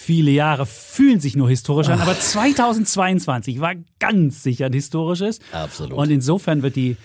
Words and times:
viele 0.00 0.30
Jahre 0.30 0.64
fühlen 0.66 1.20
sich 1.20 1.36
nur 1.36 1.48
historisch 1.48 1.88
an, 1.88 2.00
aber 2.00 2.18
2022 2.18 3.60
war 3.60 3.74
ganz 3.98 4.42
sicher 4.42 4.66
ein 4.66 4.72
historisches. 4.72 5.40
Absolut. 5.52 5.92
Und 5.92 6.10
insofern 6.10 6.62
wird 6.62 6.76
die 6.76 6.96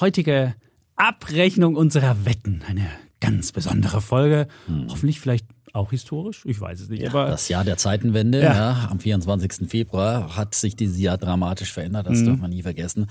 heutige 0.00 0.54
Abrechnung 0.96 1.76
unserer 1.76 2.24
Wetten 2.24 2.62
eine 2.66 2.88
ganz 3.20 3.52
besondere 3.52 4.00
Folge. 4.00 4.48
Hoffentlich 4.88 5.20
vielleicht 5.20 5.46
auch 5.72 5.90
historisch, 5.90 6.42
ich 6.44 6.60
weiß 6.60 6.80
es 6.80 6.88
nicht. 6.88 7.02
Ja, 7.02 7.10
das 7.10 7.48
Jahr 7.48 7.64
der 7.64 7.76
Zeitenwende, 7.76 8.40
Ja. 8.42 8.54
ja. 8.54 8.88
am 8.90 8.98
24. 9.00 9.68
Februar 9.68 10.36
hat 10.36 10.54
sich 10.54 10.76
dieses 10.76 10.98
Jahr 10.98 11.18
dramatisch 11.18 11.72
verändert. 11.72 12.08
Mhm. 12.08 12.12
Das 12.14 12.24
darf 12.24 12.38
man 12.40 12.50
nie 12.50 12.62
vergessen. 12.62 13.06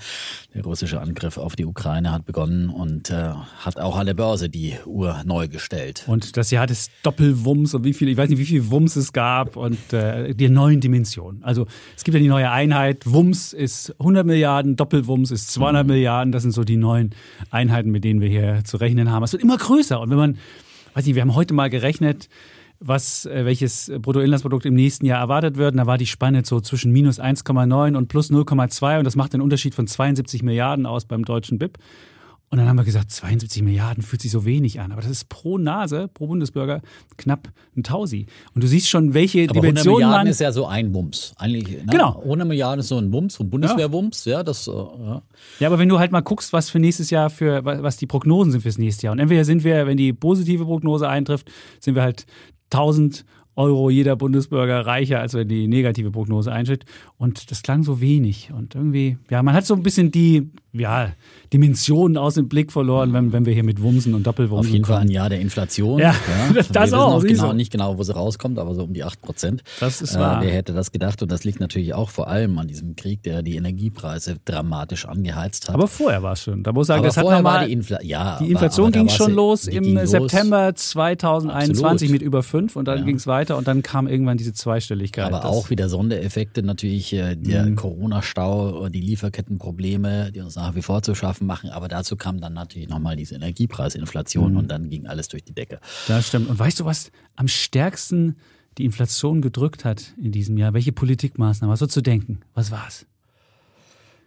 Der 0.54 0.62
russische 0.64 1.00
Angriff 1.00 1.38
auf 1.38 1.56
die 1.56 1.64
Ukraine 1.64 2.12
hat 2.12 2.26
begonnen 2.26 2.68
und 2.68 3.10
äh, 3.10 3.32
hat 3.58 3.78
auch 3.78 3.96
an 3.96 4.06
der 4.06 4.14
Börse 4.14 4.48
die 4.48 4.74
Uhr 4.86 5.22
neu 5.24 5.48
gestellt. 5.48 6.04
Und 6.06 6.36
das 6.36 6.50
Jahr 6.50 6.66
des 6.66 6.90
Doppelwumms 7.02 7.74
und 7.74 7.84
wie 7.84 7.94
viel, 7.94 8.08
ich 8.08 8.16
weiß 8.16 8.28
nicht, 8.28 8.38
wie 8.38 8.46
viel 8.46 8.70
Wumms 8.70 8.96
es 8.96 9.12
gab 9.12 9.56
und 9.56 9.92
äh, 9.92 10.34
die 10.34 10.48
neuen 10.48 10.80
Dimensionen. 10.80 11.42
Also 11.42 11.66
es 11.96 12.04
gibt 12.04 12.14
ja 12.14 12.20
die 12.20 12.28
neue 12.28 12.50
Einheit. 12.50 13.04
Wumms 13.06 13.52
ist 13.52 13.94
100 13.98 14.26
Milliarden, 14.26 14.76
Doppelwumms 14.76 15.30
ist 15.30 15.50
200 15.52 15.86
Milliarden. 15.86 16.32
Das 16.32 16.42
sind 16.42 16.52
so 16.52 16.64
die 16.64 16.76
neuen 16.76 17.10
Einheiten, 17.50 17.90
mit 17.90 18.04
denen 18.04 18.20
wir 18.20 18.28
hier 18.28 18.62
zu 18.64 18.76
rechnen 18.76 19.10
haben. 19.10 19.22
Es 19.22 19.32
wird 19.32 19.42
immer 19.42 19.56
größer. 19.56 20.00
Und 20.00 20.10
wenn 20.10 20.16
man, 20.18 20.38
weiß 20.94 21.06
nicht, 21.06 21.14
wir 21.14 21.22
haben 21.22 21.34
heute 21.34 21.54
mal 21.54 21.70
gerechnet, 21.70 22.28
was, 22.80 23.26
äh, 23.26 23.44
welches 23.44 23.92
Bruttoinlandsprodukt 24.00 24.66
im 24.66 24.74
nächsten 24.74 25.06
Jahr 25.06 25.20
erwartet 25.20 25.56
wird. 25.56 25.72
Und 25.72 25.78
da 25.78 25.86
war 25.86 25.98
die 25.98 26.06
Spanne 26.06 26.44
so 26.44 26.60
zwischen 26.60 26.92
minus 26.92 27.20
1,9 27.20 27.96
und 27.96 28.08
plus 28.08 28.30
0,2 28.30 28.98
und 28.98 29.04
das 29.04 29.16
macht 29.16 29.34
einen 29.34 29.42
Unterschied 29.42 29.74
von 29.74 29.86
72 29.86 30.42
Milliarden 30.42 30.86
aus 30.86 31.04
beim 31.04 31.24
deutschen 31.24 31.58
BIP. 31.58 31.78
Und 32.52 32.58
dann 32.58 32.68
haben 32.68 32.76
wir 32.76 32.84
gesagt, 32.84 33.12
72 33.12 33.62
Milliarden 33.62 34.02
fühlt 34.02 34.20
sich 34.20 34.32
so 34.32 34.44
wenig 34.44 34.80
an. 34.80 34.90
Aber 34.90 35.00
das 35.00 35.10
ist 35.10 35.28
pro 35.28 35.56
Nase, 35.56 36.08
pro 36.12 36.26
Bundesbürger 36.26 36.82
knapp 37.16 37.48
ein 37.76 37.84
Tausi. 37.84 38.26
Und 38.56 38.64
du 38.64 38.66
siehst 38.66 38.88
schon, 38.88 39.14
welche 39.14 39.44
Aber 39.44 39.50
100 39.50 39.64
Dimensionen 39.64 39.98
Milliarden 39.98 40.24
man. 40.24 40.26
ist 40.26 40.40
ja 40.40 40.50
so 40.50 40.66
ein 40.66 40.92
Wumms. 40.92 41.32
Eigentlich, 41.36 41.68
ne? 41.68 41.84
Genau. 41.88 42.20
100 42.22 42.48
Milliarden 42.48 42.80
ist 42.80 42.88
so 42.88 42.98
ein 42.98 43.12
Wumms, 43.12 43.34
so 43.34 43.44
ein 43.44 43.50
Bundeswehrwumms. 43.50 44.24
Ja, 44.24 44.42
das, 44.42 44.66
äh, 44.66 44.72
ja. 44.72 45.22
Ja, 45.60 45.68
aber 45.68 45.78
wenn 45.78 45.88
du 45.88 46.00
halt 46.00 46.10
mal 46.10 46.22
guckst, 46.22 46.52
was 46.52 46.70
für 46.70 46.80
nächstes 46.80 47.10
Jahr 47.10 47.30
für, 47.30 47.64
was 47.64 47.98
die 47.98 48.06
Prognosen 48.06 48.50
sind 48.50 48.62
fürs 48.62 48.78
nächste 48.78 49.06
Jahr. 49.06 49.12
Und 49.12 49.20
entweder 49.20 49.44
sind 49.44 49.62
wir, 49.62 49.86
wenn 49.86 49.96
die 49.96 50.12
positive 50.12 50.64
Prognose 50.64 51.08
eintrifft, 51.08 51.48
sind 51.78 51.94
wir 51.94 52.02
halt 52.02 52.26
1000 52.72 53.24
Euro 53.56 53.90
jeder 53.90 54.16
Bundesbürger 54.16 54.86
reicher, 54.86 55.20
als 55.20 55.34
wenn 55.34 55.48
die 55.48 55.68
negative 55.68 56.10
Prognose 56.10 56.52
eintritt. 56.52 56.84
Und 57.18 57.50
das 57.50 57.62
klang 57.62 57.82
so 57.82 58.00
wenig. 58.00 58.50
Und 58.56 58.74
irgendwie, 58.74 59.18
ja, 59.28 59.42
man 59.42 59.54
hat 59.54 59.66
so 59.66 59.74
ein 59.74 59.82
bisschen 59.82 60.10
die, 60.10 60.50
ja, 60.72 61.12
Dimensionen 61.52 62.16
aus 62.16 62.34
dem 62.34 62.48
Blick 62.48 62.70
verloren, 62.70 63.12
wenn, 63.12 63.32
wenn 63.32 63.44
wir 63.44 63.52
hier 63.52 63.64
mit 63.64 63.82
Wumsen 63.82 64.14
und 64.14 64.26
Doppelwumsen 64.26 64.68
Auf 64.68 64.72
jeden 64.72 64.84
Fall 64.84 64.98
kommen. 64.98 65.08
ein 65.08 65.12
Jahr 65.12 65.28
der 65.28 65.40
Inflation. 65.40 65.98
Ja, 65.98 66.14
das 66.72 66.92
Wir 66.92 66.98
auch, 67.00 67.14
auch 67.14 67.22
genau, 67.22 67.48
du. 67.50 67.56
nicht 67.56 67.72
genau, 67.72 67.98
wo 67.98 68.02
sie 68.04 68.14
rauskommt, 68.14 68.58
aber 68.58 68.74
so 68.74 68.84
um 68.84 68.92
die 68.94 69.02
8 69.02 69.20
Prozent. 69.20 69.62
Das 69.80 70.00
ist 70.00 70.14
äh, 70.14 70.20
wahr. 70.20 70.42
Wer 70.42 70.52
hätte 70.52 70.72
das 70.72 70.92
gedacht? 70.92 71.22
Und 71.22 71.32
das 71.32 71.42
liegt 71.44 71.58
natürlich 71.60 71.92
auch 71.94 72.10
vor 72.10 72.28
allem 72.28 72.56
an 72.58 72.68
diesem 72.68 72.94
Krieg, 72.94 73.22
der 73.24 73.42
die 73.42 73.56
Energiepreise 73.56 74.36
dramatisch 74.44 75.06
angeheizt 75.06 75.68
hat. 75.68 75.74
Aber 75.74 75.88
vorher 75.88 76.22
war 76.22 76.34
es 76.34 76.42
schon. 76.42 76.62
Da 76.62 76.72
muss 76.72 76.84
ich 76.84 76.88
sagen, 76.88 76.98
Aber 77.00 77.08
das 77.08 77.16
hat 77.16 77.22
vorher 77.24 77.40
nochmal. 77.42 77.60
war 77.60 77.66
die 77.66 77.72
Infla 77.72 77.98
ja, 78.02 78.38
Die 78.38 78.44
aber- 78.44 78.50
Inflation 78.52 78.86
aber 78.86 78.92
da 78.92 78.98
ging 79.00 79.08
schon 79.08 79.32
los 79.32 79.66
im 79.66 79.94
los. 79.94 80.10
September 80.10 80.74
2021 80.74 81.84
Absolut. 81.84 82.12
mit 82.12 82.22
über 82.22 82.42
5 82.42 82.76
und 82.76 82.86
dann 82.86 82.98
Ja. 83.00 83.04
ging 83.04 83.16
es 83.16 83.26
weiter 83.26 83.56
und 83.56 83.66
dann 83.66 83.82
kam 83.82 84.06
irgendwann 84.06 84.36
diese 84.36 84.52
Zweistelligkeit. 84.52 85.26
Aber 85.26 85.38
Das- 85.38 85.46
auch 85.46 85.70
wieder 85.70 85.88
Sondereffekte 85.88 86.62
natürlich, 86.62 87.12
äh, 87.12 87.34
der 87.36 87.66
Mhm. 87.66 87.76
Corona-Stau, 87.76 88.86
äh, 88.86 88.90
die 88.90 89.00
Lieferkettenprobleme, 89.00 90.30
die 90.32 90.40
uns 90.40 90.56
nach 90.56 90.74
wie 90.74 90.82
vor 90.82 91.02
zu 91.02 91.14
schaffen 91.14 91.39
machen. 91.46 91.70
Aber 91.70 91.88
dazu 91.88 92.16
kam 92.16 92.40
dann 92.40 92.52
natürlich 92.54 92.88
nochmal 92.88 93.16
diese 93.16 93.34
Mhm. 93.36 93.42
Energiepreisinflation 93.42 94.56
und 94.56 94.68
dann 94.70 94.88
ging 94.90 95.06
alles 95.06 95.28
durch 95.28 95.44
die 95.44 95.52
Decke. 95.54 95.80
Das 96.08 96.28
stimmt. 96.28 96.48
Und 96.48 96.58
weißt 96.58 96.80
du, 96.80 96.84
was 96.84 97.10
am 97.36 97.48
stärksten 97.48 98.36
die 98.78 98.84
Inflation 98.84 99.42
gedrückt 99.42 99.84
hat 99.84 100.14
in 100.22 100.32
diesem 100.32 100.56
Jahr? 100.56 100.74
Welche 100.74 100.92
Politikmaßnahmen? 100.92 101.72
Was 101.72 101.80
so 101.80 101.86
zu 101.86 102.00
denken? 102.02 102.40
Was 102.54 102.70
war's? 102.70 103.06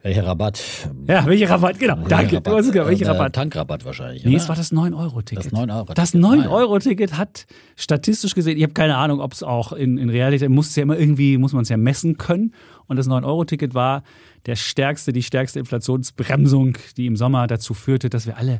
Welcher 0.02 0.26
Rabatt? 0.28 0.62
Ja, 1.08 1.26
welche 1.26 1.50
Rabatt? 1.50 1.80
Genau, 1.80 1.96
danke. 2.10 2.42
Du 2.42 2.52
hast 2.52 2.66
es 2.66 2.72
gesagt, 2.74 2.90
welche 2.90 3.06
Äh, 3.06 3.08
Rabatt? 3.08 3.34
Tankrabatt 3.36 3.86
wahrscheinlich. 3.86 4.26
Nee, 4.26 4.32
oder? 4.32 4.38
es 4.44 4.50
war 4.50 4.56
das 4.58 4.74
9-Euro-Ticket. 4.74 5.46
Das 5.46 5.54
9-Euro-Ticket. 5.54 5.98
Das 5.98 6.14
9-Euro-Ticket 6.14 7.18
hat 7.18 7.46
statistisch 7.78 8.36
gesehen, 8.36 8.58
ich 8.58 8.64
habe 8.64 8.74
keine 8.74 8.98
Ahnung, 8.98 9.22
ob 9.22 9.32
es 9.32 9.44
auch 9.44 9.72
in, 9.72 9.98
in 9.98 10.10
Realität, 10.10 10.50
muss 10.50 10.68
es 10.68 10.76
ja 10.76 10.84
immer 10.84 11.00
irgendwie, 11.00 11.38
muss 11.38 11.54
man 11.54 11.62
es 11.64 11.70
ja 11.70 11.78
messen 11.78 12.18
können. 12.18 12.54
Und 12.88 12.98
das 12.98 13.08
9-Euro-Ticket 13.08 13.74
war 13.76 14.04
der 14.46 14.56
stärkste, 14.56 15.14
die 15.14 15.24
stärkste 15.24 15.60
Inflationsbremsung, 15.60 16.78
die 16.98 17.06
im 17.06 17.16
Sommer 17.16 17.48
dazu 17.48 17.74
führte, 17.74 18.10
dass 18.10 18.26
wir 18.26 18.38
alle 18.38 18.60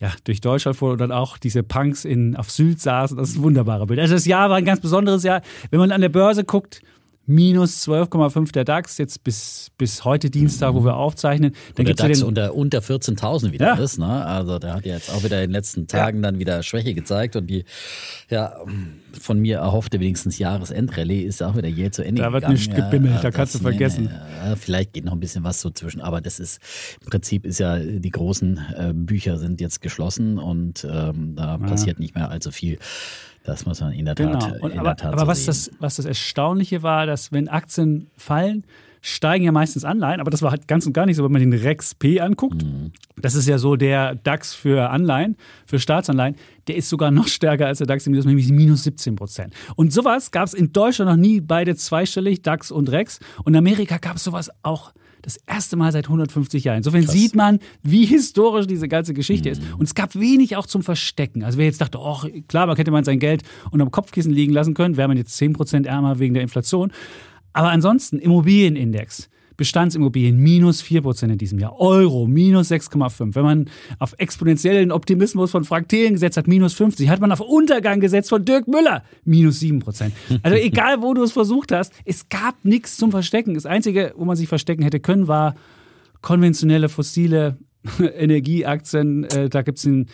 ja, 0.00 0.12
durch 0.24 0.40
Deutschland 0.40 0.76
fuhren 0.76 0.92
und 0.92 1.00
dann 1.00 1.12
auch 1.12 1.38
diese 1.38 1.62
Punks 1.62 2.04
in, 2.04 2.34
auf 2.36 2.50
Sylt 2.50 2.80
saßen. 2.80 3.16
Das 3.16 3.30
ist 3.30 3.36
ein 3.36 3.42
wunderbares 3.42 3.86
Bild. 3.86 4.00
Also 4.00 4.14
das 4.14 4.26
Jahr 4.26 4.50
war 4.50 4.56
ein 4.56 4.64
ganz 4.64 4.80
besonderes 4.80 5.22
Jahr. 5.22 5.42
Wenn 5.70 5.78
man 5.78 5.92
an 5.92 6.00
der 6.00 6.08
Börse 6.08 6.44
guckt, 6.44 6.80
minus 7.26 7.86
12,5 7.88 8.52
der 8.52 8.64
DAX, 8.64 8.98
jetzt 8.98 9.22
bis, 9.22 9.70
bis 9.78 10.04
heute 10.04 10.28
Dienstag, 10.28 10.74
wo 10.74 10.84
wir 10.84 10.96
aufzeichnen. 10.96 11.52
Dann 11.74 11.84
der 11.86 11.94
gibt's 11.94 12.02
ja 12.02 12.08
DAX 12.08 12.18
den, 12.18 12.28
unter, 12.28 12.54
unter 12.54 12.78
14.000 12.80 13.52
wieder 13.52 13.66
Ja. 13.66 13.74
ist. 13.74 13.98
Ne? 13.98 14.06
Also 14.26 14.58
der 14.58 14.74
hat 14.74 14.84
ja 14.86 14.94
jetzt 14.94 15.10
auch 15.10 15.22
wieder 15.22 15.36
in 15.42 15.50
den 15.50 15.52
letzten 15.52 15.86
Tagen 15.86 16.20
dann 16.22 16.38
wieder 16.38 16.62
Schwäche 16.62 16.94
gezeigt 16.94 17.36
und 17.36 17.46
die 17.48 17.64
ja, 18.28 18.56
von 19.20 19.38
mir 19.38 19.58
erhoffte 19.58 20.00
wenigstens 20.00 20.38
Jahresendrallye 20.38 21.22
ist 21.22 21.42
auch 21.42 21.56
wieder 21.56 21.68
jäh 21.68 21.90
zu 21.90 22.02
Ende 22.04 22.22
Da 22.22 22.32
wird 22.32 22.42
gegangen. 22.42 22.54
nicht 22.58 22.74
gebimmelt, 22.74 23.22
da 23.22 23.30
kannst 23.30 23.54
du 23.54 23.58
vergessen. 23.60 24.04
Nee, 24.04 24.48
ja, 24.50 24.56
vielleicht 24.56 24.92
geht 24.92 25.04
noch 25.04 25.12
ein 25.12 25.20
bisschen 25.20 25.44
was 25.44 25.60
so 25.60 25.70
zwischen, 25.70 26.00
aber 26.00 26.20
das 26.20 26.40
ist 26.40 26.60
im 27.02 27.08
Prinzip 27.10 27.46
ist 27.46 27.58
ja 27.60 27.78
die 27.78 28.10
großen 28.10 28.58
äh, 28.76 28.92
Bücher 28.94 29.38
sind 29.38 29.60
jetzt 29.60 29.80
geschlossen 29.80 30.38
und 30.38 30.84
ähm, 30.90 31.34
da 31.36 31.58
passiert 31.58 31.98
nicht 32.00 32.14
mehr 32.14 32.30
allzu 32.30 32.50
viel. 32.50 32.78
Das 33.44 33.66
muss 33.66 33.80
man 33.80 33.92
in 33.92 34.04
der 34.04 34.14
Tat, 34.14 34.32
Genau. 34.32 34.64
Und 34.64 34.72
in 34.72 34.78
aber 34.78 34.90
der 34.90 34.96
Tat 34.96 35.12
aber 35.12 35.22
so 35.22 35.26
was, 35.26 35.44
das, 35.46 35.70
was 35.80 35.96
das 35.96 36.06
Erstaunliche 36.06 36.82
war, 36.82 37.06
dass 37.06 37.32
wenn 37.32 37.48
Aktien 37.48 38.10
fallen, 38.16 38.64
steigen 39.04 39.44
ja 39.44 39.52
meistens 39.52 39.84
Anleihen, 39.84 40.20
aber 40.20 40.30
das 40.30 40.42
war 40.42 40.52
halt 40.52 40.68
ganz 40.68 40.86
und 40.86 40.92
gar 40.92 41.06
nicht 41.06 41.16
so, 41.16 41.24
wenn 41.24 41.32
man 41.32 41.40
den 41.40 41.52
Rex 41.52 41.94
P 41.94 42.20
anguckt. 42.20 42.62
Mhm. 42.62 42.92
Das 43.16 43.34
ist 43.34 43.48
ja 43.48 43.58
so 43.58 43.74
der 43.74 44.14
DAX 44.14 44.54
für 44.54 44.90
Anleihen, 44.90 45.36
für 45.66 45.80
Staatsanleihen. 45.80 46.36
Der 46.68 46.76
ist 46.76 46.88
sogar 46.88 47.10
noch 47.10 47.26
stärker 47.26 47.66
als 47.66 47.78
der 47.78 47.88
DAX, 47.88 48.06
im 48.06 48.12
Minus, 48.12 48.26
nämlich 48.26 48.48
minus 48.50 48.84
17 48.84 49.16
Prozent. 49.16 49.54
Und 49.74 49.92
sowas 49.92 50.30
gab 50.30 50.46
es 50.46 50.54
in 50.54 50.72
Deutschland 50.72 51.10
noch 51.10 51.16
nie, 51.16 51.40
beide 51.40 51.74
zweistellig, 51.74 52.42
DAX 52.42 52.70
und 52.70 52.90
Rex. 52.92 53.18
Und 53.44 53.54
in 53.54 53.58
Amerika 53.58 53.98
gab 53.98 54.16
es 54.16 54.24
sowas 54.24 54.50
auch 54.62 54.92
das 55.22 55.38
erste 55.46 55.76
Mal 55.76 55.92
seit 55.92 56.06
150 56.06 56.64
Jahren. 56.64 56.78
Insofern 56.78 57.06
sieht 57.06 57.34
man, 57.34 57.60
wie 57.82 58.04
historisch 58.04 58.66
diese 58.66 58.88
ganze 58.88 59.14
Geschichte 59.14 59.48
ist. 59.48 59.62
Und 59.78 59.84
es 59.84 59.94
gab 59.94 60.14
wenig 60.14 60.56
auch 60.56 60.66
zum 60.66 60.82
Verstecken. 60.82 61.44
Also 61.44 61.58
wer 61.58 61.66
jetzt 61.66 61.80
dachte, 61.80 61.98
oh, 62.00 62.18
klar, 62.48 62.66
man 62.66 62.76
hätte 62.76 62.90
man 62.90 63.04
sein 63.04 63.18
Geld 63.18 63.42
unterm 63.70 63.90
Kopfkissen 63.90 64.32
liegen 64.32 64.52
lassen 64.52 64.74
können, 64.74 64.96
wäre 64.96 65.08
man 65.08 65.16
jetzt 65.16 65.40
10% 65.40 65.86
ärmer 65.86 66.18
wegen 66.18 66.34
der 66.34 66.42
Inflation. 66.42 66.92
Aber 67.52 67.70
ansonsten, 67.70 68.18
Immobilienindex. 68.18 69.28
Bestandsimmobilien 69.56 70.36
minus 70.36 70.82
4% 70.82 71.24
in 71.24 71.38
diesem 71.38 71.58
Jahr. 71.58 71.78
Euro 71.80 72.26
minus 72.26 72.70
6,5. 72.70 73.34
Wenn 73.34 73.44
man 73.44 73.70
auf 73.98 74.14
exponentiellen 74.18 74.92
Optimismus 74.92 75.50
von 75.50 75.64
Frank 75.64 75.88
Thelen 75.88 76.14
gesetzt 76.14 76.36
hat, 76.36 76.46
minus 76.46 76.74
50. 76.74 77.08
Hat 77.08 77.20
man 77.20 77.32
auf 77.32 77.40
Untergang 77.40 78.00
gesetzt 78.00 78.30
von 78.30 78.44
Dirk 78.44 78.68
Müller, 78.68 79.04
minus 79.24 79.60
7%. 79.60 80.12
Also 80.42 80.56
egal, 80.62 81.02
wo 81.02 81.14
du 81.14 81.22
es 81.22 81.32
versucht 81.32 81.72
hast, 81.72 81.92
es 82.04 82.28
gab 82.28 82.64
nichts 82.64 82.96
zum 82.96 83.10
Verstecken. 83.10 83.54
Das 83.54 83.66
Einzige, 83.66 84.12
wo 84.16 84.24
man 84.24 84.36
sich 84.36 84.48
verstecken 84.48 84.82
hätte 84.82 85.00
können, 85.00 85.28
war 85.28 85.54
konventionelle 86.20 86.88
fossile 86.88 87.56
Energieaktien. 87.98 89.24
Äh, 89.24 89.48
da 89.48 89.62
gibt 89.62 89.78
es 89.78 89.84
den, 89.84 90.06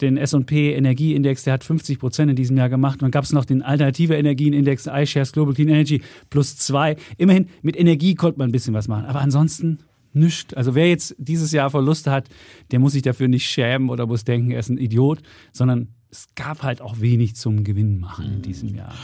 den 0.00 0.16
S&P 0.16 0.74
Energieindex, 0.74 1.44
der 1.44 1.54
hat 1.54 1.64
50 1.64 1.98
Prozent 1.98 2.30
in 2.30 2.36
diesem 2.36 2.56
Jahr 2.56 2.68
gemacht. 2.68 2.94
Und 2.94 3.02
dann 3.02 3.10
gab 3.10 3.24
es 3.24 3.32
noch 3.32 3.44
den 3.44 3.62
Alternative 3.62 4.14
Energienindex, 4.14 4.86
iShares 4.86 5.32
Global 5.32 5.54
Clean 5.54 5.68
Energy 5.68 6.02
plus 6.30 6.56
zwei. 6.56 6.96
Immerhin, 7.16 7.48
mit 7.62 7.76
Energie 7.76 8.14
konnte 8.14 8.38
man 8.38 8.48
ein 8.48 8.52
bisschen 8.52 8.74
was 8.74 8.88
machen. 8.88 9.06
Aber 9.06 9.20
ansonsten 9.20 9.78
nichts. 10.12 10.54
Also 10.54 10.74
wer 10.74 10.88
jetzt 10.88 11.14
dieses 11.18 11.52
Jahr 11.52 11.70
Verluste 11.70 12.10
hat, 12.10 12.28
der 12.70 12.78
muss 12.78 12.92
sich 12.92 13.02
dafür 13.02 13.28
nicht 13.28 13.48
schämen 13.48 13.90
oder 13.90 14.06
muss 14.06 14.24
denken, 14.24 14.50
er 14.50 14.60
ist 14.60 14.68
ein 14.68 14.78
Idiot, 14.78 15.20
sondern 15.52 15.88
es 16.10 16.28
gab 16.34 16.62
halt 16.62 16.80
auch 16.80 17.00
wenig 17.00 17.36
zum 17.36 17.64
Gewinn 17.64 17.98
machen 17.98 18.24
in 18.26 18.42
diesem 18.42 18.74
Jahr. 18.74 18.94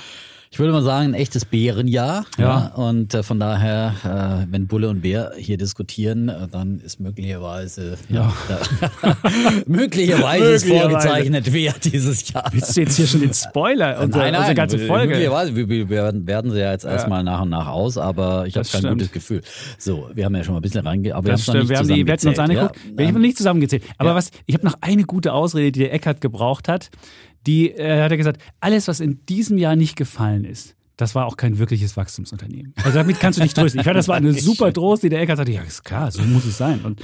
Ich 0.55 0.61
würde 0.61 0.73
mal 0.73 0.85
sagen, 0.85 1.07
ein 1.09 1.15
echtes 1.15 1.45
Bärenjahr. 1.45 2.27
Ja. 2.39 2.45
Ja. 2.45 2.67
Und 2.77 3.13
äh, 3.13 3.25
von 3.25 3.41
daher, 3.41 4.45
äh, 4.47 4.53
wenn 4.53 4.69
Bulle 4.69 4.89
und 4.89 5.01
Bär 5.01 5.33
hier 5.37 5.57
diskutieren, 5.57 6.29
äh, 6.29 6.47
dann 6.49 6.79
ist 6.79 7.01
möglicherweise, 7.01 7.99
ja, 8.09 8.33
da, 8.47 9.17
möglicherweise 9.67 10.53
ist 10.53 10.69
vorgezeichnet, 10.69 11.53
wer 11.53 11.73
dieses 11.83 12.31
Jahr. 12.33 12.45
Willst 12.53 12.77
du 12.77 12.83
jetzt 12.83 12.95
hier 12.97 13.09
schon 13.09 13.23
den 13.23 13.35
Spoiler 13.35 13.99
unserer, 14.01 14.29
unserer 14.29 14.55
ganzen 14.55 14.79
Folge? 14.87 15.09
Möglicherweise, 15.09 15.57
wir, 15.57 15.69
wir 15.69 15.89
werden, 15.89 16.25
werden 16.29 16.53
sie 16.53 16.61
ja 16.61 16.71
jetzt 16.71 16.85
erstmal 16.85 17.25
nach 17.25 17.43
und 17.43 17.51
nach 17.51 17.67
aus, 17.67 17.99
aber 17.99 18.47
ich 18.47 18.55
habe 18.55 18.65
kein 18.69 18.79
stimmt. 18.79 18.93
gutes 18.93 19.11
Gefühl. 19.11 19.41
So, 19.77 20.09
wir 20.15 20.25
haben 20.25 20.37
ja 20.37 20.45
schon 20.45 20.55
mal 20.55 20.61
ein 20.61 20.63
bisschen 20.63 20.87
reinge... 20.87 21.17
Aber 21.17 21.33
Das 21.33 21.49
wir 21.49 21.55
haben 21.59 21.69
wir 21.69 21.79
haben 21.79 21.89
die 21.89 22.07
Wetten 22.07 22.29
uns 22.29 22.39
angeguckt. 22.39 22.77
Wir 22.95 23.09
haben 23.09 23.21
nicht 23.21 23.39
zusammengezählt. 23.39 23.83
Aber 23.99 24.11
Ja. 24.11 24.15
was, 24.15 24.31
ich 24.47 24.55
habe 24.55 24.65
noch 24.65 24.77
eine 24.83 25.03
gute 25.03 25.33
Ausrede, 25.33 25.73
die 25.73 25.81
der 25.81 25.93
Eckert 25.93 26.21
gebraucht 26.21 26.69
hat. 26.69 26.91
Die 27.47 27.71
äh, 27.71 28.03
hat 28.03 28.11
er 28.11 28.17
gesagt, 28.17 28.41
alles, 28.61 28.89
was 28.89 29.01
in 29.01 29.25
diesem 29.27 29.59
Jahr 29.59 29.77
nicht 29.77 29.97
gefallen 29.97 30.45
ist, 30.45 30.75
das 30.97 31.15
war 31.17 31.27
auch 31.27 31.37
kein 31.37 31.59
wirkliches 31.59 31.97
Wachstumsunternehmen. 31.97 32.73
Also 32.85 32.99
damit 32.99 33.19
kannst 33.19 33.39
du 33.39 33.43
dich 33.43 33.53
trösten. 33.53 33.81
Ich 33.81 33.85
fand, 33.85 33.97
das 33.97 34.07
war 34.07 34.15
eine 34.17 34.33
super 34.33 34.73
Trost, 34.73 35.03
die 35.03 35.09
der 35.09 35.21
Eckert 35.21 35.39
sagte, 35.39 35.51
ja, 35.53 35.63
ist 35.63 35.85
klar, 35.85 36.11
so 36.13 36.23
muss 36.23 36.45
es 36.45 36.57
sein. 36.57 36.81
Und, 36.85 37.01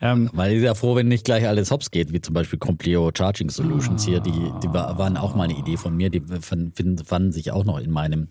ähm, 0.00 0.30
Weil 0.32 0.56
ich 0.56 0.62
ja 0.62 0.74
froh, 0.74 0.94
wenn 0.96 1.08
nicht 1.08 1.26
gleich 1.26 1.46
alles 1.46 1.70
hops 1.70 1.90
geht, 1.90 2.14
wie 2.14 2.22
zum 2.22 2.32
Beispiel 2.32 2.58
Compleo 2.58 3.10
Charging 3.16 3.50
Solutions 3.50 4.06
hier. 4.06 4.20
Die, 4.20 4.30
die 4.30 4.68
war- 4.72 4.96
waren 4.96 5.18
auch 5.18 5.34
mal 5.34 5.44
eine 5.44 5.58
Idee 5.58 5.76
von 5.76 5.94
mir. 5.94 6.08
Die 6.08 6.22
fanden, 6.40 6.96
fanden 7.04 7.30
sich 7.32 7.52
auch 7.52 7.64
noch 7.66 7.78
in 7.78 7.90
meinem 7.90 8.28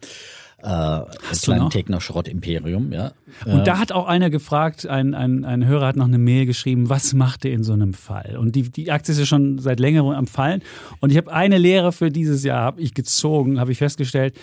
äh, 0.64 1.56
noch? 1.56 1.70
Techno-Schrott-Imperium. 1.70 2.92
Ja. 2.92 3.12
Und 3.46 3.68
da 3.68 3.80
hat 3.80 3.92
auch 3.92 4.08
einer 4.08 4.30
gefragt, 4.30 4.88
ein, 4.88 5.14
ein, 5.14 5.46
ein 5.46 5.66
Hörer 5.66 5.88
hat 5.88 5.96
noch 5.96 6.08
eine 6.08 6.18
Mail 6.18 6.46
geschrieben, 6.46 6.90
was 6.90 7.14
macht 7.14 7.46
ihr 7.46 7.54
in 7.54 7.64
so 7.64 7.74
einem 7.74 7.94
Fall? 7.94 8.38
Und 8.38 8.56
die, 8.56 8.70
die 8.70 8.92
Aktie 8.92 9.14
ist 9.14 9.20
ja 9.20 9.26
schon 9.26 9.60
seit 9.60 9.80
längerem 9.80 10.10
am 10.10 10.28
Fallen. 10.28 10.62
Und 11.00 11.12
ich 11.12 11.18
habe 11.18 11.32
eine 11.32 11.58
Lehre 11.58 11.92
für 11.92 12.10
dieses 12.10 12.44
Jahr, 12.44 12.62
habe 12.62 12.82
ich 12.82 12.94
gezogen, 12.94 13.60
habe 13.60 13.72
ich 13.72 13.78
festgestellt, 13.78 14.36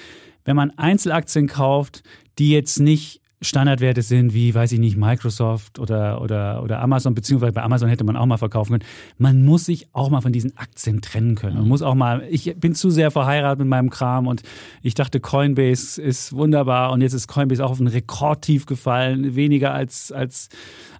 wenn 0.44 0.56
man 0.56 0.70
Einzelaktien 0.78 1.48
kauft, 1.48 2.02
die 2.38 2.50
jetzt 2.50 2.78
nicht 2.78 3.20
Standardwerte 3.42 4.00
sind, 4.00 4.32
wie, 4.32 4.54
weiß 4.54 4.72
ich 4.72 4.78
nicht, 4.78 4.96
Microsoft 4.96 5.78
oder, 5.78 6.22
oder, 6.22 6.62
oder 6.62 6.80
Amazon, 6.80 7.14
beziehungsweise 7.14 7.52
bei 7.52 7.62
Amazon 7.62 7.88
hätte 7.88 8.04
man 8.04 8.16
auch 8.16 8.24
mal 8.24 8.38
verkaufen 8.38 8.72
können. 8.72 8.90
Man 9.18 9.44
muss 9.44 9.66
sich 9.66 9.88
auch 9.92 10.08
mal 10.08 10.22
von 10.22 10.32
diesen 10.32 10.56
Aktien 10.56 11.02
trennen 11.02 11.34
können. 11.34 11.56
Man 11.56 11.68
muss 11.68 11.82
auch 11.82 11.94
mal, 11.94 12.26
ich 12.30 12.56
bin 12.56 12.74
zu 12.74 12.90
sehr 12.90 13.10
verheiratet 13.10 13.58
mit 13.58 13.68
meinem 13.68 13.90
Kram 13.90 14.26
und 14.26 14.42
ich 14.82 14.94
dachte, 14.94 15.20
Coinbase 15.20 16.00
ist 16.00 16.32
wunderbar 16.32 16.92
und 16.92 17.02
jetzt 17.02 17.12
ist 17.12 17.28
Coinbase 17.28 17.64
auch 17.64 17.72
auf 17.72 17.80
ein 17.80 17.88
Rekordtief 17.88 18.64
gefallen, 18.64 19.36
weniger 19.36 19.74
als, 19.74 20.12
als 20.12 20.48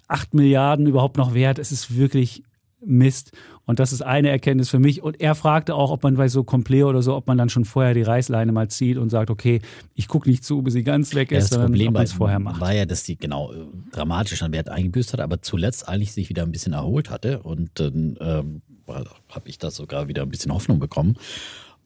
8 0.07 0.35
Milliarden 0.35 0.85
überhaupt 0.85 1.17
noch 1.17 1.33
wert. 1.33 1.57
Es 1.57 1.71
ist 1.71 1.97
wirklich 1.97 2.43
Mist. 2.85 3.31
Und 3.65 3.79
das 3.79 3.91
ist 3.91 4.01
eine 4.01 4.29
Erkenntnis 4.29 4.69
für 4.69 4.79
mich. 4.79 5.01
Und 5.01 5.19
er 5.19 5.35
fragte 5.35 5.73
auch, 5.75 5.91
ob 5.91 6.03
man 6.03 6.15
bei 6.15 6.27
so 6.27 6.43
Compleo 6.43 6.89
oder 6.89 7.01
so, 7.01 7.15
ob 7.15 7.27
man 7.27 7.37
dann 7.37 7.49
schon 7.49 7.65
vorher 7.65 7.93
die 7.93 8.03
Reißleine 8.03 8.51
mal 8.51 8.69
zieht 8.69 8.97
und 8.97 9.09
sagt, 9.09 9.29
okay, 9.29 9.61
ich 9.95 10.07
gucke 10.07 10.29
nicht 10.29 10.43
zu, 10.43 10.61
bis 10.61 10.73
sie 10.73 10.83
ganz 10.83 11.13
weg 11.15 11.31
Ja, 11.31 11.39
ist, 11.39 11.45
das 11.45 11.49
sondern 11.51 11.71
Problem 11.71 11.87
ob 11.87 11.93
man 11.93 11.99
war, 11.99 12.03
es 12.05 12.11
vorher 12.13 12.39
macht. 12.39 12.61
war 12.61 12.73
ja, 12.73 12.85
dass 12.85 13.03
die 13.03 13.17
genau 13.17 13.51
äh, 13.51 13.65
dramatisch 13.91 14.41
an 14.43 14.51
Wert 14.53 14.69
eingebüßt 14.69 15.13
hat, 15.13 15.19
aber 15.19 15.41
zuletzt 15.41 15.87
eigentlich 15.89 16.13
sich 16.13 16.29
wieder 16.29 16.43
ein 16.43 16.51
bisschen 16.51 16.73
erholt 16.73 17.09
hatte. 17.09 17.39
Und 17.41 17.71
dann 17.79 18.17
ähm, 18.21 18.61
habe 18.87 19.49
ich 19.49 19.57
da 19.57 19.71
sogar 19.71 20.07
wieder 20.07 20.21
ein 20.21 20.29
bisschen 20.29 20.53
Hoffnung 20.53 20.79
bekommen. 20.79 21.17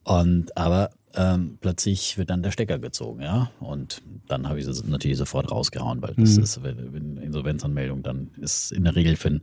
Und 0.04 0.58
aber 0.58 0.90
ähm, 1.14 1.58
plötzlich 1.62 2.18
wird 2.18 2.30
dann 2.30 2.42
der 2.42 2.52
Stecker 2.52 2.80
gezogen, 2.80 3.22
ja. 3.22 3.52
Und 3.60 4.02
dann 4.28 4.48
habe 4.50 4.60
ich 4.60 4.66
es 4.66 4.84
natürlich 4.84 5.18
sofort 5.18 5.52
rausgehauen, 5.52 6.02
weil 6.02 6.14
das 6.16 6.38
Mhm. 6.38 6.44
ist, 6.44 6.64
wenn, 6.64 6.94
wenn 6.94 7.18
Insolvenzanmeldung, 7.18 8.02
dann 8.02 8.30
ist 8.40 8.72
in 8.72 8.84
der 8.84 8.96
Regel 8.96 9.16
für 9.16 9.28
einen 9.30 9.42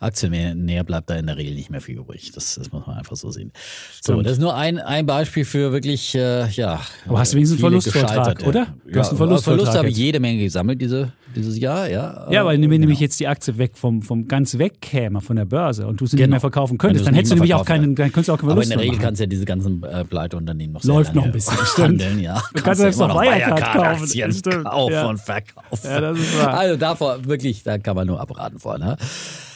Aktionär 0.00 0.82
bleibt 0.82 1.10
da 1.10 1.16
in 1.16 1.26
der 1.26 1.36
Regel 1.36 1.54
nicht 1.54 1.68
mehr 1.68 1.82
viel 1.82 1.98
übrig. 1.98 2.32
Das, 2.34 2.54
das 2.54 2.72
muss 2.72 2.86
man 2.86 2.96
einfach 2.96 3.16
so 3.16 3.30
sehen. 3.30 3.52
So, 4.00 4.22
das 4.22 4.32
ist 4.32 4.38
nur 4.40 4.54
ein, 4.56 4.78
ein 4.78 5.04
Beispiel 5.04 5.44
für 5.44 5.72
wirklich, 5.72 6.14
äh, 6.14 6.48
ja. 6.48 6.80
Aber 7.06 7.18
hast 7.18 7.32
du 7.32 7.36
wenigstens 7.36 7.58
einen 7.62 7.70
Verlustvortrag, 7.82 8.38
gescheiterte. 8.38 8.46
oder? 8.46 8.66
Du 8.86 8.90
ja, 8.92 9.00
hast 9.00 9.10
einen 9.10 9.18
Verlustvortrag 9.18 9.60
Verlust 9.64 9.78
habe 9.78 9.88
ich 9.90 9.96
jede 9.98 10.18
Menge 10.18 10.42
gesammelt 10.42 10.80
diese, 10.80 11.12
dieses 11.36 11.58
Jahr, 11.58 11.86
ja. 11.90 12.26
Ja, 12.30 12.46
weil 12.46 12.54
wenn 12.54 12.62
genau. 12.62 12.80
nämlich 12.80 12.98
jetzt 12.98 13.20
die 13.20 13.28
Aktie 13.28 13.58
weg 13.58 13.72
vom, 13.76 14.00
vom 14.00 14.26
ganz 14.26 14.56
wegkäme 14.56 15.20
von 15.20 15.36
der 15.36 15.44
Börse 15.44 15.86
und 15.86 16.00
du 16.00 16.06
sie 16.06 16.16
nicht 16.16 16.24
Genau. 16.24 16.30
mehr 16.32 16.40
verkaufen 16.40 16.78
könntest, 16.78 17.06
dann 17.06 17.12
hättest 17.14 17.32
du 17.32 17.34
nicht 17.34 17.40
nämlich 17.42 17.54
auch 17.54 17.66
keinen, 17.66 17.94
dann 17.94 18.10
könntest 18.10 18.28
du 18.28 18.32
auch 18.32 18.38
keinen 18.38 18.50
Aber 18.52 18.62
in 18.62 18.68
Verlust 18.68 18.70
der 18.72 18.78
Regel 18.80 18.92
machen. 18.96 19.02
kannst 19.04 19.20
du 19.20 19.24
ja 19.24 19.28
diese 19.28 19.44
ganzen 19.44 19.82
äh, 19.82 20.04
Pleiteunternehmen 20.06 20.72
noch 20.72 20.84
Läuft 20.84 21.14
noch 21.14 21.24
ein 21.24 21.32
bisschen, 21.32 21.58
stimmt. 21.66 22.02
handeln, 22.02 22.20
ja. 22.20 22.42
Du 22.54 22.62
kannst 22.62 22.80
selbst 22.80 22.96
immer 22.96 23.08
noch 23.08 23.20
Wirecard 23.20 23.72
kaufen, 23.74 24.06
stimmt, 24.08 24.64
kaufen 24.64 24.92
ja. 24.94 25.06
und 25.08 25.20
verkaufen. 25.20 25.78
Ja, 25.84 26.00
das 26.00 26.18
ist 26.18 26.38
wahr. 26.38 26.54
Also 26.54 26.76
davor 26.76 27.22
wirklich, 27.26 27.62
da 27.64 27.76
kann 27.76 27.96
man 27.96 28.06
nur 28.06 28.18
abraten 28.18 28.58
vor. 28.58 28.78
Ne? 28.78 28.96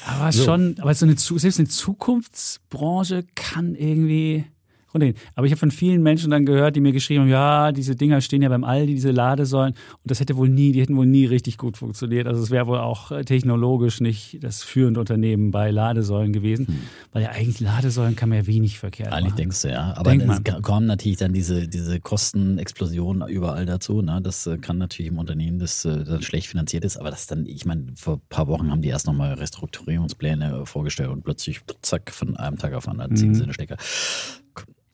Aber 0.07 0.33
schon, 0.45 0.77
aber 0.81 0.95
so 0.95 1.07
eine, 1.07 1.17
Zu- 1.17 1.39
selbst 1.39 1.59
eine 1.59 1.69
Zukunftsbranche 1.69 3.25
kann 3.35 3.75
irgendwie 3.75 4.45
runtergehen. 4.95 5.17
Aber 5.35 5.47
ich 5.47 5.53
habe 5.53 5.59
von 5.59 5.71
vielen 5.71 6.03
Menschen 6.03 6.31
dann 6.31 6.47
gehört, 6.47 6.77
die 6.77 6.81
mir 6.81 6.93
geschrieben 6.93 7.23
haben, 7.23 7.29
ja, 7.31 7.73
diese 7.73 7.97
Dinger 7.97 8.21
stehen 8.21 8.43
ja 8.43 8.49
beim 8.49 8.65
Aldi, 8.65 8.95
diese 8.95 9.11
Ladesäulen. 9.11 9.75
Und 9.75 10.11
das 10.11 10.21
hätte 10.21 10.37
wohl 10.37 10.49
nie, 10.49 10.73
die 10.73 10.81
hätten 10.81 10.97
wohl 10.97 11.07
nie 11.07 11.27
richtig 11.27 11.59
gut 11.59 11.77
funktioniert. 11.77 12.27
Also 12.27 12.43
es 12.43 12.51
wäre 12.51 12.67
wohl 12.67 12.79
auch 12.79 13.11
äh, 13.11 13.25
technologisch 13.25 14.01
nicht 14.01 14.43
das 14.43 14.63
führende 14.63 15.01
Unternehmen 15.01 15.51
bei 15.51 15.71
Ladesäulen 15.71 16.33
gewesen. 16.33 16.83
Weil 17.13 17.25
ja 17.25 17.31
eigentlich 17.31 17.61
Ladesäulen 17.61 18.17
kann 18.17 18.29
man 18.29 18.39
ja 18.39 18.47
wenig 18.47 18.79
verkehrt 18.79 19.13
Eigentlich 19.13 19.31
machen. 19.31 19.37
denkst 19.37 19.63
du, 19.63 19.69
ja. 19.71 19.95
Aber 19.97 20.11
Denkt 20.11 20.27
es 20.49 20.63
kommen 20.63 20.87
natürlich 20.87 21.19
dann 21.19 21.33
diese, 21.33 21.69
diese 21.69 22.01
Kostenexplosionen 22.01 23.29
überall 23.29 23.67
dazu. 23.67 24.03
Ne? 24.03 24.21
Das 24.23 24.47
äh, 24.47 24.59
kann 24.59 24.79
natürlich 24.79 25.11
im 25.11 25.19
Unternehmen, 25.19 25.59
das 25.59 25.85
äh, 25.85 26.05
dann 26.05 26.23
schlecht 26.23 26.49
finanziert 26.49 26.85
ist, 26.85 26.97
aber 26.97 27.11
das 27.11 27.27
dann, 27.27 27.47
ich 27.47 27.65
meine, 27.65 27.87
vor 27.97 28.15
ein 28.17 28.21
paar 28.29 28.47
Wochen 28.49 28.71
haben 28.71 28.83
die 28.83 28.89
erst 28.89 29.07
nochmal 29.07 29.35
Restrukturierungspläne 29.35 30.67
vorgestellt 30.67 31.11
und 31.11 31.25
plötzlich, 31.25 31.61
zack, 31.83 32.11
von 32.11 32.37
einem 32.37 32.59
Tag 32.59 32.75
auf 32.75 32.85
den 32.85 32.93
anderen 32.93 33.17
ziehen 33.17 33.31
Mhm. 33.31 33.35
sie 33.35 33.43
den 33.45 33.53
Stecker. 33.55 33.77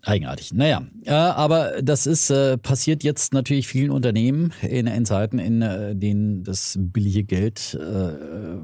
Eigenartig. 0.02 0.54
Naja, 0.54 0.86
äh, 1.04 1.10
aber 1.10 1.82
das 1.82 2.06
ist 2.06 2.30
äh, 2.30 2.56
passiert 2.56 3.04
jetzt 3.04 3.34
natürlich 3.34 3.68
vielen 3.68 3.90
Unternehmen 3.90 4.52
in, 4.62 4.86
in 4.86 5.04
Zeiten, 5.04 5.38
in 5.38 5.60
äh, 5.60 5.94
denen 5.94 6.42
das 6.42 6.78
billige 6.80 7.22
Geld 7.22 7.78
äh, 7.78 8.56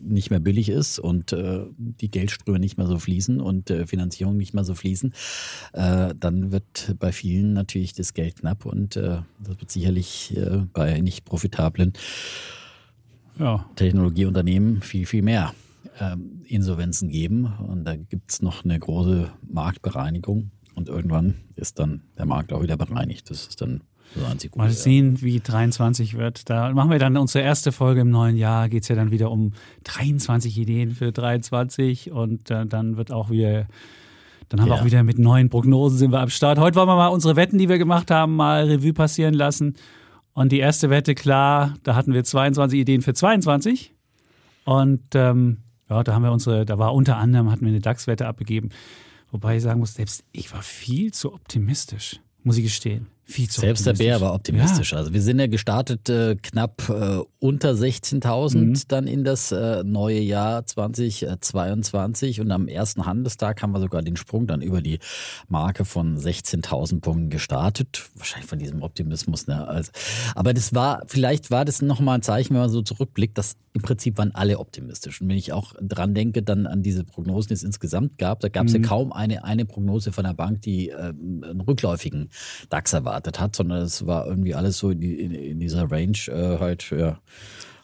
nicht 0.00 0.30
mehr 0.30 0.38
billig 0.38 0.68
ist 0.68 1.00
und 1.00 1.32
äh, 1.32 1.64
die 1.76 2.08
Geldströme 2.08 2.60
nicht 2.60 2.78
mehr 2.78 2.86
so 2.86 3.00
fließen 3.00 3.40
und 3.40 3.68
äh, 3.70 3.86
Finanzierung 3.86 4.36
nicht 4.36 4.54
mehr 4.54 4.64
so 4.64 4.74
fließen. 4.74 5.12
Dann 5.72 6.52
wird 6.52 6.94
bei 6.98 7.12
vielen 7.12 7.52
natürlich 7.52 7.92
das 7.92 8.14
Geld 8.14 8.36
knapp 8.36 8.64
und 8.66 8.96
das 8.96 9.24
wird 9.40 9.70
sicherlich 9.70 10.38
bei 10.72 11.00
nicht 11.00 11.24
profitablen 11.24 11.92
Ja. 13.38 13.68
Technologieunternehmen 13.76 14.82
viel, 14.82 15.06
viel 15.06 15.22
mehr 15.22 15.52
ähm, 16.00 16.42
Insolvenzen 16.46 17.08
geben. 17.08 17.46
Und 17.66 17.84
da 17.84 17.96
gibt's 17.96 18.42
noch 18.42 18.64
eine 18.64 18.78
große 18.78 19.30
Marktbereinigung. 19.48 20.50
Und 20.76 20.88
irgendwann 20.88 21.34
ist 21.56 21.78
dann 21.80 22.02
der 22.16 22.26
Markt 22.26 22.52
auch 22.52 22.62
wieder 22.62 22.76
bereinigt. 22.76 23.28
Das 23.30 23.46
ist 23.48 23.60
dann 23.60 23.80
das 24.14 24.24
einzige 24.30 24.52
Gute. 24.52 24.64
Mal 24.64 24.70
sehen, 24.70 25.20
wie 25.22 25.40
23 25.40 26.16
wird. 26.16 26.48
Da 26.48 26.72
machen 26.72 26.90
wir 26.90 26.98
dann 27.00 27.16
unsere 27.16 27.42
erste 27.44 27.72
Folge 27.72 28.02
im 28.02 28.10
neuen 28.10 28.36
Jahr. 28.36 28.68
Geht 28.68 28.82
es 28.84 28.88
ja 28.88 28.94
dann 28.94 29.10
wieder 29.10 29.30
um 29.32 29.52
23 29.84 30.56
Ideen 30.58 30.92
für 30.92 31.10
23 31.12 32.12
und 32.12 32.50
äh, 32.50 32.66
dann 32.66 32.96
wird 32.98 33.10
auch 33.10 33.30
wieder, 33.30 33.66
dann 34.48 34.60
haben 34.60 34.68
wir 34.68 34.76
Ja. 34.76 34.80
auch 34.82 34.84
wieder 34.86 35.02
mit 35.02 35.18
neuen 35.18 35.48
Prognosen 35.48 35.98
sind 35.98 36.12
wir 36.12 36.20
am 36.20 36.28
Start. 36.28 36.58
Heute 36.58 36.76
wollen 36.76 36.88
wir 36.88 36.94
mal 36.96 37.08
unsere 37.08 37.34
Wetten, 37.36 37.58
die 37.58 37.68
wir 37.68 37.78
gemacht 37.78 38.10
haben, 38.12 38.36
mal 38.36 38.64
Revue 38.66 38.92
passieren 38.92 39.34
lassen. 39.34 39.74
Und 40.34 40.52
die 40.52 40.58
erste 40.58 40.90
Wette, 40.90 41.14
klar, 41.14 41.74
da 41.82 41.96
hatten 41.96 42.12
wir 42.12 42.22
22 42.22 42.78
Ideen 42.78 43.00
für 43.00 43.14
22. 43.14 43.94
Und 44.66 45.02
ähm, 45.14 45.58
ja, 45.88 46.02
da 46.04 46.12
haben 46.14 46.22
wir 46.22 46.32
unsere, 46.32 46.66
da 46.66 46.78
war 46.78 46.92
unter 46.94 47.16
anderem, 47.16 47.50
hatten 47.50 47.62
wir 47.62 47.68
eine 47.70 47.80
DAX-Wette 47.80 48.26
abgegeben. 48.26 48.68
Wobei 49.36 49.58
ich 49.58 49.64
sagen 49.64 49.80
muss, 49.80 49.92
selbst 49.92 50.24
ich 50.32 50.50
war 50.54 50.62
viel 50.62 51.12
zu 51.12 51.34
optimistisch, 51.34 52.20
muss 52.42 52.56
ich 52.56 52.64
gestehen. 52.64 53.08
Viel 53.28 53.48
zu 53.50 53.60
Selbst 53.60 53.84
der. 53.84 53.94
Bär 53.94 54.20
war 54.20 54.34
optimistisch. 54.34 54.94
Also 54.94 55.12
wir 55.12 55.20
sind 55.20 55.40
ja 55.40 55.48
gestartet 55.48 56.08
äh, 56.08 56.36
knapp 56.36 56.88
äh, 56.88 57.18
unter 57.40 57.72
16.000 57.72 58.56
Mhm. 58.56 58.80
dann 58.86 59.06
in 59.08 59.24
das 59.24 59.50
äh, 59.50 59.82
neue 59.82 60.20
Jahr 60.20 60.64
2022 60.64 62.40
und 62.40 62.52
am 62.52 62.68
ersten 62.68 63.04
Handelstag 63.04 63.62
haben 63.62 63.72
wir 63.72 63.80
sogar 63.80 64.02
den 64.02 64.16
Sprung 64.16 64.46
dann 64.46 64.62
über 64.62 64.80
die 64.80 65.00
Marke 65.48 65.84
von 65.84 66.16
16.000 66.16 67.00
Punkten 67.00 67.28
gestartet. 67.28 68.08
Wahrscheinlich 68.14 68.48
von 68.48 68.60
diesem 68.60 68.82
Optimismus. 68.82 69.48
Ne? 69.48 69.66
Also, 69.66 69.90
aber 70.36 70.54
das 70.54 70.72
war, 70.72 71.02
vielleicht 71.08 71.50
war 71.50 71.64
das 71.64 71.82
nochmal 71.82 72.18
ein 72.18 72.22
Zeichen, 72.22 72.54
wenn 72.54 72.60
man 72.60 72.70
so 72.70 72.82
zurückblickt, 72.82 73.36
dass 73.36 73.56
im 73.72 73.82
Prinzip 73.82 74.16
waren 74.18 74.34
alle 74.34 74.58
optimistisch. 74.58 75.20
Und 75.20 75.28
wenn 75.28 75.36
ich 75.36 75.52
auch 75.52 75.74
dran 75.80 76.14
denke, 76.14 76.42
dann 76.42 76.66
an 76.66 76.82
diese 76.82 77.04
Prognosen, 77.04 77.48
die 77.48 77.54
es 77.54 77.62
insgesamt 77.62 78.18
gab, 78.18 78.40
da 78.40 78.48
gab 78.48 78.66
es 78.66 78.72
ja 78.72 78.78
kaum 78.78 79.12
eine, 79.12 79.44
eine 79.44 79.66
Prognose 79.66 80.12
von 80.12 80.24
der 80.24 80.32
Bank, 80.32 80.62
die 80.62 80.88
ähm, 80.88 81.44
einen 81.44 81.60
rückläufigen 81.60 82.30
DAX 82.70 82.94
erwartet 83.16 83.40
hat, 83.40 83.56
sondern 83.56 83.82
es 83.82 84.06
war 84.06 84.26
irgendwie 84.26 84.54
alles 84.54 84.78
so 84.78 84.90
in, 84.90 85.02
in, 85.02 85.32
in 85.32 85.60
dieser 85.60 85.90
Range 85.90 86.18
äh, 86.28 86.58
halt 86.58 86.90
ja, 86.90 87.18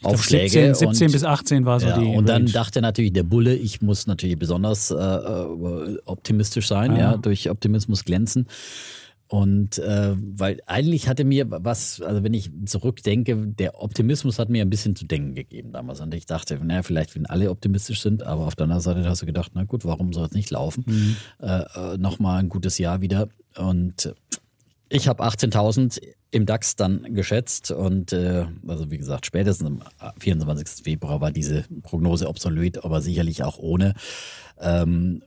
Aufschläge. 0.02 0.50
17, 0.50 0.74
17 0.74 1.06
und, 1.06 1.12
bis 1.12 1.24
18 1.24 1.64
war 1.64 1.80
so 1.80 1.86
ja, 1.86 1.98
die. 1.98 2.06
und 2.06 2.28
dann 2.28 2.42
Range. 2.42 2.52
dachte 2.52 2.80
natürlich 2.80 3.12
der 3.12 3.22
Bulle, 3.22 3.54
ich 3.54 3.80
muss 3.82 4.06
natürlich 4.06 4.38
besonders 4.38 4.90
äh, 4.90 4.94
äh, 4.96 5.98
optimistisch 6.04 6.66
sein, 6.68 6.92
Ah. 6.92 6.98
ja, 6.98 7.16
durch 7.16 7.48
Optimismus 7.50 8.04
glänzen. 8.04 8.46
Und 9.28 9.78
äh, 9.78 10.14
weil 10.36 10.60
eigentlich 10.66 11.08
hatte 11.08 11.24
mir 11.24 11.46
was, 11.48 12.02
also 12.02 12.22
wenn 12.22 12.34
ich 12.34 12.50
zurückdenke, 12.66 13.34
der 13.46 13.82
Optimismus 13.82 14.38
hat 14.38 14.50
mir 14.50 14.60
ein 14.60 14.68
bisschen 14.68 14.94
zu 14.94 15.06
denken 15.06 15.34
gegeben 15.34 15.72
damals. 15.72 16.02
Und 16.02 16.12
ich 16.12 16.26
dachte, 16.26 16.60
naja, 16.62 16.82
vielleicht 16.82 17.14
wenn 17.14 17.24
alle 17.24 17.48
optimistisch 17.48 18.02
sind, 18.02 18.22
aber 18.24 18.46
auf 18.46 18.56
der 18.56 18.64
anderen 18.64 18.82
Seite 18.82 19.08
hast 19.08 19.22
du 19.22 19.26
gedacht, 19.26 19.52
na 19.54 19.64
gut, 19.64 19.86
warum 19.86 20.12
soll 20.12 20.26
es 20.26 20.32
nicht 20.32 20.50
laufen? 20.50 20.84
Mhm. 20.86 21.16
Äh, 21.40 21.62
äh, 21.62 21.96
Nochmal 21.96 22.40
ein 22.40 22.50
gutes 22.50 22.76
Jahr 22.76 23.00
wieder. 23.00 23.28
Und 23.56 24.14
Ich 24.94 25.08
habe 25.08 25.24
18.000 25.24 26.02
im 26.32 26.44
DAX 26.44 26.76
dann 26.76 27.14
geschätzt 27.14 27.70
und 27.70 28.12
äh, 28.12 28.44
also 28.68 28.90
wie 28.90 28.98
gesagt, 28.98 29.24
spätestens 29.24 29.80
am 29.98 30.12
24. 30.18 30.84
Februar 30.84 31.22
war 31.22 31.30
diese 31.30 31.64
Prognose 31.82 32.28
obsolet, 32.28 32.84
aber 32.84 33.00
sicherlich 33.00 33.42
auch 33.42 33.56
ohne. 33.56 33.94
Ähm, 34.60 35.22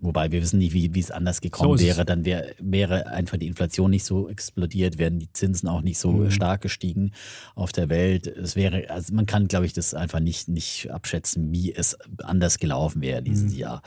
Wobei 0.00 0.30
wir 0.30 0.42
wissen 0.42 0.58
nicht, 0.58 0.72
wie, 0.72 0.94
wie 0.94 1.00
es 1.00 1.10
anders 1.10 1.40
gekommen 1.40 1.76
so 1.76 1.84
wäre. 1.84 2.04
Dann 2.04 2.24
wär, 2.24 2.46
wäre 2.60 3.08
einfach 3.08 3.36
die 3.36 3.46
Inflation 3.46 3.90
nicht 3.90 4.04
so 4.04 4.28
explodiert, 4.28 4.98
wären 4.98 5.18
die 5.18 5.32
Zinsen 5.32 5.68
auch 5.68 5.80
nicht 5.80 5.98
so 5.98 6.12
mhm. 6.12 6.30
stark 6.30 6.60
gestiegen 6.62 7.12
auf 7.54 7.72
der 7.72 7.88
Welt. 7.88 8.26
Es 8.26 8.56
wäre, 8.56 8.90
also 8.90 9.14
man 9.14 9.26
kann, 9.26 9.48
glaube 9.48 9.66
ich, 9.66 9.72
das 9.72 9.94
einfach 9.94 10.20
nicht, 10.20 10.48
nicht 10.48 10.90
abschätzen, 10.90 11.52
wie 11.52 11.74
es 11.74 11.96
anders 12.22 12.58
gelaufen 12.58 13.02
wäre 13.02 13.22
dieses 13.22 13.52
mhm. 13.52 13.58
Jahr. 13.58 13.82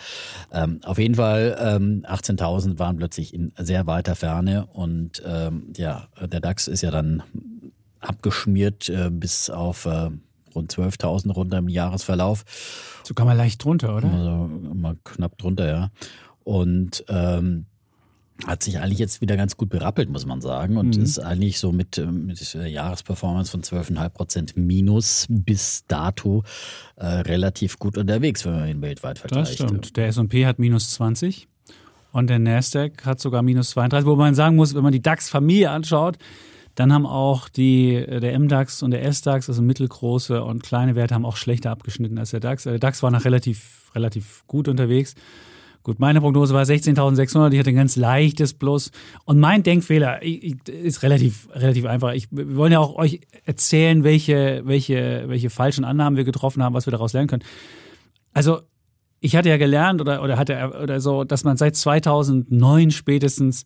Ähm, 0.51 0.80
auf 0.84 0.98
jeden 0.98 1.15
Fall, 1.15 1.58
ähm, 1.60 2.03
18.000 2.06 2.80
waren 2.80 2.98
plötzlich 2.98 3.34
in 3.34 3.53
sehr 3.58 3.88
weiter 3.88 4.15
Ferne 4.15 4.65
und 4.68 5.22
ähm, 5.25 5.74
ja, 5.75 6.08
der 6.20 6.39
DAX 6.39 6.68
ist 6.68 6.82
ja 6.82 6.91
dann 6.91 7.24
abgeschmiert 8.00 8.89
äh, 8.89 9.10
bis 9.12 9.50
auf 9.50 9.86
äh, 9.86 10.10
rund 10.55 10.74
12.000 10.74 11.31
runter 11.31 11.58
im 11.58 11.70
Jahresverlauf. 11.70 12.43
Sogar 13.03 13.25
mal 13.25 13.34
leicht 13.34 13.63
drunter, 13.63 13.96
oder? 13.96 14.12
Also 14.12 14.50
mal 14.74 14.98
knapp 15.03 15.38
drunter, 15.38 15.67
ja. 15.67 15.91
Und 16.43 17.03
ähm, 17.08 17.65
hat 18.46 18.63
sich 18.63 18.79
eigentlich 18.79 19.00
jetzt 19.00 19.22
wieder 19.22 19.38
ganz 19.38 19.58
gut 19.58 19.70
berappelt, 19.70 20.10
muss 20.10 20.25
man 20.25 20.41
sagen. 20.41 20.77
Und 20.77 20.98
mhm. 20.98 21.03
ist 21.03 21.20
eigentlich 21.20 21.60
so 21.60 21.72
mit, 21.72 21.98
ähm, 21.98 22.25
mit 22.25 22.53
der 22.53 22.67
Jahresperformance 22.67 23.51
von 23.51 23.62
12,5 23.62 24.10
Prozent 24.10 24.58
minus 24.58 25.27
bis 25.29 25.86
dato 25.88 26.43
äh, 26.96 27.05
relativ 27.05 27.79
gut 27.79 27.98
unterwegs, 27.98 28.46
wenn 28.46 28.53
man 28.53 28.70
ihn 28.70 28.81
weltweit 28.81 29.20
vergleicht. 29.20 29.60
Das 29.60 29.67
stimmt. 29.67 29.98
Der 29.98 30.08
S&P 30.08 30.46
hat 30.46 30.60
minus 30.60 30.91
20 30.91 31.48
und 32.12 32.29
der 32.29 32.39
Nasdaq 32.39 33.05
hat 33.05 33.20
sogar 33.20 33.41
minus 33.41 33.72
32, 33.72 34.05
wo 34.05 34.15
man 34.15 34.36
sagen 34.36 34.55
muss, 34.55 34.75
wenn 34.75 34.84
man 34.84 34.91
die 34.91 35.01
DAX-Familie 35.01 35.70
anschaut, 35.70 36.17
dann 36.75 36.93
haben 36.93 37.05
auch 37.05 37.49
die, 37.49 37.95
äh, 37.95 38.19
der 38.19 38.37
MDAX 38.37 38.83
und 38.83 38.91
der 38.91 39.03
SDAX, 39.11 39.49
also 39.49 39.61
mittelgroße 39.61 40.43
und 40.43 40.63
kleine 40.63 40.95
Werte, 40.95 41.15
haben 41.15 41.25
auch 41.25 41.37
schlechter 41.37 41.71
abgeschnitten 41.71 42.17
als 42.17 42.31
der 42.31 42.39
DAX. 42.39 42.63
Der 42.63 42.79
DAX 42.79 43.03
war 43.03 43.11
noch 43.11 43.25
relativ, 43.25 43.91
relativ 43.95 44.43
gut 44.47 44.67
unterwegs. 44.67 45.15
Gut, 45.83 45.99
meine 45.99 46.21
Prognose 46.21 46.53
war 46.53 46.63
16.600, 46.63 47.53
ich 47.53 47.59
hatte 47.59 47.71
ein 47.71 47.75
ganz 47.75 47.95
leichtes 47.95 48.53
Plus. 48.53 48.91
Und 49.25 49.39
mein 49.39 49.63
Denkfehler 49.63 50.21
ist 50.21 51.01
relativ, 51.01 51.49
relativ 51.53 51.85
einfach. 51.85 52.13
Ich, 52.13 52.27
wir 52.29 52.55
wollen 52.55 52.71
ja 52.71 52.79
auch 52.79 52.95
euch 52.95 53.21
erzählen, 53.45 54.03
welche, 54.03 54.61
welche, 54.65 55.23
welche 55.25 55.49
falschen 55.49 55.83
Annahmen 55.83 56.17
wir 56.17 56.23
getroffen 56.23 56.61
haben, 56.61 56.75
was 56.75 56.85
wir 56.85 56.91
daraus 56.91 57.13
lernen 57.13 57.27
können. 57.27 57.43
Also, 58.33 58.61
ich 59.21 59.35
hatte 59.35 59.49
ja 59.49 59.57
gelernt 59.57 60.01
oder, 60.01 60.23
oder 60.23 60.37
hatte 60.37 60.71
oder 60.81 60.99
so, 60.99 61.23
dass 61.23 61.43
man 61.43 61.57
seit 61.57 61.75
2009 61.75 62.91
spätestens 62.91 63.63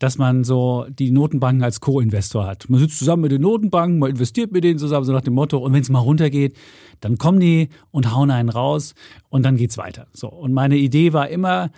dass 0.00 0.16
man 0.18 0.44
so 0.44 0.86
die 0.88 1.10
Notenbanken 1.10 1.62
als 1.62 1.80
Co-Investor 1.80 2.46
hat. 2.46 2.68
Man 2.68 2.80
sitzt 2.80 2.98
zusammen 2.98 3.22
mit 3.22 3.32
den 3.32 3.42
Notenbanken, 3.42 3.98
man 3.98 4.10
investiert 4.10 4.50
mit 4.50 4.64
denen 4.64 4.78
zusammen, 4.78 5.04
so 5.04 5.12
nach 5.12 5.20
dem 5.20 5.34
Motto, 5.34 5.58
und 5.58 5.72
wenn 5.74 5.82
es 5.82 5.90
mal 5.90 6.00
runtergeht, 6.00 6.56
dann 7.00 7.18
kommen 7.18 7.38
die 7.38 7.68
und 7.90 8.12
hauen 8.12 8.30
einen 8.30 8.48
raus 8.48 8.94
und 9.28 9.44
dann 9.44 9.56
geht's 9.56 9.76
weiter. 9.78 10.08
So. 10.12 10.28
Und 10.28 10.54
meine 10.54 10.78
Idee 10.78 11.12
war 11.12 11.28
immer, 11.28 11.70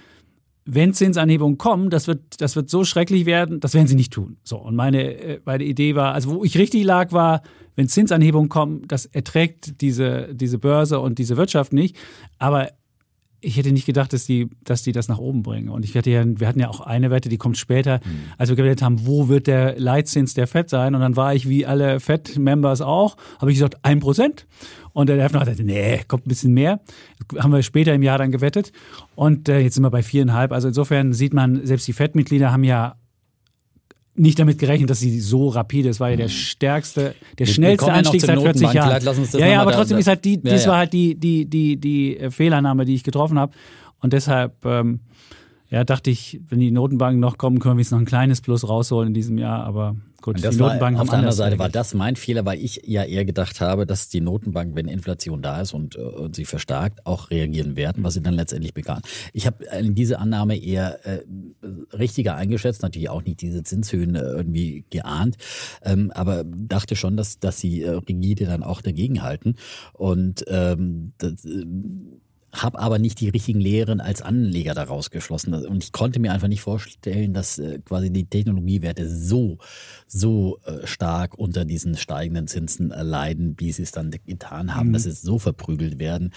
wenn 0.65 0.95
Zinsanhebungen 0.95 1.59
kommen, 1.59 1.91
das 1.91 2.07
wird, 2.07 2.41
das 2.41 2.55
wird 2.55 2.71
so 2.71 2.85
schrecklich 2.85 3.27
werden, 3.27 3.59
das 3.59 3.75
werden 3.75 3.89
sie 3.89 3.97
nicht 3.97 4.13
tun. 4.13 4.37
So. 4.45 4.57
Und 4.59 4.77
meine, 4.77 5.03
äh, 5.03 5.41
meine 5.45 5.65
Idee 5.65 5.97
war, 5.97 6.15
also 6.15 6.31
wo 6.31 6.45
ich 6.45 6.57
richtig 6.57 6.85
lag, 6.85 7.11
war, 7.11 7.43
wenn 7.75 7.89
Zinsanhebungen 7.89 8.49
kommen, 8.49 8.83
das 8.87 9.07
erträgt 9.07 9.81
diese, 9.81 10.33
diese 10.33 10.59
Börse 10.59 11.01
und 11.01 11.19
diese 11.19 11.37
Wirtschaft 11.37 11.73
nicht. 11.73 11.97
Aber 12.39 12.69
ich 13.43 13.57
hätte 13.57 13.73
nicht 13.73 13.87
gedacht, 13.87 14.13
dass 14.13 14.25
die, 14.25 14.49
dass 14.65 14.83
die 14.83 14.93
das 14.93 15.09
nach 15.09 15.19
oben 15.19 15.43
bringen. 15.43 15.69
Und 15.69 15.85
ich 15.85 15.97
hatte 15.97 16.11
ja, 16.11 16.25
wir 16.25 16.47
hatten 16.47 16.61
ja 16.61 16.69
auch 16.69 16.81
eine 16.81 17.11
Wette, 17.11 17.29
die 17.29 17.39
kommt 17.39 17.59
später, 17.59 18.01
mhm. 18.05 18.33
als 18.39 18.49
wir 18.49 18.57
gewählt 18.57 18.83
haben, 18.83 19.05
wo 19.07 19.29
wird 19.29 19.49
der 19.49 19.79
Leitzins 19.79 20.35
der 20.35 20.47
FED 20.47 20.71
sein? 20.71 20.95
Und 20.95 21.01
dann 21.01 21.17
war 21.17 21.35
ich 21.35 21.49
wie 21.49 21.67
alle 21.67 22.01
FED-Members 22.01 22.81
auch, 22.81 23.17
habe 23.41 23.51
ich 23.51 23.59
gesagt, 23.59 23.85
ein 23.85 24.01
Prozent. 24.01 24.47
Und 24.93 25.09
der 25.09 25.17
Defner 25.17 25.41
hat 25.41 25.49
gesagt, 25.49 25.67
nee, 25.67 26.01
kommt 26.07 26.27
ein 26.27 26.29
bisschen 26.29 26.53
mehr. 26.53 26.81
Haben 27.39 27.53
wir 27.53 27.63
später 27.63 27.95
im 27.95 28.03
Jahr 28.03 28.19
dann 28.19 28.31
gewettet. 28.31 28.73
Und 29.15 29.49
äh, 29.49 29.59
jetzt 29.61 29.75
sind 29.75 29.83
wir 29.83 29.91
bei 29.91 30.03
viereinhalb. 30.03 30.53
Also 30.53 30.69
insofern 30.69 31.13
sieht 31.13 31.35
man, 31.35 31.67
selbst 31.67 31.89
die 31.89 31.93
FED-Mitglieder 31.93 32.53
haben 32.53 32.65
ja 32.65 32.95
nicht 34.15 34.39
damit 34.39 34.59
gerechnet, 34.59 34.91
dass 34.91 35.01
sie 35.01 35.21
so 35.21 35.49
rapide 35.49 35.89
ist. 35.89 36.01
War 36.01 36.11
ja 36.11 36.17
der 36.17 36.27
mhm. 36.27 36.31
stärkste, 36.31 37.15
der 37.39 37.47
wir, 37.47 37.55
schnellste 37.55 37.87
wir 37.87 37.95
Anstieg 37.95 38.21
seit 38.21 38.41
40 38.41 38.73
Jahren. 38.73 39.03
Ja, 39.33 39.47
ja, 39.47 39.63
aber 39.63 39.73
trotzdem 39.73 39.99
ist 39.99 40.07
halt 40.07 40.25
die, 40.25 40.35
ja, 40.35 40.51
das 40.51 40.65
ja. 40.65 40.71
war 40.71 40.79
halt 40.79 40.93
die, 40.93 41.15
die, 41.15 41.47
die, 41.47 41.77
die 41.77 42.19
Fehlannahme, 42.31 42.85
die 42.85 42.95
ich 42.95 43.05
getroffen 43.05 43.39
habe. 43.39 43.53
Und 44.01 44.13
deshalb 44.13 44.65
ähm, 44.67 45.01
ja, 45.73 45.85
dachte 45.85 46.11
ich, 46.11 46.39
wenn 46.49 46.61
die 46.61 46.71
Notenbanken 46.71 47.19
noch 47.19 47.39
kommen, 47.39 47.59
können 47.59 47.79
wir 47.79 47.83
jetzt 47.83 47.93
noch 47.93 47.99
ein 47.99 48.05
kleines 48.05 48.43
Plus 48.43 48.69
rausholen 48.69 49.09
in 49.09 49.15
diesem 49.15 49.39
Jahr. 49.39 49.65
Aber 49.65 49.97
gut, 50.21 50.45
das 50.45 50.55
die 50.55 50.61
Notenbanken 50.61 50.97
war, 50.97 51.03
Auf 51.03 51.09
der 51.09 51.19
anderen 51.19 51.35
Seite 51.35 51.59
war 51.59 51.71
das 51.71 51.95
mein 51.95 52.17
Fehler, 52.17 52.45
weil 52.45 52.63
ich 52.63 52.83
ja 52.85 53.05
eher 53.05 53.25
gedacht 53.25 53.63
habe, 53.63 53.87
dass 53.87 54.11
die 54.11 54.21
Notenbanken, 54.21 54.77
wenn 54.77 54.87
Inflation 54.87 55.41
da 55.41 55.63
ist 55.63 55.73
und, 55.73 55.97
äh, 55.97 56.01
und 56.01 56.37
sie 56.37 56.45
verstärkt, 56.45 57.07
auch 57.07 57.31
reagieren 57.31 57.75
werden, 57.75 58.05
was 58.05 58.13
sie 58.13 58.21
dann 58.21 58.35
letztendlich 58.35 58.75
begannen. 58.75 59.01
Ich 59.33 59.47
habe 59.47 59.65
diese 59.83 60.19
Annahme 60.19 60.59
eher 60.59 61.07
äh, 61.07 61.23
richtiger 61.95 62.35
eingeschätzt, 62.35 62.83
natürlich 62.83 63.09
auch 63.09 63.25
nicht 63.25 63.41
diese 63.41 63.63
Zinshöhen 63.63 64.15
äh, 64.15 64.21
irgendwie 64.21 64.85
geahnt, 64.91 65.39
ähm, 65.85 66.11
aber 66.15 66.45
dachte 66.45 66.97
schon, 66.97 67.17
dass, 67.17 67.39
dass 67.39 67.59
sie 67.59 67.81
äh, 67.81 67.93
rigide 67.93 68.45
dann 68.45 68.63
auch 68.63 68.83
dagegenhalten. 68.83 69.57
Und 69.95 70.45
ähm, 70.49 71.15
das, 71.17 71.47
äh, 71.47 71.65
habe 72.53 72.79
aber 72.79 72.99
nicht 72.99 73.21
die 73.21 73.31
richtigen 73.31 73.61
Lehren 73.61 74.01
als 74.01 74.21
Anleger 74.21 74.75
daraus 74.75 75.11
geschlossen. 75.11 75.55
Und 75.55 75.83
ich 75.83 75.93
konnte 75.93 76.21
mir 76.21 76.33
einfach 76.33 76.49
nicht 76.49 76.61
vorstellen, 76.61 77.33
dass 77.33 77.59
äh, 77.59 77.79
quasi 77.85 78.11
die 78.11 78.27
Technologiewerte 78.27 79.09
so, 79.09 79.59
so 80.07 80.59
äh, 80.65 80.87
stark 80.87 81.39
unter 81.39 81.65
diesen 81.65 81.97
steigenden 81.97 82.47
Zinsen 82.47 82.91
äh, 82.91 83.03
leiden, 83.03 83.55
wie 83.59 83.73
sie 83.73 83.83
es 83.83 83.93
dann 83.93 84.11
getan 84.11 84.75
haben, 84.75 84.89
mhm. 84.89 84.93
dass 84.93 85.05
sie 85.05 85.13
so 85.13 85.39
verprügelt 85.39 85.99
werden. 85.99 86.33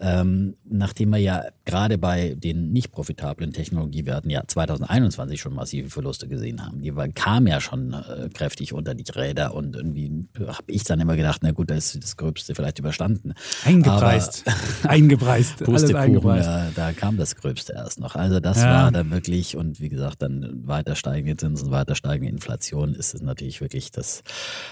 Ähm, 0.00 0.56
nachdem 0.64 1.10
wir 1.10 1.18
ja 1.18 1.44
gerade 1.66 1.98
bei 1.98 2.34
den 2.34 2.72
nicht 2.72 2.90
profitablen 2.90 3.52
Technologiewerten 3.52 4.30
ja 4.30 4.42
2021 4.46 5.38
schon 5.38 5.54
massive 5.54 5.90
Verluste 5.90 6.28
gesehen 6.28 6.64
haben. 6.64 6.80
Die 6.80 6.92
kamen 7.14 7.46
ja 7.46 7.60
schon 7.60 7.92
äh, 7.92 8.30
kräftig 8.32 8.72
unter 8.72 8.94
die 8.94 9.04
Räder 9.10 9.54
und 9.54 9.76
irgendwie 9.76 10.28
habe 10.38 10.64
ich 10.68 10.84
dann 10.84 11.00
immer 11.00 11.16
gedacht, 11.16 11.40
na 11.42 11.52
gut, 11.52 11.70
da 11.70 11.74
ist 11.74 12.02
das 12.02 12.16
Gröbste 12.16 12.54
vielleicht 12.54 12.78
überstanden. 12.78 13.34
Eingepreist. 13.64 14.44
Aber, 14.46 14.90
Eingepreist. 14.90 15.57
Pustekuchen, 15.64 16.36
ja, 16.36 16.70
da 16.74 16.92
kam 16.92 17.16
das 17.16 17.36
Gröbste 17.36 17.72
erst 17.72 18.00
noch. 18.00 18.14
Also 18.14 18.40
das 18.40 18.58
ja. 18.58 18.84
war 18.84 18.92
dann 18.92 19.10
wirklich, 19.10 19.56
und 19.56 19.80
wie 19.80 19.88
gesagt, 19.88 20.22
dann 20.22 20.66
weiter 20.66 20.94
steigende 20.94 21.36
Zinsen, 21.36 21.70
weiter 21.70 21.94
steigende 21.94 22.32
Inflation, 22.32 22.94
ist 22.94 23.14
es 23.14 23.22
natürlich 23.22 23.60
wirklich, 23.60 23.90
das 23.90 24.22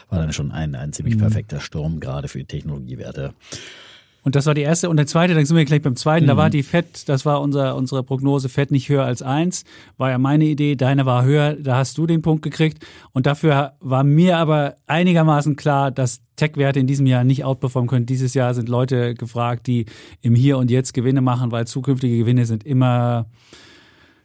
war 0.08 0.18
dann 0.18 0.32
schon 0.32 0.52
ein, 0.52 0.74
ein 0.74 0.92
ziemlich 0.92 1.16
mhm. 1.16 1.20
perfekter 1.20 1.60
Sturm, 1.60 2.00
gerade 2.00 2.28
für 2.28 2.38
die 2.38 2.46
Technologiewerte. 2.46 3.34
Und 4.26 4.34
das 4.34 4.44
war 4.46 4.54
die 4.54 4.62
erste. 4.62 4.90
Und 4.90 4.96
der 4.96 5.06
zweite, 5.06 5.34
dann 5.34 5.46
sind 5.46 5.56
wir 5.56 5.64
gleich 5.64 5.82
beim 5.82 5.94
zweiten. 5.94 6.24
Mhm. 6.24 6.30
Da 6.30 6.36
war 6.36 6.50
die 6.50 6.64
FED, 6.64 7.08
das 7.08 7.24
war 7.24 7.40
unser, 7.40 7.76
unsere 7.76 8.02
Prognose, 8.02 8.48
FED 8.48 8.72
nicht 8.72 8.88
höher 8.88 9.04
als 9.04 9.22
eins. 9.22 9.62
War 9.98 10.10
ja 10.10 10.18
meine 10.18 10.46
Idee. 10.46 10.74
Deine 10.74 11.06
war 11.06 11.24
höher. 11.24 11.54
Da 11.54 11.76
hast 11.76 11.96
du 11.96 12.08
den 12.08 12.22
Punkt 12.22 12.42
gekriegt. 12.42 12.84
Und 13.12 13.26
dafür 13.26 13.74
war 13.78 14.02
mir 14.02 14.38
aber 14.38 14.74
einigermaßen 14.88 15.54
klar, 15.54 15.92
dass 15.92 16.22
Tech-Werte 16.34 16.80
in 16.80 16.88
diesem 16.88 17.06
Jahr 17.06 17.22
nicht 17.22 17.44
outperformen 17.44 17.88
können. 17.88 18.06
Dieses 18.06 18.34
Jahr 18.34 18.52
sind 18.52 18.68
Leute 18.68 19.14
gefragt, 19.14 19.68
die 19.68 19.86
im 20.22 20.34
Hier 20.34 20.58
und 20.58 20.72
Jetzt 20.72 20.92
Gewinne 20.92 21.20
machen, 21.20 21.52
weil 21.52 21.68
zukünftige 21.68 22.18
Gewinne 22.18 22.46
sind 22.46 22.66
immer 22.66 23.26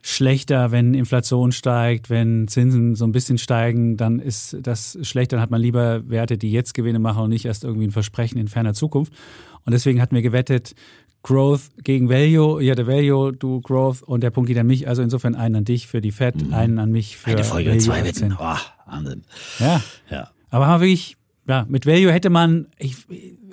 schlechter, 0.02 0.72
wenn 0.72 0.94
Inflation 0.94 1.52
steigt, 1.52 2.10
wenn 2.10 2.48
Zinsen 2.48 2.96
so 2.96 3.04
ein 3.04 3.12
bisschen 3.12 3.38
steigen, 3.38 3.96
dann 3.96 4.18
ist 4.18 4.58
das 4.60 4.98
schlecht. 5.02 5.32
Dann 5.32 5.40
hat 5.40 5.50
man 5.50 5.60
lieber 5.60 6.08
Werte, 6.10 6.36
die 6.36 6.50
jetzt 6.50 6.74
Gewinne 6.74 6.98
machen 6.98 7.22
und 7.22 7.30
nicht 7.30 7.44
erst 7.44 7.62
irgendwie 7.62 7.86
ein 7.86 7.92
Versprechen 7.92 8.38
in 8.38 8.48
ferner 8.48 8.74
Zukunft. 8.74 9.12
Und 9.64 9.72
deswegen 9.72 10.02
hatten 10.02 10.14
wir 10.14 10.22
gewettet, 10.22 10.74
Growth 11.22 11.70
gegen 11.84 12.08
Value. 12.08 12.60
Ich 12.62 12.68
hatte 12.68 12.88
Value, 12.88 13.32
du 13.32 13.60
Growth 13.60 14.02
und 14.02 14.24
der 14.24 14.30
Punkt 14.30 14.48
geht 14.48 14.58
an 14.58 14.66
mich. 14.66 14.88
Also 14.88 15.02
insofern 15.02 15.36
einen 15.36 15.54
an 15.54 15.64
dich 15.64 15.86
für 15.86 16.00
die 16.00 16.10
Fed, 16.10 16.34
mhm. 16.34 16.52
einen 16.52 16.78
an 16.80 16.90
mich 16.90 17.16
für 17.16 17.30
Eine 17.30 17.44
Folge, 17.44 17.70
Value 17.70 17.80
zwei 17.80 18.04
Wetten. 18.04 18.36
Oh, 18.38 18.56
Wahnsinn. 18.86 19.22
Ja. 19.60 19.80
ja. 20.10 20.30
Aber 20.50 20.66
haben 20.66 20.80
wir 20.80 20.88
wirklich, 20.88 21.16
ja, 21.46 21.64
mit 21.68 21.86
Value 21.86 22.12
hätte 22.12 22.28
man, 22.28 22.66
ich, 22.76 22.96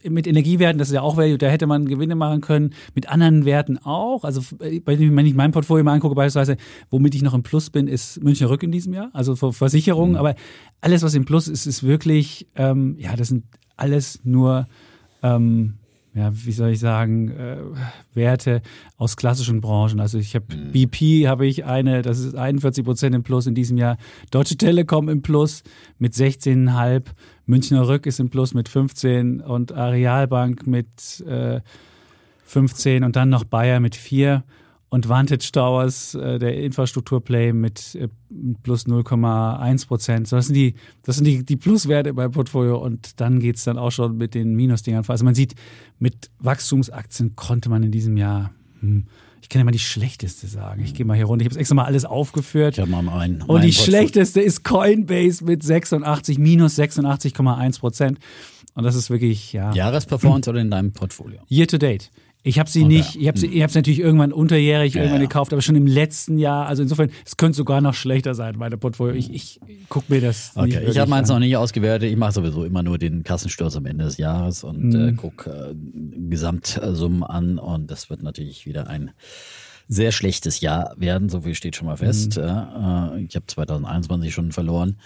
mit 0.07 0.27
Energiewerten, 0.27 0.77
das 0.77 0.89
ist 0.89 0.95
ja 0.95 1.01
auch 1.01 1.17
Value, 1.17 1.37
da 1.37 1.47
hätte 1.47 1.67
man 1.67 1.85
Gewinne 1.85 2.15
machen 2.15 2.41
können. 2.41 2.73
Mit 2.95 3.09
anderen 3.09 3.45
Werten 3.45 3.77
auch. 3.77 4.23
Also, 4.23 4.41
wenn 4.59 5.25
ich 5.25 5.33
mein 5.33 5.51
Portfolio 5.51 5.83
mal 5.83 5.93
angucke, 5.93 6.15
beispielsweise, 6.15 6.57
womit 6.89 7.15
ich 7.15 7.21
noch 7.21 7.33
im 7.33 7.43
Plus 7.43 7.69
bin, 7.69 7.87
ist 7.87 8.23
Münchner 8.23 8.49
Rück 8.49 8.63
in 8.63 8.71
diesem 8.71 8.93
Jahr, 8.93 9.09
also 9.13 9.35
Versicherungen. 9.35 10.11
Mhm. 10.11 10.17
Aber 10.17 10.35
alles, 10.81 11.03
was 11.03 11.15
im 11.15 11.25
Plus 11.25 11.47
ist, 11.47 11.65
ist 11.65 11.83
wirklich, 11.83 12.47
ähm, 12.55 12.95
ja, 12.99 13.15
das 13.15 13.29
sind 13.29 13.45
alles 13.77 14.19
nur 14.23 14.67
ähm, 15.23 15.78
ja, 16.13 16.31
wie 16.33 16.51
soll 16.51 16.71
ich 16.71 16.79
sagen, 16.79 17.29
äh, 17.29 17.57
Werte 18.13 18.61
aus 18.97 19.15
klassischen 19.15 19.61
Branchen. 19.61 19.99
Also 19.99 20.17
ich 20.17 20.35
habe 20.35 20.45
mhm. 20.55 20.71
BP 20.71 21.27
habe 21.27 21.45
ich 21.45 21.65
eine, 21.65 22.01
das 22.01 22.19
ist 22.19 22.35
41 22.35 22.83
Prozent 22.83 23.15
im 23.15 23.23
Plus 23.23 23.45
in 23.45 23.55
diesem 23.55 23.77
Jahr. 23.77 23.97
Deutsche 24.31 24.57
Telekom 24.57 25.07
im 25.07 25.21
Plus 25.21 25.63
mit 25.99 26.13
16,5. 26.13 27.03
Münchner 27.45 27.87
Rück 27.87 28.05
ist 28.05 28.19
im 28.19 28.29
Plus 28.29 28.53
mit 28.53 28.69
15 28.69 29.41
und 29.41 29.71
Arealbank 29.71 30.65
mit 30.65 31.21
äh, 31.27 31.61
15 32.45 33.03
und 33.03 33.15
dann 33.15 33.29
noch 33.29 33.43
Bayer 33.43 33.79
mit 33.79 33.95
4. 33.95 34.43
und 34.89 35.07
Vantage 35.07 35.51
Towers, 35.51 36.15
äh, 36.15 36.39
der 36.39 36.57
Infrastrukturplay 36.63 37.53
mit 37.53 37.95
äh, 37.95 38.07
plus 38.63 38.87
0,1 38.87 39.87
Prozent. 39.87 40.27
So, 40.27 40.35
das 40.35 40.47
sind, 40.47 40.55
die, 40.55 40.75
das 41.03 41.17
sind 41.17 41.25
die, 41.25 41.43
die 41.43 41.55
Pluswerte 41.57 42.13
beim 42.13 42.31
Portfolio 42.31 42.77
und 42.77 43.19
dann 43.19 43.39
geht 43.39 43.57
es 43.57 43.63
dann 43.63 43.77
auch 43.77 43.91
schon 43.91 44.17
mit 44.17 44.33
den 44.33 44.55
Minusdingern. 44.55 45.05
Also 45.07 45.25
man 45.25 45.35
sieht, 45.35 45.55
mit 45.99 46.31
Wachstumsaktien 46.39 47.35
konnte 47.35 47.69
man 47.69 47.83
in 47.83 47.91
diesem 47.91 48.17
Jahr, 48.17 48.51
hm, 48.79 49.05
ich 49.41 49.47
kann 49.47 49.61
ja 49.61 49.63
mal 49.63 49.71
die 49.71 49.79
schlechteste 49.79 50.47
sagen. 50.47 50.83
Ich 50.83 50.93
gehe 50.93 51.05
mal 51.05 51.15
hier 51.15 51.25
runter. 51.25 51.43
Ich 51.43 51.47
habe 51.47 51.55
es 51.55 51.59
extra 51.59 51.75
mal 51.75 51.85
alles 51.85 52.05
aufgeführt. 52.05 52.75
Ich 52.75 52.81
habe 52.81 52.91
mal 52.91 53.01
meinen. 53.01 53.41
Und 53.43 53.63
die 53.63 53.73
schlechteste 53.73 54.41
ist 54.41 54.63
Coinbase 54.63 55.43
mit 55.45 55.63
86, 55.63 56.37
minus 56.37 56.77
86,1 56.77 57.79
Prozent. 57.79 58.19
Und 58.73 58.83
das 58.83 58.95
ist 58.95 59.09
wirklich, 59.09 59.53
ja. 59.53 59.73
Jahresperformance 59.73 60.49
oder 60.49 60.59
in 60.59 60.69
deinem 60.69 60.91
Portfolio? 60.91 61.39
Year 61.49 61.67
to 61.67 61.77
date. 61.77 62.11
Ich 62.41 62.57
habe 62.57 62.69
sie 62.69 62.85
okay. 62.85 62.95
nicht, 62.95 63.15
ich 63.17 63.27
habe 63.27 63.37
sie, 63.37 63.47
ich 63.47 63.61
habe 63.61 63.73
natürlich 63.73 63.99
irgendwann 63.99 64.31
unterjährig 64.31 64.93
ja, 64.93 65.01
irgendwann 65.01 65.21
ja. 65.21 65.27
gekauft, 65.27 65.51
aber 65.51 65.61
schon 65.61 65.75
im 65.75 65.85
letzten 65.85 66.37
Jahr. 66.37 66.67
Also 66.67 66.81
insofern, 66.83 67.11
es 67.25 67.35
könnte 67.35 67.57
sogar 67.57 67.81
noch 67.81 67.93
schlechter 67.93 68.33
sein, 68.33 68.55
meine 68.57 68.77
Portfolio. 68.77 69.13
Ich, 69.13 69.33
ich 69.33 69.59
gucke 69.89 70.05
mir 70.11 70.21
das. 70.21 70.53
Okay, 70.55 70.85
ich 70.87 70.97
habe 70.97 71.09
meins 71.09 71.27
noch 71.27 71.39
nicht 71.39 71.57
ausgewertet. 71.57 72.09
Ich 72.09 72.17
mache 72.17 72.31
sowieso 72.31 72.63
immer 72.63 72.81
nur 72.81 72.97
den 72.97 73.23
Kassensturz 73.23 73.75
am 73.75 73.85
Ende 73.85 74.05
des 74.05 74.17
Jahres 74.17 74.63
und 74.63 74.93
mhm. 74.93 75.09
äh, 75.09 75.11
gucke 75.13 75.75
äh, 75.75 75.75
Gesamtsummen 76.29 77.23
an 77.23 77.59
und 77.59 77.91
das 77.91 78.09
wird 78.09 78.23
natürlich 78.23 78.65
wieder 78.65 78.87
ein 78.87 79.11
sehr 79.89 80.13
schlechtes 80.13 80.61
Jahr 80.61 80.93
werden. 80.95 81.27
So 81.27 81.41
viel 81.41 81.55
steht 81.55 81.75
schon 81.75 81.87
mal 81.87 81.97
fest. 81.97 82.37
Mhm. 82.37 82.43
Äh, 82.43 83.21
ich 83.23 83.35
habe 83.35 83.47
2021 83.47 84.33
schon 84.33 84.53
verloren 84.53 84.97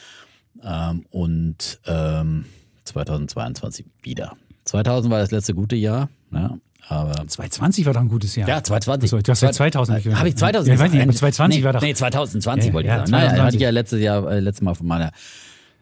ähm, 0.63 1.05
und 1.09 1.79
ähm, 1.87 2.45
2022 2.83 3.87
wieder. 4.03 4.37
2000 4.65 5.11
war 5.11 5.19
das 5.19 5.31
letzte 5.31 5.55
gute 5.55 5.75
Jahr. 5.75 6.09
Ja, 6.31 6.57
aber 6.87 7.27
2020 7.27 7.85
war 7.85 7.93
doch 7.93 8.01
ein 8.01 8.09
gutes 8.09 8.35
Jahr. 8.35 8.47
Ja, 8.47 8.63
2020. 8.63 9.09
So, 9.09 9.19
du 9.19 9.31
hast 9.31 9.41
ja 9.41 9.51
2000 9.51 10.05
Habe 10.15 10.29
ich 10.29 10.35
2000? 10.35 10.67
Ja, 10.67 10.73
ich 10.73 10.79
weiß 10.79 10.91
nicht, 10.91 11.01
aber 11.01 11.13
2020 11.13 11.59
nee, 11.59 11.65
war 11.65 11.73
doch. 11.73 11.81
Nee, 11.81 11.93
2020 11.93 12.67
ja, 12.67 12.73
wollte 12.73 12.87
ich 12.87 12.91
ja, 12.91 12.99
sagen. 12.99 13.11
Naja, 13.11 13.43
hatte 13.43 13.55
ich 13.55 13.61
ja 13.61 13.69
letztes 13.69 14.01
Jahr, 14.01 14.29
äh, 14.29 14.39
letztes 14.39 14.61
Mal 14.61 14.75
von 14.75 14.87
meiner 14.87 15.11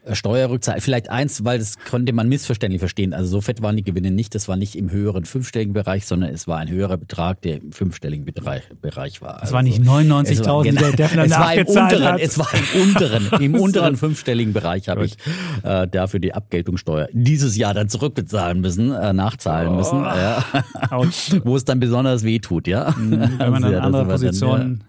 äh, 0.04 0.14
Steuerrückzahlung. 0.14 0.80
Vielleicht 0.80 1.10
eins, 1.10 1.44
weil 1.44 1.58
das 1.58 1.78
konnte 1.78 2.12
man 2.12 2.28
missverständlich 2.28 2.80
verstehen. 2.80 3.14
Also 3.14 3.28
so 3.28 3.40
fett 3.40 3.62
waren 3.62 3.76
die 3.76 3.82
Gewinne 3.82 4.10
nicht. 4.10 4.34
Das 4.34 4.48
war 4.48 4.56
nicht 4.56 4.76
im 4.76 4.90
höheren 4.90 5.24
fünfstelligen 5.24 5.72
Bereich, 5.72 6.06
sondern 6.06 6.30
es 6.30 6.48
war 6.48 6.58
ein 6.58 6.68
höherer 6.68 6.96
Betrag, 6.96 7.40
der 7.42 7.60
im 7.60 7.72
fünfstelligen 7.72 8.24
Bereich, 8.24 8.62
Bereich 8.80 9.22
war. 9.22 9.36
Es 9.36 9.42
also 9.42 9.54
war 9.54 9.62
nicht 9.62 9.80
99.000, 9.80 10.62
genau, 10.62 10.80
der 10.80 10.92
Defner 10.92 11.24
es 11.24 11.30
war 11.30 11.54
im 11.54 11.66
unteren, 11.66 12.04
hat. 12.04 12.20
Es 12.20 12.38
war 12.38 12.48
im 12.52 12.82
unteren, 12.82 13.30
im 13.40 13.54
unteren 13.60 13.96
fünfstelligen 13.96 14.52
Bereich 14.52 14.88
habe 14.88 15.04
ich 15.04 15.16
äh, 15.62 15.86
dafür 15.88 16.20
die 16.20 16.34
Abgeltungssteuer 16.34 17.08
dieses 17.12 17.56
Jahr 17.56 17.74
dann 17.74 17.88
zurückbezahlen 17.88 18.60
müssen, 18.60 18.92
äh, 18.92 19.12
nachzahlen 19.12 19.72
oh. 19.72 19.76
müssen, 19.76 20.02
ja. 20.02 20.44
wo 21.44 21.56
es 21.56 21.64
dann 21.64 21.80
besonders 21.80 22.24
weh 22.24 22.38
tut, 22.38 22.66
ja. 22.66 22.94
Mhm, 22.96 23.38
wenn 23.38 23.50
man 23.50 23.62
dann 23.62 23.74
andere 23.76 24.06
Positionen. 24.06 24.84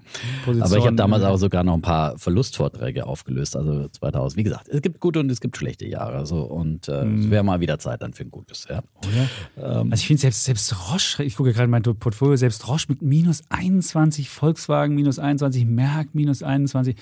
Position. 0.45 0.63
Aber 0.63 0.77
ich 0.77 0.85
habe 0.85 0.95
damals 0.95 1.23
auch 1.23 1.37
sogar 1.37 1.63
noch 1.63 1.73
ein 1.73 1.81
paar 1.81 2.17
Verlustvorträge 2.17 3.05
aufgelöst, 3.05 3.55
also 3.55 3.87
2000. 3.87 4.37
Wie 4.37 4.43
gesagt, 4.43 4.67
es 4.69 4.81
gibt 4.81 4.99
gute 5.03 5.19
und 5.19 5.29
es 5.29 5.41
gibt 5.41 5.57
schlechte 5.57 5.85
Jahre. 5.85 6.25
So, 6.25 6.43
und 6.43 6.87
äh, 6.87 7.03
mm. 7.03 7.19
es 7.19 7.29
wäre 7.29 7.43
mal 7.43 7.59
wieder 7.59 7.77
Zeit 7.77 8.01
dann 8.01 8.13
für 8.13 8.23
ein 8.23 8.31
gutes. 8.31 8.67
Ja. 8.69 8.81
Oder? 8.99 9.81
Ähm, 9.81 9.91
also 9.91 10.01
ich 10.01 10.07
finde 10.07 10.21
selbst, 10.21 10.45
selbst 10.45 10.89
Roche, 10.89 11.23
ich 11.23 11.35
gucke 11.35 11.51
gerade 11.51 11.67
mein 11.67 11.83
Portfolio, 11.83 12.37
selbst 12.37 12.67
Roche 12.69 12.85
mit 12.87 13.01
minus 13.01 13.43
21, 13.49 14.29
Volkswagen 14.29 14.95
minus 14.95 15.19
21, 15.19 15.65
Merck 15.65 16.15
minus 16.15 16.41
21 16.41 16.95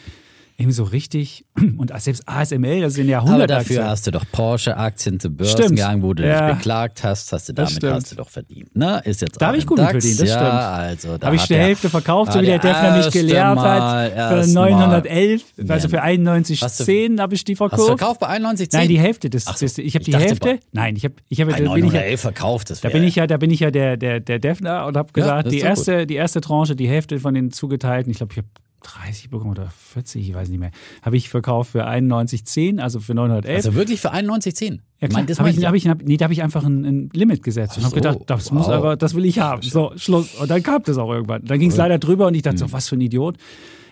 irgendwie 0.61 0.75
so 0.75 0.83
richtig. 0.83 1.45
Und 1.77 1.91
selbst 2.01 2.27
ASML, 2.27 2.81
das 2.81 2.93
sind 2.93 3.09
ja 3.09 3.19
100 3.19 3.35
Aber 3.35 3.47
dafür 3.47 3.85
hast 3.85 4.07
du 4.07 4.11
doch 4.11 4.23
Porsche-Aktien 4.31 5.19
zu 5.19 5.29
Börsengang, 5.29 6.01
wo 6.01 6.13
du 6.13 6.25
ja. 6.25 6.47
dich 6.47 6.57
beklagt 6.57 7.03
hast, 7.03 7.33
hast 7.33 7.49
du 7.49 7.53
damit 7.53 7.83
hast 7.83 8.11
du 8.11 8.15
doch 8.15 8.29
verdient. 8.29 8.75
Ne? 8.75 9.01
Ist 9.03 9.21
jetzt 9.21 9.41
da 9.41 9.47
habe 9.47 9.57
ich 9.57 9.65
gut 9.65 9.79
DAX, 9.79 9.91
verdient, 9.91 10.21
das 10.21 10.29
ja, 10.29 10.35
stimmt. 10.35 10.51
Also, 10.51 11.17
da 11.17 11.27
habe 11.27 11.35
ich 11.35 11.43
die 11.43 11.55
Hälfte 11.55 11.89
verkauft, 11.89 12.33
so 12.33 12.41
wie 12.41 12.45
der 12.45 12.59
Defner 12.59 12.97
mich 12.97 13.11
gelehrt 13.11 13.59
hat. 13.59 14.11
Für 14.11 14.47
911, 14.47 15.43
also 15.67 15.89
für 15.89 16.03
91,10 16.03 17.19
habe 17.19 17.35
ich 17.35 17.43
die 17.43 17.55
verkauft. 17.55 17.81
Hast 17.81 17.89
du 17.89 17.97
verkauft 17.97 18.19
bei 18.19 18.27
91,10? 18.27 18.69
Nein, 18.73 18.87
die 18.87 18.99
Hälfte. 18.99 19.29
Das, 19.29 19.45
so, 19.45 19.53
das, 19.59 19.77
ich 19.77 19.95
habe 19.95 20.05
die 20.05 20.15
Hälfte. 20.15 20.59
Nein, 20.71 20.95
ich 20.95 21.05
habe 21.05 21.15
ich 21.27 21.41
hab, 21.41 21.49
bei 21.49 21.59
911 21.59 22.21
verkauft. 22.21 22.69
Das 22.69 22.81
da 22.81 22.89
bin 22.89 23.03
ich 23.03 23.15
ja, 23.15 23.27
da 23.27 23.37
bin 23.37 23.51
ich 23.51 23.59
ja 23.59 23.71
der, 23.71 23.97
der, 23.97 24.19
der 24.19 24.39
Defner 24.39 24.85
und 24.85 24.97
habe 24.97 25.11
gesagt, 25.13 25.51
die, 25.51 25.59
erste, 25.59 26.05
die 26.05 26.15
erste 26.15 26.41
Tranche, 26.41 26.75
die 26.75 26.87
Hälfte 26.87 27.19
von 27.19 27.33
den 27.33 27.51
zugeteilten, 27.51 28.11
ich 28.11 28.17
glaube, 28.17 28.33
ich 28.33 28.37
habe 28.37 28.47
30 28.81 29.29
bekommen 29.29 29.51
oder 29.51 29.69
40, 29.69 30.27
ich 30.27 30.35
weiß 30.35 30.49
nicht 30.49 30.59
mehr. 30.59 30.71
Habe 31.01 31.17
ich 31.17 31.29
verkauft 31.29 31.71
für 31.71 31.87
91,10, 31.87 32.79
also 32.79 32.99
für 32.99 33.13
911. 33.13 33.55
Also 33.55 33.75
wirklich 33.75 34.01
für 34.01 34.13
91,10? 34.13 34.79
Ja, 34.99 35.07
klar. 35.07 35.25
Habe 35.37 35.49
ich, 35.49 35.65
hab 35.65 35.73
ich, 35.73 35.85
nee, 36.05 36.17
da 36.17 36.25
habe 36.25 36.33
ich 36.33 36.43
einfach 36.43 36.63
ein, 36.63 36.85
ein, 36.85 37.09
Limit 37.13 37.43
gesetzt 37.43 37.77
und 37.77 37.83
habe 37.83 37.95
gedacht, 37.95 38.19
das 38.27 38.51
wow. 38.51 38.59
muss 38.59 38.69
aber, 38.69 38.95
das 38.95 39.15
will 39.15 39.25
ich 39.25 39.39
haben. 39.39 39.61
So, 39.61 39.93
Schluss. 39.95 40.35
Und 40.35 40.49
dann 40.49 40.61
kam 40.61 40.83
das 40.83 40.97
auch 40.97 41.11
irgendwann. 41.11 41.43
Dann 41.45 41.59
ging 41.59 41.69
es 41.69 41.77
leider 41.77 41.99
drüber 41.99 42.27
und 42.27 42.35
ich 42.35 42.41
dachte, 42.41 42.61
hm. 42.61 42.67
so, 42.67 42.73
was 42.73 42.89
für 42.89 42.95
ein 42.95 43.01
Idiot. 43.01 43.37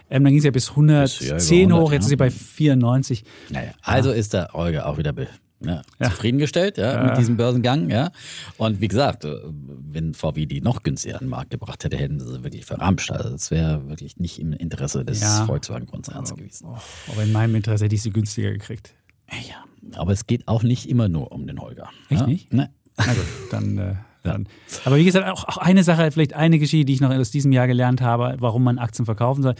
Ähm, 0.10 0.24
dann 0.24 0.32
ging 0.32 0.40
es 0.40 0.46
ja 0.46 0.52
bis 0.52 0.72
110 0.72 1.36
bis, 1.36 1.50
ja, 1.50 1.58
100, 1.58 1.80
hoch, 1.80 1.92
jetzt 1.92 2.02
ja. 2.02 2.06
ist 2.06 2.10
sie 2.10 2.16
bei 2.16 2.32
94. 2.32 3.24
Naja, 3.50 3.72
also 3.82 4.12
ist 4.12 4.34
der 4.34 4.56
Olga 4.56 4.86
auch 4.86 4.98
wieder 4.98 5.14
ja, 5.62 5.82
ja. 6.00 6.10
zufriedengestellt 6.10 6.78
ja, 6.78 6.94
ja, 6.94 7.04
mit 7.04 7.18
diesem 7.18 7.38
Börsengang. 7.38 7.90
Ja. 7.90 8.12
Und 8.58 8.82
wie 8.82 8.88
gesagt, 8.88 9.26
äh, 9.26 9.36
wenn 9.44 10.14
VW 10.14 10.46
die 10.46 10.62
noch 10.62 10.84
günstiger 10.84 11.16
an 11.16 11.26
den 11.26 11.30
Markt 11.30 11.52
gebracht 11.52 11.84
hätte, 11.84 11.98
hätten 11.98 12.20
sie 12.20 12.44
wirklich 12.44 12.66
verramscht. 12.66 13.12
Also 13.12 13.30
das 13.30 13.52
wäre 13.52 13.88
wirklich 13.88 14.18
nicht 14.18 14.40
im 14.40 14.54
Interesse 14.54 15.04
des 15.04 15.24
Volkswagen-Konzerns 15.46 16.36
gewesen. 16.36 16.68
Oh, 16.68 16.78
aber 17.12 17.24
in 17.24 17.32
meinem 17.32 17.56
Interesse 17.56 17.86
hätte 17.86 17.96
ich 17.96 18.02
sie 18.02 18.12
günstiger 18.12 18.52
gekriegt. 18.52 18.94
Ja, 19.32 19.64
aber 20.00 20.12
es 20.12 20.28
geht 20.28 20.48
auch 20.48 20.64
nicht 20.64 20.90
immer 20.90 21.10
nur 21.10 21.32
um 21.32 21.46
den 21.46 21.60
Holger. 21.60 21.90
Echt 22.10 22.28
nicht? 22.28 22.54
Nee. 22.54 22.68
Na 22.98 23.14
gut, 23.14 23.26
dann... 23.52 23.78
Äh 23.78 23.96
dann. 24.24 24.48
Aber 24.84 24.98
wie 24.98 25.06
gesagt, 25.06 25.28
auch, 25.30 25.46
auch 25.46 25.58
eine 25.58 25.84
Sache, 25.84 26.12
vielleicht 26.12 26.34
eine 26.34 26.60
Geschichte, 26.60 26.86
die 26.86 26.94
ich 26.94 27.02
noch 27.02 27.10
aus 27.10 27.32
diesem 27.32 27.54
Jahr 27.54 27.68
gelernt 27.68 28.02
habe, 28.02 28.36
warum 28.40 28.66
man 28.66 28.78
Aktien 28.78 29.06
verkaufen 29.06 29.44
soll 29.44 29.56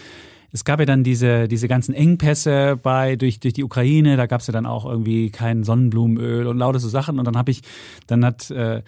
es 0.52 0.66
gab 0.66 0.80
ja 0.80 0.86
dann 0.86 1.04
diese, 1.04 1.48
diese 1.48 1.68
ganzen 1.68 1.94
Engpässe 1.94 2.78
bei, 2.82 3.16
durch, 3.16 3.40
durch 3.40 3.54
die 3.54 3.64
Ukraine, 3.64 4.18
da 4.18 4.26
gab 4.26 4.42
es 4.42 4.48
ja 4.48 4.52
dann 4.52 4.66
auch 4.66 4.86
irgendwie 4.86 5.30
kein 5.30 5.64
Sonnenblumenöl 5.64 6.48
und 6.48 6.58
lauter 6.58 6.80
so 6.80 6.90
Sachen. 6.90 7.20
Und 7.20 7.26
dann 7.26 7.38
habe 7.38 7.52
ich, 7.52 7.62
dann 8.08 8.26
hat 8.26 8.50
äh, 8.52 8.82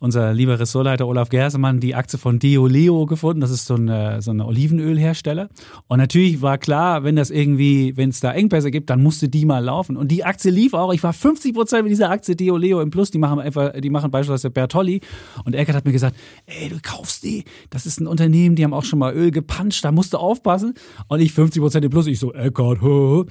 unser 0.00 0.32
lieber 0.32 0.60
Ressortleiter 0.60 1.06
Olaf 1.06 1.28
Gersemann 1.28 1.80
die 1.80 1.94
Aktie 1.94 2.18
von 2.18 2.38
Deoleo 2.38 3.06
gefunden. 3.06 3.40
Das 3.40 3.50
ist 3.50 3.66
so 3.66 3.74
eine, 3.74 4.22
so 4.22 4.30
eine 4.30 4.46
Olivenölhersteller. 4.46 5.48
Und 5.88 5.98
natürlich 5.98 6.40
war 6.40 6.58
klar, 6.58 7.04
wenn 7.04 7.16
das 7.16 7.30
irgendwie, 7.30 7.96
wenn 7.96 8.10
es 8.10 8.20
da 8.20 8.32
Engpässe 8.32 8.70
gibt, 8.70 8.90
dann 8.90 9.02
musste 9.02 9.28
die 9.28 9.44
mal 9.44 9.64
laufen. 9.64 9.96
Und 9.96 10.08
die 10.08 10.24
Aktie 10.24 10.50
lief 10.50 10.74
auch. 10.74 10.92
Ich 10.92 11.02
war 11.02 11.12
50 11.12 11.54
Prozent 11.54 11.82
mit 11.82 11.90
dieser 11.90 12.10
Aktie 12.10 12.36
Deoleo 12.36 12.80
im 12.80 12.90
Plus. 12.90 13.10
Die 13.10 13.18
machen 13.18 13.40
einfach, 13.40 13.72
die 13.72 13.90
machen 13.90 14.10
beispielsweise 14.10 14.50
Bertolli. 14.50 15.00
Und 15.44 15.54
Eckert 15.54 15.74
hat 15.74 15.84
mir 15.84 15.92
gesagt, 15.92 16.16
ey, 16.46 16.68
du 16.68 16.78
kaufst 16.80 17.24
die. 17.24 17.44
Das 17.70 17.86
ist 17.86 18.00
ein 18.00 18.06
Unternehmen, 18.06 18.54
die 18.54 18.64
haben 18.64 18.74
auch 18.74 18.84
schon 18.84 18.98
mal 18.98 19.12
Öl 19.14 19.30
gepanscht. 19.30 19.84
Da 19.84 19.92
musst 19.92 20.12
du 20.12 20.18
aufpassen. 20.18 20.74
Und 21.08 21.20
ich 21.20 21.32
50 21.32 21.60
Prozent 21.60 21.84
im 21.84 21.90
Plus. 21.90 22.06
Ich 22.06 22.20
so, 22.20 22.32
Eckert, 22.32 22.82
ho. 22.82 23.26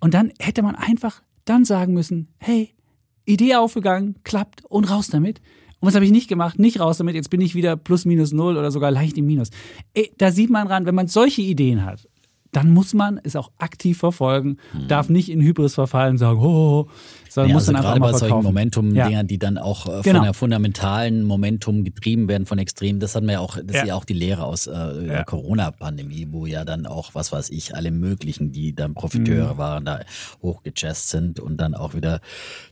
Und 0.00 0.14
dann 0.14 0.32
hätte 0.38 0.62
man 0.62 0.74
einfach 0.74 1.22
dann 1.44 1.64
sagen 1.64 1.94
müssen, 1.94 2.28
hey, 2.38 2.74
Idee 3.24 3.54
aufgegangen, 3.54 4.16
klappt 4.24 4.64
und 4.64 4.90
raus 4.90 5.08
damit. 5.08 5.40
Und 5.82 5.88
was 5.88 5.96
habe 5.96 6.04
ich 6.04 6.12
nicht 6.12 6.28
gemacht? 6.28 6.60
Nicht 6.60 6.78
raus 6.78 6.98
damit, 6.98 7.16
jetzt 7.16 7.28
bin 7.28 7.40
ich 7.40 7.56
wieder 7.56 7.76
plus 7.76 8.04
minus 8.04 8.30
null 8.32 8.56
oder 8.56 8.70
sogar 8.70 8.92
leicht 8.92 9.18
im 9.18 9.26
Minus. 9.26 9.50
Ey, 9.94 10.12
da 10.16 10.30
sieht 10.30 10.48
man 10.48 10.68
ran, 10.68 10.86
wenn 10.86 10.94
man 10.94 11.08
solche 11.08 11.42
Ideen 11.42 11.84
hat, 11.84 12.08
dann 12.52 12.70
muss 12.70 12.94
man 12.94 13.18
es 13.24 13.34
auch 13.34 13.50
aktiv 13.58 13.98
verfolgen, 13.98 14.58
mhm. 14.72 14.86
darf 14.86 15.08
nicht 15.08 15.28
in 15.28 15.40
Hybris 15.40 15.74
verfallen 15.74 16.12
und 16.12 16.18
sagen, 16.18 16.38
oh, 16.38 16.86
sondern 17.32 17.50
ja, 17.50 17.54
muss 17.54 17.68
also 17.68 17.72
dann 17.72 17.86
einfach 17.86 17.98
gerade 17.98 18.12
bei 18.12 18.18
solchen 18.18 18.42
Momentum-Dingern, 18.42 19.10
ja. 19.10 19.22
die 19.22 19.38
dann 19.38 19.56
auch 19.56 19.86
äh, 19.86 20.02
genau. 20.02 20.18
von 20.18 20.24
der 20.24 20.34
fundamentalen 20.34 21.24
Momentum 21.24 21.84
getrieben 21.84 22.28
werden, 22.28 22.46
von 22.46 22.58
Extremen. 22.58 23.00
Das 23.00 23.14
hat 23.14 23.22
man 23.22 23.34
ja 23.34 23.40
auch, 23.40 23.56
das 23.56 23.76
ja. 23.76 23.82
ist 23.82 23.88
ja 23.88 23.94
auch 23.94 24.04
die 24.04 24.14
Lehre 24.14 24.44
aus 24.44 24.66
äh, 24.66 25.06
der 25.06 25.24
Corona-Pandemie, 25.24 26.28
wo 26.30 26.46
ja 26.46 26.64
dann 26.64 26.86
auch, 26.86 27.14
was 27.14 27.32
weiß 27.32 27.50
ich, 27.50 27.74
alle 27.74 27.90
möglichen, 27.90 28.52
die 28.52 28.74
dann 28.74 28.94
Profiteure 28.94 29.54
mhm. 29.54 29.58
waren, 29.58 29.84
da 29.84 30.00
hochgejazzt 30.42 31.08
sind 31.08 31.40
und 31.40 31.56
dann 31.56 31.74
auch 31.74 31.94
wieder 31.94 32.20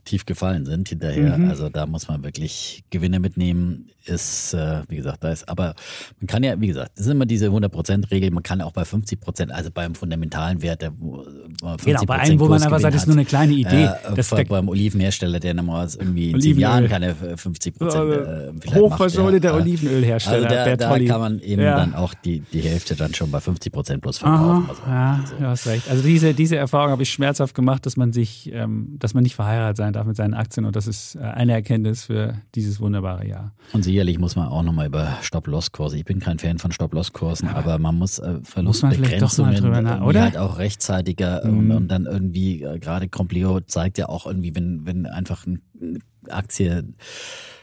tief 0.05 0.25
gefallen 0.25 0.65
sind 0.65 0.89
hinterher. 0.89 1.37
Mhm. 1.37 1.49
Also 1.49 1.69
da 1.69 1.85
muss 1.85 2.07
man 2.07 2.23
wirklich 2.23 2.83
Gewinne 2.91 3.19
mitnehmen. 3.19 3.87
Ist, 4.05 4.53
äh, 4.53 4.81
wie 4.87 4.95
gesagt, 4.95 5.23
da 5.23 5.29
ist, 5.29 5.47
aber 5.47 5.75
man 6.19 6.27
kann 6.27 6.43
ja, 6.43 6.59
wie 6.59 6.67
gesagt, 6.67 6.93
das 6.95 7.05
ist 7.05 7.11
immer 7.11 7.27
diese 7.27 7.49
100%-Regel, 7.49 8.31
man 8.31 8.41
kann 8.41 8.61
auch 8.61 8.71
bei 8.71 8.81
50%, 8.81 9.51
also 9.51 9.69
beim 9.71 9.93
fundamentalen 9.93 10.63
Wert, 10.63 10.81
der 10.81 10.91
50 10.91 11.85
Genau, 11.85 12.01
bei 12.05 12.17
einem, 12.17 12.39
wo 12.39 12.47
man 12.47 12.63
aber 12.63 12.79
sagt, 12.79 12.95
das 12.95 13.03
ist 13.03 13.07
nur 13.07 13.15
eine 13.15 13.25
kleine 13.25 13.53
Idee. 13.53 13.85
Äh, 13.85 14.15
das, 14.15 14.31
beim 14.51 14.69
Olivenhersteller, 14.69 15.39
der 15.39 15.53
normalerweise 15.53 15.99
irgendwie 15.99 16.31
in 16.31 16.41
zehn 16.41 16.59
Jahren 16.59 16.87
keine 16.87 17.15
50 17.15 17.75
Prozent 17.75 18.11
äh, 18.11 18.75
Hochverschuldeter 18.75 19.49
ja. 19.49 19.55
Olivenölhersteller. 19.55 20.49
Also 20.49 20.77
da, 20.77 20.95
da 20.97 21.05
kann 21.05 21.21
man 21.21 21.39
eben 21.39 21.61
ja. 21.61 21.77
dann 21.77 21.95
auch 21.95 22.13
die, 22.13 22.41
die 22.53 22.61
Hälfte 22.61 22.95
dann 22.95 23.13
schon 23.13 23.31
bei 23.31 23.39
50 23.39 23.71
Prozent 23.71 24.01
plus 24.01 24.19
verkaufen. 24.19 24.69
Also, 24.69 24.81
ja, 24.85 25.19
also. 25.21 25.35
du 25.37 25.45
hast 25.47 25.67
recht. 25.67 25.89
Also 25.89 26.03
diese, 26.03 26.33
diese 26.33 26.57
Erfahrung 26.57 26.91
habe 26.91 27.03
ich 27.03 27.09
schmerzhaft 27.09 27.55
gemacht, 27.55 27.85
dass 27.85 27.97
man 27.97 28.13
sich, 28.13 28.51
ähm, 28.53 28.95
dass 28.99 29.13
man 29.13 29.23
nicht 29.23 29.35
verheiratet 29.35 29.77
sein 29.77 29.93
darf 29.93 30.05
mit 30.05 30.15
seinen 30.15 30.33
Aktien 30.33 30.65
und 30.65 30.75
das 30.75 30.87
ist 30.87 31.15
äh, 31.15 31.19
eine 31.19 31.53
Erkenntnis 31.53 32.05
für 32.05 32.35
dieses 32.55 32.79
wunderbare 32.79 33.27
Jahr. 33.27 33.53
Und 33.73 33.83
sicherlich 33.83 34.19
muss 34.19 34.35
man 34.35 34.47
auch 34.47 34.63
nochmal 34.63 34.87
über 34.87 35.17
Stop-Loss-Kurse. 35.21 35.97
Ich 35.97 36.05
bin 36.05 36.19
kein 36.19 36.39
Fan 36.39 36.57
von 36.57 36.71
Stop-Loss-Kursen, 36.71 37.47
aber, 37.47 37.73
aber, 37.73 37.79
man 37.79 37.97
muss 37.97 38.19
äh, 38.19 38.39
Verlustbegrenzungen 38.43 40.01
oder? 40.01 40.21
halt 40.21 40.37
auch 40.37 40.57
rechtzeitiger 40.57 41.45
mhm. 41.45 41.57
und, 41.57 41.71
und, 41.71 41.87
dann 41.87 42.05
irgendwie, 42.05 42.63
äh, 42.63 42.79
gerade 42.79 43.07
Compleo 43.07 43.59
zeigt 43.61 43.97
ja 43.97 44.09
auch 44.09 44.25
irgendwie, 44.25 44.40
wenn, 44.43 44.85
wenn 44.85 45.05
einfach 45.05 45.45
eine 45.45 45.59
Aktie 46.29 46.93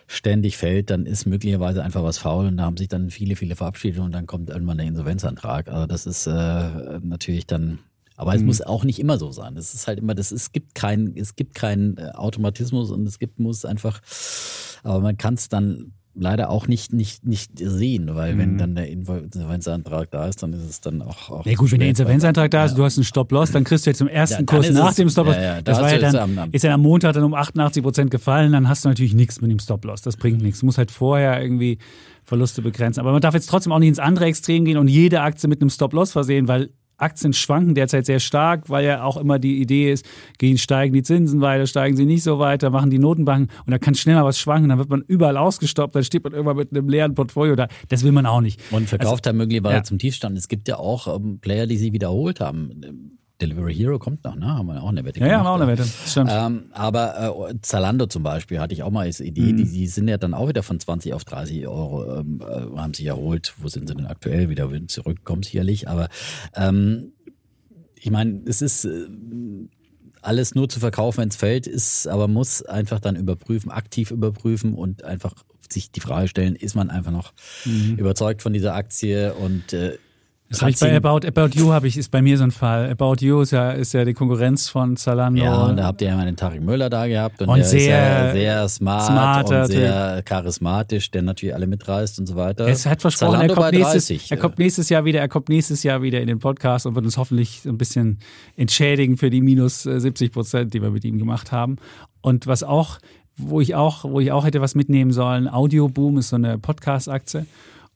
ständig 0.07 0.57
fällt, 0.57 0.91
dann 0.91 1.05
ist 1.05 1.27
möglicherweise 1.27 1.83
einfach 1.83 2.03
was 2.03 2.19
faul 2.19 2.47
und 2.47 2.57
da 2.57 2.65
haben 2.65 2.77
sich 2.79 2.89
dann 2.89 3.11
viele, 3.11 3.37
viele 3.37 3.57
verabschiedet 3.57 4.01
und 4.01 4.13
dann 4.13 4.27
kommt 4.27 4.49
irgendwann 4.49 4.79
der 4.79 4.87
Insolvenzantrag. 4.87 5.69
Also 5.69 5.87
das 5.87 6.07
ist 6.07 6.27
äh, 6.27 7.01
natürlich 7.03 7.47
dann 7.47 7.81
aber 8.19 8.35
es 8.35 8.41
mhm. 8.41 8.49
muss 8.49 8.63
auch 8.63 8.83
nicht 8.83 8.99
immer 8.99 9.17
so 9.17 9.31
sein. 9.31 9.57
Es 9.57 9.75
ist 9.75 9.87
halt 9.87 10.01
immer, 10.01 10.13
das, 10.13 10.33
es 10.33 10.51
gibt 10.51 10.75
keinen, 10.75 11.17
es 11.17 11.37
gibt 11.37 11.55
keinen 11.55 11.97
äh, 11.99 12.11
Automatismus 12.15 12.91
und 12.91 13.07
es 13.07 13.21
gibt, 13.21 13.39
muss 13.39 13.65
einfach, 13.65 14.01
aber 14.83 14.99
man 14.99 15.17
kann 15.17 15.35
es 15.35 15.49
dann 15.49 15.93
leider 16.19 16.51
auch 16.51 16.67
nicht, 16.67 16.93
nicht, 16.93 17.27
nicht 17.27 17.53
sehen, 17.59 18.15
weil 18.15 18.35
mhm. 18.35 18.39
wenn 18.39 18.59
dann 18.59 18.75
der 18.75 18.89
Insolvenzantrag 18.89 20.11
da 20.11 20.27
ist, 20.27 20.43
dann 20.43 20.53
ist 20.53 20.69
es 20.69 20.81
dann 20.81 21.03
auch. 21.03 21.31
auch 21.31 21.47
ja, 21.47 21.55
gut, 21.55 21.73
wenn 21.73 21.81
der 21.81 21.89
Insolvenzantrag 21.89 22.51
da 22.51 22.65
ist, 22.65 22.73
ja. 22.73 22.77
du 22.77 22.85
hast 22.85 22.99
einen 22.99 23.05
Stop-Loss, 23.05 23.53
dann 23.53 23.65
kriegst 23.65 23.87
du 23.87 23.91
jetzt 23.91 23.99
zum 23.99 24.09
ersten 24.09 24.43
ja, 24.43 24.47
Kurs 24.47 24.71
nach 24.71 24.95
dem 24.95 25.09
Stop-Loss. 25.09 25.37
Ja, 25.37 25.63
das 25.63 25.81
war 25.81 25.93
ja 25.93 26.11
dann, 26.11 26.51
ist 26.53 26.65
ja 26.65 26.75
am 26.75 26.83
Montag 26.83 27.15
dann 27.15 27.25
um 27.25 27.35
88 27.35 27.83
Prozent 27.83 28.11
gefallen, 28.11 28.53
dann 28.53 28.69
hast 28.69 28.85
du 28.85 28.89
natürlich 28.89 29.15
nichts 29.15 29.41
mit 29.41 29.51
dem 29.51 29.59
Stop-Loss. 29.59 30.03
Das 30.03 30.17
bringt 30.17 30.43
nichts. 30.43 30.61
Du 30.61 30.67
musst 30.67 30.79
halt 30.79 30.91
vorher 30.91 31.41
irgendwie 31.41 31.79
Verluste 32.25 32.63
begrenzen. 32.63 33.01
Aber 33.01 33.13
man 33.13 33.21
darf 33.21 33.35
jetzt 33.35 33.49
trotzdem 33.49 33.73
auch 33.73 33.79
nicht 33.79 33.89
ins 33.89 33.99
andere 33.99 34.27
Extrem 34.27 34.65
gehen 34.65 34.77
und 34.77 34.89
jede 34.89 35.23
Aktie 35.23 35.49
mit 35.49 35.61
einem 35.61 35.71
Stop-Loss 35.71 36.13
versehen, 36.13 36.49
weil 36.49 36.71
Aktien 36.99 37.33
schwanken 37.33 37.75
derzeit 37.75 38.07
sehr 38.07 38.21
stark, 38.21 38.69
weil 38.69 38.85
ja 38.85 39.03
auch 39.03 39.17
immer 39.17 39.39
die 39.39 39.61
Idee 39.61 39.93
ist, 39.93 40.05
gehen, 40.39 40.59
steigen 40.59 40.93
die 40.93 41.03
Zinsen 41.03 41.41
weiter, 41.41 41.67
steigen 41.67 41.97
sie 41.97 42.05
nicht 42.05 42.23
so 42.23 42.39
weiter, 42.39 42.71
machen 42.71 42.91
die 42.91 42.99
Notenbanken 42.99 43.51
und 43.65 43.71
da 43.71 43.79
kann 43.79 43.95
schnell 43.95 44.17
mal 44.17 44.25
was 44.25 44.39
schwanken, 44.39 44.69
dann 44.69 44.79
wird 44.79 44.91
man 44.91 45.03
überall 45.07 45.37
ausgestoppt, 45.37 45.95
dann 45.95 46.05
steht 46.05 46.25
man 46.25 46.33
irgendwann 46.33 46.57
mit 46.57 46.73
einem 46.73 46.89
leeren 46.89 47.15
Portfolio 47.15 47.57
da. 47.57 47.69
Das 47.89 48.05
will 48.05 48.13
man 48.13 48.27
auch 48.27 48.41
nicht. 48.41 48.61
Und 48.71 48.89
verkauft 48.89 49.27
also, 49.27 49.33
da 49.33 49.33
möglicherweise 49.33 49.77
ja. 49.77 49.83
zum 49.85 49.99
Tiefstand. 49.99 50.37
Es 50.37 50.49
gibt 50.49 50.69
ja 50.69 50.77
auch 50.77 51.15
ähm, 51.17 51.39
Player, 51.41 51.67
die 51.67 51.77
sie 51.77 51.93
wiederholt 51.93 52.41
haben 52.41 53.18
Delivery 53.41 53.75
Hero 53.75 53.99
kommt 53.99 54.25
noch, 54.25 54.35
ne? 54.35 54.47
Haben 54.47 54.67
wir 54.67 54.83
auch 54.83 54.89
eine 54.89 55.05
Wette 55.05 55.21
ja, 55.21 55.27
gemacht. 55.27 55.33
Ja, 55.33 55.39
haben 55.39 55.45
wir 55.47 55.51
auch 55.51 55.69
eine 55.69 55.79
Wette. 55.79 55.89
Stimmt. 56.07 56.31
Ähm, 56.33 56.65
aber 56.73 57.51
äh, 57.51 57.55
Zalando 57.63 58.07
zum 58.07 58.23
Beispiel 58.23 58.59
hatte 58.59 58.75
ich 58.75 58.83
auch 58.83 58.91
mal 58.91 59.07
als 59.07 59.21
Idee, 59.21 59.53
mhm. 59.53 59.59
die, 59.59 59.65
die 59.65 59.87
sind 59.87 60.09
ja 60.09 60.19
dann 60.19 60.35
auch 60.35 60.49
wieder 60.49 60.63
von 60.63 60.81
20 60.81 61.15
auf 61.15 61.25
30 61.25 61.69
Euro, 61.69 62.19
ähm, 62.19 62.41
äh, 62.43 62.77
haben 62.77 62.95
sich 62.95 63.07
erholt. 63.07 63.55
Wo 63.59 63.69
sind 63.69 63.89
sie 63.89 63.95
denn 63.95 64.07
aktuell? 64.07 64.49
Wieder 64.49 64.69
zurückkommen 64.89 65.43
sicherlich. 65.45 65.89
Aber 65.89 66.09
ähm, 66.55 67.13
ich 67.95 68.11
meine, 68.11 68.43
es 68.47 68.61
ist 68.61 68.85
äh, 68.85 69.07
alles 70.23 70.55
nur 70.55 70.69
zu 70.69 70.81
verkaufen, 70.81 71.19
wenn 71.19 71.29
es 71.29 71.37
fällt, 71.37 71.67
ist, 71.67 72.09
aber 72.09 72.29
muss 72.29 72.63
einfach 72.63 72.99
dann 72.99 73.17
überprüfen, 73.17 73.71
aktiv 73.71 74.11
überprüfen 74.11 74.75
und 74.75 75.05
einfach 75.05 75.35
sich 75.71 75.93
die 75.93 76.01
Frage 76.01 76.29
stellen, 76.29 76.57
ist 76.57 76.75
man 76.75 76.91
einfach 76.91 77.13
noch 77.13 77.33
mhm. 77.65 77.97
überzeugt 77.97 78.43
von 78.43 78.53
dieser 78.53 78.75
Aktie 78.75 79.35
und 79.35 79.73
äh, 79.73 79.99
das 80.51 80.63
habe 80.63 80.71
ich 80.71 80.81
bei 80.81 80.97
About, 80.97 81.27
About 81.27 81.51
You 81.59 81.73
habe 81.73 81.89
ich, 81.89 81.99
ist 81.99 82.11
bei 82.11 82.23
mir 82.23 82.39
so 82.39 82.45
ein 82.45 82.51
Fall. 82.51 82.91
About 82.91 83.17
You 83.21 83.43
ist 83.43 83.51
ja, 83.51 83.73
ist 83.73 83.93
ja 83.93 84.07
die 84.07 84.15
Konkurrenz 84.15 84.71
von 84.71 84.97
Zalando. 84.97 85.43
Ja, 85.43 85.67
und 85.67 85.77
da 85.77 85.85
habt 85.85 86.01
ihr 86.01 86.09
ja 86.09 86.17
mal 86.17 86.25
den 86.25 86.37
Tarek 86.37 86.63
Müller 86.63 86.89
da 86.89 87.07
gehabt 87.07 87.43
und, 87.43 87.51
und 87.51 87.59
der 87.59 87.65
sehr, 87.65 87.81
ist 87.81 87.89
ja 87.89 88.33
sehr 88.33 88.69
smart 88.69 89.07
smarter, 89.07 89.63
und 89.63 89.67
sehr 89.67 90.23
charismatisch, 90.25 91.11
der 91.11 91.21
natürlich 91.21 91.55
alle 91.55 91.67
mitreißt 91.67 92.19
und 92.19 92.27
so 92.27 92.35
weiter. 92.35 92.67
Es 92.67 92.87
hat 92.87 93.03
versprochen, 93.03 93.33
Zalando 93.33 93.55
er 93.55 93.61
kommt, 93.61 93.73
nächstes, 93.73 94.07
30, 94.07 94.31
er 94.31 94.37
kommt 94.39 94.59
nächstes 94.59 94.89
Jahr 94.89 95.05
wieder, 95.05 95.21
er 95.21 95.29
kommt 95.29 95.49
nächstes 95.51 95.83
Jahr 95.83 96.01
wieder 96.01 96.21
in 96.23 96.29
den 96.29 96.39
Podcast 96.39 96.87
und 96.87 96.95
wird 96.95 97.05
uns 97.05 97.19
hoffentlich 97.19 97.67
ein 97.67 97.77
bisschen 97.77 98.19
entschädigen 98.57 99.19
für 99.19 99.29
die 99.29 99.43
minus 99.43 99.83
70 99.83 100.33
Prozent, 100.33 100.73
die 100.73 100.81
wir 100.81 100.91
mit 100.91 101.05
ihm 101.05 101.19
gemacht 101.19 101.53
haben. 101.53 101.77
Und 102.23 102.47
was 102.47 102.63
auch, 102.63 102.99
wo 103.37 103.61
ich 103.61 103.75
auch, 103.75 104.05
wo 104.05 104.19
ich 104.19 104.33
auch 104.33 104.47
hätte 104.47 104.63
was 104.63 104.75
mitnehmen 104.75 105.13
sollen, 105.13 105.47
Audioboom 105.47 106.17
ist 106.17 106.31
so 106.31 106.37
eine 106.37 106.59
Podcast-Aktie. 106.59 107.45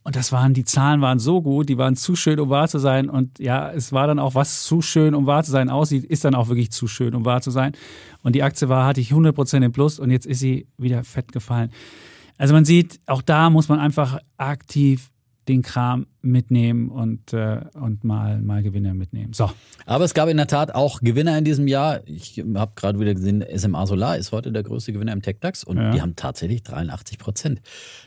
Und 0.05 0.17
das 0.17 0.33
waren, 0.33 0.53
die 0.53 0.65
Zahlen 0.65 1.01
waren 1.01 1.21
so 1.21 1.43
gut, 1.43 1.69
die 1.69 1.79
waren 1.79 1.95
zu 1.95 2.17
schön, 2.17 2.41
um 2.41 2.51
wahr 2.51 2.67
zu 2.69 2.79
sein. 2.79 3.09
Und 3.09 3.39
ja, 3.39 3.71
es 3.71 3.93
war 3.93 4.07
dann 4.07 4.19
auch, 4.19 4.35
was 4.35 4.65
zu 4.65 4.83
schön, 4.83 5.15
um 5.15 5.27
wahr 5.27 5.45
zu 5.45 5.53
sein 5.53 5.71
aussieht, 5.71 6.05
ist 6.05 6.25
dann 6.25 6.35
auch 6.35 6.49
wirklich 6.49 6.73
zu 6.73 6.89
schön, 6.89 7.15
um 7.15 7.25
wahr 7.25 7.41
zu 7.41 7.51
sein. 7.51 7.73
Und 8.23 8.35
die 8.35 8.43
Aktie 8.43 8.69
war, 8.69 8.85
hatte 8.85 9.01
ich 9.01 9.13
100% 9.13 9.65
im 9.65 9.73
Plus 9.73 10.01
und 10.01 10.11
jetzt 10.11 10.27
ist 10.27 10.41
sie 10.41 10.67
wieder 10.77 11.05
fett 11.05 11.31
gefallen. 11.33 11.71
Also 12.37 12.55
man 12.55 12.65
sieht, 12.65 13.01
auch 13.07 13.23
da 13.23 13.51
muss 13.51 13.69
man 13.69 13.79
einfach 13.79 14.19
aktiv 14.39 15.13
den 15.49 15.63
Kram 15.63 16.07
mitnehmen 16.21 16.89
und, 16.89 17.33
äh, 17.33 17.61
und 17.75 18.05
mal, 18.05 18.41
mal 18.41 18.63
Gewinner 18.63 18.95
mitnehmen. 18.95 19.33
So. 19.33 19.51
Aber 19.87 20.05
es 20.05 20.15
gab 20.15 20.29
in 20.29 20.37
der 20.37 20.47
Tat 20.47 20.75
auch 20.75 21.01
Gewinner 21.01 21.37
in 21.37 21.45
diesem 21.45 21.67
Jahr. 21.67 22.01
Ich 22.07 22.43
habe 22.55 22.73
gerade 22.77 23.01
wieder 23.01 23.15
gesehen, 23.15 23.45
SMA 23.57 23.87
Solar 23.87 24.17
ist 24.17 24.31
heute 24.31 24.53
der 24.53 24.63
größte 24.63 24.93
Gewinner 24.93 25.13
im 25.13 25.23
TechDAX 25.23 25.65
und 25.65 25.79
ja. 25.79 25.91
die 25.91 26.01
haben 26.01 26.15
tatsächlich 26.15 26.63
83 26.63 27.19
Prozent 27.19 27.61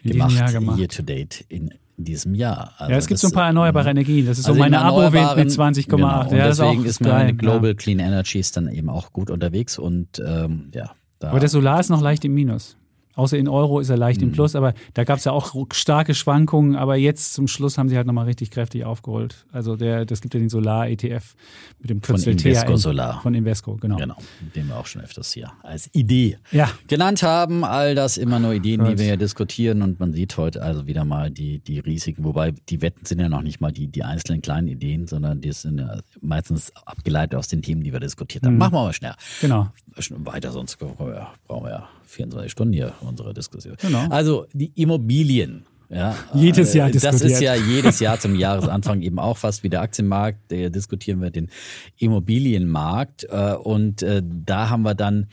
gemacht, 0.03 0.53
gemacht, 0.53 0.79
year 0.79 0.87
to 0.87 1.03
date 1.03 1.41
in 1.49 1.71
in 1.97 2.03
diesem 2.03 2.35
Jahr. 2.35 2.73
Also 2.77 2.91
ja, 2.91 2.97
es 2.97 3.07
gibt 3.07 3.19
so 3.19 3.27
ein 3.27 3.33
paar 3.33 3.47
erneuerbare 3.47 3.89
Energien. 3.89 4.25
Das 4.25 4.37
ist 4.37 4.45
also 4.45 4.55
so 4.55 4.59
meine 4.59 4.81
Abo-Welt 4.81 5.37
mit 5.37 5.49
20,8. 5.49 5.87
Genau. 5.87 6.07
Ja, 6.07 6.47
deswegen 6.47 6.83
ist, 6.83 6.91
ist 6.91 7.01
meine 7.01 7.33
Global 7.33 7.69
ja. 7.69 7.73
Clean 7.75 7.99
Energy 7.99 8.39
ist 8.39 8.57
dann 8.57 8.67
eben 8.67 8.89
auch 8.89 9.13
gut 9.13 9.29
unterwegs 9.29 9.77
und 9.79 10.21
ähm, 10.25 10.71
ja. 10.73 10.91
Aber 11.21 11.39
der 11.39 11.49
Solar 11.49 11.79
ist 11.79 11.89
noch 11.89 12.01
leicht 12.01 12.23
im 12.25 12.33
Minus. 12.33 12.77
Außer 13.15 13.37
in 13.37 13.47
Euro 13.47 13.79
ist 13.79 13.89
er 13.89 13.97
leicht 13.97 14.21
mhm. 14.21 14.27
im 14.27 14.33
Plus, 14.33 14.55
aber 14.55 14.73
da 14.93 15.03
gab 15.05 15.19
es 15.19 15.23
ja 15.23 15.31
auch 15.31 15.55
starke 15.71 16.13
Schwankungen. 16.13 16.75
Aber 16.75 16.95
jetzt 16.97 17.33
zum 17.33 17.47
Schluss 17.47 17.77
haben 17.77 17.89
sie 17.89 17.95
halt 17.95 18.07
nochmal 18.07 18.25
richtig 18.25 18.51
kräftig 18.51 18.85
aufgeholt. 18.85 19.45
Also 19.51 19.75
der, 19.75 20.05
das 20.05 20.21
gibt 20.21 20.33
ja 20.33 20.39
den 20.39 20.49
Solar-ETF 20.49 21.35
mit 21.79 21.89
dem 21.89 22.01
Kürzel 22.01 22.37
Von 22.37 22.45
Invesco 22.45 22.73
THN, 22.73 22.77
Solar. 22.77 23.21
Von 23.21 23.33
Invesco, 23.33 23.77
genau. 23.77 23.95
Genau, 23.95 24.17
den 24.55 24.67
wir 24.67 24.77
auch 24.77 24.85
schon 24.85 25.01
öfters 25.01 25.31
hier 25.31 25.51
als 25.63 25.89
Idee 25.93 26.37
ja. 26.51 26.69
genannt 26.87 27.23
haben. 27.23 27.63
All 27.63 27.95
das 27.95 28.17
immer 28.17 28.39
nur 28.39 28.53
Ideen, 28.53 28.83
die 28.83 28.97
wir 28.97 29.05
hier 29.05 29.17
diskutieren. 29.17 29.81
Und 29.81 29.99
man 29.99 30.11
sieht 30.11 30.35
heute 30.37 30.61
also 30.61 30.85
wieder 30.87 31.05
mal 31.05 31.31
die, 31.31 31.59
die 31.59 31.79
Risiken. 31.79 32.25
Wobei 32.25 32.51
die 32.69 32.81
Wetten 32.81 33.05
sind 33.05 33.19
ja 33.19 33.29
noch 33.29 33.41
nicht 33.41 33.61
mal 33.61 33.71
die, 33.71 33.87
die 33.87 34.03
einzelnen 34.03 34.41
kleinen 34.41 34.67
Ideen, 34.67 35.07
sondern 35.07 35.39
die 35.39 35.53
sind 35.53 35.79
ja 35.79 35.99
meistens 36.21 36.73
abgeleitet 36.85 37.35
aus 37.35 37.47
den 37.47 37.61
Themen, 37.61 37.83
die 37.83 37.93
wir 37.93 37.99
diskutiert 37.99 38.43
haben. 38.43 38.53
Mhm. 38.53 38.59
Machen 38.59 38.73
wir 38.73 38.83
mal 38.83 38.93
schnell. 38.93 39.13
Genau. 39.39 39.69
Weiter, 40.17 40.51
sonst 40.51 40.77
brauchen 40.77 41.07
wir 41.07 41.69
ja 41.69 41.89
24 42.05 42.51
Stunden 42.51 42.73
hier 42.73 42.93
unsere 43.01 43.33
Diskussion. 43.33 43.75
Genau. 43.81 44.07
Also 44.09 44.47
die 44.53 44.71
Immobilien. 44.75 45.65
Ja, 45.89 46.15
jedes 46.33 46.73
Jahr 46.73 46.89
diskutiert. 46.89 47.21
Das 47.21 47.21
ist 47.21 47.41
ja 47.41 47.53
jedes 47.55 47.99
Jahr 47.99 48.19
zum 48.19 48.35
Jahresanfang 48.35 49.01
eben 49.01 49.19
auch 49.19 49.37
fast 49.37 49.63
wie 49.63 49.69
der 49.69 49.81
Aktienmarkt. 49.81 50.39
Da 50.51 50.69
diskutieren 50.69 51.21
wir 51.21 51.29
den 51.29 51.49
Immobilienmarkt. 51.97 53.27
Äh, 53.29 53.53
und 53.53 54.01
äh, 54.01 54.23
da 54.23 54.69
haben 54.69 54.81
wir 54.81 54.95
dann 54.95 55.27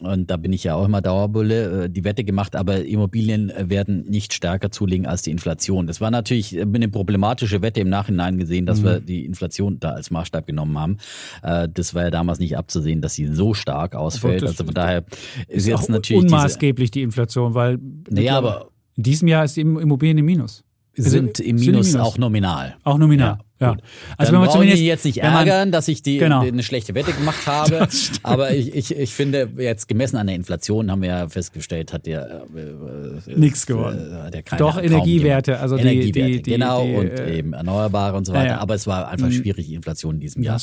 und 0.00 0.30
da 0.30 0.36
bin 0.36 0.52
ich 0.52 0.64
ja 0.64 0.74
auch 0.74 0.84
immer 0.84 1.00
Dauerbulle, 1.00 1.84
äh, 1.84 1.90
die 1.90 2.04
Wette 2.04 2.22
gemacht, 2.22 2.54
aber 2.54 2.84
Immobilien 2.84 3.50
äh, 3.50 3.68
werden 3.68 4.04
nicht 4.08 4.32
stärker 4.32 4.70
zulegen 4.70 5.06
als 5.06 5.22
die 5.22 5.30
Inflation. 5.30 5.86
Das 5.86 6.00
war 6.00 6.10
natürlich 6.10 6.56
äh, 6.56 6.62
eine 6.62 6.88
problematische 6.88 7.62
Wette 7.62 7.80
im 7.80 7.88
Nachhinein 7.88 8.38
gesehen, 8.38 8.66
dass 8.66 8.80
mhm. 8.80 8.84
wir 8.84 9.00
die 9.00 9.24
Inflation 9.24 9.80
da 9.80 9.90
als 9.90 10.10
Maßstab 10.10 10.46
genommen 10.46 10.78
haben. 10.78 10.98
Das 11.42 11.94
war 11.94 12.04
ja 12.04 12.10
damals 12.10 12.38
nicht 12.38 12.56
abzusehen, 12.56 13.00
dass 13.00 13.14
sie 13.14 13.26
so 13.26 13.54
stark 13.54 13.94
ausfällt. 13.94 14.42
Also 14.42 14.64
von 14.64 14.74
daher 14.74 15.04
ist, 15.48 15.66
jetzt 15.66 15.88
natürlich. 15.88 16.24
Unmaßgeblich 16.24 16.90
die 16.90 17.02
Inflation, 17.02 17.54
weil 17.54 17.78
naja, 18.08 18.36
aber 18.36 18.70
in 18.96 19.02
diesem 19.02 19.28
Jahr 19.28 19.44
ist 19.44 19.56
die 19.56 19.62
Immobilien 19.62 20.18
im 20.18 20.24
Minus. 20.24 20.64
Sind 20.94 21.40
im 21.40 21.56
Minus, 21.56 21.64
sind 21.64 21.74
im 21.74 21.80
Minus. 21.80 21.96
auch 21.96 22.18
nominal. 22.18 22.76
Auch 22.84 22.98
nominal. 22.98 23.38
Ja. 23.38 23.47
Ja. 23.60 23.76
Also 24.16 24.32
wenn 24.32 24.40
man 24.40 24.50
zumindest 24.50 24.82
jetzt 24.82 25.04
nicht 25.04 25.18
ärgern, 25.18 25.58
man, 25.58 25.72
dass 25.72 25.88
ich 25.88 26.02
die 26.02 26.18
genau. 26.18 26.42
eine 26.42 26.62
schlechte 26.62 26.94
Wette 26.94 27.12
gemacht 27.12 27.46
habe, 27.46 27.88
aber 28.22 28.52
ich, 28.54 28.74
ich, 28.74 28.96
ich 28.96 29.14
finde 29.14 29.50
jetzt 29.58 29.88
gemessen 29.88 30.16
an 30.16 30.28
der 30.28 30.36
Inflation 30.36 30.90
haben 30.90 31.02
wir 31.02 31.08
ja 31.08 31.28
festgestellt, 31.28 31.92
hat 31.92 32.06
der 32.06 32.46
äh, 32.54 33.34
nichts 33.34 33.66
gewonnen. 33.66 34.30
Äh, 34.32 34.42
Doch 34.58 34.80
Energiewerte, 34.80 35.58
also 35.58 35.76
die, 35.76 35.82
Energiewerte, 35.82 36.32
die, 36.32 36.42
die, 36.42 36.50
genau 36.52 36.84
und 36.84 37.10
äh, 37.10 37.38
eben 37.38 37.52
erneuerbare 37.52 38.16
und 38.16 38.26
so 38.26 38.32
weiter. 38.32 38.54
Ja. 38.54 38.58
Aber 38.58 38.74
es 38.74 38.86
war 38.86 39.08
einfach 39.08 39.26
mhm. 39.26 39.32
schwierig, 39.32 39.66
die 39.66 39.74
Inflation 39.74 40.16
in 40.16 40.20
diesem 40.20 40.42
Jahr 40.42 40.60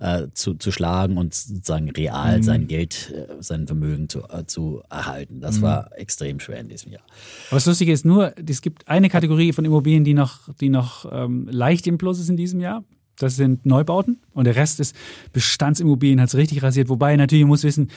äh, 0.00 0.28
zu, 0.32 0.54
zu 0.54 0.72
schlagen 0.72 1.18
und 1.18 1.34
sozusagen 1.34 1.90
real 1.90 2.38
mhm. 2.38 2.42
sein 2.42 2.66
Geld, 2.66 3.12
äh, 3.14 3.34
sein 3.40 3.66
Vermögen 3.66 4.08
zu, 4.08 4.20
äh, 4.20 4.46
zu 4.46 4.82
erhalten. 4.88 5.40
Das 5.40 5.58
mhm. 5.58 5.62
war 5.62 5.90
extrem 5.98 6.40
schwer 6.40 6.60
in 6.60 6.68
diesem 6.68 6.92
Jahr. 6.92 7.02
Aber 7.50 7.56
das 7.56 7.66
Lustige 7.66 7.92
ist 7.92 8.06
nur, 8.06 8.32
es 8.48 8.62
gibt 8.62 8.88
eine 8.88 9.10
Kategorie 9.10 9.52
von 9.52 9.66
Immobilien, 9.66 10.04
die 10.04 10.14
noch, 10.14 10.48
die 10.60 10.70
noch 10.70 11.10
ähm, 11.12 11.46
leicht 11.50 11.86
im 11.86 11.98
Plus 11.98 12.18
ist 12.18 12.30
diesem 12.38 12.60
Jahr. 12.60 12.84
Das 13.18 13.36
sind 13.36 13.66
Neubauten 13.66 14.20
und 14.32 14.44
der 14.44 14.56
Rest 14.56 14.80
ist 14.80 14.94
Bestandsimmobilien, 15.32 16.20
hat 16.20 16.28
es 16.28 16.36
richtig 16.36 16.62
rasiert. 16.62 16.88
Wobei 16.88 17.16
natürlich, 17.16 17.44
muss 17.44 17.64
wissen, 17.64 17.90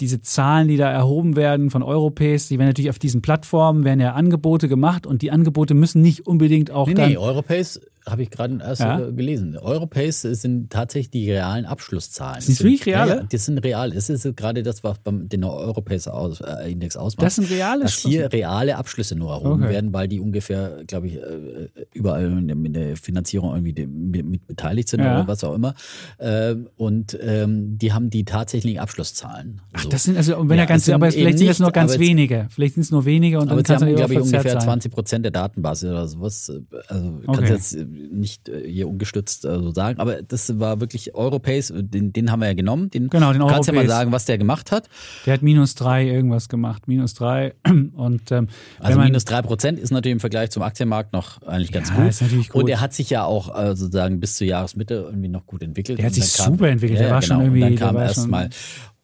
diese 0.00 0.20
Zahlen, 0.20 0.68
die 0.68 0.76
da 0.76 0.90
erhoben 0.90 1.36
werden 1.36 1.70
von 1.70 1.82
Europace, 1.82 2.48
die 2.48 2.58
werden 2.58 2.68
natürlich 2.68 2.90
auf 2.90 2.98
diesen 2.98 3.22
Plattformen, 3.22 3.84
werden 3.84 4.00
ja 4.00 4.12
Angebote 4.12 4.68
gemacht 4.68 5.06
und 5.06 5.22
die 5.22 5.30
Angebote 5.30 5.74
müssen 5.74 6.02
nicht 6.02 6.26
unbedingt 6.26 6.70
auch 6.70 6.88
nee, 6.88 6.94
dann... 6.94 7.08
Nee, 7.08 7.16
Europace 7.16 7.80
habe 8.08 8.22
ich 8.22 8.30
gerade 8.30 8.58
erst 8.60 8.82
ja? 8.82 9.00
Äh, 9.00 9.12
gelesen. 9.12 9.56
Europace 9.56 10.22
sind 10.22 10.70
tatsächlich 10.70 11.10
die 11.10 11.30
realen 11.30 11.66
Abschlusszahlen. 11.66 12.40
Sind 12.40 12.58
das 12.58 12.64
wirklich 12.64 12.86
reale? 12.86 13.16
Ja, 13.16 13.22
das 13.28 13.46
sind 13.46 13.58
real. 13.58 13.90
Das 13.90 14.08
ist 14.08 14.36
gerade 14.36 14.62
das, 14.62 14.84
was 14.84 14.98
beim 14.98 15.28
den 15.28 15.44
Europace-Index 15.44 16.94
äh, 16.94 16.98
ausmacht. 16.98 17.26
Das 17.26 17.34
sind 17.34 17.50
reale 17.50 17.82
Dass 17.82 17.94
hier 17.94 18.32
reale 18.32 18.76
Abschlüsse 18.76 19.16
nur 19.16 19.32
erhoben 19.32 19.64
okay. 19.64 19.72
werden, 19.72 19.92
weil 19.92 20.06
die 20.08 20.20
ungefähr, 20.20 20.84
glaube 20.86 21.08
ich, 21.08 21.16
äh, 21.16 21.68
überall 21.92 22.26
in 22.26 22.72
der 22.72 22.96
Finanzierung 22.96 23.54
irgendwie 23.54 23.86
mit 23.86 24.46
beteiligt 24.46 24.88
sind 24.88 25.00
ja. 25.00 25.20
oder 25.20 25.28
was 25.28 25.42
auch 25.42 25.54
immer. 25.54 25.74
Ähm, 26.20 26.68
und 26.76 27.18
ähm, 27.20 27.78
die 27.78 27.92
haben 27.92 28.10
die 28.10 28.24
tatsächlichen 28.24 28.80
Abschlusszahlen. 28.80 29.60
Ach, 29.72 29.84
das 29.86 30.04
sind 30.04 30.16
also, 30.16 30.48
wenn 30.48 30.56
ja, 30.56 30.64
er 30.64 30.66
ganz, 30.66 30.88
aber 30.88 31.10
vielleicht 31.10 31.38
sind 31.38 31.48
es 31.48 31.58
nur 31.58 31.72
ganz 31.72 31.98
wenige. 31.98 32.46
Vielleicht 32.50 32.74
sind 32.74 32.84
es 32.84 32.90
nur 32.90 33.04
wenige 33.04 33.40
und 33.40 33.50
dann 33.50 33.62
kannst 33.62 33.82
du, 33.82 33.94
glaube 33.94 34.14
ich, 34.14 34.20
ungefähr 34.20 34.58
20 34.58 34.92
Prozent 34.92 35.24
der 35.24 35.32
Datenbasis 35.32 35.90
oder 35.90 36.06
sowas. 36.06 36.52
Also 36.88 37.20
kannst 37.26 37.40
okay. 37.40 37.52
jetzt 37.52 37.76
nicht 38.10 38.48
äh, 38.48 38.70
hier 38.70 38.88
ungestützt 38.88 39.44
äh, 39.44 39.58
so 39.58 39.70
sagen. 39.72 39.98
Aber 40.00 40.22
das 40.22 40.58
war 40.58 40.80
wirklich 40.80 41.14
Europace, 41.14 41.72
den, 41.74 42.12
den 42.12 42.30
haben 42.30 42.40
wir 42.40 42.48
ja 42.48 42.54
genommen. 42.54 42.90
Den 42.90 43.08
Genau, 43.08 43.32
den 43.32 43.40
kannst 43.46 43.66
ja 43.68 43.72
mal 43.74 43.80
Europace. 43.80 43.96
sagen, 43.96 44.12
was 44.12 44.24
der 44.26 44.38
gemacht 44.38 44.72
hat. 44.72 44.88
Der 45.24 45.34
hat 45.34 45.42
minus 45.42 45.74
drei 45.74 46.06
irgendwas 46.06 46.48
gemacht. 46.48 46.88
Minus 46.88 47.14
drei. 47.14 47.54
Und 47.94 48.30
ähm, 48.32 48.48
Also 48.78 48.98
minus 49.00 49.24
drei 49.24 49.42
Prozent 49.42 49.78
ist 49.78 49.90
natürlich 49.90 50.12
im 50.12 50.20
Vergleich 50.20 50.50
zum 50.50 50.62
Aktienmarkt 50.62 51.12
noch 51.12 51.42
eigentlich 51.42 51.72
ganz 51.72 51.88
Ja, 51.90 51.96
gut. 51.96 52.08
ist 52.08 52.22
natürlich 52.22 52.48
gut. 52.50 52.62
Und 52.64 52.68
er 52.68 52.80
hat 52.80 52.92
sich 52.94 53.10
ja 53.10 53.24
auch 53.24 53.54
äh, 53.58 53.74
sozusagen 53.76 54.20
bis 54.20 54.36
zur 54.36 54.46
Jahresmitte 54.46 54.94
irgendwie 54.94 55.28
noch 55.28 55.46
gut 55.46 55.62
entwickelt. 55.62 55.98
Der 55.98 56.06
hat 56.06 56.12
Und 56.14 56.22
sich 56.22 56.36
dann 56.36 56.52
super 56.52 56.68
entwickelt. 56.68 57.00
Der 57.00 57.10
war 57.10 57.22
schon 57.22 57.36
Und 57.38 57.42
irgendwie- 57.44 57.60
dann 57.60 57.76
der 57.76 57.78
kam 57.86 57.94
war 57.94 58.02
erst 58.02 58.14
schon- 58.22 58.30
mal. 58.30 58.50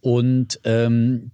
Und 0.00 0.61
ähm, 0.64 1.31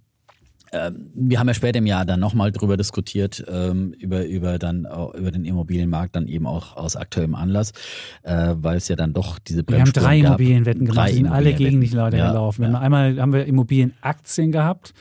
wir 0.71 1.39
haben 1.39 1.47
ja 1.47 1.53
später 1.53 1.79
im 1.79 1.85
Jahr 1.85 2.05
dann 2.05 2.19
nochmal 2.19 2.51
drüber 2.51 2.77
diskutiert, 2.77 3.43
ähm, 3.47 3.91
über, 3.93 4.25
über, 4.25 4.59
dann, 4.59 4.85
auch 4.85 5.13
über 5.15 5.31
den 5.31 5.45
Immobilienmarkt, 5.45 6.15
dann 6.15 6.27
eben 6.27 6.45
auch 6.45 6.75
aus 6.77 6.95
aktuellem 6.95 7.35
Anlass, 7.35 7.71
äh, 8.23 8.53
weil 8.57 8.77
es 8.77 8.87
ja 8.87 8.95
dann 8.95 9.13
doch 9.13 9.39
diese 9.39 9.63
wir 9.67 9.79
haben 9.79 9.91
drei. 9.93 10.19
Immobilienwetten 10.19 10.85
gemacht. 10.85 11.09
Die 11.09 11.13
sind 11.15 11.27
alle 11.27 11.53
gegen 11.53 11.81
Immobilienwetten. 11.81 11.97
Leute 11.97 12.17
Ja, 12.17 12.29
gelaufen. 12.29 12.71
Ja. 12.71 12.79
einmal 12.79 13.19
haben 13.19 13.33
wir 13.33 13.45
Immobilienaktien 13.45 14.51
gehabt. 14.51 14.93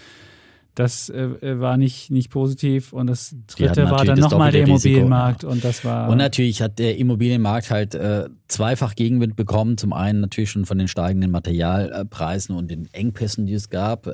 Das 0.78 1.10
äh, 1.10 1.58
war 1.58 1.76
nicht, 1.76 2.08
nicht 2.12 2.30
positiv. 2.30 2.92
Und 2.92 3.08
das 3.08 3.34
dritte 3.48 3.90
war 3.90 4.04
dann 4.04 4.20
nochmal 4.20 4.52
der 4.52 4.62
Immobilienmarkt. 4.62 5.42
Und 5.42 5.64
das 5.64 5.84
war. 5.84 6.08
Und 6.08 6.18
natürlich 6.18 6.62
hat 6.62 6.78
der 6.78 6.98
Immobilienmarkt 6.98 7.72
halt 7.72 7.96
äh, 7.96 8.28
zweifach 8.46 8.94
Gegenwind 8.94 9.34
bekommen. 9.34 9.76
Zum 9.76 9.92
einen 9.92 10.20
natürlich 10.20 10.52
schon 10.52 10.66
von 10.66 10.78
den 10.78 10.86
steigenden 10.86 11.32
Materialpreisen 11.32 12.54
und 12.54 12.70
den 12.70 12.88
Engpässen, 12.92 13.46
die 13.46 13.54
es 13.54 13.70
gab, 13.70 14.06
äh, 14.06 14.12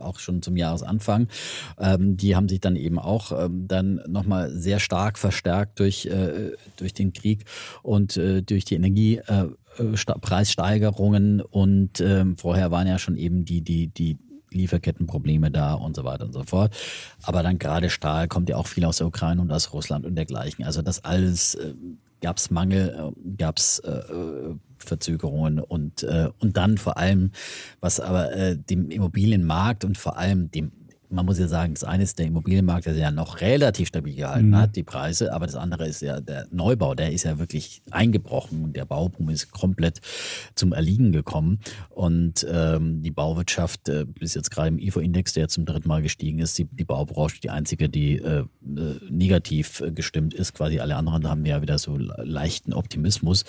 auch 0.00 0.18
schon 0.18 0.42
zum 0.42 0.56
Jahresanfang. 0.56 1.28
Ähm, 1.78 2.16
die 2.16 2.34
haben 2.34 2.48
sich 2.48 2.58
dann 2.58 2.74
eben 2.74 2.98
auch 2.98 3.30
ähm, 3.30 3.68
dann 3.68 4.00
nochmal 4.08 4.50
sehr 4.50 4.80
stark 4.80 5.16
verstärkt 5.16 5.78
durch, 5.78 6.06
äh, 6.06 6.56
durch 6.76 6.92
den 6.92 7.12
Krieg 7.12 7.44
und 7.84 8.16
äh, 8.16 8.42
durch 8.42 8.64
die 8.64 8.74
Energie. 8.74 9.18
Äh, 9.18 9.46
Preissteigerungen 10.20 11.40
und 11.40 12.00
ähm, 12.00 12.36
vorher 12.36 12.72
waren 12.72 12.88
ja 12.88 12.98
schon 12.98 13.16
eben 13.16 13.44
die, 13.44 13.62
die, 13.62 13.86
die 13.86 14.18
Lieferkettenprobleme 14.52 15.50
da 15.50 15.74
und 15.74 15.96
so 15.96 16.04
weiter 16.04 16.24
und 16.24 16.32
so 16.32 16.42
fort. 16.42 16.76
Aber 17.22 17.42
dann 17.42 17.58
gerade 17.58 17.90
Stahl 17.90 18.28
kommt 18.28 18.48
ja 18.48 18.56
auch 18.56 18.66
viel 18.66 18.84
aus 18.84 18.98
der 18.98 19.06
Ukraine 19.06 19.40
und 19.40 19.50
aus 19.50 19.72
Russland 19.72 20.06
und 20.06 20.14
dergleichen. 20.14 20.64
Also 20.64 20.82
das 20.82 21.04
alles 21.04 21.54
äh, 21.54 21.74
gab 22.20 22.36
es 22.36 22.50
Mangel, 22.50 23.12
äh, 23.16 23.36
gab 23.36 23.58
es 23.58 23.78
äh, 23.80 23.90
äh, 23.90 24.54
Verzögerungen 24.78 25.58
und, 25.60 26.02
äh, 26.02 26.28
und 26.38 26.56
dann 26.56 26.78
vor 26.78 26.96
allem, 26.96 27.32
was 27.80 28.00
aber 28.00 28.32
äh, 28.32 28.56
dem 28.56 28.90
Immobilienmarkt 28.90 29.84
und 29.84 29.98
vor 29.98 30.16
allem 30.16 30.50
dem 30.50 30.72
man 31.10 31.26
muss 31.26 31.38
ja 31.38 31.48
sagen, 31.48 31.74
das 31.74 31.84
eine 31.84 32.04
ist 32.04 32.18
der 32.18 32.26
Immobilienmarkt, 32.26 32.86
der 32.86 32.94
ja 32.94 33.10
noch 33.10 33.40
relativ 33.40 33.88
stabil 33.88 34.14
gehalten 34.14 34.56
hat, 34.56 34.76
die 34.76 34.82
Preise, 34.84 35.32
aber 35.32 35.46
das 35.46 35.56
andere 35.56 35.86
ist 35.88 36.02
ja 36.02 36.20
der 36.20 36.46
Neubau, 36.50 36.94
der 36.94 37.12
ist 37.12 37.24
ja 37.24 37.38
wirklich 37.38 37.82
eingebrochen 37.90 38.62
und 38.64 38.76
der 38.76 38.84
Bauboom 38.84 39.28
ist 39.30 39.50
komplett 39.50 40.00
zum 40.54 40.72
Erliegen 40.72 41.12
gekommen. 41.12 41.58
Und 41.90 42.46
ähm, 42.50 43.02
die 43.02 43.10
Bauwirtschaft 43.10 43.88
äh, 43.88 44.06
ist 44.20 44.34
jetzt 44.36 44.50
gerade 44.50 44.68
im 44.68 44.78
IFO-Index, 44.78 45.32
der 45.32 45.48
zum 45.48 45.64
dritten 45.64 45.88
Mal 45.88 46.02
gestiegen 46.02 46.38
ist, 46.38 46.56
die, 46.58 46.64
die 46.64 46.84
Baubranche 46.84 47.40
die 47.40 47.50
einzige, 47.50 47.88
die 47.88 48.18
äh, 48.18 48.40
äh, 48.40 48.46
negativ 49.10 49.80
äh, 49.80 49.90
gestimmt 49.90 50.32
ist. 50.32 50.54
Quasi 50.54 50.78
alle 50.78 50.96
anderen 50.96 51.28
haben 51.28 51.44
ja 51.44 51.60
wieder 51.60 51.78
so 51.78 51.96
le- 51.96 52.14
leichten 52.24 52.72
Optimismus. 52.72 53.44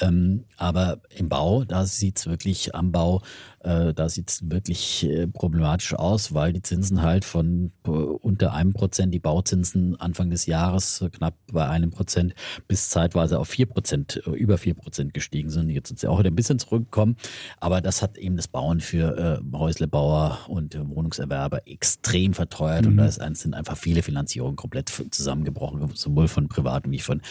Ähm, 0.00 0.44
aber 0.56 1.00
im 1.16 1.28
Bau, 1.28 1.64
da 1.64 1.84
sieht 1.84 2.18
es 2.18 2.26
wirklich 2.26 2.74
am 2.74 2.92
Bau, 2.92 3.22
äh, 3.64 3.94
da 3.94 4.08
sieht 4.08 4.30
es 4.30 4.50
wirklich 4.50 5.04
äh, 5.04 5.26
problematisch 5.26 5.94
aus, 5.94 6.34
weil 6.34 6.52
die 6.52 6.62
Zinsen 6.62 7.02
halt 7.02 7.24
von 7.24 7.72
äh, 7.86 7.90
unter 7.90 8.52
einem 8.52 8.74
Prozent, 8.74 9.14
die 9.14 9.18
Bauzinsen 9.18 9.98
Anfang 9.98 10.30
des 10.30 10.46
Jahres 10.46 11.00
äh, 11.00 11.08
knapp 11.08 11.34
bei 11.50 11.66
einem 11.66 11.90
Prozent 11.90 12.34
bis 12.68 12.90
zeitweise 12.90 13.38
auf 13.38 13.48
vier 13.48 13.66
Prozent, 13.66 14.22
äh, 14.26 14.30
über 14.30 14.58
vier 14.58 14.74
Prozent 14.74 15.14
gestiegen 15.14 15.50
sind. 15.50 15.70
Jetzt 15.70 15.88
sind 15.88 15.98
sie 15.98 16.08
auch 16.08 16.18
wieder 16.18 16.30
ein 16.30 16.36
bisschen 16.36 16.58
zurückgekommen, 16.58 17.16
aber 17.58 17.80
das 17.80 18.02
hat 18.02 18.18
eben 18.18 18.36
das 18.36 18.48
Bauen 18.48 18.80
für 18.80 19.40
äh, 19.42 19.56
Häuslebauer 19.56 20.40
und 20.48 20.78
Wohnungserwerber 20.78 21.66
extrem 21.66 22.34
verteuert 22.34 22.86
und 22.86 22.96
da 22.96 23.06
ist, 23.06 23.20
sind 23.34 23.54
einfach 23.54 23.76
viele 23.76 24.02
Finanzierungen 24.02 24.56
komplett 24.56 24.90
zusammengebrochen, 25.10 25.90
sowohl 25.94 26.28
von 26.28 26.48
privaten 26.48 26.90
wie 26.90 26.98
von 26.98 27.22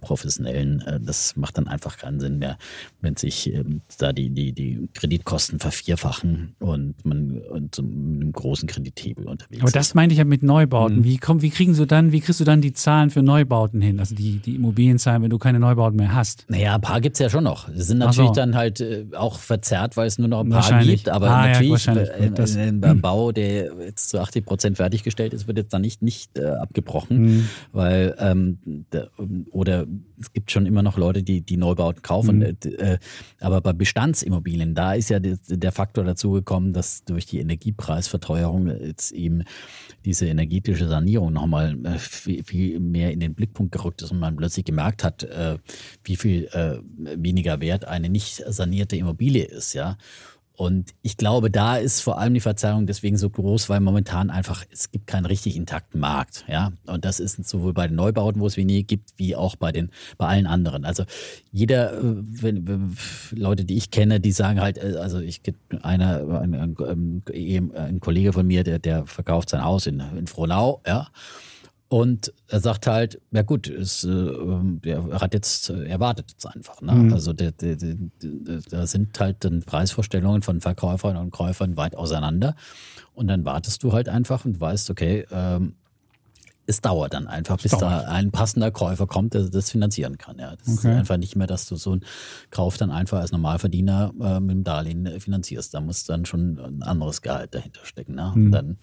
professionellen. 0.00 0.82
Das 1.04 1.36
macht 1.36 1.58
dann 1.58 1.68
einfach 1.68 1.96
keinen 1.96 2.20
Sinn 2.20 2.38
mehr, 2.38 2.58
wenn 3.00 3.16
sich 3.16 3.52
ähm, 3.52 3.82
da 3.98 4.12
die, 4.12 4.30
die, 4.30 4.52
die 4.52 4.88
Kreditkosten 4.94 5.58
vervierfachen 5.62 6.54
und 6.58 6.94
man 7.04 7.38
und 7.50 7.74
so 7.74 7.82
mit 7.82 8.22
einem 8.22 8.32
großen 8.32 8.68
Kredithebel 8.68 9.26
unterwegs 9.26 9.62
aber 9.62 9.70
das 9.70 9.88
ist. 9.88 9.94
meinte 9.94 10.12
ich 10.12 10.18
ja 10.18 10.24
mit 10.24 10.42
Neubauten. 10.42 10.98
Mhm. 10.98 11.04
Wie, 11.04 11.16
komm, 11.18 11.42
wie 11.42 11.50
kriegen 11.50 11.74
Sie 11.74 11.86
dann, 11.86 12.12
wie 12.12 12.20
kriegst 12.20 12.40
du 12.40 12.44
dann 12.44 12.60
die 12.60 12.72
Zahlen 12.72 13.10
für 13.10 13.22
Neubauten 13.22 13.80
hin? 13.80 14.00
Also 14.00 14.14
die, 14.14 14.38
die 14.38 14.56
Immobilienzahlen, 14.56 15.22
wenn 15.22 15.30
du 15.30 15.38
keine 15.38 15.58
Neubauten 15.60 15.96
mehr 15.96 16.14
hast. 16.14 16.44
Naja, 16.48 16.74
ein 16.74 16.80
paar 16.80 17.00
gibt's 17.00 17.18
ja 17.18 17.30
schon 17.30 17.44
noch. 17.44 17.70
Die 17.70 17.80
sind 17.80 17.98
natürlich 17.98 18.28
so. 18.28 18.34
dann 18.34 18.54
halt 18.56 18.80
äh, 18.80 19.06
auch 19.16 19.38
verzerrt, 19.38 19.96
weil 19.96 20.06
es 20.06 20.18
nur 20.18 20.28
noch 20.28 20.40
ein 20.40 20.50
paar 20.50 20.82
gibt. 20.82 21.08
Aber 21.08 21.30
Ah, 21.30 21.46
ja, 21.46 21.52
natürlich, 21.52 21.70
wahrscheinlich. 21.70 22.08
äh, 22.10 22.68
äh, 22.68 22.72
beim 22.72 23.00
Bau, 23.00 23.32
der 23.32 23.72
jetzt 23.84 24.10
zu 24.10 24.20
80 24.20 24.44
Prozent 24.44 24.76
fertiggestellt 24.76 25.32
ist, 25.32 25.46
wird 25.46 25.58
jetzt 25.58 25.72
dann 25.72 25.82
nicht, 25.82 26.02
nicht 26.02 26.36
äh, 26.38 26.44
abgebrochen. 26.46 27.22
Mhm. 27.22 27.48
Weil, 27.72 28.14
ähm, 28.18 28.58
der, 28.92 29.08
oder 29.50 29.86
es 30.22 30.32
gibt 30.32 30.50
schon 30.50 30.66
immer 30.66 30.82
noch 30.82 30.96
Leute, 30.96 31.22
die, 31.22 31.40
die 31.40 31.56
Neubauten 31.56 32.02
kaufen. 32.02 32.38
Mhm. 32.38 32.56
Äh, 32.64 32.98
aber 33.40 33.60
bei 33.60 33.72
Bestandsimmobilien, 33.72 34.74
da 34.74 34.94
ist 34.94 35.10
ja 35.10 35.20
der, 35.20 35.38
der 35.48 35.72
Faktor 35.72 36.04
dazu 36.04 36.32
gekommen, 36.32 36.72
dass 36.72 37.04
durch 37.04 37.26
die 37.26 37.40
Energiepreisverteuerung 37.40 38.68
jetzt 38.68 39.12
eben 39.12 39.44
diese 40.04 40.26
energetische 40.26 40.88
Sanierung 40.88 41.32
nochmal 41.32 41.76
äh, 41.84 41.98
viel, 41.98 42.44
viel 42.44 42.80
mehr 42.80 43.12
in 43.12 43.20
den 43.20 43.34
Blickpunkt 43.34 43.72
gerückt 43.72 44.02
ist 44.02 44.10
und 44.10 44.18
man 44.18 44.36
plötzlich 44.36 44.64
gemerkt 44.64 45.04
hat, 45.04 45.22
äh, 45.24 45.58
wie 46.04 46.16
viel 46.16 46.44
äh, 46.52 46.78
weniger 46.96 47.60
wert 47.60 47.84
eine 47.84 48.08
nicht 48.08 48.42
sanierte 48.46 48.96
Immobilie 48.96 49.44
ist, 49.44 49.74
ja. 49.74 49.96
Und 50.54 50.94
ich 51.00 51.16
glaube, 51.16 51.50
da 51.50 51.76
ist 51.76 52.00
vor 52.00 52.18
allem 52.18 52.34
die 52.34 52.40
Verzerrung 52.40 52.86
deswegen 52.86 53.16
so 53.16 53.30
groß, 53.30 53.68
weil 53.68 53.80
momentan 53.80 54.30
einfach, 54.30 54.64
es 54.70 54.90
gibt 54.90 55.06
keinen 55.06 55.24
richtig 55.24 55.56
intakten 55.56 55.98
Markt, 55.98 56.44
ja. 56.46 56.72
Und 56.86 57.04
das 57.04 57.20
ist 57.20 57.48
sowohl 57.48 57.72
bei 57.72 57.86
den 57.86 57.96
Neubauten, 57.96 58.40
wo 58.40 58.46
es 58.46 58.56
wenig 58.56 58.86
gibt, 58.86 59.14
wie 59.16 59.34
auch 59.34 59.56
bei 59.56 59.72
den, 59.72 59.90
bei 60.18 60.26
allen 60.26 60.46
anderen. 60.46 60.84
Also 60.84 61.04
jeder, 61.50 61.94
äh, 61.94 62.02
wenn, 62.02 62.68
wenn, 62.68 62.96
Leute, 63.30 63.64
die 63.64 63.76
ich 63.76 63.90
kenne, 63.90 64.20
die 64.20 64.32
sagen 64.32 64.60
halt, 64.60 64.76
äh, 64.76 64.96
also 65.00 65.20
ich 65.20 65.40
einer, 65.82 66.40
ein, 66.40 66.54
ein, 66.54 66.76
ein, 66.78 67.72
ein 67.74 68.00
Kollege 68.00 68.32
von 68.32 68.46
mir, 68.46 68.62
der, 68.62 68.78
der 68.78 69.06
verkauft 69.06 69.48
sein 69.48 69.64
Haus 69.64 69.86
in, 69.86 70.02
in 70.16 70.26
Frohnau, 70.26 70.82
ja. 70.86 71.08
Und 71.92 72.32
er 72.48 72.60
sagt 72.60 72.86
halt, 72.86 73.20
ja 73.32 73.42
gut, 73.42 73.68
es, 73.68 74.02
äh, 74.02 74.08
er 74.82 75.20
hat 75.20 75.34
jetzt, 75.34 75.68
er 75.68 76.00
wartet 76.00 76.30
jetzt 76.30 76.46
einfach. 76.46 76.80
Ne? 76.80 77.12
Also 77.12 77.34
der, 77.34 77.52
der, 77.52 77.76
da 78.70 78.86
sind 78.86 79.20
halt 79.20 79.44
dann 79.44 79.60
Preisvorstellungen 79.60 80.40
von 80.40 80.62
Verkäufern 80.62 81.18
und 81.18 81.32
Käufern 81.32 81.76
weit 81.76 81.94
auseinander. 81.94 82.56
Und 83.12 83.28
dann 83.28 83.44
wartest 83.44 83.82
du 83.82 83.92
halt 83.92 84.08
einfach 84.08 84.46
und 84.46 84.58
weißt, 84.58 84.88
okay, 84.88 85.26
ähm, 85.30 85.74
es 86.64 86.80
dauert 86.80 87.12
dann 87.12 87.26
einfach, 87.26 87.60
bis 87.60 87.72
da 87.72 88.06
ein 88.06 88.30
passender 88.30 88.70
Käufer 88.70 89.06
kommt, 89.06 89.34
der 89.34 89.50
das 89.50 89.70
finanzieren 89.70 90.16
kann. 90.16 90.38
Ja. 90.38 90.56
Das 90.56 90.68
ist 90.68 90.78
Okay. 90.86 90.94
einfach 90.94 91.18
nicht 91.18 91.36
mehr, 91.36 91.46
dass 91.46 91.66
du 91.66 91.76
so 91.76 91.92
einen 91.92 92.04
Kauf 92.50 92.78
dann 92.78 92.90
einfach 92.90 93.18
als 93.18 93.32
Normalverdiener 93.32 94.14
äh, 94.18 94.40
mit 94.40 94.52
dem 94.52 94.64
Darlehen 94.64 95.04
äh, 95.04 95.20
finanzierst. 95.20 95.74
Da 95.74 95.82
muss 95.82 96.06
dann 96.06 96.24
schon 96.24 96.58
ein 96.58 96.82
anderes 96.82 97.20
Gehalt 97.20 97.54
dahinter 97.54 97.84
stecken. 97.84 98.14
Ne? 98.14 98.32
Und 98.34 98.50
dann 98.50 98.78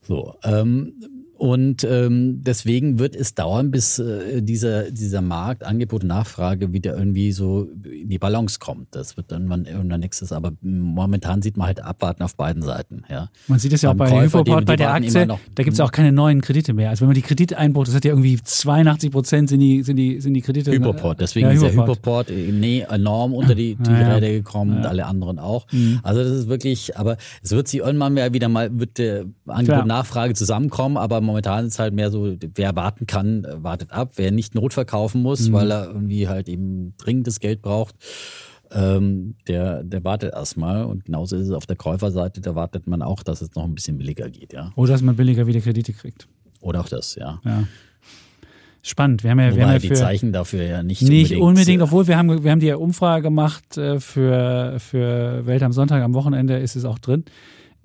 so. 0.00 0.36
Ähm, 0.44 0.94
und 1.42 1.82
ähm, 1.82 2.44
deswegen 2.44 3.00
wird 3.00 3.16
es 3.16 3.34
dauern, 3.34 3.72
bis 3.72 3.98
äh, 3.98 4.40
dieser, 4.42 4.92
dieser 4.92 5.22
Markt, 5.22 5.64
Angebot 5.64 6.02
und 6.02 6.06
Nachfrage 6.06 6.72
wieder 6.72 6.96
irgendwie 6.96 7.32
so 7.32 7.68
in 7.82 8.08
die 8.10 8.18
Balance 8.18 8.60
kommt. 8.60 8.94
Das 8.94 9.16
wird 9.16 9.32
dann 9.32 9.42
irgendwann 9.50 9.64
irgendwann 9.64 9.98
nächstes. 9.98 10.30
Aber 10.30 10.52
momentan 10.62 11.42
sieht 11.42 11.56
man 11.56 11.66
halt 11.66 11.82
abwarten 11.82 12.22
auf 12.22 12.36
beiden 12.36 12.62
Seiten. 12.62 13.02
Ja. 13.10 13.28
Man 13.48 13.58
sieht 13.58 13.72
es 13.72 13.82
ja 13.82 13.90
auch 13.90 13.94
bei 13.94 14.08
der 14.08 14.20
Käufer, 14.20 14.44
die- 14.44 14.52
Hypoport, 14.52 14.66
bei 14.66 14.74
die 14.74 14.82
der 14.84 14.90
warten 14.90 15.04
Aktie, 15.04 15.26
noch. 15.26 15.40
da 15.56 15.62
gibt 15.64 15.74
es 15.74 15.80
auch 15.80 15.90
keine 15.90 16.12
neuen 16.12 16.42
Kredite 16.42 16.74
mehr. 16.74 16.90
Also 16.90 17.00
wenn 17.00 17.08
man 17.08 17.16
die 17.16 17.22
Kredite 17.22 17.58
einbucht, 17.58 17.88
das 17.88 17.96
hat 17.96 18.04
ja 18.04 18.12
irgendwie 18.12 18.40
82 18.40 19.10
Prozent 19.10 19.48
sind 19.48 19.58
die, 19.58 19.82
sind 19.82 19.96
die, 19.96 20.20
sind 20.20 20.34
die 20.34 20.42
Kredite. 20.42 20.70
Hypoport, 20.70 21.20
deswegen 21.20 21.48
ja, 21.48 21.54
ist 21.54 21.62
der 21.62 21.72
Hypoport. 21.72 22.30
Äh, 22.30 22.52
nee, 22.52 22.86
enorm 22.88 23.34
unter 23.34 23.56
die, 23.56 23.74
die 23.74 23.90
Ja, 23.90 24.00
ja. 24.00 24.14
Räder 24.14 24.28
gekommen 24.30 24.76
und 24.76 24.86
alle 24.86 25.06
anderen 25.06 25.40
auch. 25.40 25.66
Also 26.04 26.22
das 26.22 26.30
ist 26.32 26.48
wirklich, 26.48 26.96
aber 26.96 27.16
es 27.42 27.50
wird 27.50 27.66
sich 27.66 27.80
irgendwann 27.80 28.14
wieder 28.32 28.48
mal, 28.48 28.70
wird 28.78 28.98
der 28.98 29.24
Angebot 29.48 29.82
und 29.82 29.88
Nachfrage 29.88 30.34
zusammenkommen, 30.34 30.96
aber 30.96 31.20
momentan 31.32 31.66
ist 31.66 31.78
halt 31.78 31.94
mehr 31.94 32.10
so, 32.10 32.36
wer 32.54 32.76
warten 32.76 33.06
kann, 33.06 33.46
wartet 33.50 33.90
ab, 33.90 34.12
wer 34.16 34.30
nicht 34.30 34.54
Not 34.54 34.74
verkaufen 34.74 35.22
muss, 35.22 35.50
weil 35.52 35.70
er 35.72 35.86
irgendwie 35.86 36.28
halt 36.28 36.48
eben 36.48 36.94
dringendes 36.98 37.40
Geld 37.40 37.62
braucht. 37.62 37.94
Ähm, 38.70 39.34
der, 39.48 39.82
der 39.82 40.04
wartet 40.04 40.32
erstmal 40.32 40.84
und 40.84 41.04
genauso 41.04 41.36
ist 41.36 41.48
es 41.48 41.52
auf 41.52 41.66
der 41.66 41.76
Käuferseite, 41.76 42.40
da 42.40 42.54
wartet 42.54 42.86
man 42.86 43.02
auch, 43.02 43.22
dass 43.22 43.42
es 43.42 43.54
noch 43.54 43.64
ein 43.64 43.74
bisschen 43.74 43.98
billiger 43.98 44.30
geht, 44.30 44.52
ja. 44.52 44.72
Oder 44.76 44.92
dass 44.92 45.02
man 45.02 45.16
billiger 45.16 45.46
wieder 45.46 45.60
Kredite 45.60 45.92
kriegt. 45.92 46.26
Oder 46.60 46.80
auch 46.80 46.88
das, 46.88 47.14
ja. 47.16 47.40
Ja. 47.44 47.64
Spannend. 48.82 49.22
Wir 49.22 49.30
haben 49.30 49.40
ja, 49.40 49.54
wir 49.54 49.62
haben 49.62 49.72
ja 49.72 49.78
die 49.78 49.88
für, 49.88 49.94
Zeichen 49.94 50.32
dafür 50.32 50.64
ja 50.64 50.82
nicht, 50.82 51.02
Nicht 51.02 51.36
unbedingt, 51.36 51.80
äh, 51.80 51.84
obwohl 51.84 52.06
wir 52.08 52.16
haben, 52.16 52.42
wir 52.42 52.50
haben 52.50 52.60
die 52.60 52.72
Umfrage 52.72 53.22
gemacht 53.22 53.76
äh, 53.76 54.00
für, 54.00 54.76
für 54.78 55.46
Welt 55.46 55.62
am 55.62 55.72
Sonntag, 55.72 56.02
am 56.02 56.14
Wochenende 56.14 56.58
ist 56.58 56.74
es 56.74 56.84
auch 56.84 56.98
drin. 56.98 57.24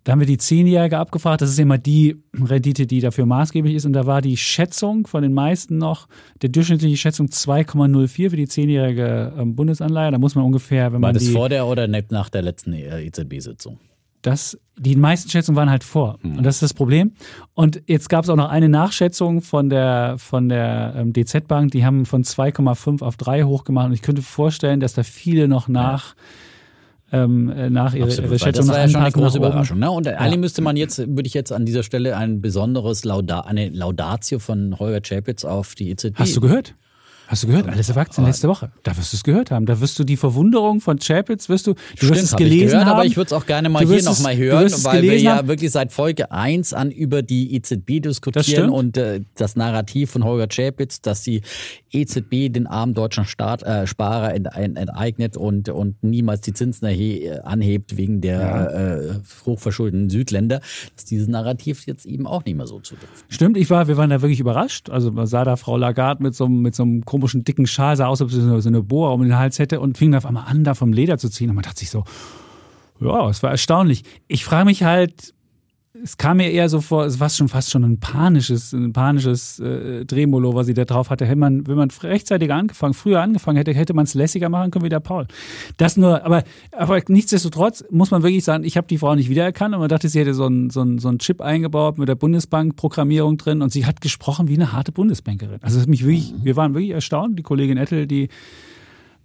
Da 0.07 0.13
haben 0.13 0.21
wir 0.21 0.25
die 0.25 0.37
Zehnjährige 0.37 0.97
abgefragt. 0.99 1.41
Das 1.41 1.49
ist 1.49 1.59
immer 1.59 1.77
die 1.77 2.15
Rendite, 2.33 2.87
die 2.87 3.01
dafür 3.01 3.25
maßgeblich 3.25 3.75
ist. 3.75 3.85
Und 3.85 3.91
da 3.91 4.05
war 4.05 4.21
die 4.21 4.37
Schätzung 4.37 5.05
von 5.05 5.21
den 5.21 5.33
meisten 5.33 5.77
noch, 5.77 6.07
der 6.41 6.47
durchschnittliche 6.47 6.95
Schätzung 6.95 7.27
2,04 7.27 8.29
für 8.29 8.37
die 8.37 8.47
zehnjährige 8.47 9.33
ähm, 9.37 9.57
Bundesanleihe. 9.57 10.11
Da 10.11 10.17
muss 10.17 10.33
man 10.33 10.45
ungefähr, 10.45 10.93
wenn 10.93 11.01
War 11.01 11.09
man 11.09 11.13
das 11.13 11.25
die, 11.25 11.31
vor 11.31 11.49
der 11.49 11.67
oder 11.67 11.89
nach 11.89 12.29
der 12.29 12.41
letzten 12.41 12.71
äh, 12.71 13.03
EZB-Sitzung? 13.03 13.79
das, 14.21 14.57
die 14.77 14.95
meisten 14.95 15.29
Schätzungen 15.29 15.57
waren 15.57 15.69
halt 15.69 15.83
vor. 15.83 16.19
Und 16.23 16.43
das 16.43 16.55
ist 16.55 16.63
das 16.63 16.73
Problem. 16.73 17.11
Und 17.53 17.81
jetzt 17.87 18.07
gab 18.07 18.23
es 18.23 18.29
auch 18.29 18.37
noch 18.37 18.49
eine 18.49 18.69
Nachschätzung 18.69 19.41
von 19.41 19.69
der, 19.69 20.15
von 20.19 20.47
der 20.47 20.93
ähm, 20.95 21.11
DZ-Bank. 21.11 21.71
Die 21.71 21.85
haben 21.85 22.05
von 22.05 22.23
2,5 22.23 23.03
auf 23.03 23.17
3 23.17 23.43
hochgemacht. 23.43 23.87
Und 23.87 23.93
ich 23.93 24.01
könnte 24.01 24.21
vorstellen, 24.21 24.79
dass 24.79 24.93
da 24.93 25.03
viele 25.03 25.49
noch 25.49 25.67
nach, 25.67 26.15
ähm, 27.11 27.49
äh, 27.49 27.69
nach 27.69 27.93
ihre, 27.93 28.07
Absolut, 28.07 28.31
ihre 28.31 28.39
Schätzung 28.39 28.67
das 28.67 28.75
war 28.75 28.79
ja 28.79 28.89
schon 28.89 29.01
eine 29.01 29.11
große. 29.11 29.37
Überraschung. 29.37 29.79
Ne? 29.79 29.89
Und 29.89 30.07
eigentlich 30.07 30.39
müsste 30.39 30.61
man 30.61 30.75
jetzt, 30.75 30.99
würde 30.99 31.25
ich 31.25 31.33
jetzt 31.33 31.51
an 31.51 31.65
dieser 31.65 31.83
Stelle 31.83 32.17
ein 32.17 32.41
besonderes 32.41 33.05
Lauda, 33.05 33.41
eine 33.41 33.69
Laudatio 33.69 34.39
von 34.39 34.77
Holger 34.79 35.01
Chapitz 35.01 35.45
auf 35.45 35.75
die 35.75 35.89
EZB. 35.91 36.15
Hast 36.15 36.35
du 36.35 36.41
gehört? 36.41 36.75
Hast 37.27 37.43
du 37.43 37.47
gehört? 37.47 37.67
Alles 37.67 37.89
erwachsen 37.89 38.25
letzte 38.25 38.47
Woche. 38.47 38.71
Da 38.83 38.95
wirst 38.97 39.11
du 39.11 39.17
es 39.17 39.23
gehört 39.23 39.51
haben. 39.51 39.65
Da 39.65 39.79
wirst 39.81 39.99
du 39.99 40.03
die 40.05 40.15
Verwunderung 40.17 40.79
von 40.79 40.97
Chapitz, 40.99 41.49
wirst 41.49 41.67
du, 41.67 41.73
du 41.73 41.79
wirst 41.79 41.97
Stimmt, 42.03 42.17
es 42.17 42.31
hab 42.33 42.39
ich 42.39 42.45
gelesen 42.45 42.67
gehört, 42.69 42.85
haben. 42.85 42.93
aber 42.93 43.05
ich 43.05 43.17
würde 43.17 43.27
es 43.27 43.33
auch 43.33 43.45
gerne 43.45 43.69
mal 43.69 43.79
hier 43.85 43.89
wirst 43.89 44.05
nochmal 44.05 44.37
hören, 44.37 44.63
wirst 44.63 44.85
weil 44.85 45.01
wir 45.01 45.09
gelesen 45.09 45.25
ja 45.25 45.35
haben. 45.37 45.47
wirklich 45.47 45.71
seit 45.71 45.91
Folge 45.91 46.31
1 46.31 46.73
an 46.73 46.89
über 46.89 47.21
die 47.21 47.53
EZB 47.55 48.01
diskutieren 48.01 48.69
und 48.69 48.97
äh, 48.97 49.21
das 49.35 49.55
Narrativ 49.55 50.11
von 50.11 50.23
Holger 50.23 50.47
Chapitz, 50.47 51.01
dass 51.01 51.21
die 51.23 51.41
EZB 51.91 52.51
den 52.51 52.67
armen 52.67 52.93
deutschen 52.93 53.25
Staat, 53.25 53.63
äh, 53.63 53.87
Sparer 53.87 54.33
ent, 54.33 54.47
ent, 54.55 54.77
enteignet 54.77 55.37
und, 55.37 55.69
und 55.69 56.01
niemals 56.03 56.41
die 56.41 56.53
Zinsen 56.53 56.85
erhe, 56.87 57.45
anhebt 57.45 57.97
wegen 57.97 58.21
der 58.21 59.11
äh, 59.15 59.45
hochverschuldeten 59.45 60.09
Südländer, 60.09 60.61
dass 60.95 61.05
dieses 61.05 61.27
Narrativ 61.27 61.85
jetzt 61.87 62.05
eben 62.05 62.27
auch 62.27 62.45
nicht 62.45 62.55
mehr 62.55 62.67
so 62.67 62.79
zutrifft. 62.79 63.25
Stimmt, 63.29 63.57
ich 63.57 63.69
war, 63.69 63.87
wir 63.87 63.97
waren 63.97 64.09
da 64.09 64.21
wirklich 64.21 64.39
überrascht. 64.39 64.89
Also 64.89 65.11
man 65.11 65.27
sah 65.27 65.43
da 65.43 65.55
Frau 65.55 65.77
Lagarde 65.77 66.23
mit 66.23 66.35
so, 66.35 66.45
einem- 66.45 66.61
mit 66.61 66.75
so 66.75 66.83
einem 66.83 67.03
komischen 67.19 67.43
dicken 67.43 67.67
Schal, 67.67 67.95
sah 67.95 68.07
aus, 68.07 68.21
als 68.21 68.33
ob 68.33 68.39
sie 68.39 68.61
so 68.61 68.69
eine 68.69 68.81
Boa 68.81 69.11
um 69.11 69.21
den 69.21 69.37
Hals 69.37 69.59
hätte 69.59 69.79
und 69.79 69.97
fing 69.97 70.11
da 70.11 70.19
auf 70.19 70.25
einmal 70.25 70.45
an, 70.47 70.63
da 70.63 70.73
vom 70.73 70.93
Leder 70.93 71.17
zu 71.17 71.29
ziehen. 71.29 71.49
Und 71.49 71.55
man 71.55 71.63
dachte 71.63 71.79
sich 71.79 71.89
so, 71.89 72.03
ja, 72.99 73.29
es 73.29 73.43
war 73.43 73.51
erstaunlich. 73.51 74.03
Ich 74.27 74.43
frage 74.43 74.65
mich 74.65 74.83
halt, 74.83 75.33
es 76.03 76.17
kam 76.17 76.37
mir 76.37 76.51
eher 76.51 76.69
so 76.69 76.81
vor, 76.81 77.05
es 77.05 77.19
war 77.19 77.29
schon 77.29 77.47
fast 77.47 77.71
schon 77.71 77.83
ein 77.83 77.99
panisches, 77.99 78.73
ein 78.73 78.93
panisches 78.93 79.59
äh, 79.59 80.05
Drehmolo, 80.05 80.53
was 80.53 80.67
sie 80.67 80.73
da 80.73 80.85
drauf 80.85 81.09
hatte. 81.09 81.25
Hätte 81.25 81.37
man, 81.37 81.67
wenn 81.67 81.75
man 81.75 81.89
rechtzeitig 81.89 82.51
angefangen, 82.51 82.93
früher 82.93 83.21
angefangen 83.21 83.57
hätte, 83.57 83.73
hätte 83.73 83.93
man 83.93 84.05
es 84.05 84.13
lässiger 84.13 84.49
machen 84.49 84.71
können 84.71 84.85
wie 84.85 84.89
der 84.89 84.99
Paul. 84.99 85.27
Das 85.77 85.97
nur, 85.97 86.23
aber, 86.23 86.43
aber 86.71 87.01
nichtsdestotrotz 87.07 87.85
muss 87.89 88.11
man 88.11 88.23
wirklich 88.23 88.43
sagen, 88.43 88.63
ich 88.63 88.77
habe 88.77 88.87
die 88.87 88.97
Frau 88.97 89.15
nicht 89.15 89.29
wiedererkannt 89.29 89.73
und 89.73 89.79
man 89.79 89.89
dachte, 89.89 90.09
sie 90.09 90.19
hätte 90.19 90.33
so 90.33 90.45
einen 90.45 90.69
so 90.69 90.85
so 90.97 91.09
einen 91.09 91.19
Chip 91.19 91.41
eingebaut 91.41 91.97
mit 91.97 92.07
der 92.07 92.15
Bundesbank-Programmierung 92.15 93.37
drin 93.37 93.61
und 93.61 93.71
sie 93.71 93.85
hat 93.85 94.01
gesprochen 94.01 94.47
wie 94.47 94.55
eine 94.55 94.71
harte 94.71 94.91
Bundesbankerin. 94.91 95.59
Also 95.61 95.79
mich 95.87 96.05
wirklich, 96.05 96.33
wir 96.41 96.55
waren 96.55 96.73
wirklich 96.73 96.91
erstaunt, 96.91 97.37
die 97.37 97.43
Kollegin 97.43 97.77
Ettel, 97.77 98.07
die 98.07 98.29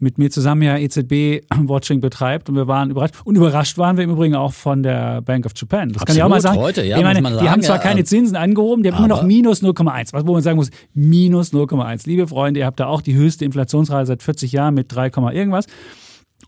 mit 0.02 0.18
mir 0.18 0.30
zusammen 0.30 0.62
ja 0.62 0.76
EZB-Watching 0.76 2.00
betreibt 2.02 2.48
und 2.48 2.56
wir 2.56 2.66
waren 2.66 2.90
überrascht. 2.90 3.14
Und 3.24 3.36
überrascht 3.36 3.78
waren 3.78 3.96
wir 3.96 4.04
im 4.04 4.10
Übrigen 4.10 4.34
auch 4.34 4.52
von 4.52 4.82
der 4.82 5.22
Bank 5.22 5.46
of 5.46 5.52
Japan. 5.54 5.92
Das 5.92 6.04
kann 6.04 6.16
ich 6.16 6.22
auch 6.22 6.28
mal 6.28 6.36
Absolut, 6.36 6.56
sagen. 6.56 6.66
heute, 6.66 6.84
ja, 6.84 6.98
ich 6.98 7.04
meine, 7.04 7.22
man 7.22 7.32
die 7.34 7.38
haben 7.38 7.46
sagen, 7.46 7.62
zwar 7.62 7.76
ja, 7.76 7.82
keine 7.82 8.00
ähm, 8.00 8.06
Zinsen 8.06 8.36
angehoben, 8.36 8.82
die 8.82 8.90
haben 8.90 8.98
immer 8.98 9.08
noch 9.08 9.22
minus 9.22 9.62
0,1. 9.62 10.12
Was 10.12 10.26
wo 10.26 10.32
man 10.32 10.42
sagen 10.42 10.56
muss, 10.56 10.70
minus 10.92 11.52
0,1. 11.52 12.06
Liebe 12.06 12.26
Freunde, 12.26 12.60
ihr 12.60 12.66
habt 12.66 12.80
da 12.80 12.86
auch 12.86 13.00
die 13.00 13.14
höchste 13.14 13.44
Inflationsrate 13.44 14.06
seit 14.06 14.22
40 14.22 14.50
Jahren 14.52 14.74
mit 14.74 14.94
3, 14.94 15.06
irgendwas. 15.32 15.66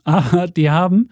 Aber 0.03 0.49
die 0.49 0.71
haben 0.71 1.11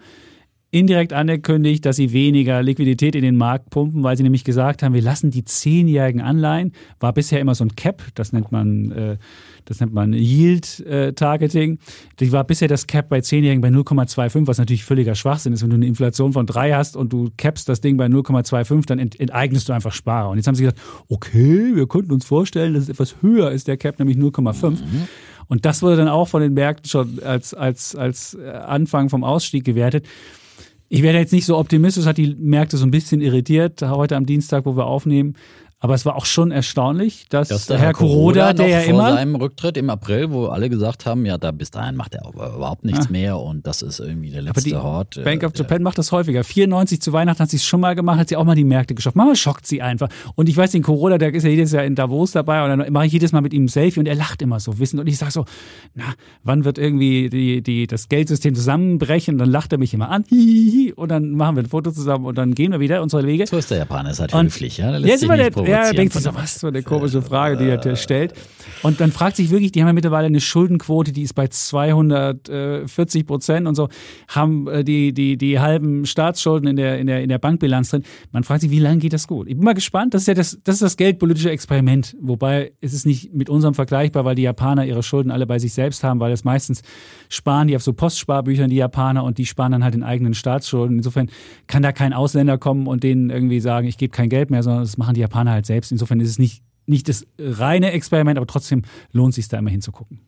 indirekt 0.73 1.13
angekündigt, 1.13 1.85
dass 1.85 1.97
sie 1.97 2.13
weniger 2.13 2.63
Liquidität 2.63 3.15
in 3.15 3.21
den 3.21 3.37
Markt 3.37 3.69
pumpen, 3.69 4.01
weil 4.01 4.17
sie 4.17 4.23
nämlich 4.23 4.43
gesagt 4.43 4.81
haben, 4.81 4.95
wir 4.95 5.03
lassen 5.03 5.29
die 5.29 5.45
zehnjährigen 5.45 6.19
Anleihen, 6.19 6.71
war 6.99 7.13
bisher 7.13 7.39
immer 7.39 7.53
so 7.53 7.63
ein 7.63 7.75
Cap, 7.75 8.01
das 8.15 8.33
nennt 8.33 8.51
man, 8.51 8.91
äh, 8.91 9.17
das 9.65 9.79
nennt 9.79 9.93
man 9.93 10.13
Yield-Targeting. 10.13 11.77
Die 12.19 12.31
war 12.31 12.43
bisher 12.43 12.67
das 12.67 12.87
Cap 12.87 13.07
bei 13.07 13.21
zehnjährigen 13.21 13.61
bei 13.61 13.67
0,25, 13.69 14.47
was 14.47 14.57
natürlich 14.57 14.83
völliger 14.83 15.13
Schwachsinn 15.13 15.53
ist. 15.53 15.61
Wenn 15.61 15.69
du 15.69 15.75
eine 15.75 15.85
Inflation 15.85 16.33
von 16.33 16.47
drei 16.47 16.73
hast 16.73 16.97
und 16.97 17.13
du 17.13 17.29
capst 17.37 17.69
das 17.69 17.79
Ding 17.79 17.95
bei 17.95 18.07
0,25, 18.07 18.87
dann 18.87 18.97
ent 18.97 19.19
enteignest 19.19 19.69
du 19.69 19.73
einfach 19.73 19.93
Sparer. 19.93 20.31
Und 20.31 20.37
jetzt 20.37 20.47
haben 20.47 20.55
sie 20.55 20.63
gesagt, 20.63 20.81
okay, 21.07 21.75
wir 21.75 21.87
könnten 21.87 22.11
uns 22.11 22.25
vorstellen, 22.25 22.73
dass 22.73 22.83
es 22.83 22.89
etwas 22.89 23.17
höher 23.21 23.51
ist, 23.51 23.67
der 23.67 23.77
Cap 23.77 23.99
nämlich 23.99 24.17
0,5. 24.17 24.79
Und 25.47 25.65
das 25.65 25.83
wurde 25.83 25.97
dann 25.97 26.07
auch 26.07 26.27
von 26.27 26.41
den 26.41 26.53
Märkten 26.55 26.89
schon 26.89 27.19
als, 27.23 27.53
als, 27.53 27.95
als 27.95 28.33
äh, 28.33 28.49
Anfang 28.49 29.09
vom 29.09 29.23
Ausstieg 29.23 29.63
gewertet. 29.65 30.07
Ich 30.93 31.01
werde 31.01 31.17
jetzt 31.17 31.33
nicht 31.33 31.47
so 31.47 31.57
optimistisch, 31.57 32.05
hat 32.05 32.19
die 32.19 32.35
Märkte 32.37 32.77
so 32.77 32.85
ein 32.85 32.91
bisschen 32.91 33.19
irritiert, 33.19 33.81
heute 33.81 34.15
am 34.15 34.27
Dienstag, 34.27 34.67
wo 34.67 34.77
wir 34.77 34.85
aufnehmen. 34.85 35.33
Aber 35.83 35.95
es 35.95 36.05
war 36.05 36.15
auch 36.15 36.25
schon 36.25 36.51
erstaunlich, 36.51 37.25
dass, 37.27 37.49
Dass 37.49 37.65
der 37.65 37.77
Herr 37.77 37.91
Kuroda, 37.91 38.53
der 38.53 38.69
ja 38.69 38.79
vor 38.79 38.89
immer. 38.91 39.11
seinem 39.15 39.35
Rücktritt 39.35 39.75
im 39.75 39.89
April, 39.89 40.31
wo 40.31 40.45
alle 40.45 40.69
gesagt 40.69 41.05
haben, 41.05 41.25
ja, 41.25 41.37
da 41.37 41.51
bis 41.51 41.71
dahin 41.71 41.97
macht 41.97 42.15
er 42.15 42.25
überhaupt 42.29 42.85
nichts 42.85 43.09
mehr 43.09 43.37
und 43.37 43.67
das 43.67 43.81
ist 43.81 43.99
irgendwie 43.99 44.29
der 44.29 44.43
letzte 44.43 44.63
die 44.63 44.77
Hort. 44.77 45.17
äh, 45.17 45.23
Bank 45.23 45.43
of 45.43 45.51
Japan 45.53 45.83
macht 45.83 45.97
das 45.97 46.13
häufiger. 46.13 46.45
94 46.45 47.01
zu 47.01 47.11
Weihnachten 47.11 47.41
hat 47.41 47.49
sie 47.49 47.57
es 47.57 47.65
schon 47.65 47.81
mal 47.81 47.95
gemacht, 47.95 48.17
hat 48.17 48.29
sie 48.29 48.37
auch 48.37 48.45
mal 48.45 48.55
die 48.55 48.63
Märkte 48.63 48.95
geschafft. 48.95 49.17
Manchmal 49.17 49.35
schockt 49.35 49.67
sie 49.67 49.81
einfach. 49.81 50.07
Und 50.35 50.47
ich 50.47 50.55
weiß, 50.55 50.71
den 50.71 50.83
Corona, 50.83 51.17
der 51.17 51.33
ist 51.33 51.43
ja 51.43 51.49
jedes 51.49 51.73
Jahr 51.73 51.83
in 51.83 51.95
Davos 51.95 52.31
dabei 52.31 52.63
und 52.63 52.79
dann 52.79 52.93
mache 52.93 53.07
ich 53.07 53.11
jedes 53.11 53.33
Mal 53.33 53.41
mit 53.41 53.51
ihm 53.53 53.65
ein 53.65 53.67
Selfie 53.67 53.99
und 53.99 54.05
er 54.05 54.15
lacht 54.15 54.41
immer 54.41 54.61
so 54.61 54.79
wissend. 54.79 55.01
Und 55.01 55.07
ich 55.07 55.17
sage 55.17 55.33
so, 55.33 55.43
na, 55.95 56.05
wann 56.45 56.63
wird 56.63 56.77
irgendwie 56.77 57.29
die, 57.29 57.61
die, 57.61 57.87
das 57.87 58.07
Geldsystem 58.07 58.55
zusammenbrechen? 58.55 59.35
Und 59.35 59.39
dann 59.39 59.49
lacht 59.51 59.73
er 59.73 59.79
mich 59.79 59.93
immer 59.93 60.09
an. 60.09 60.23
Hihihi. 60.29 60.93
Und 60.93 61.09
dann 61.09 61.31
machen 61.31 61.57
wir 61.57 61.63
ein 61.63 61.69
Foto 61.69 61.91
zusammen 61.91 62.23
und 62.25 62.37
dann 62.37 62.55
gehen 62.55 62.71
wir 62.71 62.79
wieder 62.79 63.01
unsere 63.01 63.25
Wege. 63.25 63.47
So 63.47 63.57
ist 63.57 63.69
der 63.69 63.79
Japaner, 63.79 64.11
ist 64.11 64.21
halt 64.21 64.33
höflich, 64.33 64.77
ja. 64.77 64.91
Der 64.91 64.99
lässt 65.01 65.11
Jetzt 65.11 65.19
sich 65.19 65.29
nicht 65.29 65.57
der, 65.57 65.72
ja, 65.73 65.79
provozieren 65.79 65.95
denkt 65.97 66.13
sich 66.13 66.23
so, 66.23 66.35
was 66.35 66.59
für 66.59 66.67
eine 66.67 66.83
komische 66.83 67.21
Frage, 67.21 67.57
die 67.57 67.65
er 67.65 67.77
dir 67.77 67.95
stellt. 67.95 68.33
Und 68.81 68.99
dann 68.99 69.11
fragt 69.11 69.37
sich 69.37 69.49
wirklich, 69.49 69.71
die 69.71 69.81
haben 69.81 69.87
ja 69.87 69.93
mittlerweile 69.93 70.27
eine 70.27 70.41
Schuldenquote, 70.41 71.11
die 71.11 71.21
ist 71.21 71.33
bei 71.33 71.47
240 71.47 73.25
Prozent 73.25 73.67
und 73.67 73.75
so, 73.75 73.89
haben 74.27 74.67
äh, 74.67 74.83
die, 74.83 75.13
die, 75.13 75.37
die 75.37 75.59
halben 75.59 76.05
Staatsschulden 76.05 76.69
in 76.69 76.75
der, 76.75 76.99
in, 76.99 77.07
der, 77.07 77.23
in 77.23 77.29
der 77.29 77.37
Bankbilanz 77.37 77.89
drin. 77.89 78.03
Man 78.31 78.43
fragt 78.43 78.61
sich, 78.61 78.71
wie 78.71 78.79
lange 78.79 78.97
geht 78.97 79.13
das 79.13 79.27
gut? 79.27 79.47
Ich 79.47 79.55
bin 79.55 79.63
mal 79.63 79.73
gespannt, 79.73 80.13
das 80.13 80.23
ist 80.23 80.27
ja 80.27 80.33
das, 80.33 80.59
das, 80.63 80.75
ist 80.75 80.81
das 80.81 80.97
geldpolitische 80.97 81.49
Experiment. 81.49 82.15
Wobei 82.19 82.73
es 82.81 82.93
ist 82.93 83.05
nicht 83.05 83.33
mit 83.33 83.49
unserem 83.49 83.73
vergleichbar, 83.73 84.25
weil 84.25 84.35
die 84.35 84.43
Japaner 84.43 84.85
ihre 84.85 85.03
Schulden 85.03 85.31
alle 85.31 85.47
bei 85.47 85.59
sich 85.59 85.73
selbst 85.73 86.03
haben, 86.03 86.19
weil 86.19 86.31
das 86.31 86.43
meistens 86.43 86.81
sparen 87.29 87.67
die 87.67 87.75
auf 87.75 87.83
so 87.83 87.93
Postsparbüchern, 87.93 88.69
die 88.69 88.75
Japaner, 88.75 89.23
und 89.23 89.37
die 89.37 89.45
sparen 89.45 89.71
dann 89.71 89.83
halt 89.83 89.95
in 89.95 90.03
eigenen 90.03 90.33
Staatsschulden. 90.33 90.97
Insofern 90.97 91.29
kann 91.67 91.83
da 91.83 91.91
kein 91.91 92.13
Ausländer 92.13 92.57
kommen 92.57 92.87
und 92.87 93.03
denen 93.03 93.29
irgendwie 93.29 93.59
sagen, 93.59 93.87
ich 93.87 93.97
gebe 93.97 94.11
kein 94.11 94.29
Geld 94.29 94.51
mehr, 94.51 94.63
sondern 94.63 94.83
das 94.83 94.97
machen 94.97 95.15
die 95.15 95.21
Japaner 95.21 95.51
halt 95.51 95.62
selbst. 95.65 95.91
Insofern 95.91 96.19
ist 96.19 96.29
es 96.29 96.39
nicht, 96.39 96.63
nicht 96.85 97.07
das 97.09 97.25
reine 97.39 97.91
Experiment, 97.91 98.37
aber 98.37 98.47
trotzdem 98.47 98.83
lohnt 99.11 99.29
es 99.31 99.35
sich 99.35 99.47
da 99.47 99.57
immer 99.59 99.69
hinzugucken. 99.69 100.19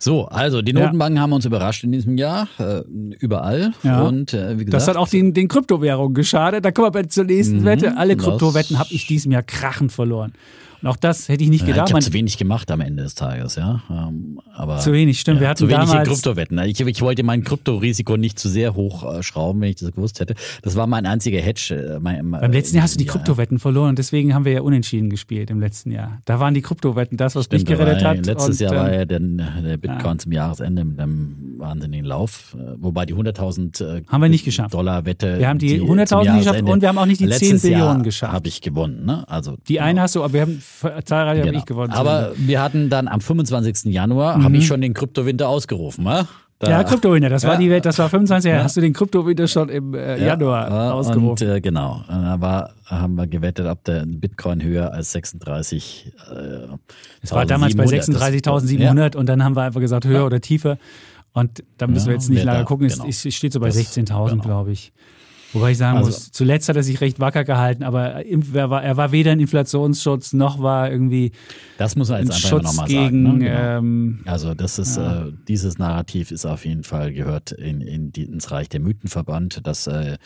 So, 0.00 0.26
also 0.26 0.62
die 0.62 0.72
Ja. 0.72 0.84
Notenbanken 0.84 1.20
haben 1.20 1.32
uns 1.32 1.44
überrascht 1.44 1.82
in 1.82 1.90
diesem 1.90 2.16
Jahr, 2.18 2.48
äh, 2.58 2.82
überall. 3.18 3.72
Ja. 3.82 4.02
Und 4.02 4.32
äh, 4.32 4.52
wie 4.58 4.64
gesagt, 4.64 4.74
Das 4.74 4.86
hat 4.88 4.96
auch 4.96 5.08
den, 5.08 5.34
den 5.34 5.48
Kryptowährungen 5.48 6.14
geschadet. 6.14 6.64
Da 6.64 6.70
kommen 6.70 6.94
wir 6.94 7.08
zur 7.08 7.24
nächsten 7.24 7.60
Mhm, 7.60 7.64
Wette. 7.64 7.96
Alle 7.96 8.16
Kryptowetten 8.16 8.78
habe 8.78 8.90
ich 8.92 9.08
diesem 9.08 9.32
Jahr 9.32 9.42
krachend 9.42 9.90
verloren. 9.90 10.34
Und 10.82 10.88
auch 10.88 10.96
das 10.96 11.28
hätte 11.28 11.42
ich 11.42 11.50
nicht 11.50 11.62
ja, 11.62 11.68
ich 11.68 11.72
gedacht. 11.74 11.88
habe 11.88 11.94
Man, 11.94 12.02
zu 12.02 12.12
wenig 12.12 12.38
gemacht 12.38 12.70
am 12.70 12.80
Ende 12.80 13.02
des 13.02 13.14
Tages, 13.14 13.56
ja. 13.56 13.82
Ähm, 13.90 14.40
aber 14.54 14.78
Zu 14.78 14.92
wenig, 14.92 15.18
stimmt. 15.20 15.36
Ja, 15.36 15.40
Wir 15.42 15.48
hatten 15.48 15.58
zu 15.58 15.68
wenig 15.68 15.92
in 15.92 16.02
Kryptowetten. 16.04 16.58
Ich, 16.60 16.78
ich 16.80 17.00
wollte 17.02 17.22
mein 17.24 17.42
Kryptorisiko 17.42 18.16
nicht 18.16 18.38
zu 18.38 18.48
sehr 18.48 18.74
hoch 18.74 19.02
äh, 19.18 19.22
schrauben, 19.22 19.60
wenn 19.60 19.70
ich 19.70 19.76
das 19.76 19.92
gewusst 19.92 20.20
hätte. 20.20 20.34
Das 20.62 20.76
war 20.76 20.86
mein 20.86 21.06
einziger 21.06 21.40
Hedge. 21.40 21.74
Äh, 21.96 22.00
mein, 22.00 22.30
beim 22.30 22.52
letzten 22.52 22.76
Jahr 22.76 22.84
hast 22.84 22.94
du 22.94 22.98
die 22.98 23.06
ja, 23.06 23.12
Kryptowetten 23.12 23.58
verloren 23.58 23.90
und 23.90 23.98
deswegen 23.98 24.34
haben 24.34 24.44
wir 24.44 24.52
ja 24.52 24.60
unentschieden 24.60 25.10
gespielt 25.10 25.50
im 25.50 25.60
letzten 25.60 25.90
Jahr. 25.90 26.20
Da 26.24 26.38
waren 26.40 26.54
die 26.54 26.62
Kryptowetten 26.62 27.16
das, 27.16 27.34
was 27.34 27.50
mich 27.50 27.62
Stimmt, 27.62 27.80
da 27.80 27.84
gerettet 27.84 28.02
ja- 28.02 28.08
hat. 28.10 28.26
Letztes 28.26 28.60
und, 28.60 28.60
Jahr 28.60 28.74
war 28.74 28.88
ähm, 28.92 28.98
ja 28.98 29.04
den, 29.04 29.42
der 29.64 29.76
Bitcoin 29.78 30.18
zum 30.18 30.32
Jahresende 30.32 30.84
mit 30.84 31.00
einem 31.00 31.54
wahnsinnigen 31.58 32.06
Lauf, 32.06 32.54
äh, 32.58 32.74
wobei 32.78 33.04
die 33.04 33.14
100.000 33.14 33.82
äh, 33.98 34.02
Haben 34.06 34.22
wir 34.22 34.28
nicht 34.28 34.44
geschafft. 34.44 34.74
Dollar 34.74 35.04
Wette. 35.06 35.38
Wir 35.38 35.48
haben 35.48 35.58
die 35.58 35.78
zum 35.78 35.90
100.000 35.90 36.32
nicht 36.34 36.38
geschafft 36.46 36.62
und 36.62 36.80
wir 36.82 36.88
haben 36.88 36.98
auch 36.98 37.06
nicht 37.06 37.20
die 37.20 37.24
10 37.28 37.30
Letztes 37.30 37.62
Billionen 37.62 37.84
Jahr 37.96 38.02
geschafft. 38.02 38.32
Habe 38.32 38.48
ich 38.48 38.60
gewonnen, 38.60 39.04
ne? 39.04 39.24
Also 39.28 39.56
Die 39.68 39.80
eine 39.80 40.02
hast 40.02 40.14
du, 40.14 40.22
aber 40.22 40.32
wir 40.32 40.40
haben 40.42 40.62
zahlreiche 41.04 41.40
habe 41.40 41.50
Genau. 41.50 41.58
ich 41.58 41.64
gewonnen. 41.66 41.92
Aber 41.92 42.32
wir 42.36 42.62
hatten 42.62 42.88
dann 42.90 43.08
am 43.08 43.20
25. 43.20 43.92
Januar, 43.92 44.42
habe 44.42 44.56
ich 44.56 44.66
schon 44.66 44.80
den 44.80 44.94
Kryptowinter 44.94 45.48
ausgerufen, 45.48 46.04
ne? 46.04 46.26
Da- 46.60 46.66
Mhm. 46.66 46.72
ja, 46.72 46.82
Kryptowinter, 46.84 47.28
das 47.28 47.44
war 47.44 47.52
Ja. 47.52 47.58
die 47.60 47.70
Welt, 47.70 47.84
das 47.86 47.98
war 48.00 48.08
25 48.08 48.50
Jahre. 48.50 48.64
Hast 48.64 48.76
du 48.76 48.80
den 48.80 48.92
Kryptowinter 48.92 49.46
schon 49.46 49.68
im 49.68 49.94
äh, 49.94 50.24
Januar 50.24 50.68
ja, 50.68 50.92
ausgerufen? 50.92 51.28
Und 51.30 51.42
äh, 51.42 51.60
genau, 51.60 52.02
da 52.08 52.40
war, 52.40 52.72
haben 52.86 53.14
wir 53.14 53.28
gewettet, 53.28 53.66
ob 53.68 53.84
der 53.84 54.04
Bitcoin 54.06 54.60
höher 54.62 54.92
als 54.92 55.12
36. 55.12 56.12
Äh, 56.32 56.76
Es 57.22 57.30
war 57.30 57.46
damals 57.46 57.76
bei 57.76 57.84
36.700 57.84 59.14
und 59.16 59.28
dann 59.28 59.44
haben 59.44 59.54
wir 59.56 59.62
einfach 59.62 59.80
gesagt, 59.80 60.04
höher 60.04 60.26
oder 60.26 60.40
tiefer. 60.40 60.78
Und 61.32 61.62
da 61.76 61.86
müssen 61.86 62.06
wir 62.06 62.14
jetzt 62.14 62.28
nicht 62.28 62.42
lange 62.42 62.60
da- 62.60 62.64
gucken. 62.64 62.86
Es, 62.86 62.94
genau. 62.96 63.08
es 63.08 63.20
steht 63.34 63.52
so 63.52 63.60
bei 63.60 63.68
Das- 63.68 63.76
16.000, 63.76 64.30
genau. 64.30 64.42
glaube 64.42 64.72
ich. 64.72 64.92
Wobei 65.52 65.70
ich 65.72 65.78
sagen 65.78 65.96
Also- 65.98 66.10
muss, 66.10 66.30
zuletzt 66.30 66.68
hat 66.68 66.76
er 66.76 66.82
sich 66.82 67.00
recht 67.00 67.20
wacker 67.20 67.44
gehalten, 67.44 67.82
aber 67.82 68.24
er 68.26 68.70
war, 68.70 68.82
er 68.82 68.96
war 68.96 69.12
weder 69.12 69.32
ein 69.32 69.40
Inflationsschutz 69.40 70.32
noch 70.34 70.60
war 70.62 70.90
irgendwie 70.90 71.32
Das 71.78 71.96
muss 71.96 72.08
man 72.10 72.18
ein 72.18 72.26
jetzt 72.26 72.34
einfach 72.36 72.50
immer 72.50 72.60
Schutz 72.60 72.70
nochmal 72.76 72.88
gegen. 72.88 73.24
sagen. 73.24 73.38
Ne? 73.38 73.44
Genau. 73.46 73.78
ähm, 73.78 74.20
Also 74.26 74.54
das 74.54 74.78
ist 74.78 74.96
äh, 74.98 75.32
dieses 75.48 75.78
Narrativ 75.78 76.30
ist 76.30 76.44
auf 76.44 76.64
jeden 76.66 76.84
Fall 76.84 77.12
gehört 77.12 77.52
in, 77.52 77.80
in 77.80 78.12
die, 78.12 78.24
ins 78.24 78.50
Reich 78.50 78.68
der 78.68 78.80
Mythen 78.80 79.08
verbannt, 79.08 79.60
dass 79.66 79.86
äh, 79.86 80.18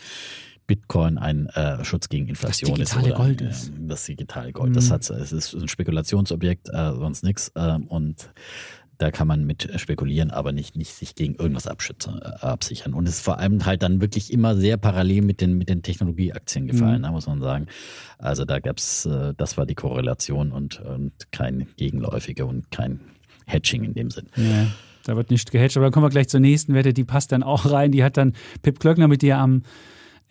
Bitcoin 0.67 1.17
ein 1.17 1.47
äh, 1.47 1.83
Schutz 1.83 2.07
gegen 2.09 2.27
Inflation 2.27 2.77
das 2.79 2.91
digitale 2.91 3.07
ist. 3.09 3.15
Oder, 3.15 3.25
Gold 3.25 3.41
ist. 3.41 3.67
Äh, 3.69 3.71
das 3.87 4.05
digitale 4.05 4.51
Gold. 4.53 4.69
Mhm. 4.71 4.73
Das 4.75 4.91
hat, 4.91 5.09
es 5.09 5.31
ist 5.33 5.53
ein 5.53 5.67
Spekulationsobjekt, 5.67 6.69
äh, 6.69 6.93
sonst 6.95 7.23
nichts. 7.23 7.51
Äh, 7.55 7.79
und 7.87 8.29
da 8.97 9.11
kann 9.11 9.27
man 9.27 9.45
mit 9.45 9.69
spekulieren, 9.77 10.31
aber 10.31 10.51
nicht, 10.51 10.75
nicht 10.75 10.93
sich 10.93 11.15
gegen 11.15 11.35
irgendwas 11.35 11.67
abschützen, 11.67 12.21
äh, 12.21 12.45
absichern. 12.45 12.93
Und 12.93 13.07
es 13.07 13.15
ist 13.15 13.21
vor 13.21 13.39
allem 13.39 13.65
halt 13.65 13.83
dann 13.83 14.01
wirklich 14.01 14.31
immer 14.31 14.55
sehr 14.55 14.77
parallel 14.77 15.23
mit 15.23 15.41
den, 15.41 15.57
mit 15.57 15.69
den 15.69 15.81
Technologieaktien 15.81 16.67
gefallen, 16.67 16.99
mhm. 16.99 17.03
da 17.03 17.11
muss 17.11 17.27
man 17.27 17.41
sagen. 17.41 17.67
Also 18.17 18.45
da 18.45 18.59
gab 18.59 18.77
es, 18.77 19.05
äh, 19.05 19.33
das 19.35 19.57
war 19.57 19.65
die 19.65 19.75
Korrelation 19.75 20.51
und, 20.51 20.79
und 20.81 21.31
kein 21.31 21.67
gegenläufige 21.77 22.45
und 22.45 22.71
kein 22.71 22.99
Hedging 23.45 23.83
in 23.83 23.93
dem 23.93 24.09
Sinn. 24.09 24.27
Ja. 24.35 24.67
Da 25.05 25.17
wird 25.17 25.31
nicht 25.31 25.51
gehatcht, 25.51 25.75
aber 25.75 25.87
dann 25.87 25.93
kommen 25.93 26.05
wir 26.05 26.09
gleich 26.09 26.29
zur 26.29 26.39
nächsten 26.39 26.73
Wette, 26.73 26.93
die 26.93 27.03
passt 27.03 27.33
dann 27.33 27.43
auch 27.43 27.69
rein. 27.69 27.91
Die 27.91 28.03
hat 28.03 28.15
dann 28.15 28.33
Pip 28.61 28.79
Klöckner 28.79 29.09
mit 29.09 29.21
dir 29.21 29.37
am 29.37 29.63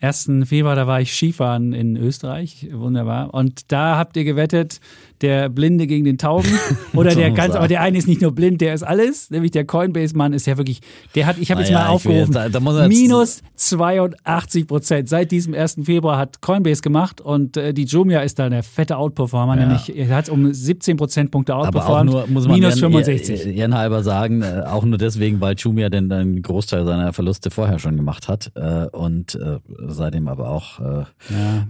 1. 0.03 0.29
Februar, 0.45 0.75
da 0.75 0.85
war 0.85 0.99
ich 0.99 1.13
Skifahren 1.13 1.71
in 1.71 1.95
Österreich, 1.95 2.67
wunderbar. 2.73 3.33
Und 3.33 3.71
da 3.71 3.97
habt 3.97 4.17
ihr 4.17 4.25
gewettet, 4.25 4.81
der 5.23 5.49
Blinde 5.49 5.87
gegen 5.87 6.03
den 6.03 6.17
Tauben 6.17 6.49
oder 6.93 7.15
der 7.15 7.31
ganz, 7.31 7.55
aber 7.55 7.67
der 7.67 7.81
eine 7.81 7.97
ist 7.97 8.07
nicht 8.07 8.21
nur 8.21 8.31
blind, 8.33 8.61
der 8.61 8.73
ist 8.73 8.83
alles, 8.83 9.31
nämlich 9.31 9.51
der 9.51 9.65
Coinbase-Mann 9.65 10.33
ist 10.33 10.45
ja 10.45 10.57
wirklich, 10.57 10.81
der 11.15 11.25
hat, 11.25 11.37
ich 11.39 11.49
habe 11.49 11.61
jetzt 11.61 11.71
naja, 11.71 11.85
mal 11.85 11.91
aufgerufen, 11.91 12.33
jetzt, 12.33 12.53
da, 12.53 12.59
da 12.59 12.87
minus 12.87 13.41
82 13.55 14.67
Prozent. 14.67 15.09
Seit 15.09 15.31
diesem 15.31 15.53
1. 15.53 15.77
Februar 15.83 16.17
hat 16.17 16.41
Coinbase 16.41 16.81
gemacht 16.81 17.21
und 17.21 17.57
äh, 17.57 17.73
die 17.73 17.85
Jumia 17.85 18.19
ist 18.19 18.37
da 18.37 18.45
eine 18.45 18.61
fette 18.63 18.97
Outperformer, 18.97 19.55
ja. 19.55 19.65
nämlich 19.65 19.95
er 19.95 20.15
hat 20.15 20.29
um 20.29 20.53
17 20.53 20.97
Prozentpunkte 20.97 21.55
outperformt, 21.55 22.09
aber 22.09 22.23
auch 22.23 22.27
nur, 22.27 22.33
muss 22.33 22.47
man 22.47 22.59
minus 22.59 22.79
65. 22.79 23.55
Ehrenhalber 23.57 24.03
sagen, 24.03 24.41
äh, 24.41 24.63
auch 24.67 24.83
nur 24.83 24.97
deswegen, 24.97 25.39
weil 25.39 25.55
Jumia 25.57 25.89
denn 25.89 26.11
einen 26.11 26.41
Großteil 26.41 26.85
seiner 26.85 27.13
Verluste 27.13 27.49
vorher 27.49 27.79
schon 27.79 27.95
gemacht 27.95 28.27
hat 28.27 28.51
äh, 28.55 28.87
und 28.87 29.35
äh, 29.35 29.59
seitdem 29.87 30.27
aber 30.27 30.49
auch 30.49 30.79
äh, 30.79 30.83
ja. 30.83 31.05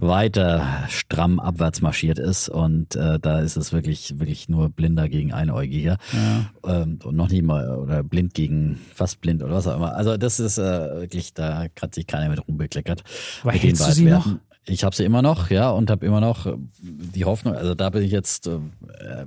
weiter 0.00 0.84
stramm 0.88 1.38
abwärts 1.38 1.80
marschiert 1.80 2.18
ist 2.18 2.48
und 2.48 2.96
äh, 2.96 3.18
da 3.20 3.40
ist 3.44 3.56
es 3.56 3.72
wirklich, 3.72 4.18
wirklich 4.18 4.48
nur 4.48 4.68
Blinder 4.68 5.08
gegen 5.08 5.32
Einäugige. 5.32 5.98
Ja. 6.12 6.82
Ähm, 6.82 6.98
und 7.04 7.16
noch 7.16 7.28
nicht 7.28 7.44
mal, 7.44 7.78
oder 7.78 8.02
blind 8.02 8.34
gegen 8.34 8.80
fast 8.92 9.20
blind 9.20 9.42
oder 9.42 9.54
was 9.54 9.66
auch 9.66 9.76
immer. 9.76 9.94
Also 9.94 10.16
das 10.16 10.40
ist 10.40 10.58
äh, 10.58 11.00
wirklich, 11.00 11.34
da 11.34 11.66
hat 11.80 11.94
sich 11.94 12.06
keiner 12.06 12.28
mit 12.28 12.46
rumbekleckert. 12.46 13.04
Aber 13.42 13.52
hältst 13.52 13.86
du 13.86 13.92
sie 13.92 14.06
noch? 14.06 14.26
Ich 14.66 14.82
habe 14.82 14.96
sie 14.96 15.04
immer 15.04 15.20
noch, 15.20 15.50
ja, 15.50 15.70
und 15.70 15.90
habe 15.90 16.06
immer 16.06 16.20
noch 16.20 16.46
äh, 16.46 16.54
die 16.80 17.26
Hoffnung, 17.26 17.54
also 17.54 17.74
da 17.74 17.90
bin 17.90 18.02
ich 18.02 18.10
jetzt, 18.10 18.46
äh, 18.46 18.58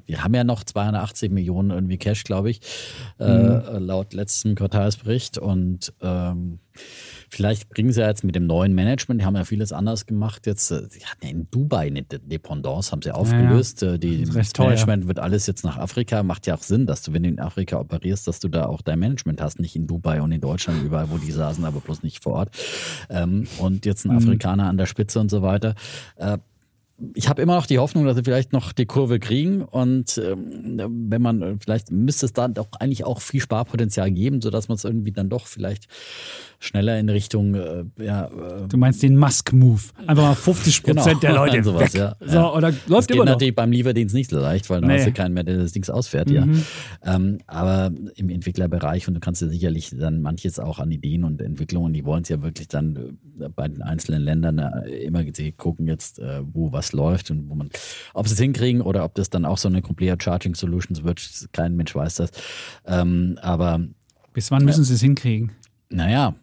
wir 0.05 0.23
haben 0.23 0.33
ja 0.33 0.43
noch 0.43 0.63
280 0.63 1.31
Millionen 1.31 1.69
irgendwie 1.69 1.97
Cash, 1.97 2.23
glaube 2.23 2.49
ich, 2.49 2.61
äh, 3.19 3.27
mhm. 3.27 3.85
laut 3.85 4.13
letztem 4.13 4.55
Quartalsbericht 4.55 5.37
und 5.37 5.93
ähm, 6.01 6.57
Vielleicht 7.29 7.69
bringen 7.69 7.91
sie 7.91 8.01
ja 8.01 8.07
jetzt 8.07 8.23
mit 8.23 8.35
dem 8.35 8.47
neuen 8.47 8.73
Management, 8.73 9.21
die 9.21 9.25
haben 9.25 9.35
ja 9.35 9.43
vieles 9.43 9.73
anders 9.73 10.05
gemacht. 10.05 10.47
Jetzt, 10.47 10.71
äh, 10.71 10.87
sie 10.89 11.05
hatten 11.05 11.25
ja 11.25 11.29
in 11.29 11.49
Dubai 11.51 11.87
eine 11.87 12.03
Dependance, 12.03 12.91
haben 12.91 13.01
sie 13.01 13.11
aufgelöst. 13.11 13.81
Ja, 13.81 13.89
ja. 13.89 13.93
Äh, 13.95 13.99
die, 13.99 14.23
das, 14.23 14.53
das 14.53 14.57
Management 14.57 15.07
wird 15.07 15.19
alles 15.19 15.45
jetzt 15.47 15.63
nach 15.63 15.77
Afrika. 15.77 16.23
Macht 16.23 16.47
ja 16.47 16.55
auch 16.55 16.63
Sinn, 16.63 16.85
dass 16.85 17.01
du, 17.01 17.13
wenn 17.13 17.23
du 17.23 17.29
in 17.29 17.39
Afrika 17.39 17.79
operierst, 17.79 18.27
dass 18.27 18.39
du 18.39 18.47
da 18.47 18.65
auch 18.65 18.81
dein 18.81 18.99
Management 18.99 19.41
hast, 19.41 19.59
nicht 19.59 19.75
in 19.75 19.87
Dubai 19.87 20.21
und 20.21 20.31
in 20.31 20.41
Deutschland, 20.41 20.83
überall, 20.83 21.09
wo 21.09 21.17
die 21.17 21.31
saßen, 21.31 21.63
aber 21.65 21.79
bloß 21.79 22.03
nicht 22.03 22.23
vor 22.23 22.33
Ort. 22.33 22.49
Ähm, 23.09 23.47
und 23.57 23.85
jetzt 23.85 24.05
ein 24.05 24.11
mhm. 24.11 24.17
Afrikaner 24.17 24.67
an 24.67 24.77
der 24.77 24.85
Spitze 24.85 25.19
und 25.19 25.29
so 25.29 25.41
weiter 25.41 25.75
äh, 26.15 26.37
ich 27.13 27.29
habe 27.29 27.41
immer 27.41 27.55
noch 27.55 27.67
die 27.67 27.77
Hoffnung, 27.77 28.05
dass 28.05 28.15
sie 28.15 28.23
vielleicht 28.23 28.53
noch 28.53 28.71
die 28.71 28.85
Kurve 28.85 29.19
kriegen 29.19 29.61
und 29.61 30.17
ähm, 30.17 30.79
wenn 31.09 31.21
man 31.21 31.59
vielleicht 31.59 31.91
müsste 31.91 32.25
es 32.25 32.33
da 32.33 32.47
doch 32.47 32.67
eigentlich 32.79 33.05
auch 33.05 33.21
viel 33.21 33.39
Sparpotenzial 33.39 34.09
geben, 34.11 34.41
sodass 34.41 34.67
man 34.67 34.77
es 34.77 34.83
irgendwie 34.83 35.11
dann 35.11 35.29
doch 35.29 35.45
vielleicht 35.45 35.87
schneller 36.59 36.97
in 36.99 37.09
Richtung, 37.09 37.53
äh, 37.53 37.83
ja. 37.99 38.25
Äh, 38.25 38.67
du 38.67 38.77
meinst 38.77 39.03
den 39.03 39.15
Musk-Move. 39.17 39.81
Einfach 40.07 40.23
mal 40.23 40.35
50 40.35 40.83
Prozent 40.83 41.05
genau, 41.05 41.19
der 41.19 41.33
Leute 41.53 41.63
sowas, 41.63 41.93
weg. 41.93 41.99
Ja, 41.99 42.15
so, 42.19 42.35
ja. 42.35 42.53
oder 42.53 42.71
läuft 42.71 42.89
das 42.89 43.07
geht 43.07 43.15
immer 43.15 43.25
noch. 43.25 43.33
natürlich 43.33 43.55
beim 43.55 43.71
Lieferdienst 43.71 44.15
nicht 44.15 44.31
so 44.31 44.39
leicht, 44.39 44.69
weil 44.69 44.81
dann 44.81 44.89
nee. 44.89 44.97
hast 44.97 45.05
du 45.05 45.11
keinen 45.11 45.33
mehr, 45.33 45.43
der 45.43 45.57
das 45.57 45.73
Ding 45.73 45.87
ausfährt, 45.87 46.29
mhm. 46.29 46.35
ja. 46.35 47.15
Ähm, 47.15 47.37
aber 47.45 47.91
im 48.15 48.29
Entwicklerbereich 48.29 49.07
und 49.07 49.13
du 49.13 49.19
kannst 49.19 49.41
ja 49.43 49.47
sicherlich 49.47 49.91
dann 49.95 50.21
manches 50.21 50.59
auch 50.59 50.79
an 50.79 50.89
Ideen 50.89 51.23
und 51.23 51.41
Entwicklungen, 51.41 51.93
die 51.93 52.05
wollen 52.05 52.23
es 52.23 52.29
ja 52.29 52.41
wirklich 52.41 52.67
dann 52.67 53.17
äh, 53.39 53.49
bei 53.49 53.67
den 53.67 53.83
einzelnen 53.83 54.23
Ländern 54.23 54.57
äh, 54.57 54.89
immer 55.03 55.23
gucken 55.57 55.87
jetzt, 55.87 56.19
äh, 56.19 56.41
wo 56.51 56.71
was 56.71 56.86
läuft 56.93 57.31
und 57.31 57.49
wo 57.49 57.55
man, 57.55 57.69
ob 58.13 58.27
sie 58.27 58.33
es 58.33 58.39
hinkriegen 58.39 58.81
oder 58.81 59.03
ob 59.03 59.15
das 59.15 59.29
dann 59.29 59.45
auch 59.45 59.57
so 59.57 59.67
eine 59.67 59.81
Complete 59.81 60.17
Charging 60.21 60.55
Solutions 60.55 61.03
wird, 61.03 61.47
kein 61.51 61.75
Mensch 61.75 61.95
weiß 61.95 62.15
das. 62.15 62.31
Ähm, 62.85 63.37
aber 63.41 63.81
bis 64.33 64.51
wann 64.51 64.65
müssen 64.65 64.83
sie 64.83 64.93
es 64.93 65.01
hinkriegen? 65.01 65.51
Naja, 65.89 66.35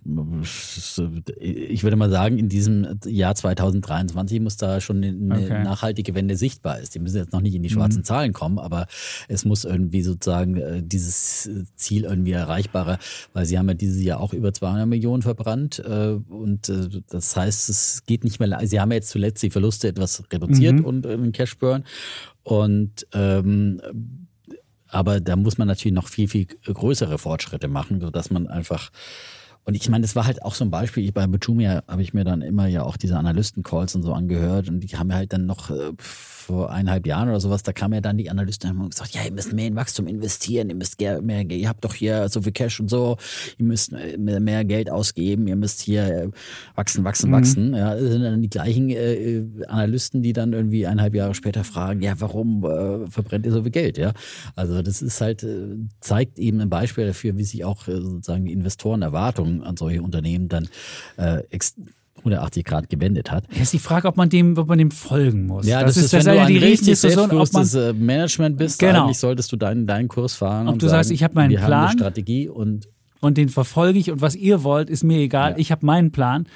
ich 1.38 1.82
würde 1.82 1.96
mal 1.96 2.08
sagen, 2.08 2.38
in 2.38 2.48
diesem 2.48 2.98
Jahr 3.04 3.34
2023 3.34 4.40
muss 4.40 4.56
da 4.56 4.80
schon 4.80 5.04
eine 5.04 5.34
okay. 5.34 5.62
nachhaltige 5.62 6.14
Wende 6.14 6.36
sichtbar 6.36 6.80
ist. 6.80 6.94
Die 6.94 6.98
müssen 6.98 7.18
jetzt 7.18 7.34
noch 7.34 7.42
nicht 7.42 7.54
in 7.54 7.62
die 7.62 7.68
schwarzen 7.68 7.98
mhm. 7.98 8.04
Zahlen 8.04 8.32
kommen, 8.32 8.58
aber 8.58 8.86
es 9.28 9.44
muss 9.44 9.66
irgendwie 9.66 10.00
sozusagen 10.00 10.56
äh, 10.56 10.82
dieses 10.82 11.50
Ziel 11.76 12.04
irgendwie 12.04 12.32
erreichbarer, 12.32 12.98
weil 13.34 13.44
sie 13.44 13.58
haben 13.58 13.68
ja 13.68 13.74
dieses 13.74 14.02
Jahr 14.02 14.20
auch 14.20 14.32
über 14.32 14.54
200 14.54 14.86
Millionen 14.88 15.20
verbrannt 15.20 15.78
äh, 15.78 16.18
und 16.28 16.70
äh, 16.70 17.02
das 17.10 17.36
heißt, 17.36 17.68
es 17.68 18.04
geht 18.06 18.24
nicht 18.24 18.40
mehr, 18.40 18.58
sie 18.64 18.80
haben 18.80 18.92
ja 18.92 18.96
jetzt 18.96 19.10
zuletzt 19.10 19.42
die 19.42 19.50
Verluste 19.50 19.88
etwas 19.88 20.22
reduziert 20.32 20.76
mhm. 20.76 20.84
und 20.86 21.02
den 21.02 21.32
Cash 21.32 21.58
Burn 21.58 21.84
und 22.44 23.06
ähm, 23.12 23.80
aber 24.94 25.20
da 25.20 25.34
muss 25.34 25.58
man 25.58 25.66
natürlich 25.66 25.94
noch 25.94 26.06
viel, 26.06 26.28
viel 26.28 26.46
größere 26.46 27.18
Fortschritte 27.18 27.66
machen, 27.66 28.00
sodass 28.00 28.30
man 28.30 28.46
einfach 28.46 28.90
und 29.64 29.74
ich 29.74 29.88
meine, 29.88 30.02
das 30.02 30.14
war 30.14 30.26
halt 30.26 30.42
auch 30.42 30.54
so 30.54 30.64
ein 30.64 30.70
Beispiel. 30.70 31.04
Ich, 31.04 31.14
bei 31.14 31.26
Bejumia 31.26 31.82
habe 31.88 32.02
ich 32.02 32.12
mir 32.12 32.24
dann 32.24 32.42
immer 32.42 32.66
ja 32.66 32.82
auch 32.82 32.96
diese 32.96 33.16
Analysten-Calls 33.16 33.94
und 33.94 34.02
so 34.02 34.12
angehört 34.12 34.68
und 34.68 34.80
die 34.80 34.88
haben 34.96 35.10
ja 35.10 35.16
halt 35.16 35.32
dann 35.32 35.46
noch 35.46 35.70
äh, 35.70 35.92
vor 36.44 36.70
eineinhalb 36.70 37.06
Jahren 37.06 37.28
oder 37.28 37.40
sowas, 37.40 37.62
da 37.62 37.72
kamen 37.72 37.94
ja 37.94 38.00
dann 38.02 38.18
die 38.18 38.28
Analysten 38.28 38.70
und 38.70 38.78
haben 38.78 38.90
gesagt, 38.90 39.14
ja, 39.14 39.22
ihr 39.24 39.32
müsst 39.32 39.52
mehr 39.52 39.66
in 39.66 39.76
Wachstum 39.76 40.06
investieren, 40.06 40.68
ihr 40.68 40.76
müsst 40.76 41.00
mehr, 41.00 41.50
ihr 41.50 41.68
habt 41.68 41.84
doch 41.84 41.94
hier 41.94 42.28
so 42.28 42.42
viel 42.42 42.52
Cash 42.52 42.80
und 42.80 42.90
so, 42.90 43.16
ihr 43.58 43.64
müsst 43.64 43.92
mehr 44.18 44.64
Geld 44.64 44.90
ausgeben, 44.90 45.46
ihr 45.46 45.56
müsst 45.56 45.80
hier 45.80 46.04
äh, 46.04 46.30
wachsen, 46.74 47.04
wachsen, 47.04 47.30
mhm. 47.30 47.34
wachsen. 47.34 47.74
Ja, 47.74 47.94
das 47.94 48.10
sind 48.10 48.22
dann 48.22 48.42
die 48.42 48.50
gleichen 48.50 48.90
äh, 48.90 49.44
Analysten, 49.68 50.22
die 50.22 50.34
dann 50.34 50.52
irgendwie 50.52 50.86
eineinhalb 50.86 51.14
Jahre 51.14 51.34
später 51.34 51.64
fragen, 51.64 52.02
ja, 52.02 52.14
warum 52.18 52.64
äh, 52.64 53.10
verbrennt 53.10 53.46
ihr 53.46 53.52
so 53.52 53.62
viel 53.62 53.72
Geld? 53.72 53.96
Ja, 53.96 54.12
also 54.54 54.82
das 54.82 55.00
ist 55.00 55.20
halt, 55.22 55.42
äh, 55.42 55.76
zeigt 56.00 56.38
eben 56.38 56.60
ein 56.60 56.68
Beispiel 56.68 57.06
dafür, 57.06 57.38
wie 57.38 57.44
sich 57.44 57.64
auch 57.64 57.88
äh, 57.88 58.00
sozusagen 58.00 58.44
die 58.44 58.52
Investorenerwartungen 59.54 59.62
an 59.62 59.76
solche 59.76 60.02
Unternehmen 60.02 60.48
dann 60.48 60.68
äh, 61.16 61.42
180 62.18 62.64
Grad 62.64 62.88
gewendet 62.88 63.30
hat. 63.30 63.44
Ja, 63.54 63.62
ist 63.62 63.72
die 63.72 63.78
Frage, 63.78 64.08
ob 64.08 64.16
man 64.16 64.30
dem, 64.30 64.56
ob 64.56 64.68
man 64.68 64.78
dem 64.78 64.90
folgen 64.90 65.46
muss. 65.46 65.66
Ja, 65.66 65.82
das, 65.82 65.94
das 65.94 66.04
ist, 66.04 66.14
ist 66.14 66.26
wenn 66.26 66.38
du 66.38 66.46
die 66.46 66.58
richtig 66.58 66.98
selbstbewusstes 66.98 67.74
äh, 67.74 67.92
Management 67.92 68.56
bist, 68.56 68.78
genau. 68.78 69.04
eigentlich 69.04 69.18
solltest 69.18 69.52
du 69.52 69.56
deinen, 69.56 69.86
deinen 69.86 70.08
Kurs 70.08 70.34
fahren. 70.34 70.68
Ob 70.68 70.78
du 70.78 70.86
sagen, 70.86 71.02
sagst, 71.02 71.10
ich 71.10 71.22
habe 71.22 71.34
meinen 71.34 71.50
wir 71.50 71.58
Plan. 71.58 71.72
Haben 71.72 71.82
eine 71.82 71.98
Strategie 71.98 72.48
und 72.48 72.88
und 73.20 73.38
den 73.38 73.48
verfolge 73.48 73.98
ich 73.98 74.10
und 74.10 74.20
was 74.20 74.36
ihr 74.36 74.64
wollt, 74.64 74.90
ist 74.90 75.02
mir 75.02 75.18
egal. 75.18 75.52
Ja. 75.52 75.58
Ich 75.58 75.72
habe 75.72 75.86
meinen 75.86 76.12
Plan. 76.12 76.46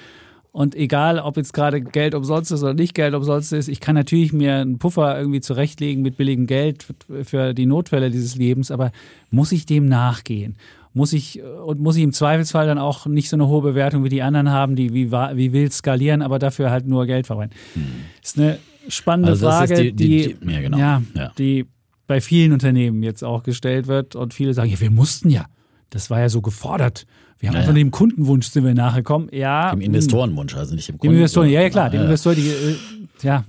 Und 0.52 0.74
egal, 0.74 1.18
ob 1.18 1.36
jetzt 1.36 1.52
gerade 1.52 1.80
Geld 1.80 2.14
umsonst 2.14 2.50
ist 2.50 2.62
oder 2.62 2.74
nicht 2.74 2.94
Geld 2.94 3.14
umsonst 3.14 3.52
ist, 3.52 3.68
ich 3.68 3.80
kann 3.80 3.94
natürlich 3.94 4.32
mir 4.32 4.56
einen 4.56 4.78
Puffer 4.78 5.18
irgendwie 5.18 5.40
zurechtlegen 5.40 6.02
mit 6.02 6.16
billigem 6.16 6.46
Geld 6.46 6.86
für 7.22 7.54
die 7.54 7.66
Notfälle 7.66 8.10
dieses 8.10 8.34
Lebens, 8.34 8.70
aber 8.70 8.90
muss 9.30 9.52
ich 9.52 9.66
dem 9.66 9.86
nachgehen? 9.86 10.56
Muss 10.98 11.14
ich 11.14 11.40
und 11.42 11.80
muss 11.80 11.96
ich 11.96 12.02
im 12.02 12.12
Zweifelsfall 12.12 12.66
dann 12.66 12.78
auch 12.78 13.06
nicht 13.06 13.30
so 13.30 13.36
eine 13.36 13.46
hohe 13.46 13.62
Bewertung 13.62 14.04
wie 14.04 14.08
die 14.08 14.20
anderen 14.20 14.50
haben, 14.50 14.76
die 14.76 14.92
wie, 14.92 15.10
wie 15.10 15.52
wild 15.52 15.72
skalieren, 15.72 16.20
aber 16.20 16.38
dafür 16.38 16.70
halt 16.70 16.86
nur 16.86 17.06
Geld 17.06 17.26
verbrennen. 17.26 17.54
Hm. 17.74 17.84
Das 18.20 18.32
ist 18.32 18.38
eine 18.38 18.58
spannende 18.88 19.30
also 19.30 19.46
Frage, 19.46 19.76
die, 19.76 19.92
die, 19.92 20.34
die, 20.34 20.52
ja, 20.52 20.60
genau. 20.60 20.76
ja, 20.76 21.02
ja. 21.14 21.32
die 21.38 21.66
bei 22.08 22.20
vielen 22.20 22.52
Unternehmen 22.52 23.02
jetzt 23.02 23.22
auch 23.22 23.44
gestellt 23.44 23.86
wird 23.86 24.16
und 24.16 24.34
viele 24.34 24.52
sagen, 24.54 24.70
ja, 24.70 24.80
wir 24.80 24.90
mussten 24.90 25.30
ja. 25.30 25.46
Das 25.90 26.10
war 26.10 26.20
ja 26.20 26.28
so 26.28 26.42
gefordert. 26.42 27.06
Wir 27.38 27.48
haben 27.48 27.54
ja, 27.54 27.60
einfach 27.60 27.72
ja. 27.72 27.78
dem 27.78 27.90
Kundenwunsch 27.90 28.48
sind 28.48 28.64
wir 28.64 28.74
nachgekommen. 28.74 29.28
Ja. 29.32 29.70
Dem 29.70 29.80
Investorenwunsch, 29.80 30.56
also 30.56 30.74
nicht 30.74 30.88
dem 30.88 30.98
Kunden. 30.98 31.14
Dem 31.14 31.18
Investoren, 31.18 31.48
ja, 31.48 31.62
ja 31.62 31.70
klar, 31.70 31.88
dem 31.88 32.02
Investor, 32.02 32.34
die, 32.34 32.48
äh, 32.48 32.76
ja, 33.22 33.44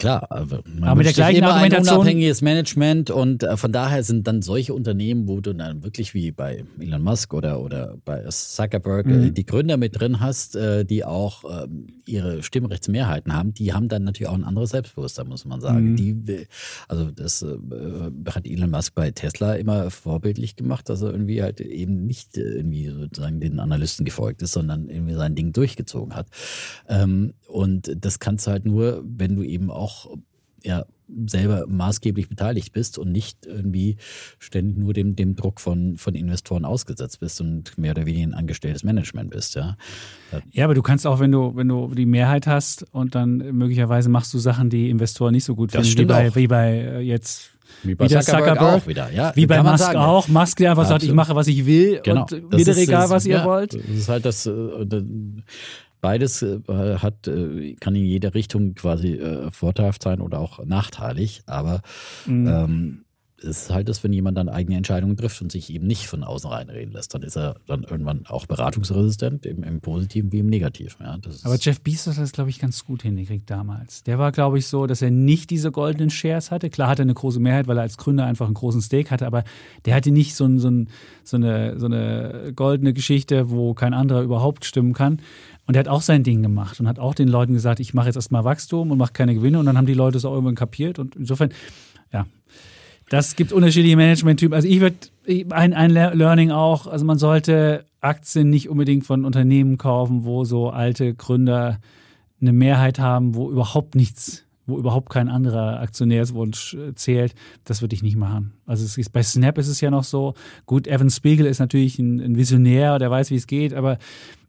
Klar, 0.00 0.26
man 0.30 0.82
aber 0.82 0.96
mit 0.96 1.06
der 1.06 1.12
gleichen 1.12 1.38
immer 1.38 1.52
Argumentation. 1.52 1.88
ein 1.88 2.00
unabhängiges 2.00 2.40
Management 2.40 3.10
und 3.10 3.42
äh, 3.42 3.56
von 3.58 3.70
daher 3.70 4.02
sind 4.02 4.26
dann 4.26 4.40
solche 4.40 4.72
Unternehmen, 4.72 5.28
wo 5.28 5.42
du 5.42 5.54
dann 5.54 5.84
wirklich 5.84 6.14
wie 6.14 6.30
bei 6.30 6.64
Elon 6.80 7.02
Musk 7.02 7.34
oder, 7.34 7.60
oder 7.60 7.98
bei 8.06 8.24
Zuckerberg 8.28 9.06
äh, 9.06 9.10
mhm. 9.10 9.34
die 9.34 9.44
Gründer 9.44 9.76
mit 9.76 10.00
drin 10.00 10.20
hast, 10.20 10.56
äh, 10.56 10.86
die 10.86 11.04
auch 11.04 11.44
ähm, 11.64 11.88
ihre 12.06 12.42
Stimmrechtsmehrheiten 12.42 13.34
haben, 13.34 13.52
die 13.52 13.74
haben 13.74 13.88
dann 13.88 14.04
natürlich 14.04 14.30
auch 14.30 14.34
ein 14.34 14.44
anderes 14.44 14.70
Selbstbewusstsein, 14.70 15.28
muss 15.28 15.44
man 15.44 15.60
sagen. 15.60 15.92
Mhm. 15.92 15.96
Die, 15.96 16.46
also 16.88 17.10
das 17.10 17.44
hat 18.34 18.46
Elon 18.46 18.70
Musk 18.70 18.94
bei 18.94 19.10
Tesla 19.10 19.54
immer 19.54 19.90
vorbildlich 19.90 20.56
gemacht, 20.56 20.88
dass 20.88 21.02
er 21.02 21.10
irgendwie 21.10 21.42
halt 21.42 21.60
eben 21.60 22.06
nicht 22.06 22.38
irgendwie 22.38 22.88
sozusagen 22.88 23.40
den 23.40 23.60
Analysten 23.60 24.06
gefolgt 24.06 24.40
ist, 24.40 24.52
sondern 24.52 24.88
irgendwie 24.88 25.14
sein 25.14 25.34
Ding 25.34 25.52
durchgezogen 25.52 26.16
hat. 26.16 26.28
Ähm, 26.88 27.34
und 27.46 27.92
das 28.00 28.18
kannst 28.18 28.46
du 28.46 28.52
halt 28.52 28.64
nur, 28.64 29.02
wenn 29.04 29.36
du 29.36 29.42
eben 29.42 29.70
auch 29.70 29.89
auch 29.90 30.16
ja, 30.62 30.84
selber 31.26 31.64
maßgeblich 31.66 32.28
beteiligt 32.28 32.72
bist 32.72 32.98
und 32.98 33.10
nicht 33.10 33.46
irgendwie 33.46 33.96
ständig 34.38 34.76
nur 34.76 34.92
dem, 34.92 35.16
dem 35.16 35.34
Druck 35.34 35.60
von, 35.60 35.96
von 35.96 36.14
Investoren 36.14 36.64
ausgesetzt 36.64 37.20
bist 37.20 37.40
und 37.40 37.76
mehr 37.78 37.92
oder 37.92 38.06
weniger 38.06 38.28
ein 38.28 38.34
angestelltes 38.34 38.84
Management 38.84 39.30
bist, 39.30 39.54
ja. 39.54 39.76
Ja, 40.52 40.64
aber 40.64 40.74
du 40.74 40.82
kannst 40.82 41.06
auch, 41.06 41.18
wenn 41.18 41.32
du, 41.32 41.56
wenn 41.56 41.68
du 41.68 41.92
die 41.94 42.06
Mehrheit 42.06 42.46
hast 42.46 42.84
und 42.92 43.14
dann 43.14 43.38
möglicherweise 43.56 44.08
machst 44.08 44.32
du 44.34 44.38
Sachen, 44.38 44.70
die 44.70 44.90
Investoren 44.90 45.32
nicht 45.32 45.44
so 45.44 45.54
gut 45.56 45.74
Das 45.74 45.86
finden, 45.86 45.86
wie 45.86 45.92
stimmt 45.92 46.08
bei, 46.10 46.34
wie 46.34 46.46
bei 46.46 46.70
äh, 46.78 47.00
jetzt 47.00 47.50
Wie 47.82 47.94
bei 47.94 48.04
Wieder 48.04 48.20
Zuckerberg, 48.20 48.58
Zuckerberg. 48.58 48.82
auch 48.82 48.86
wieder, 48.86 49.10
ja. 49.12 49.32
Wie 49.34 49.46
bei 49.46 49.62
Musk 49.62 49.78
sagen. 49.78 49.98
auch. 49.98 50.28
Musk, 50.28 50.58
der 50.58 50.70
einfach 50.70 50.86
sagt, 50.86 51.02
ich 51.02 51.12
mache, 51.12 51.34
was 51.34 51.48
ich 51.48 51.66
will 51.66 52.00
Genau. 52.04 52.22
und 52.30 52.52
mir 52.52 52.68
egal, 52.76 53.10
was 53.10 53.26
ihr 53.26 53.38
ja, 53.38 53.44
wollt. 53.44 53.74
Das 53.74 53.82
ist 53.82 54.08
halt 54.08 54.24
das, 54.24 54.46
äh, 54.46 54.86
das 54.86 55.02
beides 56.00 56.42
äh, 56.42 56.58
hat, 56.68 57.28
äh, 57.28 57.74
kann 57.80 57.94
in 57.94 58.04
jeder 58.04 58.34
Richtung 58.34 58.74
quasi 58.74 59.14
äh, 59.14 59.50
vorteilhaft 59.50 60.02
sein 60.02 60.20
oder 60.20 60.38
auch 60.40 60.64
nachteilig, 60.64 61.42
aber 61.46 61.82
Mhm. 62.26 62.46
ähm, 62.48 63.04
es 63.42 63.62
ist 63.62 63.70
halt 63.70 63.88
das, 63.88 64.04
wenn 64.04 64.12
jemand 64.12 64.36
dann 64.36 64.50
eigene 64.50 64.76
Entscheidungen 64.76 65.16
trifft 65.16 65.40
und 65.40 65.50
sich 65.50 65.72
eben 65.72 65.86
nicht 65.86 66.06
von 66.06 66.24
außen 66.24 66.50
reinreden 66.50 66.92
lässt, 66.92 67.14
dann 67.14 67.22
ist 67.22 67.38
er 67.38 67.54
dann 67.66 67.84
irgendwann 67.84 68.26
auch 68.26 68.44
beratungsresistent, 68.44 69.46
im, 69.46 69.62
im 69.62 69.80
Positiven 69.80 70.30
wie 70.30 70.40
im 70.40 70.46
Negativen. 70.48 70.96
Ja, 71.00 71.18
Aber 71.44 71.56
Jeff 71.58 71.80
Bezos 71.80 72.16
hat 72.16 72.22
das, 72.22 72.32
glaube 72.32 72.50
ich, 72.50 72.58
ganz 72.58 72.84
gut 72.84 73.02
hingekriegt 73.02 73.48
damals. 73.48 74.02
Der 74.02 74.18
war, 74.18 74.30
glaube 74.32 74.58
ich, 74.58 74.66
so, 74.66 74.86
dass 74.86 75.00
er 75.00 75.10
nicht 75.10 75.48
diese 75.48 75.72
goldenen 75.72 76.10
Shares 76.10 76.50
hatte. 76.50 76.68
Klar 76.68 76.88
hatte 76.88 77.00
er 77.00 77.04
eine 77.06 77.14
große 77.14 77.40
Mehrheit, 77.40 77.66
weil 77.66 77.78
er 77.78 77.82
als 77.84 77.96
Gründer 77.96 78.26
einfach 78.26 78.44
einen 78.44 78.54
großen 78.54 78.82
Stake 78.82 79.10
hatte, 79.10 79.26
aber 79.26 79.44
der 79.86 79.94
hatte 79.94 80.10
nicht 80.10 80.34
so, 80.34 80.44
ein, 80.44 80.58
so, 80.58 80.68
ein, 80.68 80.88
so, 81.24 81.38
eine, 81.38 81.78
so 81.80 81.86
eine 81.86 82.52
goldene 82.54 82.92
Geschichte, 82.92 83.48
wo 83.50 83.72
kein 83.72 83.94
anderer 83.94 84.20
überhaupt 84.20 84.66
stimmen 84.66 84.92
kann. 84.92 85.22
Und 85.70 85.76
er 85.76 85.80
hat 85.80 85.88
auch 85.88 86.02
sein 86.02 86.24
Ding 86.24 86.42
gemacht 86.42 86.80
und 86.80 86.88
hat 86.88 86.98
auch 86.98 87.14
den 87.14 87.28
Leuten 87.28 87.52
gesagt, 87.52 87.78
ich 87.78 87.94
mache 87.94 88.06
jetzt 88.06 88.16
erstmal 88.16 88.42
Wachstum 88.42 88.90
und 88.90 88.98
mache 88.98 89.12
keine 89.12 89.36
Gewinne. 89.36 89.60
Und 89.60 89.66
dann 89.66 89.78
haben 89.78 89.86
die 89.86 89.94
Leute 89.94 90.18
es 90.18 90.24
auch 90.24 90.32
irgendwann 90.32 90.56
kapiert. 90.56 90.98
Und 90.98 91.14
insofern, 91.14 91.50
ja, 92.12 92.26
das 93.08 93.36
gibt 93.36 93.52
unterschiedliche 93.52 93.96
Management-Typen. 93.96 94.52
Also 94.52 94.66
ich 94.66 94.80
würde, 94.80 94.96
ein, 95.50 95.72
ein 95.72 95.92
Le- 95.92 96.12
Learning 96.12 96.50
auch, 96.50 96.88
also 96.88 97.04
man 97.04 97.18
sollte 97.18 97.84
Aktien 98.00 98.50
nicht 98.50 98.68
unbedingt 98.68 99.06
von 99.06 99.24
Unternehmen 99.24 99.78
kaufen, 99.78 100.24
wo 100.24 100.42
so 100.42 100.70
alte 100.70 101.14
Gründer 101.14 101.78
eine 102.40 102.52
Mehrheit 102.52 102.98
haben, 102.98 103.36
wo 103.36 103.48
überhaupt 103.48 103.94
nichts, 103.94 104.42
wo 104.66 104.76
überhaupt 104.76 105.08
kein 105.08 105.28
anderer 105.28 105.78
Aktionärswunsch 105.78 106.74
äh, 106.74 106.96
zählt. 106.96 107.36
Das 107.62 107.80
würde 107.80 107.94
ich 107.94 108.02
nicht 108.02 108.16
machen. 108.16 108.54
Also 108.66 108.84
ist, 108.84 109.12
bei 109.12 109.22
Snap 109.22 109.56
ist 109.56 109.68
es 109.68 109.80
ja 109.80 109.92
noch 109.92 110.02
so, 110.02 110.34
gut, 110.66 110.88
Evan 110.88 111.10
Spiegel 111.10 111.46
ist 111.46 111.60
natürlich 111.60 112.00
ein, 112.00 112.18
ein 112.18 112.36
Visionär, 112.36 112.98
der 112.98 113.08
weiß, 113.08 113.30
wie 113.30 113.36
es 113.36 113.46
geht, 113.46 113.72
aber 113.72 113.98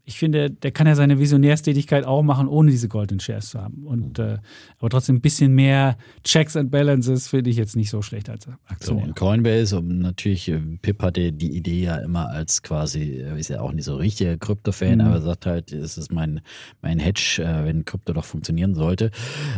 ich 0.04 0.18
finde, 0.18 0.49
der 0.49 0.72
kann 0.72 0.88
ja 0.88 0.95
seine 0.95 1.20
Visionärstätigkeit 1.20 2.06
auch 2.06 2.24
machen, 2.24 2.47
ohne 2.47 2.72
diese 2.72 2.88
Golden 2.88 3.20
Shares 3.20 3.49
zu 3.52 3.62
haben. 3.62 3.84
Und 3.86 4.20
äh, 4.20 4.38
aber 4.80 4.89
trotzdem 4.89 5.18
ein 5.18 5.22
bisschen 5.22 5.54
mehr 5.54 5.97
Checks 6.24 6.56
and 6.58 6.72
Balances 6.72 7.28
finde 7.28 7.49
ich 7.49 7.58
jetzt 7.58 7.76
nicht 7.76 7.89
so 7.89 8.02
schlecht 8.02 8.30
als 8.30 8.45
So, 8.45 8.52
Aktionär. 8.68 9.06
und 9.06 9.16
Coinbase 9.16 9.78
und 9.78 9.99
natürlich, 9.99 10.47
äh, 10.49 10.60
Pip 10.82 11.02
hatte 11.04 11.32
die 11.32 11.56
Idee 11.56 11.84
ja 11.84 11.95
immer 11.97 12.30
als 12.30 12.62
quasi, 12.62 13.18
er 13.20 13.38
ist 13.38 13.49
ja 13.49 13.62
auch 13.62 13.72
nicht 13.74 13.86
so 13.86 13.95
richtiger 13.95 14.38
Krypto-Fan, 14.38 14.95
Mhm. 14.99 15.02
aber 15.02 15.22
sagt 15.22 15.45
halt, 15.45 15.72
es 15.72 15.97
ist 15.97 16.12
mein, 16.12 16.41
mein 16.82 16.99
Hedge, 16.99 17.41
äh, 17.43 17.66
wenn 17.66 17.86
Krypto 17.86 18.14
doch 18.14 18.26
funktionieren 18.26 18.74
sollte. 18.76 19.12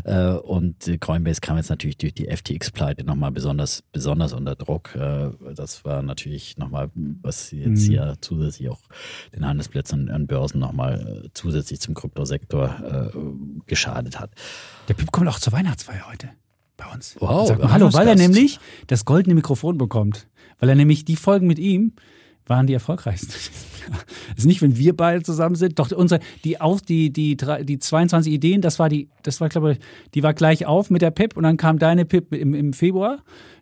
Äh, 0.04 0.34
Und 0.34 0.88
äh, 0.88 0.98
Coinbase 0.98 1.42
kam 1.42 1.58
jetzt 1.58 1.70
natürlich 1.70 1.98
durch 1.98 2.14
die 2.14 2.28
FTX-Pleite 2.28 3.04
nochmal 3.06 3.32
besonders, 3.32 3.84
besonders 3.92 4.34
unter 4.34 4.56
Druck. 4.56 4.96
Äh, 4.96 5.30
Das 5.56 5.86
war 5.86 6.02
natürlich 6.04 6.58
nochmal, 6.58 6.90
was 7.22 7.52
jetzt 7.52 7.88
Mhm. 7.88 7.92
hier 7.92 8.16
zusätzlich 8.22 8.70
auch 8.70 8.82
den 9.36 9.46
Handelsplätzen 9.48 10.10
an 10.10 10.28
Börsen 10.34 10.60
nochmal 10.60 11.30
zusätzlich 11.36 11.80
zum 11.80 11.94
Kryptosektor 11.94 13.12
äh, 13.14 13.18
geschadet 13.68 14.20
hat. 14.20 14.32
Der 14.88 14.96
Pip 14.96 15.12
kommt 15.12 15.28
auch 15.28 15.38
zur 15.38 15.54
Weihnachtsfeier 15.54 16.10
heute 16.10 16.32
bei 16.76 16.92
uns. 16.92 17.16
Wow, 17.20 17.56
mal, 17.56 17.72
hallo, 17.72 17.94
weil 17.94 18.08
er 18.08 18.16
nämlich 18.16 18.60
das 18.88 19.06
goldene 19.06 19.36
Mikrofon 19.36 19.78
bekommt. 19.78 20.28
Weil 20.58 20.70
er 20.70 20.76
nämlich 20.76 21.06
die 21.06 21.18
Folgen 21.18 21.46
mit 21.46 21.60
ihm 21.60 21.94
waren 22.48 22.68
die 22.68 22.74
erfolgreichsten. 22.74 23.32
Ist 24.38 24.46
nicht, 24.46 24.62
wenn 24.62 24.78
wir 24.78 24.96
beide 24.96 25.24
zusammen 25.24 25.56
sind. 25.56 25.78
Doch 25.80 25.92
unsere, 25.92 26.22
die 26.46 26.60
auf, 26.62 26.82
die, 26.82 27.12
die, 27.12 27.36
drei- 27.36 27.64
die 27.64 27.80
22 27.80 28.32
Ideen, 28.32 28.62
das 28.62 28.80
war 28.80 28.90
die, 28.90 29.10
das 29.24 29.42
war, 29.42 29.50
glaube 29.50 29.74
ich, 29.74 29.80
die 30.14 30.24
war 30.24 30.34
gleich 30.34 30.66
auf 30.66 30.90
mit 30.90 31.02
der 31.02 31.12
Pip 31.12 31.36
und 31.36 31.44
dann 31.44 31.58
kam 31.58 31.80
deine 31.80 32.06
Pip 32.06 32.34
im, 32.34 32.54
im 32.54 32.74
Februar. 32.74 33.20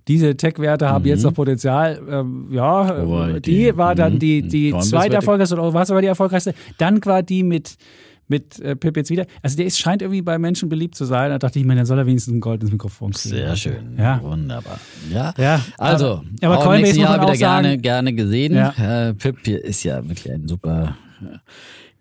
Diese 0.08 0.36
Tech-Werte 0.36 0.90
haben 0.90 1.06
jetzt 1.06 1.24
noch 1.24 1.34
Potenzial. 1.34 2.02
Ähm, 2.10 2.48
ja, 2.52 3.30
äh, 3.30 3.42
die- 3.42 3.52
die, 3.66 3.78
war 3.78 3.94
dann 3.96 4.14
mhm. 4.16 4.20
die, 4.20 4.42
die 4.44 4.70
Coinbase 4.72 4.90
zweite 4.90 5.10
die- 5.12 5.16
erfolgreichste 5.16 5.56
oder 5.56 5.74
was 5.74 5.90
war 5.90 6.02
die 6.02 6.08
erfolgreichste? 6.08 6.54
Dann 6.78 7.04
war 7.06 7.22
die 7.24 7.44
mit 7.44 7.76
mit 8.32 8.60
äh, 8.60 8.76
Pip 8.76 8.98
jetzt 8.98 9.12
wieder. 9.12 9.28
Also 9.44 9.58
der 9.58 9.68
ist, 9.68 9.78
scheint 9.78 10.02
irgendwie 10.02 10.24
bei 10.24 10.40
Menschen 10.40 10.70
beliebt 10.70 10.96
zu 10.96 11.06
sein. 11.06 11.30
Da 11.30 11.38
dachte 11.38 11.60
ich 11.60 11.66
mir, 11.66 11.76
dann 11.76 11.86
soll 11.86 12.00
er 12.00 12.08
wenigstens 12.08 12.34
ein 12.34 12.40
goldenes 12.40 12.72
Mikrofon 12.72 13.12
kriegen. 13.12 13.36
Sehr 13.36 13.56
schön. 13.56 13.96
Ja. 14.00 14.20
Wunderbar. 14.24 14.80
Ja. 15.12 15.34
Ja, 15.38 15.62
Also, 15.78 16.24
aber- 16.42 16.56
aber 16.56 16.64
Coinbase 16.64 16.94
muss 16.96 17.04
Jahr 17.04 17.12
man 17.18 17.22
wieder 17.28 17.34
auch 17.34 17.38
gerne, 17.38 17.70
sagen- 17.70 17.82
gerne 17.84 18.14
gesehen. 18.14 18.56
Ja. 18.56 19.10
Äh, 19.10 19.14
Pip 19.14 19.38
hier 19.46 19.64
ist 19.64 19.84
ja 19.84 19.98
wirklich 20.08 20.32
ein 20.32 20.48
super 20.48 20.96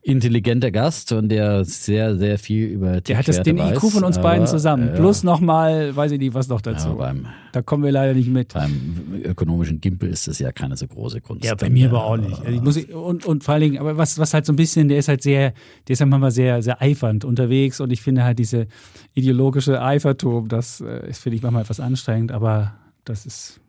intelligenter 0.02 0.70
Gast 0.70 1.12
und 1.12 1.28
der 1.28 1.62
sehr, 1.66 2.16
sehr 2.16 2.38
viel 2.38 2.68
über 2.68 3.02
Der 3.02 3.18
hat 3.18 3.28
das, 3.28 3.42
den 3.42 3.58
weiß, 3.58 3.76
IQ 3.76 3.90
von 3.92 4.04
uns 4.04 4.18
beiden 4.18 4.46
zusammen. 4.46 4.88
äh, 4.88 4.94
Plus 4.94 5.22
nochmal, 5.24 5.94
weiß 5.94 6.12
ich 6.12 6.18
nicht, 6.18 6.32
was 6.32 6.48
noch 6.48 6.64
ja, 6.64 6.72
dazu. 6.72 6.94
beim, 6.96 7.26
da 7.52 7.60
kommen 7.60 7.84
wir 7.84 7.92
leider 7.92 8.14
nicht 8.14 8.30
mit. 8.30 8.54
beim 8.54 9.20
ökonomischen 9.22 9.80
Gimpel 9.82 10.08
ist 10.08 10.26
das 10.26 10.38
ja 10.38 10.52
keine 10.52 10.76
so 10.78 10.86
große 10.86 11.20
Kunst. 11.20 11.44
Ja, 11.44 11.54
bei 11.54 11.68
mir 11.68 11.88
aber 11.90 12.04
auch 12.04 12.16
nicht. 12.16 12.38
Also 12.38 12.50
ich 12.50 12.62
muss, 12.62 12.78
und, 12.78 13.26
und 13.26 13.44
vor 13.44 13.54
allen 13.54 13.62
Dingen, 13.62 13.78
aber 13.78 13.98
was, 13.98 14.18
was 14.18 14.32
halt 14.32 14.46
so 14.46 14.54
ein 14.54 14.56
bisschen, 14.56 14.88
der 14.88 14.96
ist 14.98 15.08
halt 15.08 15.22
sehr, 15.22 15.52
der 15.86 15.92
ist 15.92 16.00
halt 16.00 16.08
manchmal 16.08 16.30
sehr, 16.30 16.62
sehr 16.62 16.80
eifernd 16.80 17.26
unterwegs 17.26 17.78
und 17.80 17.92
ich 17.92 18.00
finde 18.00 18.24
halt 18.24 18.38
diese 18.38 18.68
ideologische 19.12 19.82
Eifertum, 19.82 20.48
das 20.48 20.80
äh, 20.80 21.10
ist, 21.10 21.18
finde 21.18 21.36
ich 21.36 21.42
manchmal 21.42 21.62
etwas 21.64 21.78
anstrengend, 21.78 22.32
aber 22.32 22.72
das 23.04 23.26
ist, 23.26 23.60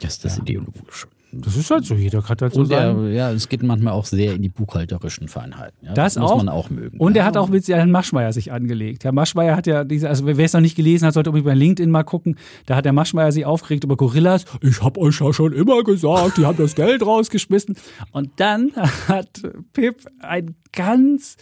Das 0.00 0.14
ist 0.14 0.24
das 0.24 0.38
ideologische. 0.38 1.06
Das 1.30 1.56
ist 1.56 1.70
halt 1.70 1.84
so. 1.84 1.94
Jeder 1.94 2.22
hat 2.26 2.40
halt 2.40 2.54
so 2.54 2.60
Und 2.60 2.66
sein. 2.66 3.02
der, 3.02 3.12
ja, 3.12 3.30
es 3.32 3.48
geht 3.48 3.62
manchmal 3.62 3.92
auch 3.92 4.06
sehr 4.06 4.34
in 4.34 4.42
die 4.42 4.48
buchhalterischen 4.48 5.28
Feinheiten. 5.28 5.76
Ja? 5.82 5.92
Das 5.92 6.16
muss 6.18 6.30
auch. 6.30 6.36
man 6.38 6.48
auch 6.48 6.70
mögen. 6.70 6.98
Und 6.98 7.16
ja. 7.16 7.22
er 7.22 7.26
hat 7.26 7.36
auch 7.36 7.48
mit 7.48 7.68
Herrn 7.68 7.90
Maschmeyer 7.90 8.32
sich 8.32 8.50
angelegt. 8.50 9.04
Herr 9.04 9.12
Maschmeyer 9.12 9.54
hat 9.54 9.66
ja 9.66 9.84
diese, 9.84 10.08
also 10.08 10.26
wer 10.26 10.38
es 10.38 10.52
noch 10.54 10.60
nicht 10.60 10.76
gelesen 10.76 11.06
hat, 11.06 11.14
sollte 11.14 11.30
unbedingt 11.30 11.46
bei 11.46 11.54
LinkedIn 11.54 11.90
mal 11.90 12.02
gucken. 12.02 12.36
Da 12.64 12.76
hat 12.76 12.86
der 12.86 12.94
Maschmeyer 12.94 13.30
sich 13.30 13.44
aufgeregt 13.44 13.84
über 13.84 13.96
Gorillas. 13.96 14.46
Ich 14.62 14.82
habe 14.82 14.98
euch 15.00 15.20
ja 15.20 15.32
schon 15.32 15.52
immer 15.52 15.84
gesagt, 15.84 16.38
die 16.38 16.46
haben 16.46 16.56
das 16.56 16.74
Geld 16.74 17.04
rausgeschmissen. 17.04 17.76
Und 18.12 18.30
dann 18.36 18.72
hat 19.08 19.42
Pip 19.74 20.06
ein 20.20 20.54
ganz 20.72 21.36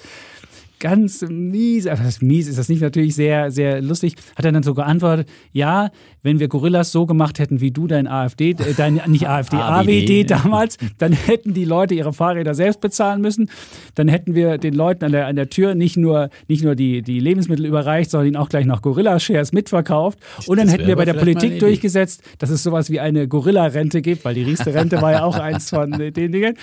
ganz 0.81 1.23
mies, 1.29 1.87
also 1.87 2.03
das 2.03 2.15
ist 2.15 2.23
mies 2.23 2.49
ist 2.49 2.59
das 2.59 2.69
nicht 2.69 2.83
natürlich 2.83 3.15
sehr, 3.15 3.51
sehr 3.51 3.81
lustig, 3.81 4.17
hat 4.37 4.45
er 4.45 4.53
dann 4.53 4.63
so 4.63 4.75
geantwortet, 4.75 5.29
ja, 5.53 5.91
wenn 6.23 6.41
wir 6.41 6.49
Gorillas 6.49 6.93
so 6.93 7.07
gemacht 7.07 7.39
hätten 7.39 7.61
wie 7.61 7.71
du 7.71 7.87
dein 7.87 8.07
AfD, 8.07 8.51
äh, 8.51 8.75
dein, 8.77 9.01
nicht 9.07 9.29
AfD, 9.29 9.57
AWD 9.61 10.29
damals, 10.29 10.77
dann 10.99 11.13
hätten 11.13 11.55
die 11.55 11.65
Leute 11.65 11.95
ihre 11.95 12.13
Fahrräder 12.13 12.55
selbst 12.55 12.81
bezahlen 12.81 13.21
müssen, 13.21 13.49
dann 13.95 14.09
hätten 14.09 14.35
wir 14.35 14.59
den 14.59 14.75
Leuten 14.75 15.05
an 15.05 15.13
der, 15.13 15.27
an 15.27 15.37
der 15.37 15.49
Tür 15.49 15.75
nicht 15.75 15.97
nur, 15.97 16.31
nicht 16.49 16.63
nur 16.65 16.75
die, 16.75 17.03
die 17.03 17.21
Lebensmittel 17.21 17.65
überreicht, 17.65 18.11
sondern 18.11 18.29
ihnen 18.29 18.37
auch 18.37 18.49
gleich 18.49 18.67
noch 18.67 18.83
Gorilla-Shares 18.83 19.53
mitverkauft 19.53 20.19
und 20.47 20.59
dann 20.59 20.67
Das 20.67 20.75
hätten 20.75 20.87
wir 20.89 20.97
bei 20.97 21.03
aber 21.03 21.13
der 21.13 21.21
Politik 21.21 21.59
durchgesetzt, 21.59 22.23
dass 22.39 22.51
es 22.51 22.63
sowas 22.63 22.91
wie 22.91 23.01
eine 23.01 23.29
Gorilla-Rente 23.29 24.03
gibt, 24.03 24.25
weil 24.25 24.35
die 24.35 24.43
Riester-Rente 24.43 25.01
war 25.01 25.13
ja 25.13 25.25
auch 25.25 25.39
eins 25.39 25.71
von 25.71 25.91
den 25.93 26.33
Dingen 26.33 26.57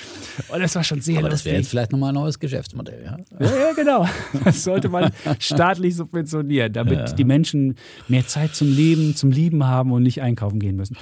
und 0.49 0.61
das 0.61 0.76
war 0.76 0.84
schon 0.84 1.01
sehr 1.01 1.20
Aber 1.20 1.30
das 1.30 1.39
lustig. 1.39 1.51
wäre 1.51 1.61
jetzt 1.61 1.70
vielleicht 1.70 1.91
nochmal 1.91 2.09
ein 2.09 2.16
neues 2.16 2.38
Geschäftsmodell. 2.39 3.03
Ja? 3.05 3.18
Ja, 3.39 3.45
ja, 3.45 3.74
genau. 3.76 4.03
Das 4.43 4.64
sollte 4.64 4.89
man 4.89 5.12
staatlich 5.39 5.95
subventionieren, 5.95 6.74
damit 6.74 7.18
die 7.18 7.24
Menschen 7.24 7.76
mehr 8.08 8.26
Zeit 8.28 8.56
zum 8.56 8.68
Leben, 8.74 9.16
zum 9.16 9.32
Lieben 9.32 9.66
haben 9.66 9.91
und 9.91 10.04
nicht 10.04 10.22
einkaufen 10.22 10.60
gehen 10.60 10.76
müssen. 10.76 10.97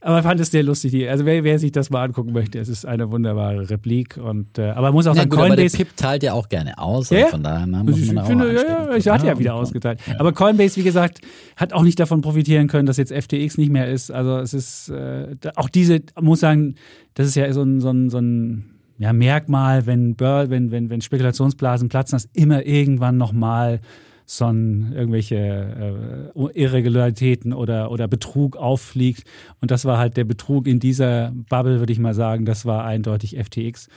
Aber 0.00 0.18
ich 0.18 0.24
fand 0.24 0.40
es 0.40 0.50
sehr 0.50 0.62
lustig. 0.62 1.08
Also 1.08 1.24
wer, 1.26 1.44
wer 1.44 1.58
sich 1.58 1.72
das 1.72 1.90
mal 1.90 2.04
angucken 2.04 2.32
möchte, 2.32 2.58
es 2.58 2.68
ist 2.68 2.84
eine 2.86 3.10
wunderbare 3.10 3.68
Replik. 3.70 4.16
Und, 4.16 4.58
äh, 4.58 4.70
aber 4.70 4.88
man 4.88 4.94
muss 4.94 5.06
auch 5.06 5.14
Ja, 5.14 5.22
sagen, 5.22 5.30
gut, 5.30 5.38
aber 5.38 5.48
der 5.48 5.56
Coinbase. 5.56 5.76
Pip 5.76 5.96
teilt 5.96 6.22
ja 6.22 6.32
auch 6.32 6.48
gerne 6.48 6.78
aus. 6.78 7.10
Ja, 7.10 7.16
und 7.18 7.22
ja. 7.24 7.28
Von 7.30 7.42
daher 7.42 7.66
na, 7.66 7.82
muss 7.82 7.98
Ich 7.98 8.12
man 8.12 8.24
auch 8.24 8.26
finde, 8.28 8.54
ja, 8.54 8.62
ja, 8.90 8.96
ich 8.96 9.08
hatte 9.08 9.26
ja 9.26 9.32
gucken. 9.32 9.38
wieder 9.38 9.54
ausgeteilt. 9.54 10.00
Aber 10.18 10.32
Coinbase, 10.32 10.76
wie 10.76 10.84
gesagt, 10.84 11.20
hat 11.56 11.72
auch 11.72 11.82
nicht 11.82 11.98
davon 11.98 12.20
profitieren 12.20 12.68
können, 12.68 12.86
dass 12.86 12.96
jetzt 12.96 13.12
FTX 13.12 13.58
nicht 13.58 13.70
mehr 13.70 13.88
ist. 13.88 14.10
Also 14.10 14.38
es 14.38 14.54
ist 14.54 14.88
äh, 14.90 15.36
auch 15.56 15.68
diese, 15.68 16.00
muss 16.20 16.40
sagen, 16.40 16.74
das 17.14 17.26
ist 17.26 17.34
ja 17.34 17.52
so 17.52 17.62
ein, 17.62 17.80
so 17.80 17.90
ein, 17.90 18.10
so 18.10 18.18
ein 18.18 18.64
ja, 19.00 19.14
Merkmal, 19.14 19.86
wenn, 19.86 20.14
wenn, 20.20 20.70
wenn, 20.70 20.90
wenn 20.90 21.00
Spekulationsblasen 21.00 21.88
platzen, 21.88 22.16
dass 22.16 22.28
immer 22.34 22.66
irgendwann 22.66 23.16
nochmal 23.16 23.80
so 24.26 24.44
ein, 24.44 24.92
irgendwelche 24.92 26.30
äh, 26.36 26.60
Irregularitäten 26.60 27.54
oder, 27.54 27.90
oder 27.90 28.08
Betrug 28.08 28.58
auffliegt. 28.58 29.24
Und 29.62 29.70
das 29.70 29.86
war 29.86 29.96
halt 29.96 30.18
der 30.18 30.24
Betrug 30.24 30.66
in 30.66 30.80
dieser 30.80 31.32
Bubble, 31.48 31.78
würde 31.78 31.94
ich 31.94 31.98
mal 31.98 32.12
sagen. 32.12 32.44
Das 32.44 32.66
war 32.66 32.84
eindeutig 32.84 33.38
FTX. 33.42 33.88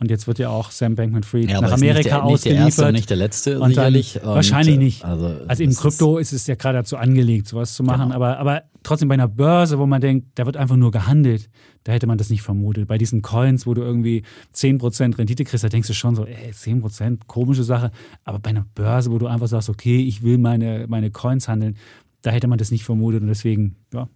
Und 0.00 0.10
jetzt 0.10 0.26
wird 0.26 0.38
ja 0.38 0.48
auch 0.48 0.70
Sam 0.70 0.96
Bankman-Fried 0.96 1.50
Ja, 1.50 1.60
nach 1.60 1.72
Amerika 1.72 1.96
nicht 1.96 2.04
der, 2.04 2.04
nicht 2.04 2.10
der 2.10 2.24
ausgeliefert. 2.24 2.64
erste 2.66 2.86
und 2.86 2.92
nicht 2.94 3.10
der 3.10 3.16
letzte, 3.16 3.54
Und 3.54 3.60
dann, 3.60 3.70
sicherlich. 3.70 4.16
Und, 4.16 4.26
wahrscheinlich 4.26 4.74
äh, 4.74 4.78
nicht. 4.78 5.04
Also, 5.04 5.36
Also 5.46 5.62
im 5.62 5.74
Krypto 5.74 6.18
ist 6.18 6.32
es 6.32 6.46
ja 6.46 6.56
gerade 6.56 6.78
dazu 6.78 6.96
angelegt, 6.96 7.46
sowas 7.46 7.74
zu 7.74 7.84
machen. 7.84 8.08
Genau. 8.08 8.16
Aber, 8.16 8.38
aber 8.38 8.62
trotzdem 8.82 9.08
bei 9.08 9.14
einer 9.14 9.28
Börse, 9.28 9.78
wo 9.78 9.86
man 9.86 10.00
denkt, 10.00 10.26
da 10.34 10.46
wird 10.46 10.56
einfach 10.56 10.76
nur 10.76 10.90
gehandelt, 10.90 11.48
da 11.84 11.92
hätte 11.92 12.06
man 12.06 12.18
das 12.18 12.28
nicht 12.28 12.42
vermutet. 12.42 12.88
Bei 12.88 12.98
diesen 12.98 13.22
Coins, 13.22 13.66
wo 13.66 13.74
du 13.74 13.82
irgendwie 13.82 14.24
10% 14.54 15.16
Rendite 15.16 15.44
kriegst, 15.44 15.62
da 15.62 15.68
denkst 15.68 15.88
du 15.88 15.94
schon 15.94 16.16
so, 16.16 16.24
ey, 16.24 16.50
10%, 16.50 17.20
komische 17.26 17.62
Sache. 17.62 17.92
Aber 18.24 18.40
bei 18.40 18.50
einer 18.50 18.66
Börse, 18.74 19.12
wo 19.12 19.18
du 19.18 19.26
einfach 19.26 19.48
sagst, 19.48 19.68
okay, 19.68 20.00
ich 20.00 20.22
will 20.22 20.38
meine, 20.38 20.86
meine 20.88 21.10
Coins 21.10 21.46
handeln, 21.46 21.76
da 22.22 22.30
hätte 22.30 22.48
man 22.48 22.58
das 22.58 22.70
nicht 22.70 22.84
vermutet 22.84 23.22
und 23.22 23.28
deswegen, 23.28 23.76
ja, 23.92 24.08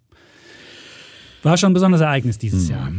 war 1.42 1.56
schon 1.56 1.70
ein 1.70 1.74
besonderes 1.74 2.02
Ereignis 2.02 2.38
dieses 2.38 2.64
mhm. 2.64 2.70
Jahr. 2.70 2.92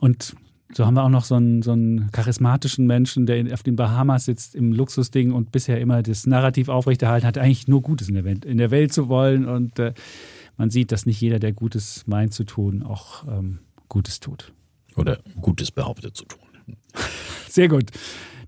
Und 0.00 0.34
so 0.72 0.84
haben 0.84 0.94
wir 0.94 1.04
auch 1.04 1.08
noch 1.08 1.24
so 1.24 1.34
einen, 1.34 1.62
so 1.62 1.72
einen 1.72 2.10
charismatischen 2.12 2.86
Menschen, 2.86 3.26
der 3.26 3.52
auf 3.54 3.62
den 3.62 3.76
Bahamas 3.76 4.26
sitzt 4.26 4.54
im 4.54 4.72
Luxusding 4.72 5.32
und 5.32 5.50
bisher 5.50 5.80
immer 5.80 6.02
das 6.02 6.26
Narrativ 6.26 6.68
aufrechterhalten 6.68 7.26
hat, 7.26 7.38
eigentlich 7.38 7.68
nur 7.68 7.82
Gutes 7.82 8.08
in 8.08 8.14
der 8.14 8.24
Welt, 8.24 8.44
in 8.44 8.58
der 8.58 8.70
Welt 8.70 8.92
zu 8.92 9.08
wollen. 9.08 9.46
Und 9.46 9.78
äh, 9.78 9.94
man 10.56 10.70
sieht, 10.70 10.92
dass 10.92 11.06
nicht 11.06 11.20
jeder, 11.20 11.38
der 11.38 11.52
Gutes 11.52 12.06
meint 12.06 12.34
zu 12.34 12.44
tun, 12.44 12.82
auch 12.82 13.26
ähm, 13.26 13.60
Gutes 13.88 14.20
tut. 14.20 14.52
Oder 14.96 15.20
Gutes 15.40 15.70
behauptet 15.70 16.16
zu 16.16 16.24
tun. 16.24 16.40
Sehr 17.48 17.68
gut. 17.68 17.90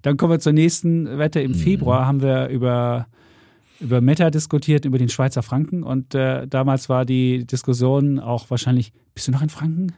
Dann 0.02 0.16
kommen 0.16 0.32
wir 0.32 0.40
zur 0.40 0.52
nächsten 0.52 1.18
Wette. 1.18 1.40
Im 1.40 1.52
mhm. 1.52 1.56
Februar 1.56 2.06
haben 2.06 2.20
wir 2.20 2.48
über, 2.48 3.06
über 3.80 4.00
Meta 4.00 4.30
diskutiert, 4.30 4.84
über 4.84 4.98
den 4.98 5.08
Schweizer 5.08 5.42
Franken. 5.42 5.82
Und 5.82 6.14
äh, 6.14 6.46
damals 6.46 6.88
war 6.88 7.06
die 7.06 7.46
Diskussion 7.46 8.18
auch 8.18 8.50
wahrscheinlich, 8.50 8.92
bist 9.14 9.28
du 9.28 9.32
noch 9.32 9.42
in 9.42 9.48
Franken? 9.48 9.92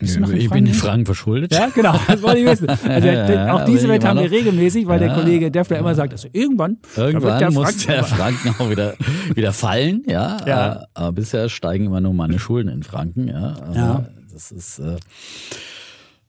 Bist 0.00 0.16
du 0.16 0.20
noch 0.20 0.32
ich 0.32 0.48
bin 0.48 0.66
in 0.66 0.72
Franken 0.72 1.04
verschuldet. 1.04 1.52
Ja, 1.52 1.68
genau. 1.68 1.94
Das 2.06 2.22
wollte 2.22 2.38
ich 2.38 2.46
wissen. 2.46 2.66
Also, 2.90 3.08
ja, 3.08 3.54
auch 3.54 3.64
diese 3.64 3.88
Welt 3.88 4.04
haben 4.04 4.18
wir 4.18 4.30
regelmäßig, 4.30 4.86
weil 4.86 5.00
ja, 5.00 5.08
der 5.08 5.16
Kollege 5.16 5.50
Defler 5.50 5.78
immer 5.78 5.94
sagt, 5.94 6.12
also 6.12 6.28
irgendwann, 6.32 6.78
irgendwann 6.96 7.38
der 7.38 7.50
muss 7.50 7.76
der 7.86 8.04
Franken 8.04 8.54
auch 8.58 8.70
wieder, 8.70 8.94
wieder 9.34 9.52
fallen. 9.52 10.02
Ja, 10.06 10.38
ja. 10.46 10.72
Äh, 10.72 10.84
aber 10.94 11.12
bisher 11.12 11.48
steigen 11.48 11.86
immer 11.86 12.00
nur 12.00 12.14
meine 12.14 12.38
Schulden 12.38 12.70
in 12.70 12.82
Franken. 12.82 13.28
Ja, 13.28 13.54
also 13.66 13.78
ja. 13.78 14.06
das 14.32 14.50
ist. 14.50 14.78
Äh, 14.78 14.96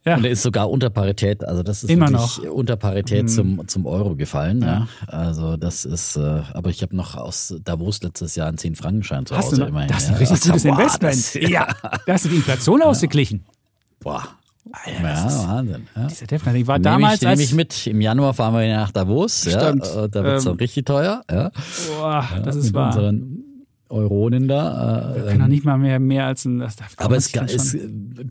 ja. 0.04 0.16
Und 0.16 0.26
er 0.26 0.32
ist 0.32 0.42
sogar 0.42 0.70
unter 0.72 0.90
Parität, 0.90 1.44
also 1.44 1.62
das 1.62 1.84
ist 1.84 1.90
Immer 1.92 2.10
noch. 2.10 2.40
unter 2.40 2.76
Parität 2.76 3.24
mhm. 3.24 3.28
zum, 3.28 3.68
zum 3.68 3.86
Euro 3.86 4.16
gefallen. 4.16 4.62
Ja. 4.62 4.68
ja. 4.68 4.88
Also 5.08 5.58
das 5.58 5.86
ist, 5.86 6.16
äh, 6.16 6.42
aber 6.54 6.72
ich 6.72 6.82
habe 6.82 6.96
noch 6.96 7.16
aus 7.16 7.56
Davos 7.64 8.02
letztes 8.02 8.36
Jahr 8.36 8.48
einen 8.48 8.58
10-Frankenschein 8.58 9.28
zu 9.28 9.38
Hause 9.38 9.64
immerhin. 9.64 9.90
Das 9.90 10.04
ist 10.04 10.10
ein 10.10 10.16
richtig 10.16 10.42
gutes 10.46 10.66
Investment. 10.66 11.14
Das, 11.14 11.34
ja, 11.36 11.68
da 11.84 12.14
hast 12.14 12.26
du 12.26 12.30
die 12.30 12.38
Inflation 12.38 12.82
ausgeglichen. 12.82 13.46
Boah. 14.02 14.24
Alter, 14.72 15.02
ja, 15.02 15.28
ist, 15.28 15.48
Wahnsinn. 15.48 15.88
Ja. 15.96 16.08
Dieser 16.08 16.28
Defner, 16.28 16.54
ich 16.54 16.68
war 16.68 16.78
nehme 16.78 16.84
damals. 16.84 17.22
Ich, 17.22 17.28
nehme 17.28 17.42
ich 17.42 17.54
mit. 17.54 17.88
Im 17.88 18.00
Januar 18.00 18.34
fahren 18.34 18.54
wir 18.54 18.74
nach 18.74 18.92
Davos. 18.92 19.42
Stimmt. 19.42 19.86
Ja, 19.86 20.08
da 20.08 20.24
wird 20.24 20.38
es 20.38 20.46
ähm, 20.46 20.54
richtig 20.54 20.86
teuer. 20.86 21.24
Ja. 21.30 21.52
Boah, 21.88 22.28
das 22.44 22.56
ist 22.56 22.74
wahr. 22.74 22.88
Unseren 22.88 23.44
Euronen 23.90 24.48
da. 24.48 25.16
Äh, 25.16 25.32
kann 25.32 25.40
doch 25.40 25.48
nicht 25.48 25.66
mal 25.66 25.78
mehr, 25.78 26.00
mehr 26.00 26.26
als 26.26 26.46
ein. 26.46 26.62
Aber 26.98 27.18
es, 27.18 27.34
es, 27.34 27.78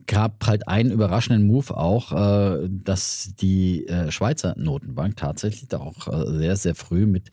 gab 0.06 0.46
halt 0.46 0.66
einen 0.68 0.90
überraschenden 0.90 1.46
Move 1.46 1.76
auch, 1.76 2.12
äh, 2.12 2.68
dass 2.68 3.34
die 3.40 3.86
äh, 3.86 4.10
Schweizer 4.10 4.54
Notenbank 4.56 5.16
tatsächlich 5.16 5.68
da 5.68 5.78
auch 5.78 6.08
äh, 6.08 6.38
sehr, 6.38 6.56
sehr 6.56 6.74
früh 6.74 7.06
mit 7.06 7.30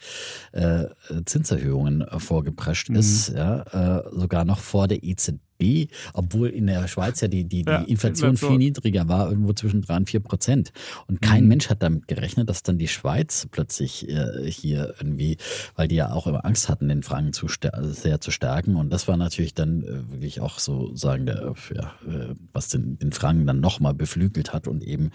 äh, 0.51 0.85
Zinserhöhungen 1.25 2.05
vorgeprescht 2.17 2.89
mhm. 2.89 2.97
ist. 2.97 3.29
Ja, 3.29 3.61
äh, 3.99 4.03
sogar 4.11 4.43
noch 4.43 4.59
vor 4.59 4.87
der 4.87 5.03
EZB 5.03 5.39
B, 5.57 5.87
obwohl 6.13 6.49
in 6.49 6.67
der 6.67 6.87
Schweiz 6.87 7.21
ja 7.21 7.27
die, 7.27 7.43
die, 7.43 7.63
die 7.63 7.71
ja, 7.71 7.81
Inflation 7.81 8.37
viel 8.37 8.57
niedriger 8.57 9.07
war, 9.07 9.29
irgendwo 9.29 9.53
zwischen 9.53 9.81
drei 9.81 9.97
und 9.97 10.09
vier 10.09 10.19
Prozent. 10.19 10.71
Und 11.07 11.21
kein 11.21 11.43
mhm. 11.43 11.49
Mensch 11.49 11.69
hat 11.69 11.83
damit 11.83 12.07
gerechnet, 12.07 12.49
dass 12.49 12.63
dann 12.63 12.77
die 12.77 12.87
Schweiz 12.87 13.47
plötzlich 13.51 14.07
äh, 14.09 14.49
hier 14.49 14.95
irgendwie, 14.99 15.37
weil 15.75 15.87
die 15.87 15.95
ja 15.95 16.11
auch 16.11 16.27
immer 16.27 16.45
Angst 16.45 16.69
hatten, 16.69 16.87
den 16.87 17.03
Franken 17.03 17.33
zu 17.33 17.47
sehr 17.81 18.21
zu 18.21 18.31
stärken. 18.31 18.75
Und 18.75 18.91
das 18.91 19.07
war 19.07 19.17
natürlich 19.17 19.53
dann 19.53 19.83
äh, 19.83 20.11
wirklich 20.11 20.41
auch 20.41 20.59
so 20.59 20.95
sagen, 20.95 21.25
der, 21.25 21.53
ja, 21.73 21.93
äh, 22.07 22.35
was 22.53 22.69
den, 22.69 22.97
den 22.99 23.11
Franken 23.11 23.47
dann 23.47 23.59
nochmal 23.59 23.93
beflügelt 23.93 24.53
hat 24.53 24.67
und 24.67 24.83
eben 24.83 25.11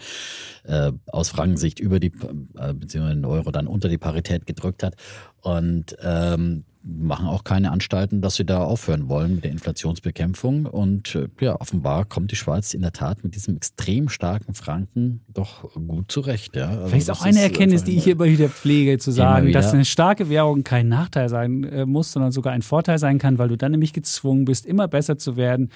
äh, 0.63 0.91
aus 1.07 1.29
Frankensicht 1.29 1.79
über 1.79 1.99
die, 1.99 2.11
äh, 2.57 2.73
beziehungsweise 2.73 3.15
den 3.15 3.25
Euro 3.25 3.51
dann 3.51 3.67
unter 3.67 3.89
die 3.89 3.97
Parität 3.97 4.45
gedrückt 4.45 4.83
hat. 4.83 4.95
Und 5.41 5.95
ähm, 6.01 6.63
machen 6.83 7.27
auch 7.27 7.43
keine 7.43 7.71
Anstalten, 7.71 8.21
dass 8.21 8.35
sie 8.35 8.45
da 8.45 8.63
aufhören 8.63 9.07
wollen 9.07 9.35
mit 9.35 9.45
der 9.45 9.51
Inflationsbekämpfung. 9.51 10.65
Und 10.65 11.15
äh, 11.15 11.27
ja, 11.39 11.59
offenbar 11.59 12.05
kommt 12.05 12.31
die 12.31 12.35
Schweiz 12.35 12.73
in 12.73 12.81
der 12.81 12.91
Tat 12.91 13.23
mit 13.23 13.35
diesem 13.35 13.55
extrem 13.55 14.09
starken 14.09 14.53
Franken 14.53 15.21
doch 15.33 15.71
gut 15.73 16.11
zurecht. 16.11 16.55
Ja. 16.55 16.69
Also 16.69 16.87
Vielleicht 16.87 17.11
auch 17.11 17.21
eine 17.21 17.41
Erkenntnis, 17.41 17.83
die 17.83 17.95
ich 17.95 18.03
hier 18.03 18.13
immer 18.13 18.25
wieder 18.25 18.49
pflege, 18.49 18.97
zu 18.97 19.11
sagen, 19.11 19.51
dass 19.53 19.73
eine 19.73 19.85
starke 19.85 20.29
Währung 20.29 20.63
kein 20.63 20.89
Nachteil 20.89 21.29
sein 21.29 21.63
äh, 21.63 21.85
muss, 21.85 22.11
sondern 22.11 22.31
sogar 22.31 22.53
ein 22.53 22.61
Vorteil 22.61 22.99
sein 22.99 23.17
kann, 23.17 23.37
weil 23.37 23.47
du 23.47 23.57
dann 23.57 23.71
nämlich 23.71 23.93
gezwungen 23.93 24.45
bist, 24.45 24.65
immer 24.65 24.87
besser 24.87 25.17
zu 25.17 25.37
werden 25.37 25.69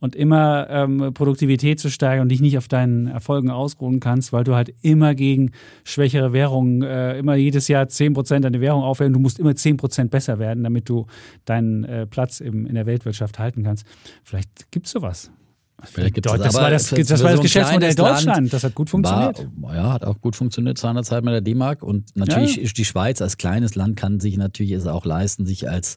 und 0.00 0.14
immer 0.14 0.68
ähm, 0.70 1.12
Produktivität 1.14 1.80
zu 1.80 1.90
steigern 1.90 2.22
und 2.22 2.28
dich 2.28 2.40
nicht 2.40 2.56
auf 2.58 2.68
deinen 2.68 3.08
Erfolgen 3.08 3.50
ausruhen 3.50 4.00
kannst, 4.00 4.32
weil 4.32 4.44
du 4.44 4.54
halt 4.54 4.74
immer 4.82 5.14
gegen 5.14 5.52
schwächere 5.84 6.32
Währungen, 6.32 6.82
äh, 6.82 7.18
immer 7.18 7.34
jedes 7.34 7.68
Jahr 7.68 7.84
10% 7.84 8.40
deine 8.40 8.60
Währung 8.60 8.82
aufwerten. 8.82 9.14
Du 9.14 9.20
musst 9.20 9.38
immer 9.38 9.50
10% 9.50 10.08
besser 10.08 10.38
werden, 10.38 10.64
damit 10.64 10.88
du 10.88 11.06
deinen 11.44 11.84
äh, 11.84 12.06
Platz 12.06 12.40
im, 12.40 12.66
in 12.66 12.74
der 12.74 12.86
Weltwirtschaft 12.86 13.38
halten 13.38 13.62
kannst. 13.64 13.86
Vielleicht 14.22 14.70
gibt 14.70 14.86
es 14.86 14.92
sowas. 14.92 15.30
Vielleicht 15.84 16.14
gibt 16.14 16.26
das, 16.26 16.40
das, 16.40 16.54
war 16.54 16.70
das, 16.70 16.90
das, 16.90 17.22
war 17.22 17.30
das 17.30 17.40
Geschäftsmodell 17.40 17.94
Deutschland. 17.94 18.52
Das 18.52 18.64
hat 18.64 18.74
gut 18.74 18.90
funktioniert. 18.90 19.46
War, 19.56 19.76
ja, 19.76 19.92
hat 19.92 20.04
auch 20.04 20.20
gut 20.20 20.34
funktioniert 20.34 20.76
zu 20.76 20.88
einer 20.88 21.04
Zeit 21.04 21.22
mit 21.22 21.32
der 21.32 21.40
D-Mark. 21.40 21.84
Und 21.84 22.16
natürlich 22.16 22.56
ja. 22.56 22.62
ist 22.62 22.78
die 22.78 22.84
Schweiz 22.84 23.22
als 23.22 23.36
kleines 23.36 23.76
Land 23.76 23.96
kann 23.96 24.18
sich 24.18 24.36
natürlich 24.36 24.72
es 24.72 24.88
auch 24.88 25.04
leisten, 25.04 25.46
sich 25.46 25.68
als 25.68 25.96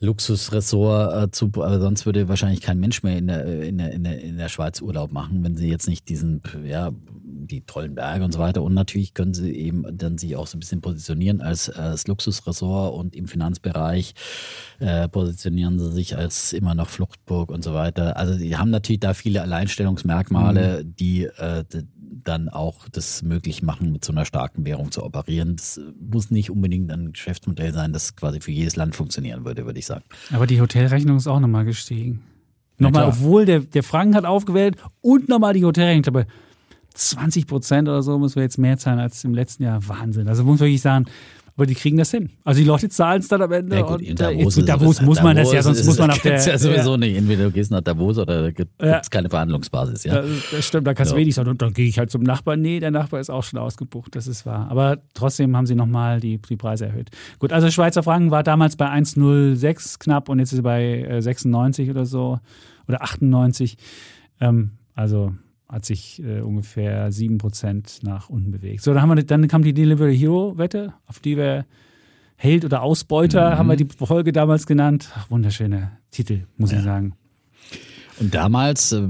Luxusressort 0.00 1.24
äh, 1.24 1.30
zu, 1.30 1.46
aber 1.54 1.80
sonst 1.80 2.06
würde 2.06 2.28
wahrscheinlich 2.28 2.60
kein 2.60 2.78
Mensch 2.78 3.02
mehr 3.02 3.18
in 3.18 3.26
der, 3.26 3.62
in, 3.62 3.78
der, 3.78 3.92
in, 3.92 4.04
der, 4.04 4.20
in 4.20 4.36
der 4.36 4.48
Schweiz 4.48 4.80
Urlaub 4.80 5.12
machen, 5.12 5.42
wenn 5.42 5.56
sie 5.56 5.68
jetzt 5.68 5.88
nicht 5.88 6.08
diesen, 6.08 6.40
ja, 6.64 6.92
die 7.48 7.62
tollen 7.62 7.94
Berge 7.94 8.24
und 8.24 8.32
so 8.32 8.38
weiter. 8.38 8.62
Und 8.62 8.74
natürlich 8.74 9.14
können 9.14 9.34
sie 9.34 9.50
eben 9.50 9.84
dann 9.96 10.18
sich 10.18 10.36
auch 10.36 10.46
so 10.46 10.56
ein 10.56 10.60
bisschen 10.60 10.80
positionieren 10.80 11.40
als, 11.40 11.68
als 11.68 12.06
Luxusressort 12.06 12.94
und 12.94 13.16
im 13.16 13.26
Finanzbereich 13.26 14.14
äh, 14.78 15.08
positionieren 15.08 15.78
sie 15.78 15.90
sich 15.92 16.16
als 16.16 16.52
immer 16.52 16.74
noch 16.74 16.88
Fluchtburg 16.88 17.50
und 17.50 17.64
so 17.64 17.74
weiter. 17.74 18.16
Also 18.16 18.34
sie 18.34 18.56
haben 18.56 18.70
natürlich 18.70 19.00
da 19.00 19.14
viele 19.14 19.42
Alleinstellungsmerkmale, 19.42 20.84
mhm. 20.84 20.96
die 20.96 21.24
äh, 21.24 21.64
dann 22.10 22.48
auch 22.48 22.88
das 22.90 23.22
möglich 23.22 23.62
machen, 23.62 23.92
mit 23.92 24.04
so 24.04 24.12
einer 24.12 24.24
starken 24.24 24.64
Währung 24.64 24.90
zu 24.90 25.04
operieren. 25.04 25.56
Das 25.56 25.80
muss 26.00 26.30
nicht 26.30 26.50
unbedingt 26.50 26.90
ein 26.90 27.12
Geschäftsmodell 27.12 27.72
sein, 27.72 27.92
das 27.92 28.16
quasi 28.16 28.40
für 28.40 28.50
jedes 28.50 28.76
Land 28.76 28.96
funktionieren 28.96 29.44
würde, 29.44 29.66
würde 29.66 29.78
ich 29.78 29.86
sagen. 29.86 30.04
Aber 30.32 30.46
die 30.46 30.60
Hotelrechnung 30.60 31.16
ist 31.16 31.26
auch 31.26 31.40
nochmal 31.40 31.64
gestiegen. 31.64 32.22
Nochmal, 32.78 33.06
obwohl 33.06 33.44
der, 33.44 33.60
der 33.60 33.82
Franken 33.82 34.14
hat 34.14 34.24
aufgewählt 34.24 34.76
und 35.00 35.28
nochmal 35.28 35.52
die 35.52 35.64
Hotelrechnung. 35.64 36.00
Ich 36.00 36.02
glaube, 36.04 36.26
20 36.94 37.46
Prozent 37.46 37.88
oder 37.88 38.02
so 38.02 38.18
müssen 38.18 38.36
wir 38.36 38.42
jetzt 38.42 38.58
mehr 38.58 38.78
zahlen 38.78 38.98
als 38.98 39.24
im 39.24 39.34
letzten 39.34 39.62
Jahr. 39.64 39.86
Wahnsinn. 39.88 40.28
Also 40.28 40.44
muss 40.44 40.60
man 40.60 40.66
wirklich 40.66 40.82
sagen, 40.82 41.06
aber 41.58 41.66
die 41.66 41.74
kriegen 41.74 41.96
das 41.96 42.12
hin. 42.12 42.30
Also 42.44 42.60
die 42.60 42.66
Leute 42.68 42.88
zahlen 42.88 43.18
es 43.18 43.26
dann 43.26 43.42
am 43.42 43.50
Ende. 43.50 43.74
Ja, 43.74 43.82
gut, 43.82 44.00
in 44.00 44.14
Davos, 44.14 44.54
jetzt, 44.54 44.68
Davos 44.68 45.02
muss 45.02 45.20
man 45.20 45.34
Davos 45.34 45.50
das 45.50 45.56
ja, 45.56 45.62
sonst 45.64 45.84
muss 45.86 45.98
man 45.98 46.12
auf 46.12 46.22
der. 46.22 46.34
ja 46.34 46.56
sowieso 46.56 46.92
ja. 46.92 46.96
nicht. 46.98 47.16
Entweder 47.16 47.46
du 47.46 47.50
gehst 47.50 47.72
nach 47.72 47.80
Davos 47.80 48.16
oder 48.16 48.42
da 48.42 48.50
gibt 48.52 48.70
es 48.78 48.88
ja. 48.88 49.00
keine 49.10 49.28
Verhandlungsbasis. 49.28 50.04
Ja. 50.04 50.22
Das, 50.22 50.64
stimmt, 50.64 50.86
da 50.86 50.94
kannst 50.94 51.10
du 51.10 51.16
wenig 51.16 51.34
sagen. 51.34 51.48
Und 51.48 51.60
dann 51.60 51.72
gehe 51.72 51.88
ich 51.88 51.98
halt 51.98 52.12
zum 52.12 52.22
Nachbarn. 52.22 52.60
Nee, 52.60 52.78
der 52.78 52.92
Nachbar 52.92 53.18
ist 53.18 53.28
auch 53.28 53.42
schon 53.42 53.58
ausgebucht, 53.58 54.14
das 54.14 54.28
ist 54.28 54.46
wahr. 54.46 54.68
Aber 54.70 54.98
trotzdem 55.14 55.56
haben 55.56 55.66
sie 55.66 55.74
nochmal 55.74 56.20
die, 56.20 56.38
die 56.38 56.56
Preise 56.56 56.86
erhöht. 56.86 57.10
Gut, 57.40 57.52
also 57.52 57.68
Schweizer 57.72 58.04
Franken 58.04 58.30
war 58.30 58.44
damals 58.44 58.76
bei 58.76 58.88
1,06 58.88 59.98
knapp 59.98 60.28
und 60.28 60.38
jetzt 60.38 60.52
ist 60.52 60.58
sie 60.58 60.62
bei 60.62 61.20
96 61.20 61.88
äh, 61.88 61.90
oder 61.90 62.06
so. 62.06 62.38
Oder 62.86 63.02
98. 63.02 63.76
Ähm, 64.40 64.70
also 64.94 65.34
hat 65.68 65.84
sich 65.84 66.22
äh, 66.22 66.40
ungefähr 66.40 67.10
7% 67.10 68.04
nach 68.04 68.28
unten 68.30 68.50
bewegt. 68.50 68.82
So, 68.82 68.92
dann, 68.94 69.02
haben 69.02 69.14
wir, 69.14 69.22
dann 69.22 69.48
kam 69.48 69.62
die 69.62 69.74
Delivery 69.74 70.16
Hero-Wette, 70.16 70.94
auf 71.06 71.20
die 71.20 71.36
wir 71.36 71.66
Held 72.36 72.64
oder 72.64 72.82
Ausbeuter 72.82 73.50
mhm. 73.50 73.58
haben 73.58 73.68
wir 73.68 73.76
die 73.76 73.88
Folge 73.96 74.32
damals 74.32 74.66
genannt. 74.66 75.10
Ach, 75.14 75.30
wunderschöne 75.30 75.98
Titel, 76.10 76.46
muss 76.56 76.70
ja. 76.70 76.78
ich 76.78 76.84
sagen. 76.84 77.14
Und 78.20 78.34
damals, 78.34 78.92
äh, 78.92 79.06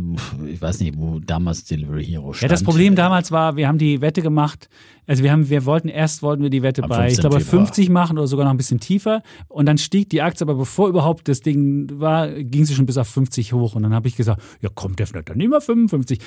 ich 0.46 0.60
weiß 0.60 0.80
nicht, 0.80 0.96
wo 0.96 1.18
damals 1.18 1.64
Delivery 1.64 2.04
Hero 2.04 2.32
stand. 2.32 2.42
Ja, 2.42 2.48
das 2.48 2.62
Problem 2.62 2.94
damals 2.94 3.30
war, 3.30 3.56
wir 3.56 3.68
haben 3.68 3.78
die 3.78 4.00
Wette 4.00 4.22
gemacht. 4.22 4.68
Also 5.06 5.22
wir 5.22 5.32
haben, 5.32 5.48
wir 5.48 5.64
wollten 5.64 5.88
erst 5.88 6.22
wollten 6.22 6.42
wir 6.42 6.50
die 6.50 6.62
Wette 6.62 6.82
Am 6.82 6.90
bei, 6.90 7.10
ich 7.10 7.18
glaube, 7.18 7.40
50 7.40 7.88
machen 7.88 8.18
oder 8.18 8.26
sogar 8.26 8.44
noch 8.44 8.52
ein 8.52 8.58
bisschen 8.58 8.80
tiefer. 8.80 9.22
Und 9.48 9.66
dann 9.66 9.78
stieg 9.78 10.10
die 10.10 10.20
Aktie, 10.20 10.44
aber 10.44 10.54
bevor 10.54 10.88
überhaupt 10.88 11.28
das 11.28 11.40
Ding 11.40 11.88
war, 11.98 12.28
ging 12.28 12.66
sie 12.66 12.74
schon 12.74 12.86
bis 12.86 12.98
auf 12.98 13.08
50 13.08 13.54
hoch. 13.54 13.74
Und 13.74 13.82
dann 13.82 13.94
habe 13.94 14.08
ich 14.08 14.16
gesagt, 14.16 14.42
ja 14.60 14.68
komm, 14.74 14.96
Defnet, 14.96 15.28
dann 15.30 15.38
nehmen 15.38 15.52
wir 15.52 15.60
55. 15.60 16.18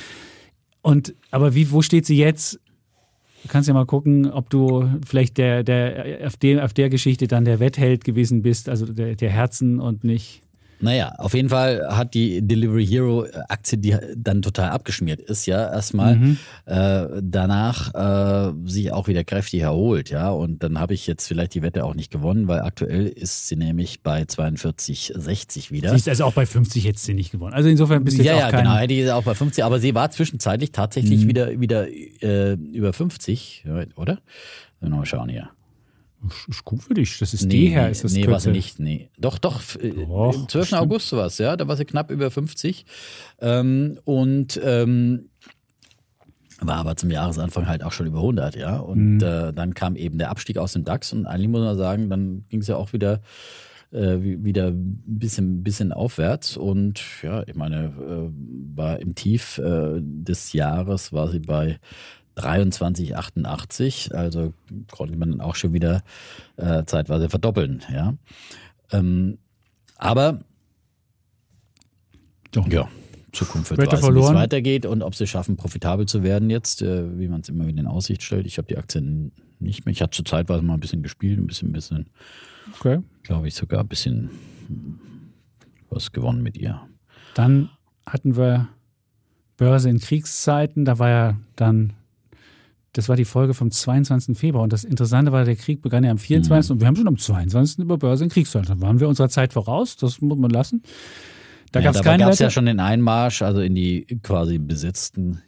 Und 0.81 1.13
aber 1.29 1.53
wie, 1.53 1.71
wo 1.71 1.83
steht 1.83 2.07
sie 2.07 2.17
jetzt? 2.17 2.59
Du 3.43 3.49
kannst 3.49 3.67
ja 3.67 3.73
mal 3.73 3.85
gucken, 3.85 4.31
ob 4.31 4.49
du 4.49 4.87
vielleicht 5.05 5.37
der, 5.37 5.63
der, 5.63 6.27
auf, 6.27 6.37
dem, 6.37 6.59
auf 6.59 6.73
der 6.73 6.89
Geschichte 6.89 7.27
dann 7.27 7.45
der 7.45 7.59
Wettheld 7.59 8.03
gewesen 8.03 8.41
bist, 8.41 8.69
also 8.69 8.85
der, 8.85 9.15
der 9.15 9.29
Herzen 9.29 9.79
und 9.79 10.03
nicht 10.03 10.41
naja, 10.81 11.13
auf 11.17 11.33
jeden 11.33 11.49
Fall 11.49 11.87
hat 11.89 12.13
die 12.13 12.45
Delivery 12.45 12.85
Hero 12.85 13.25
Aktie, 13.47 13.77
die 13.77 13.95
dann 14.15 14.41
total 14.41 14.69
abgeschmiert 14.69 15.21
ist, 15.21 15.45
ja, 15.45 15.71
erstmal 15.71 16.15
mhm. 16.15 16.37
äh, 16.65 17.07
danach 17.21 17.93
äh, 17.93 18.53
sich 18.65 18.91
auch 18.91 19.07
wieder 19.07 19.23
kräftig 19.23 19.61
erholt, 19.61 20.09
ja. 20.09 20.29
Und 20.29 20.63
dann 20.63 20.79
habe 20.79 20.93
ich 20.93 21.07
jetzt 21.07 21.27
vielleicht 21.27 21.53
die 21.53 21.61
Wette 21.61 21.83
auch 21.85 21.93
nicht 21.93 22.11
gewonnen, 22.11 22.47
weil 22.47 22.61
aktuell 22.61 23.07
ist 23.07 23.47
sie 23.47 23.55
nämlich 23.55 24.01
bei 24.01 24.23
42,60 24.23 25.71
wieder. 25.71 25.89
Sie 25.91 25.95
ist 25.97 26.09
also 26.09 26.25
auch 26.25 26.33
bei 26.33 26.45
50 26.45 26.83
jetzt 26.83 27.03
sie 27.03 27.13
nicht 27.13 27.31
gewonnen. 27.31 27.53
Also 27.53 27.69
insofern 27.69 28.03
bist 28.03 28.19
du 28.19 28.23
ja, 28.23 28.35
jetzt 28.35 28.45
auch 28.45 28.51
ja, 28.51 28.61
genau, 28.61 28.87
die 28.87 28.99
ist 28.99 29.11
auch 29.11 29.23
bei 29.23 29.35
50, 29.35 29.63
aber 29.63 29.79
sie 29.79 29.95
war 29.95 30.09
zwischenzeitlich 30.11 30.71
tatsächlich 30.71 31.23
mhm. 31.23 31.27
wieder, 31.27 31.59
wieder 31.59 31.87
äh, 31.89 32.53
über 32.53 32.93
50, 32.93 33.65
oder? 33.95 34.19
Mal 34.81 35.05
schauen 35.05 35.29
hier. 35.29 35.49
Ist 36.47 36.65
gut 36.65 36.83
für 36.83 36.93
dich. 36.93 37.17
Das 37.17 37.33
ist 37.33 37.45
nee, 37.45 37.67
her, 37.67 37.89
ist 37.89 38.03
das 38.03 38.13
Nee, 38.13 38.27
war 38.27 38.39
sie 38.39 38.51
nicht, 38.51 38.79
nee. 38.79 39.09
Doch, 39.17 39.39
doch, 39.39 39.61
äh, 39.77 39.91
doch 39.91 40.35
am 40.35 40.47
12. 40.47 40.67
Stimmt. 40.67 40.81
August 40.81 41.11
war 41.13 41.25
es, 41.25 41.37
ja. 41.37 41.55
Da 41.57 41.67
war 41.67 41.75
sie 41.75 41.85
knapp 41.85 42.11
über 42.11 42.29
50. 42.29 42.85
Ähm, 43.39 43.99
und 44.03 44.59
ähm, 44.63 45.29
war 46.59 46.75
aber 46.75 46.95
zum 46.95 47.09
Jahresanfang 47.09 47.67
halt 47.67 47.83
auch 47.83 47.91
schon 47.91 48.05
über 48.05 48.19
100, 48.19 48.55
ja. 48.55 48.77
Und 48.77 49.17
mhm. 49.17 49.23
äh, 49.23 49.51
dann 49.51 49.73
kam 49.73 49.95
eben 49.95 50.19
der 50.19 50.29
Abstieg 50.29 50.57
aus 50.57 50.73
dem 50.73 50.83
DAX 50.83 51.11
und 51.11 51.25
eigentlich 51.25 51.49
muss 51.49 51.61
man 51.61 51.77
sagen, 51.77 52.09
dann 52.09 52.45
ging 52.49 52.61
es 52.61 52.67
ja 52.67 52.75
auch 52.75 52.93
wieder 52.93 53.21
äh, 53.91 54.17
wieder 54.21 54.67
ein 54.67 55.03
bisschen, 55.05 55.63
bisschen 55.63 55.91
aufwärts 55.91 56.55
und 56.55 57.01
ja, 57.23 57.43
ich 57.47 57.55
meine, 57.55 57.85
äh, 57.85 58.31
war 58.75 58.99
im 58.99 59.15
Tief 59.15 59.59
des 59.61 60.53
Jahres 60.53 61.11
war 61.11 61.29
sie 61.29 61.39
bei 61.39 61.79
23,88, 62.37 64.13
also 64.13 64.53
konnte 64.89 65.17
man 65.17 65.31
dann 65.31 65.41
auch 65.41 65.55
schon 65.55 65.73
wieder 65.73 66.03
äh, 66.57 66.83
zeitweise 66.85 67.29
verdoppeln, 67.29 67.83
ja. 67.91 68.15
Ähm, 68.91 69.37
aber 69.97 70.39
Doch. 72.51 72.67
ja, 72.67 72.87
Zukunft 73.31 73.69
wird 73.71 73.79
weiter 73.79 74.13
wie 74.13 74.19
es 74.19 74.33
weitergeht 74.33 74.85
und 74.85 75.03
ob 75.03 75.15
sie 75.15 75.27
schaffen, 75.27 75.55
profitabel 75.55 76.05
zu 76.05 76.23
werden 76.23 76.49
jetzt, 76.49 76.81
äh, 76.81 77.17
wie 77.17 77.27
man 77.27 77.41
es 77.41 77.49
immer 77.49 77.67
wieder 77.67 77.79
in 77.79 77.87
Aussicht 77.87 78.23
stellt. 78.23 78.45
Ich 78.45 78.57
habe 78.57 78.67
die 78.67 78.77
Aktien 78.77 79.31
nicht 79.59 79.85
mehr. 79.85 79.91
Ich 79.91 80.01
hatte 80.01 80.11
zur 80.11 80.25
Zeit 80.25 80.49
mal 80.49 80.59
ein 80.59 80.79
bisschen 80.79 81.03
gespielt, 81.03 81.39
ein 81.39 81.47
bisschen, 81.47 81.69
ein 81.69 81.73
bisschen, 81.73 82.09
okay. 82.79 82.99
glaube 83.23 83.47
ich, 83.47 83.55
sogar 83.55 83.81
ein 83.81 83.87
bisschen 83.87 84.29
was 85.89 86.11
gewonnen 86.11 86.43
mit 86.43 86.57
ihr. 86.57 86.81
Dann 87.35 87.69
hatten 88.05 88.35
wir 88.35 88.69
Börse 89.57 89.89
in 89.89 89.99
Kriegszeiten, 89.99 90.85
da 90.85 90.99
war 90.99 91.09
ja 91.09 91.37
dann 91.55 91.93
das 92.93 93.07
war 93.07 93.15
die 93.15 93.25
Folge 93.25 93.53
vom 93.53 93.71
22. 93.71 94.37
Februar. 94.37 94.63
Und 94.63 94.73
das 94.73 94.83
Interessante 94.83 95.31
war, 95.31 95.45
der 95.45 95.55
Krieg 95.55 95.81
begann 95.81 96.03
ja 96.03 96.11
am 96.11 96.17
24. 96.17 96.69
Mhm. 96.69 96.73
und 96.73 96.81
wir 96.81 96.87
haben 96.87 96.95
schon 96.95 97.07
am 97.07 97.17
22. 97.17 97.79
über 97.79 97.97
Börse 97.97 98.23
in 98.23 98.29
Kriegszeiten. 98.29 98.67
Da 98.67 98.81
waren 98.85 98.99
wir 98.99 99.07
unserer 99.07 99.29
Zeit 99.29 99.53
voraus, 99.53 99.95
das 99.95 100.21
muss 100.21 100.37
man 100.37 100.51
lassen. 100.51 100.83
Da 101.71 101.79
ja, 101.79 101.85
gab 101.85 101.95
es 101.95 102.01
keine. 102.01 102.19
Da 102.19 102.25
gab 102.25 102.33
es 102.33 102.39
ja 102.39 102.49
schon 102.49 102.65
den 102.65 102.79
Einmarsch, 102.79 103.41
also 103.41 103.61
in 103.61 103.75
die 103.75 104.05
quasi 104.23 104.57
besetzten 104.57 105.41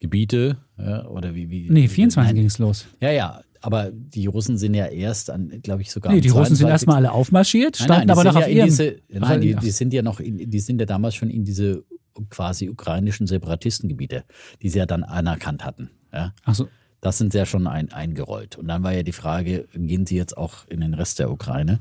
Gebiete. 0.00 0.56
Ja, 0.78 1.06
oder 1.06 1.34
wie, 1.34 1.50
wie, 1.50 1.68
nee, 1.70 1.88
24 1.88 2.34
ging 2.34 2.46
es 2.46 2.58
los. 2.58 2.86
Ja, 3.00 3.10
ja. 3.10 3.42
Aber 3.60 3.92
die 3.92 4.26
Russen 4.26 4.58
sind 4.58 4.74
ja 4.74 4.86
erst 4.86 5.30
an, 5.30 5.60
glaube 5.62 5.82
ich, 5.82 5.92
sogar. 5.92 6.12
Nee, 6.12 6.20
die 6.20 6.30
Russen 6.30 6.56
sind 6.56 6.68
erstmal 6.68 6.96
alle 6.96 7.12
aufmarschiert, 7.12 7.76
standen 7.76 8.08
nein, 8.08 8.10
aber 8.10 8.24
noch 8.24 8.34
auf 8.34 8.48
ja 8.48 8.48
ihrem. 8.48 8.66
Diese, 8.66 8.96
nein, 9.08 9.40
die, 9.40 9.54
die, 9.54 9.70
sind 9.70 9.92
ja 9.92 10.02
noch, 10.02 10.18
in, 10.18 10.50
die 10.50 10.58
sind 10.58 10.80
ja 10.80 10.86
damals 10.86 11.14
schon 11.14 11.30
in 11.30 11.44
diese 11.44 11.84
quasi 12.28 12.68
ukrainischen 12.68 13.28
Separatistengebiete, 13.28 14.24
die 14.62 14.68
sie 14.68 14.78
ja 14.78 14.86
dann 14.86 15.04
anerkannt 15.04 15.64
hatten. 15.64 15.90
Ja? 16.12 16.32
Ach 16.44 16.54
so. 16.54 16.68
Das 17.00 17.18
sind 17.18 17.32
sie 17.32 17.38
ja 17.38 17.46
schon 17.46 17.66
ein, 17.66 17.92
eingerollt. 17.92 18.56
Und 18.56 18.68
dann 18.68 18.84
war 18.84 18.92
ja 18.92 19.02
die 19.02 19.12
Frage, 19.12 19.66
gehen 19.74 20.06
sie 20.06 20.16
jetzt 20.16 20.36
auch 20.36 20.68
in 20.68 20.80
den 20.80 20.94
Rest 20.94 21.18
der 21.18 21.32
Ukraine? 21.32 21.80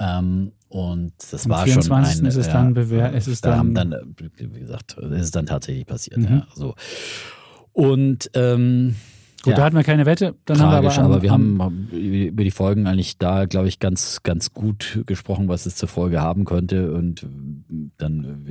Ähm, 0.00 0.52
und 0.68 1.12
das 1.30 1.44
Am 1.44 1.50
war 1.50 1.68
schon 1.68 1.92
ein. 1.92 2.26
Ist 2.26 2.36
es 2.36 2.48
dann 2.48 2.74
bewährt? 2.74 3.14
Ist 3.14 3.28
es 3.28 3.40
da 3.42 3.56
dann, 3.56 3.74
dann, 3.74 4.16
wie 4.36 4.60
gesagt, 4.60 4.94
ist 4.94 5.22
es 5.22 5.30
dann 5.30 5.46
tatsächlich 5.46 5.86
passiert. 5.86 6.18
Mhm. 6.18 6.26
Ja, 6.26 6.46
so. 6.54 6.74
Und 7.72 8.30
ähm, 8.34 8.96
Gut, 9.44 9.50
ja. 9.50 9.56
da 9.58 9.64
hatten 9.64 9.76
wir 9.76 9.84
keine 9.84 10.06
Wette. 10.06 10.34
Dann 10.46 10.56
Tragisch, 10.56 10.96
haben 10.96 11.02
wir 11.02 11.04
aber, 11.04 11.14
aber 11.16 11.22
wir 11.22 11.30
haben 11.30 11.88
über 11.92 12.44
die 12.44 12.50
Folgen 12.50 12.86
eigentlich 12.86 13.18
da, 13.18 13.44
glaube 13.44 13.68
ich, 13.68 13.78
ganz, 13.78 14.22
ganz 14.22 14.54
gut 14.54 15.02
gesprochen, 15.04 15.48
was 15.48 15.66
es 15.66 15.76
zur 15.76 15.88
Folge 15.88 16.22
haben 16.22 16.46
könnte. 16.46 16.94
Und 16.94 17.26
dann 17.98 18.46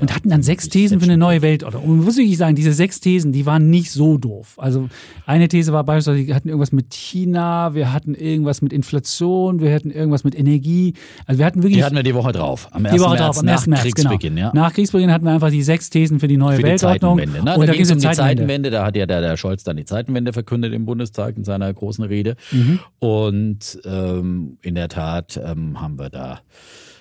und 0.00 0.14
hatten 0.14 0.28
dann 0.28 0.42
sechs 0.42 0.68
Thesen 0.68 1.00
für 1.00 1.06
eine 1.06 1.16
neue 1.16 1.42
Welt. 1.42 1.64
Oder 1.64 1.82
und 1.82 2.04
muss 2.04 2.18
ich 2.18 2.36
sagen, 2.36 2.54
diese 2.54 2.72
sechs 2.72 3.00
Thesen, 3.00 3.32
die 3.32 3.46
waren 3.46 3.70
nicht 3.70 3.90
so 3.90 4.18
doof. 4.18 4.54
Also 4.58 4.88
eine 5.24 5.48
These 5.48 5.72
war 5.72 5.84
beispielsweise, 5.84 6.26
wir 6.26 6.34
hatten 6.34 6.48
irgendwas 6.48 6.72
mit 6.72 6.92
China, 6.94 7.74
wir 7.74 7.92
hatten 7.92 8.14
irgendwas 8.14 8.62
mit 8.62 8.72
Inflation, 8.72 9.60
wir 9.60 9.74
hatten 9.74 9.90
irgendwas 9.90 10.24
mit 10.24 10.38
Energie. 10.38 10.94
Also 11.26 11.38
wir 11.38 11.46
hatten 11.46 11.62
wirklich. 11.62 11.78
Die 11.78 11.84
hatten 11.84 11.96
wir 11.96 12.02
die 12.02 12.14
Woche 12.14 12.32
drauf. 12.32 12.68
Am 12.72 12.84
1. 12.84 12.94
Die 12.94 13.00
Woche 13.00 13.10
März, 13.16 13.20
drauf, 13.20 13.38
am 13.38 13.48
1. 13.48 13.66
März, 13.66 13.82
Kriegsbeginn, 13.82 14.36
genau. 14.36 14.48
ja. 14.48 14.52
Nach 14.54 14.72
Kriegsbeginn 14.72 15.10
hatten 15.10 15.24
wir 15.24 15.32
einfach 15.32 15.50
die 15.50 15.62
sechs 15.62 15.90
Thesen 15.90 16.20
für 16.20 16.28
die 16.28 16.36
neue 16.36 16.56
für 16.56 16.62
Weltordnung. 16.62 17.16
Die 17.16 17.24
Zeitenwende, 17.24 17.44
ne? 17.44 17.54
Und 17.54 17.60
da, 17.62 17.66
da 17.66 17.72
ging 17.72 17.82
es 17.82 17.90
um 17.90 17.98
die 17.98 18.10
Zeitenwende. 18.10 18.70
Da 18.70 18.84
hat 18.84 18.96
ja 18.96 19.06
der, 19.06 19.20
der 19.20 19.36
Scholz 19.36 19.64
dann 19.64 19.76
die 19.76 19.84
Zeitenwende 19.84 20.32
verkündet 20.32 20.72
im 20.74 20.84
Bundestag 20.84 21.36
in 21.36 21.44
seiner 21.44 21.72
großen 21.72 22.04
Rede. 22.04 22.36
Mhm. 22.50 22.80
Und 22.98 23.80
ähm, 23.84 24.58
in 24.62 24.74
der 24.74 24.88
Tat 24.88 25.40
ähm, 25.42 25.80
haben 25.80 25.98
wir 25.98 26.10
da 26.10 26.40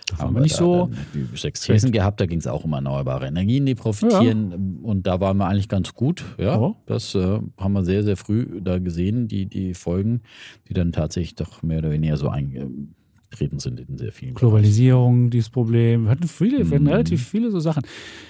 da 0.08 0.20
haben 0.20 0.36
wir 0.36 0.42
nicht 0.42 0.56
so. 0.56 0.92
Thesen 1.34 1.92
gehabt, 1.92 2.22
da 2.22 2.28
ging 2.28 2.40
es 2.40 2.48
auch 2.48 2.64
um 2.64 2.74
erneuerbare 2.74 3.26
Energien, 3.26 3.66
die 3.66 3.74
profitieren. 3.74 4.52
Ja. 4.52 4.88
Und 4.88 5.08
da 5.08 5.20
waren 5.20 5.38
wir 5.38 5.48
eigentlich 5.48 5.70
ganz 5.70 5.94
gut. 5.94 6.24
Ja, 6.38 6.60
oh. 6.60 6.76
das 6.86 7.16
äh, 7.16 7.40
haben 7.58 7.74
wir 7.74 7.84
sehr, 7.84 8.04
sehr 8.04 8.16
früh 8.16 8.62
da 8.62 8.78
gesehen, 8.78 9.28
die, 9.28 9.48
die 9.48 9.74
Folgen, 9.74 10.22
die 10.70 10.74
dann 10.74 10.92
tatsächlich 10.92 11.36
doch 11.36 11.64
mehr 11.64 11.80
oder 11.80 11.92
weniger 11.92 12.18
so 12.18 12.30
ein, 12.30 12.94
aufgetreten 13.36 13.60
sind 13.60 13.80
in 13.80 13.98
sehr 13.98 14.12
vielen 14.12 14.34
Globalisierung, 14.34 15.16
Bereichen. 15.16 15.30
dieses 15.32 15.50
Problem. 15.50 16.04
Wir 16.06 16.12
hatten 16.12 16.28
viele, 16.28 16.70
wir 16.70 16.76
hatten 16.76 16.84
mhm. 16.84 16.90
relativ 16.90 17.28
viele 17.28 17.52
so 17.52 17.60
Sachen. 17.60 17.84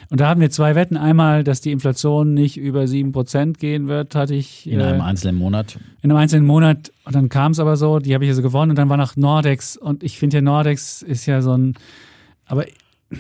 Und 0.10 0.20
da 0.20 0.30
haben 0.30 0.42
wir 0.42 0.50
zwei 0.50 0.76
Wetten. 0.76 0.98
Einmal, 0.98 1.44
dass 1.44 1.62
die 1.62 1.72
Inflation 1.72 2.34
nicht 2.34 2.58
über 2.58 2.84
7% 2.84 3.58
gehen 3.58 3.88
wird, 3.88 4.16
hatte 4.16 4.36
ich. 4.36 4.68
In 4.68 4.80
äh, 4.80 4.84
einem 4.84 5.02
einzelnen 5.02 5.36
Monat. 5.36 5.78
In 6.02 6.12
einem 6.12 6.20
einzelnen 6.20 6.46
Monat. 6.46 6.92
Und 7.06 7.16
dann 7.16 7.30
kam 7.30 7.52
es 7.52 7.60
aber 7.60 7.78
so, 7.78 8.00
die 8.00 8.14
habe 8.14 8.24
ich 8.24 8.30
also 8.30 8.42
gewonnen. 8.42 8.72
Und 8.72 8.78
dann 8.78 8.90
war 8.90 8.98
noch 8.98 9.16
Nordex. 9.16 9.78
Und 9.78 10.04
ich 10.04 10.18
finde 10.18 10.38
ja, 10.38 10.42
Nordex 10.42 11.02
ist 11.02 11.26
ja 11.26 11.42
so 11.42 11.56
ein. 11.56 11.74
Aber 12.48 12.66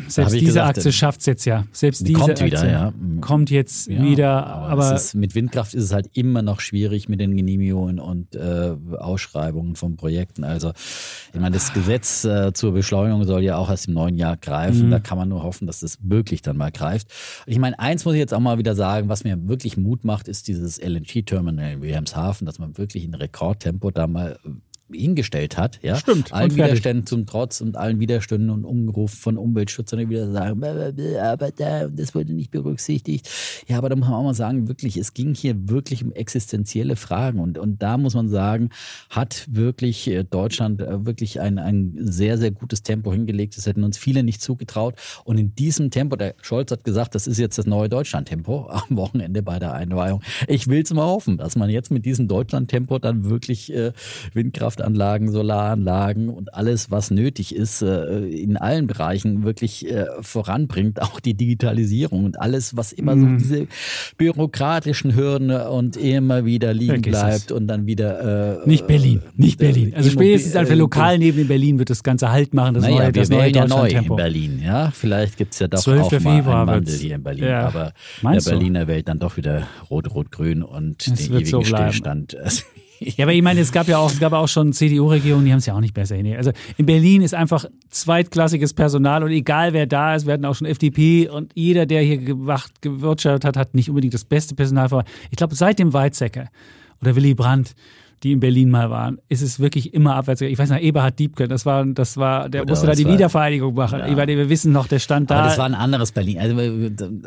selbst 0.08 0.34
diese 0.34 0.46
gesagt, 0.46 0.78
Aktie 0.78 0.92
schafft 0.92 1.20
es 1.20 1.26
jetzt 1.28 1.46
ja. 1.46 1.66
Selbst 1.72 2.08
diese 2.08 2.20
kommt 2.20 2.42
wieder, 2.42 2.60
Aktie 2.60 2.72
ja. 2.72 2.94
kommt 3.22 3.52
jetzt 3.52 3.88
ja, 3.88 4.04
wieder. 4.04 4.48
Aber, 4.48 4.96
ist, 4.96 5.14
mit 5.14 5.36
Windkraft 5.36 5.74
ist 5.76 5.84
es 5.84 5.94
halt 5.94 6.10
immer 6.14 6.42
noch 6.42 6.60
schwierig 6.60 7.08
mit 7.08 7.20
den 7.20 7.36
Genehmigungen 7.38 8.00
und 8.00 8.36
äh, 8.36 8.76
Ausschreibungen 8.98 9.76
von 9.76 9.96
Projekten. 9.96 10.44
Also, 10.44 10.72
ich 11.34 11.40
meine, 11.40 11.54
das 11.54 11.72
Gesetz 11.74 12.26
äh, 12.26 12.52
zur 12.54 12.74
Beschleunigung 12.74 13.26
soll 13.26 13.44
ja 13.44 13.58
auch 13.58 13.70
erst 13.70 13.88
im 13.88 13.94
neuen 13.94 14.16
Jahr 14.16 14.38
greifen. 14.38 14.88
Mhm. 14.88 14.92
Da 14.92 15.00
kann 15.00 15.18
man 15.18 15.30
nur 15.30 15.44
hoffen, 15.44 15.68
dass 15.68 15.82
das 15.82 16.00
wirklich 16.02 16.42
dann 16.42 16.58
mal 16.58 16.72
greift. 16.72 17.08
Ich 17.46 17.60
meine, 17.60 17.78
eins 17.78 18.06
muss 18.06 18.16
ich 18.16 18.20
jetzt 18.20 18.34
auch 18.34 18.40
mal 18.40 18.58
wieder 18.58 18.76
sagen, 18.76 19.08
was 19.08 19.24
mir 19.24 19.48
wirklich 19.48 19.78
Mut 19.78 20.04
macht, 20.04 20.28
ist 20.28 20.48
dieses 20.48 20.82
LNG-Terminal 20.82 21.74
in 21.74 21.82
Wilhelmshaven, 21.82 22.46
dass 22.46 22.58
man 22.58 22.78
wirklich 22.78 23.04
in 23.04 23.14
Rekordtempo 23.14 23.92
da 23.92 24.08
mal 24.08 24.40
hingestellt 24.92 25.58
hat. 25.58 25.80
Ja? 25.82 25.96
Stimmt. 25.96 26.32
Allen 26.34 26.56
Widerständen 26.56 27.06
zum 27.06 27.26
Trotz 27.26 27.62
und 27.62 27.76
allen 27.76 28.00
Widerständen 28.00 28.50
und 28.50 28.66
Umgerufen 28.66 29.18
von 29.18 29.38
Umweltschützern, 29.38 30.00
die 30.00 30.10
wieder 30.10 30.32
sagen, 30.32 30.64
aber 30.64 31.52
das 31.52 32.14
wurde 32.14 32.34
nicht 32.34 32.52
berücksichtigt. 32.52 33.30
Ja, 33.68 33.78
aber 33.78 33.90
da 33.90 33.96
muss 33.96 34.08
man 34.08 34.20
auch 34.20 34.24
mal 34.24 34.34
sagen, 34.34 34.68
wirklich, 34.68 34.98
es 34.98 35.14
ging 35.14 35.34
hier 35.34 35.70
wirklich 35.70 36.04
um 36.04 36.12
existenzielle 36.12 36.96
Fragen. 36.96 37.40
Und, 37.40 37.58
und 37.58 37.82
da 37.82 37.98
muss 37.98 38.14
man 38.14 38.30
sagen, 38.30 38.70
hat 39.10 39.48
wirklich 39.50 40.08
äh, 40.08 40.24
Deutschland 40.24 40.82
äh, 40.82 41.06
wirklich 41.06 41.40
ein, 41.40 41.58
ein 41.58 41.96
sehr, 42.00 42.38
sehr 42.38 42.52
gutes 42.52 42.84
Tempo 42.84 43.12
hingelegt. 43.12 43.58
Das 43.58 43.66
hätten 43.66 43.84
uns 43.84 43.98
viele 43.98 44.24
nicht 44.24 44.42
zugetraut. 44.42 44.96
Und 45.24 45.38
in 45.38 45.56
diesem 45.56 45.90
Tempo, 45.90 46.16
der 46.16 46.36
Scholz 46.42 46.72
hat 46.72 46.84
gesagt, 46.84 47.16
das 47.16 47.28
ist 47.28 47.40
jetzt 47.40 47.58
das 47.58 47.66
neue 47.66 47.90
Deutschland-Tempo 47.90 48.68
am 48.70 48.98
Wochenende 48.98 49.42
bei 49.42 49.58
der 49.58 49.74
Einweihung. 49.74 50.22
Ich 50.48 50.68
will 50.68 50.84
es 50.84 50.94
mal 50.94 51.06
hoffen, 51.06 51.38
dass 51.38 51.56
man 51.56 51.70
jetzt 51.70 51.92
mit 51.92 52.06
diesem 52.06 52.28
Deutschland-Tempo 52.28 53.00
dann 53.00 53.26
wirklich 53.26 53.74
äh, 53.74 53.92
Windkraft 54.34 54.75
Windkraftanlagen, 54.76 55.32
Solaranlagen 55.32 56.30
und 56.30 56.54
alles, 56.54 56.92
was 56.92 57.12
nötig 57.12 57.56
ist, 57.56 57.82
äh, 57.82 58.26
in 58.28 58.58
allen 58.58 58.88
Bereichen 58.88 59.44
wirklich 59.44 59.90
äh, 59.90 60.06
voranbringt, 60.22 61.02
auch 61.02 61.20
die 61.20 61.34
Digitalisierung 61.34 62.26
und 62.26 62.40
alles, 62.40 62.76
was 62.76 62.92
immer 62.92 63.14
so 63.14 63.26
mhm. 63.26 63.38
diese 63.38 63.68
bürokratischen 64.18 65.16
Hürden 65.16 65.52
und 65.52 65.98
immer 65.98 66.46
wieder 66.46 66.74
liegen 66.74 67.02
bleibt 67.02 67.52
und 67.52 67.68
dann 67.68 67.86
wieder. 67.86 68.64
Äh, 68.64 68.70
nicht 68.70 68.88
Berlin, 68.88 69.22
nicht 69.36 69.58
Berlin. 69.58 69.94
Also 69.96 70.10
spätestens 70.10 70.56
als 70.56 70.70
wir 70.70 70.76
lokal 70.76 71.18
neben 71.18 71.48
Berlin 71.48 71.80
wird 71.80 71.90
das 71.90 72.04
Ganze 72.04 72.32
Halt 72.32 72.54
machen. 72.54 72.76
Das 72.76 72.84
naja, 72.84 72.96
neue, 72.96 73.12
das 73.12 73.30
wir 73.30 73.38
neue 73.38 73.52
ja 73.52 73.68
neu 73.68 73.88
in 73.88 74.16
Berlin. 74.16 74.62
Ja, 74.64 74.92
vielleicht 74.92 75.38
gibt 75.38 75.54
es 75.54 75.60
ja 75.60 75.68
doch 75.68 75.80
auch 75.88 76.12
mal 76.20 76.32
einen 76.32 76.46
Wandel 76.46 76.96
hier 76.96 77.16
in 77.16 77.24
Berlin. 77.24 77.46
Ja. 77.46 77.68
Aber 77.68 77.94
Meinst 78.22 78.48
der 78.48 78.52
Berliner 78.54 78.82
du? 78.82 78.88
Welt 78.88 79.08
dann 79.08 79.20
doch 79.20 79.38
wieder 79.38 79.68
rot-rot-grün 79.90 80.64
und 80.64 81.08
das 81.08 81.16
den 81.16 81.34
ewigen 81.34 81.46
so 81.46 81.64
Stillstand. 81.64 82.36
Ja, 83.00 83.26
aber 83.26 83.34
ich 83.34 83.42
meine, 83.42 83.60
es 83.60 83.72
gab 83.72 83.88
ja 83.88 83.98
auch, 83.98 84.12
es 84.12 84.20
gab 84.20 84.34
auch 84.34 84.48
schon 84.48 84.72
CDU-Regierungen, 84.74 85.46
die 85.46 85.52
haben 85.52 85.60
es 85.60 85.66
ja 85.66 85.74
auch 85.74 85.82
nicht 85.82 85.94
besser. 85.94 86.16
Also 86.38 86.52
in 86.78 86.86
Berlin 86.86 87.22
ist 87.22 87.34
einfach 87.34 87.66
zweitklassiges 87.90 88.74
Personal 88.74 89.24
und 89.24 89.32
egal 89.32 89.74
wer 89.74 89.86
da 89.86 90.16
ist, 90.16 90.26
wir 90.26 90.34
hatten 90.34 90.46
auch 90.46 90.56
schon 90.56 90.68
FDP 90.68 91.28
und 91.30 91.52
jeder, 91.56 91.86
der 91.86 92.02
hier 92.02 92.18
gewacht, 92.18 92.82
gewirtschaftet 92.82 93.46
hat, 93.46 93.58
hat 93.58 93.76
nicht 93.76 93.90
unbedingt 93.90 94.14
das 94.14 94.26
beste 94.26 94.56
Personal 94.56 94.90
vor. 94.90 95.04
Ich 95.30 95.38
glaube, 95.38 95.56
seit 95.56 95.80
dem 95.80 95.94
Weizsäcker 95.94 96.50
oder 97.02 97.16
Willy 97.16 97.34
Brandt 97.34 97.76
die 98.24 98.32
in 98.32 98.40
Berlin 98.40 98.70
mal 98.70 98.90
waren, 98.90 99.20
ist 99.30 99.42
es 99.42 99.60
wirklich 99.60 99.94
immer 99.94 100.16
abwärts. 100.16 100.42
Ich 100.42 100.58
weiß 100.58 100.70
noch, 100.70 100.80
Eberhard 100.80 101.20
Diebken, 101.20 101.50
das 101.50 101.66
war, 101.66 101.86
das 101.86 102.18
war, 102.18 102.50
der 102.50 102.64
Oder 102.64 102.72
musste 102.72 102.88
da 102.88 102.94
die 102.94 103.06
war, 103.06 103.14
Wiedervereinigung 103.14 103.74
machen. 103.74 104.00
Ja. 104.00 104.08
Eberhard, 104.08 104.30
wir 104.30 104.50
wissen 104.50 104.72
noch, 104.72 104.88
der 104.88 105.00
stand 105.00 105.30
da. 105.30 105.40
Aber 105.40 105.48
das 105.50 105.58
war 105.58 105.66
ein 105.66 105.76
anderes 105.76 106.12
Berlin. 106.12 106.40
Also, 106.40 106.60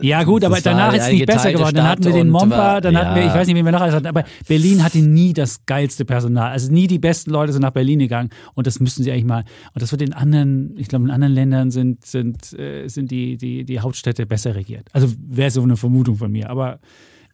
ja 0.03 0.22
gut, 0.24 0.45
aber 0.45 0.61
danach 0.61 0.93
ist 0.95 1.05
es 1.05 1.12
nicht 1.12 1.26
besser 1.26 1.53
geworden. 1.53 1.76
Dann 1.76 1.89
hatten 1.89 2.05
wir 2.05 2.12
den 2.12 2.30
Momper, 2.30 2.80
dann 2.80 2.95
ja. 2.95 3.05
hatten 3.05 3.16
wir, 3.16 3.26
ich 3.26 3.34
weiß 3.34 3.47
nicht, 3.47 3.57
wie 3.57 3.64
wir 3.64 3.72
noch 3.72 3.80
alles 3.80 3.95
hatten, 3.95 4.07
aber 4.07 4.24
Berlin 4.47 4.82
hatte 4.82 4.99
nie 4.99 5.32
das 5.32 5.64
geilste 5.66 6.05
Personal. 6.05 6.51
Also 6.51 6.72
nie 6.72 6.86
die 6.86 6.99
besten 6.99 7.30
Leute 7.30 7.53
sind 7.53 7.62
nach 7.62 7.70
Berlin 7.70 7.99
gegangen 7.99 8.30
und 8.55 8.66
das 8.66 8.80
müssten 8.80 9.03
sie 9.03 9.12
eigentlich 9.12 9.24
mal. 9.24 9.45
Und 9.74 9.82
das 9.82 9.93
wird 9.93 10.03
in 10.03 10.12
anderen, 10.12 10.74
ich 10.78 10.89
glaube, 10.89 11.05
in 11.05 11.11
anderen 11.11 11.34
Ländern 11.34 11.70
sind, 11.70 12.05
sind, 12.05 12.53
äh, 12.59 12.89
sind 12.89 13.11
die, 13.11 13.36
die, 13.36 13.64
die 13.64 13.80
Hauptstädte 13.80 14.26
besser 14.26 14.55
regiert. 14.55 14.89
Also 14.93 15.09
wäre 15.26 15.51
so 15.51 15.62
eine 15.62 15.76
Vermutung 15.76 16.16
von 16.16 16.30
mir. 16.32 16.51
Aber 16.51 16.80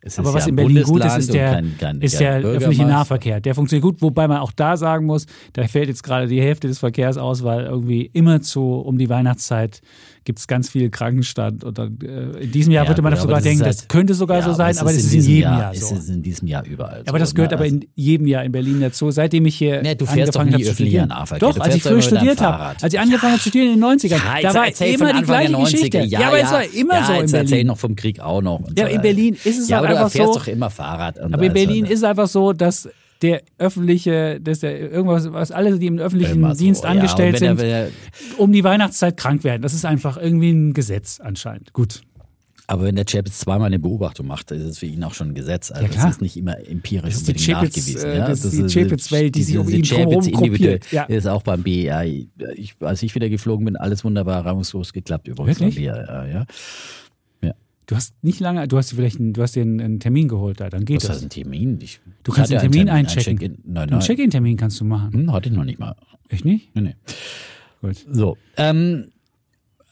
Es 0.06 0.18
Aber 0.18 0.28
ist 0.28 0.34
was 0.34 0.42
ja 0.44 0.50
in 0.50 0.56
Berlin 0.56 0.74
gut 0.76 0.82
ist, 0.82 0.88
Bundesland 0.90 1.18
ist 1.20 1.32
der, 1.34 1.50
kein- 1.52 1.78
kein- 1.78 2.00
ist 2.02 2.20
der 2.20 2.36
öffentliche. 2.36 2.84
Nahverkehr. 2.84 3.40
Der 3.40 3.54
funktioniert 3.54 3.82
gut, 3.82 4.02
wobei 4.02 4.28
man 4.28 4.38
auch 4.38 4.52
da 4.52 4.76
sagen 4.76 5.06
muss, 5.06 5.24
da 5.54 5.66
fällt 5.66 5.88
jetzt 5.88 6.02
gerade 6.02 6.26
die 6.26 6.42
Hälfte 6.42 6.68
des 6.68 6.78
Verkehrs 6.78 7.16
aus, 7.16 7.42
weil 7.42 7.64
irgendwie 7.64 8.10
immer 8.12 8.42
zu 8.42 8.74
um 8.74 8.98
die 8.98 9.08
Weihnachtszeit 9.08 9.80
gibt 10.24 10.38
es 10.38 10.46
ganz 10.46 10.68
viel 10.70 10.90
Krankenstand. 10.90 11.64
Und 11.64 11.78
dann, 11.78 11.98
äh, 12.02 12.42
in 12.44 12.52
diesem 12.52 12.72
Jahr 12.72 12.84
Ja, 12.84 12.90
würde 12.90 13.02
man 13.02 13.12
aber 13.12 13.22
sogar 13.22 13.36
das 13.36 13.44
denken, 13.44 13.64
halt- 13.64 13.74
das 13.78 13.88
könnte 13.88 14.14
sogar 14.14 14.38
Ja, 14.38 14.44
so 14.44 14.52
sein, 14.54 14.70
es 14.72 14.78
aber 14.78 14.90
das 14.90 14.98
ist 14.98 15.04
in 15.06 15.10
diesem 15.18 15.32
jedem 15.34 15.50
Jahr, 15.52 15.72
Es 15.72 15.88
so. 15.88 15.94
ist 15.94 16.08
in 16.08 16.22
diesem 16.22 16.48
Jahr 16.48 16.64
überall 16.66 17.02
so. 17.04 17.08
aber 17.08 17.18
das 17.18 17.34
gehört 17.34 17.50
ne? 17.52 17.56
aber 17.58 17.66
in 17.66 17.86
jedem 17.94 18.26
Jahr 18.26 18.44
in 18.44 18.52
Berlin 18.52 18.80
dazu. 18.80 19.10
Seitdem 19.10 19.46
ich 19.46 19.56
hier 19.56 19.82
Nee, 19.82 19.94
du 19.94 20.06
fährst 20.06 20.36
angefangen 20.36 20.54
habe 20.54 20.64
zu 20.64 20.74
studieren. 20.74 21.12
Doch, 21.38 21.58
als 21.60 21.74
ich 21.76 21.82
früher 21.82 22.02
studiert 22.02 22.40
habe, 22.40 22.76
als 22.82 22.92
ich 22.94 22.98
angefangen 23.00 23.32
habe 23.32 23.42
zu 23.42 23.48
studieren 23.50 23.74
in 23.74 23.80
den 23.80 23.84
90ern, 23.84 24.20
Ja, 24.42 24.52
da 24.52 24.54
war 24.54 24.66
immer 24.66 25.12
die 25.12 25.22
gleiche 25.22 25.52
90er. 25.52 25.70
Geschichte. 25.70 25.98
Ja, 26.04 26.28
aber 26.28 26.38
ja. 26.38 26.44
es 26.44 26.52
war 26.52 26.64
immer 26.74 26.94
ja, 26.94 27.06
so 27.06 27.12
in 27.12 27.30
Berlin. 27.30 27.66
noch 27.66 27.78
vom 27.78 27.94
Krieg 27.96 28.20
auch 28.20 28.42
noch. 28.42 28.60
Ja, 28.76 28.86
in. 28.86 29.00
Berlin 29.02 29.34
ist 29.44 29.58
es 29.58 29.68
ja, 29.68 29.76
halt 29.78 29.86
aber 29.90 29.96
einfach 29.98 30.12
du 30.12 30.18
fährst 30.18 30.32
so. 30.32 30.38
doch 30.38 30.46
immer 30.48 30.70
Fahrrad. 30.70 31.18
Aber 31.20 31.42
in 31.42 31.52
Berlin 31.52 31.84
ist 31.84 31.98
es 31.98 32.04
einfach 32.04 32.26
so, 32.28 32.52
dass 32.52 32.88
der 33.22 33.42
öffentliche, 33.58 34.40
dass 34.40 34.60
der 34.60 34.90
irgendwas, 34.90 35.32
was 35.32 35.50
alle, 35.50 35.78
die 35.78 35.86
im 35.86 35.98
öffentlichen 35.98 36.42
so. 36.54 36.54
Dienst 36.64 36.84
Ja, 36.84 36.90
angestellt 36.90 37.40
wenn 37.40 37.56
sind, 37.56 37.66
er- 37.66 37.88
um 38.38 38.52
die 38.52 38.64
Weihnachtszeit 38.64 39.16
krank 39.16 39.44
werden. 39.44 39.62
Das 39.62 39.72
ist 39.74 39.84
einfach 39.84 40.16
irgendwie 40.16 40.50
ein 40.50 40.72
Gesetz 40.74 41.20
anscheinend. 41.20 41.72
Gut. 41.72 42.02
Aber 42.66 42.84
wenn 42.84 42.96
der 42.96 43.04
Chapitz 43.04 43.40
zweimal 43.40 43.66
eine 43.66 43.78
Beobachtung 43.78 44.26
macht, 44.26 44.50
ist 44.50 44.62
es 44.62 44.78
für 44.78 44.86
ihn 44.86 45.04
auch 45.04 45.12
schon 45.12 45.28
ein 45.28 45.34
Gesetz. 45.34 45.70
Also 45.70 45.84
Ja, 45.84 45.88
klar. 45.90 46.04
das 46.06 46.14
ist 46.14 46.22
nicht 46.22 46.34
immer 46.38 46.56
empirisch 46.66 47.12
Das 47.12 47.28
ist 47.28 47.48
nachgewiesen. 47.48 48.00
äh, 48.10 48.16
ja? 48.18 48.26
das 48.26 48.42
ist 48.42 48.56
die 48.56 48.80
Chapitz-Welt, 48.80 49.34
die 49.34 49.42
sich 49.42 49.58
um 49.58 49.68
ihn 49.68 49.82
drumherum. 49.82 50.56
Ja. 50.90 51.02
ist 51.04 51.26
auch 51.26 51.42
beim 51.42 51.62
BER. 51.62 52.04
Ich, 52.06 52.74
als 52.80 53.02
ich 53.02 53.14
wieder 53.14 53.28
geflogen 53.28 53.66
bin, 53.66 53.76
alles 53.76 54.02
wunderbar 54.02 54.46
reibungslos 54.46 54.94
geklappt 54.94 55.28
übrigens. 55.28 55.60
Wirklich? 55.60 55.86
beim 55.86 55.94
BER, 56.06 56.26
ja. 56.32 56.46
Du 57.86 57.94
hast 57.96 58.14
nicht 58.22 58.40
lange, 58.40 58.66
du 58.66 58.76
hast 58.78 58.90
dir 58.92 58.96
vielleicht 58.96 59.20
einen, 59.20 59.32
du 59.34 59.42
hast 59.42 59.54
dir 59.56 59.62
einen, 59.62 59.80
einen 59.80 60.00
Termin 60.00 60.28
geholt 60.28 60.60
da, 60.60 60.70
dann 60.70 60.84
geht 60.84 60.98
Was 60.98 61.02
das. 61.08 61.16
heißt 61.16 61.24
ein 61.26 61.30
Termin? 61.30 61.78
Ich, 61.82 62.00
Du 62.22 62.32
kannst 62.32 62.50
den 62.50 62.58
Termin 62.60 62.88
einen 62.88 63.06
einchecken. 63.06 63.38
Check-in. 63.38 63.58
Nein, 63.64 63.82
Einen 63.84 63.90
nein. 63.92 64.00
Check-in-Termin 64.00 64.56
kannst 64.56 64.80
du 64.80 64.84
machen. 64.84 65.12
Hm, 65.12 65.32
hatte 65.32 65.48
ich 65.50 65.54
noch 65.54 65.64
nicht 65.64 65.78
mal. 65.78 65.94
Echt 66.28 66.44
nicht? 66.44 66.74
Nee, 66.74 66.80
nee. 66.82 66.94
Gut. 67.82 67.96
So, 68.10 68.38
ähm, 68.56 69.08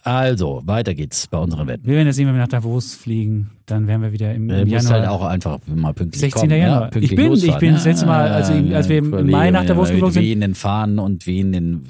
also, 0.02 0.62
weiter 0.64 0.94
geht's 0.94 1.26
bei 1.28 1.38
unseren 1.38 1.66
Wetten. 1.68 1.86
Wir 1.86 1.94
werden 1.94 2.06
jetzt 2.08 2.16
sehen, 2.16 2.26
wenn 2.26 2.34
wir 2.34 2.40
nach 2.40 2.48
Davos 2.48 2.94
fliegen, 2.94 3.50
dann 3.66 3.86
werden 3.86 4.02
wir 4.02 4.12
wieder 4.12 4.34
im, 4.34 4.48
Du 4.48 4.54
im 4.60 4.68
Januar. 4.68 4.92
halt 4.92 5.08
auch 5.08 5.22
einfach 5.24 5.58
mal 5.66 5.94
pünktlich 5.94 6.20
16. 6.20 6.48
kommen. 6.48 6.60
Januar. 6.60 6.80
Ja, 6.82 6.88
pünktlich 6.88 7.10
Ich 7.12 7.16
bin- 7.16 7.32
ich 7.32 7.56
bin 7.58 7.68
ja. 7.70 7.74
das 7.76 7.84
letzte 7.84 8.06
Mal, 8.06 8.28
als 8.30 8.50
ich- 8.50 8.74
als 8.74 8.88
wir 8.88 8.98
im 8.98 9.10
Kollege, 9.12 9.30
Mai 9.30 9.50
nach 9.50 9.64
Davos 9.64 9.90
geflogen 9.90 10.12
sind- 10.14 10.22
wehenden 10.24 10.54
Fahnen 10.54 10.98
und 10.98 11.26
wehenden 11.26 11.86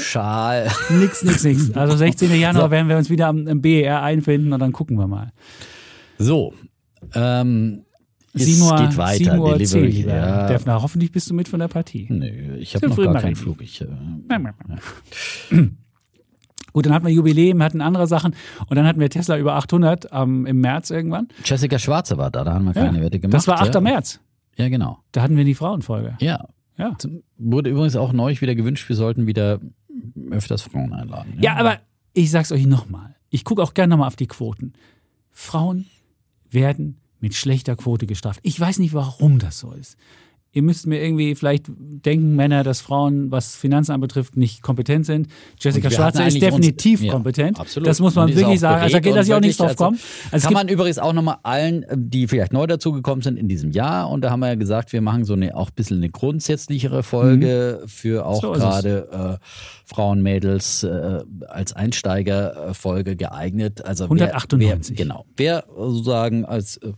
Schal. 0.00 0.68
Nix, 0.90 1.22
nix, 1.22 1.44
nix. 1.44 1.70
Also 1.76 1.96
16. 1.96 2.34
Januar 2.34 2.64
So. 2.66 2.70
werden 2.72 2.88
wir 2.88 2.96
uns 2.96 3.10
wieder 3.10 3.28
am, 3.28 3.46
am 3.46 3.60
BER 3.60 4.02
einfinden 4.02 4.52
und 4.52 4.58
dann 4.58 4.72
gucken 4.72 4.98
wir 4.98 5.06
mal. 5.06 5.32
So, 6.18 6.52
ähm, 7.14 7.84
es 8.34 8.44
7 8.44 8.62
Uhr, 8.62 8.76
geht 8.76 8.96
weiter. 8.96 9.18
7 9.24 9.38
Uhr 9.38 9.56
10, 9.58 9.68
Delivery. 9.82 9.90
lieber 10.02 10.14
ja. 10.16 10.46
Defner. 10.48 10.82
Hoffentlich 10.82 11.12
bist 11.12 11.30
du 11.30 11.34
mit 11.34 11.46
von 11.48 11.60
der 11.60 11.68
Partie. 11.68 12.06
Nö, 12.10 12.56
ich 12.58 12.74
habe 12.74 12.88
noch 12.88 12.96
gar 12.96 13.20
keinen 13.20 13.36
Flug. 13.36 13.62
Ich, 13.62 13.80
äh, 13.80 13.86
Gut, 16.72 16.86
dann 16.86 16.92
hatten 16.92 17.06
wir 17.06 17.12
Jubiläum, 17.12 17.62
hatten 17.62 17.80
andere 17.80 18.06
Sachen 18.06 18.34
und 18.68 18.76
dann 18.76 18.86
hatten 18.86 19.00
wir 19.00 19.10
Tesla 19.10 19.38
über 19.38 19.54
800 19.54 20.08
ähm, 20.12 20.46
im 20.46 20.60
März 20.60 20.90
irgendwann. 20.90 21.28
Jessica 21.44 21.78
Schwarze 21.78 22.18
war 22.18 22.30
da, 22.30 22.44
da 22.44 22.54
haben 22.54 22.64
wir 22.64 22.74
keine 22.74 23.00
Wette 23.00 23.18
gemacht. 23.18 23.34
das 23.34 23.48
war 23.48 23.60
8. 23.60 23.74
ja. 23.74 23.80
März. 23.80 24.20
Ja, 24.56 24.68
genau. 24.68 24.98
Da 25.12 25.22
hatten 25.22 25.36
wir 25.36 25.44
die 25.44 25.54
Frauenfolge. 25.54 26.16
Ja. 26.20 26.48
Ja. 26.76 26.96
Wurde 27.36 27.70
übrigens 27.70 27.96
auch 27.96 28.12
neulich 28.12 28.40
wieder 28.40 28.54
gewünscht, 28.54 28.88
wir 28.88 28.96
sollten 28.96 29.26
wieder 29.26 29.60
öfters 30.30 30.62
Frauen 30.62 30.92
einladen. 30.92 31.34
Ja, 31.40 31.56
aber 31.56 31.78
ich 32.12 32.30
sag's 32.30 32.52
euch 32.52 32.66
nochmal. 32.66 33.16
Ich 33.30 33.44
gucke 33.44 33.62
auch 33.62 33.74
gerne 33.74 33.90
nochmal 33.90 34.06
auf 34.06 34.16
die 34.16 34.26
Quoten. 34.26 34.72
Frauen 35.30 35.86
werden 36.50 37.00
mit 37.20 37.34
schlechter 37.34 37.76
Quote 37.76 38.06
gestraft. 38.06 38.40
Ich 38.42 38.58
weiß 38.58 38.78
nicht, 38.78 38.94
warum 38.94 39.38
das 39.38 39.58
so 39.58 39.72
ist. 39.72 39.96
Ihr 40.58 40.62
müsst 40.64 40.88
mir 40.88 41.00
irgendwie 41.00 41.36
vielleicht 41.36 41.66
denken, 41.68 42.34
Männer, 42.34 42.64
dass 42.64 42.80
Frauen, 42.80 43.30
was 43.30 43.54
Finanzen 43.54 43.92
anbetrifft, 43.92 44.36
nicht 44.36 44.60
kompetent 44.60 45.06
sind. 45.06 45.28
Jessica 45.60 45.86
Und 45.86 45.92
wir 45.92 45.96
Schwarze 45.96 46.18
hatten 46.18 46.28
ist 46.28 46.34
eigentlich 46.34 46.52
uns- 46.52 46.60
definitiv 46.66 47.00
ja, 47.02 47.12
kompetent. 47.12 47.60
absolut. 47.60 47.86
Das 47.86 48.00
muss 48.00 48.16
man 48.16 48.34
wirklich 48.34 48.58
sagen. 48.58 48.82
Also 48.82 48.92
da 48.94 48.98
geht 48.98 49.14
das 49.14 49.28
ja 49.28 49.36
auch 49.36 49.40
wirklich, 49.40 49.56
drauf 49.56 49.68
also 49.68 49.84
kommen. 49.84 50.00
Also 50.32 50.44
kann 50.48 50.54
man 50.54 50.66
übrigens 50.68 50.98
auch 50.98 51.12
nochmal 51.12 51.36
allen, 51.44 51.86
die 51.94 52.26
vielleicht 52.26 52.52
neu 52.52 52.66
dazugekommen 52.66 53.22
sind 53.22 53.38
in 53.38 53.46
diesem 53.46 53.70
Jahr, 53.70 54.10
und 54.10 54.22
da 54.22 54.30
haben 54.30 54.40
wir 54.40 54.48
ja 54.48 54.54
gesagt, 54.56 54.92
wir 54.92 55.00
machen 55.00 55.24
so 55.24 55.34
eine 55.34 55.54
auch 55.56 55.68
ein 55.68 55.74
bisschen 55.76 55.98
eine 55.98 56.10
grundsätzlichere 56.10 57.04
Folge 57.04 57.82
für 57.86 58.26
auch 58.26 58.42
Mhm. 58.42 58.46
So 58.48 58.52
gerade 58.52 59.38
äh, 59.40 59.44
Frauen, 59.84 60.22
Mädels 60.22 60.82
äh, 60.82 61.20
als 61.46 61.72
Einsteigerfolge 61.72 63.14
geeignet. 63.14 63.84
Also 63.84 64.04
198. 64.04 64.98
Wer, 64.98 64.98
wer, 64.98 65.04
genau. 65.04 65.24
Wer 65.36 65.64
sozusagen 65.76 66.44
als 66.44 66.78
äh, 66.78 66.92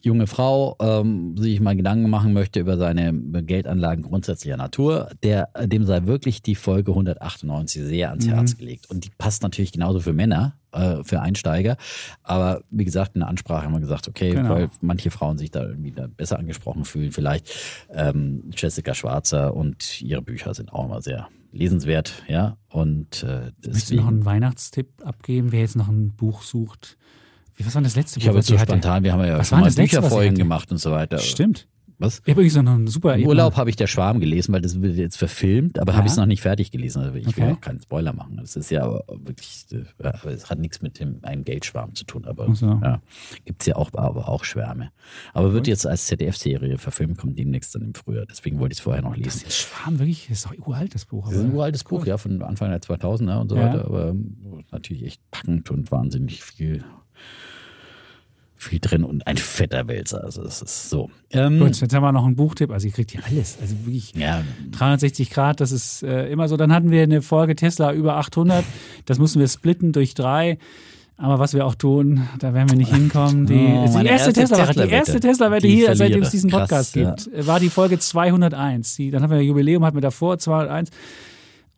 junge 0.00 0.26
Frau 0.26 0.76
ähm, 0.80 1.36
sich 1.36 1.60
mal 1.60 1.76
Gedanken 1.76 2.08
machen 2.08 2.32
möchte 2.32 2.60
über 2.60 2.76
seine 2.76 3.12
Geldanlagen 3.12 4.02
grundsätzlicher 4.02 4.56
Natur, 4.56 5.10
der, 5.22 5.48
dem 5.66 5.84
sei 5.84 6.06
wirklich 6.06 6.40
die 6.42 6.54
Folge 6.54 6.92
198 6.92 7.82
sehr 7.82 8.10
ans 8.10 8.28
Herz 8.28 8.56
gelegt. 8.56 8.88
Und 8.90 9.04
die 9.04 9.10
passt 9.18 9.42
natürlich 9.42 9.72
genauso 9.72 10.00
für 10.00 10.12
Männer, 10.12 10.54
äh, 10.72 11.02
für 11.02 11.20
Einsteiger. 11.20 11.76
Aber 12.22 12.62
wie 12.70 12.84
gesagt, 12.84 13.16
in 13.16 13.20
der 13.20 13.28
Ansprache 13.28 13.64
haben 13.64 13.72
wir 13.72 13.80
gesagt, 13.80 14.06
okay, 14.08 14.30
Genau. 14.30 14.50
weil 14.50 14.70
manche 14.80 15.10
Frauen 15.10 15.36
sich 15.38 15.50
da 15.50 15.64
irgendwie 15.64 15.92
da 15.92 16.06
besser 16.06 16.38
angesprochen 16.38 16.84
fühlen, 16.84 17.10
vielleicht 17.12 17.50
ähm, 17.92 18.50
Jessica 18.56 18.94
Schwarzer 18.94 19.54
und 19.54 20.00
ihre 20.00 20.22
Bücher 20.22 20.54
sind 20.54 20.72
auch 20.72 20.84
immer 20.84 21.02
sehr 21.02 21.28
lesenswert, 21.52 22.22
ja. 22.28 22.56
Und 22.68 23.22
äh, 23.22 23.26
Möchtest 23.26 23.56
du 23.64 23.70
deswegen, 23.70 24.00
noch 24.02 24.08
einen 24.08 24.24
Weihnachtstipp 24.24 24.88
abgeben, 25.02 25.50
wer 25.50 25.60
jetzt 25.60 25.76
noch 25.76 25.88
ein 25.88 26.12
Buch 26.12 26.42
sucht? 26.42 26.98
Wie, 27.58 27.66
was 27.66 27.74
war 27.74 27.82
das 27.82 27.94
letzte 27.96 28.18
ich 28.18 28.24
Buch, 28.24 28.28
habe 28.30 28.38
was 28.38 28.44
jetzt 28.44 28.48
so 28.48 28.54
sie 28.54 28.60
hatte? 28.60 28.72
spontan, 28.72 29.04
wir 29.04 29.12
haben 29.12 29.24
ja 29.24 29.38
Was 29.38 29.48
schon 29.48 29.60
mal 29.60 29.66
das 29.66 29.74
Bücherfolgen 29.76 30.36
gemacht 30.38 30.70
und 30.72 30.78
so 30.78 30.90
weiter. 30.90 31.18
Stimmt. 31.18 31.68
Was? 32.00 32.18
Ich 32.18 32.20
habe 32.30 32.42
übrigens 32.42 32.54
noch 32.54 32.72
einen 32.72 32.86
super. 32.86 33.16
Im 33.16 33.26
Urlaub 33.26 33.56
habe 33.56 33.70
ich 33.70 33.74
der 33.74 33.88
Schwarm 33.88 34.20
gelesen, 34.20 34.52
weil 34.54 34.60
das 34.60 34.80
wird 34.80 34.96
jetzt 34.96 35.16
verfilmt, 35.18 35.80
aber 35.80 35.90
Ja. 35.90 35.96
habe 35.98 36.06
ich 36.06 36.12
es 36.12 36.16
noch 36.16 36.26
nicht 36.26 36.40
fertig 36.42 36.70
gelesen. 36.70 37.02
Also 37.02 37.12
ich 37.16 37.26
will 37.36 37.42
Okay. 37.42 37.52
auch 37.54 37.60
keinen 37.60 37.80
Spoiler 37.80 38.12
machen. 38.12 38.36
Das 38.36 38.54
ist 38.54 38.70
ja 38.70 38.84
aber 38.84 39.02
wirklich, 39.08 39.66
äh, 39.72 39.78
ja, 40.04 40.14
aber 40.14 40.30
es 40.30 40.48
hat 40.48 40.60
nichts 40.60 40.80
mit 40.80 41.00
dem 41.00 41.18
einem 41.22 41.42
Geldschwarm 41.42 41.96
zu 41.96 42.04
tun. 42.04 42.24
Aber 42.26 42.54
so. 42.54 42.66
ja, 42.80 43.02
gibt 43.44 43.62
es 43.62 43.66
ja 43.66 43.74
auch, 43.74 43.90
aber 43.94 44.28
auch 44.28 44.44
Schwärme. 44.44 44.92
Aber 45.34 45.52
wird 45.52 45.66
jetzt 45.66 45.88
als 45.88 46.06
ZDF-Serie 46.06 46.78
verfilmt, 46.78 47.18
kommt 47.18 47.36
demnächst 47.36 47.74
dann 47.74 47.82
im 47.82 47.94
Frühjahr. 47.94 48.26
Deswegen 48.26 48.60
wollte 48.60 48.74
ich 48.74 48.78
es 48.78 48.82
vorher 48.84 49.02
noch 49.02 49.16
Das 49.16 49.24
lesen. 49.24 49.46
ist 49.48 49.56
Schwarm 49.56 49.98
wirklich, 49.98 50.28
das 50.28 50.38
ist 50.38 50.46
doch 50.46 50.68
uralt, 50.68 50.94
das 50.94 51.04
Buch. 51.04 51.24
Das 51.26 51.34
ist 51.34 51.40
ein 51.40 51.46
aber- 51.48 51.56
uraltes 51.56 51.82
Buch, 51.82 52.06
ja, 52.06 52.16
von 52.16 52.40
Anfang 52.42 52.70
der 52.70 52.80
2000er 52.80 53.40
und 53.40 53.48
so 53.48 53.56
Ja. 53.56 53.72
weiter, 53.72 53.84
aber 53.86 54.10
ähm, 54.10 54.36
natürlich 54.70 55.02
echt 55.04 55.20
packend 55.32 55.68
und 55.72 55.90
wahnsinnig 55.90 56.44
viel, 56.44 56.84
viel 58.58 58.80
drin 58.80 59.04
und 59.04 59.26
ein 59.26 59.36
fetter 59.36 59.86
Wälzer. 59.86 60.24
Also 60.24 60.42
es 60.42 60.60
ist 60.60 60.90
so. 60.90 61.10
Ähm, 61.30 61.60
Gut, 61.60 61.80
jetzt 61.80 61.94
haben 61.94 62.02
wir 62.02 62.10
noch 62.12 62.26
einen 62.26 62.34
Buchtipp. 62.34 62.70
Also 62.72 62.88
ihr 62.88 62.92
kriegt 62.92 63.12
hier 63.12 63.22
alles. 63.24 63.56
Also 63.60 63.76
wirklich 63.84 64.12
ja, 64.16 64.42
360 64.72 65.30
Grad, 65.30 65.60
das 65.60 65.70
ist 65.70 66.02
äh, 66.02 66.28
immer 66.28 66.48
so. 66.48 66.56
Dann 66.56 66.72
hatten 66.72 66.90
wir 66.90 67.02
eine 67.04 67.22
Folge 67.22 67.54
Tesla 67.54 67.92
über 67.92 68.16
800. 68.16 68.64
Das 69.06 69.18
mussten 69.18 69.38
wir 69.38 69.46
splitten 69.48 69.92
durch 69.92 70.14
drei. 70.14 70.58
Aber 71.16 71.38
was 71.38 71.52
wir 71.54 71.66
auch 71.66 71.74
tun, 71.74 72.28
da 72.38 72.54
werden 72.54 72.70
wir 72.70 72.76
nicht 72.76 72.92
hinkommen. 72.94 73.46
Die, 73.46 73.54
Oh, 73.54 73.86
die 74.00 74.06
erste 74.06 74.30
erste 74.30 74.32
Tesla-Wette, 74.34 74.66
die 74.72 74.74
Tesla-Wette. 74.74 74.94
erste 74.94 75.20
Tesla-Wette 75.20 75.66
Die 75.66 75.74
hier, 75.74 75.96
seitdem 75.96 76.22
es 76.22 76.30
diesen 76.30 76.50
Krass, 76.50 76.68
Podcast 76.68 76.96
ja. 76.96 77.14
gibt, 77.14 77.46
war 77.46 77.58
die 77.58 77.70
Folge 77.70 77.98
201. 77.98 78.96
Die, 78.96 79.10
dann 79.10 79.22
haben 79.22 79.30
wir 79.30 79.42
Jubiläum, 79.42 79.84
hatten 79.84 79.96
wir 79.96 80.00
davor 80.00 80.38
201. 80.38 80.90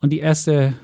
Und 0.02 0.10
die 0.10 0.18
erste 0.18 0.74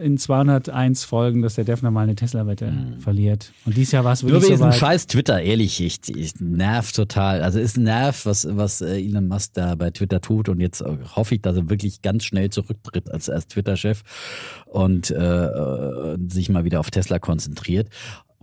in 0.00 0.18
201 0.18 1.04
Folgen, 1.04 1.42
dass 1.42 1.54
der 1.54 1.64
Defner 1.64 1.90
mal 1.90 2.02
eine 2.02 2.14
Tesla-Wette 2.14 2.72
verliert. 2.98 3.52
Und 3.64 3.76
dieses 3.76 3.92
Jahr 3.92 4.04
war 4.04 4.12
es 4.12 4.22
Nur 4.22 4.32
wirklich 4.32 4.50
wegen 4.50 4.58
so 4.58 4.64
weit. 4.66 4.74
scheiß 4.74 5.06
Twitter, 5.06 5.40
ehrlich, 5.42 5.80
ich, 5.80 5.98
ich 6.14 6.40
nerv 6.40 6.92
total. 6.92 7.42
Also 7.42 7.58
es 7.58 7.76
nervt, 7.76 8.26
was, 8.26 8.46
was 8.50 8.80
äh, 8.80 8.98
Elon 8.98 9.28
Musk 9.28 9.54
da 9.54 9.74
bei 9.74 9.90
Twitter 9.90 10.20
tut 10.20 10.48
und 10.48 10.60
jetzt 10.60 10.80
äh, 10.80 10.96
hoffe 11.14 11.36
ich, 11.36 11.42
dass 11.42 11.56
er 11.56 11.68
wirklich 11.70 12.02
ganz 12.02 12.24
schnell 12.24 12.50
zurücktritt 12.50 13.10
als, 13.10 13.28
als 13.28 13.48
Twitter-Chef 13.48 14.02
und 14.66 15.10
äh, 15.10 15.14
äh, 15.16 16.18
sich 16.28 16.48
mal 16.48 16.64
wieder 16.64 16.80
auf 16.80 16.90
Tesla 16.90 17.18
konzentriert. 17.18 17.88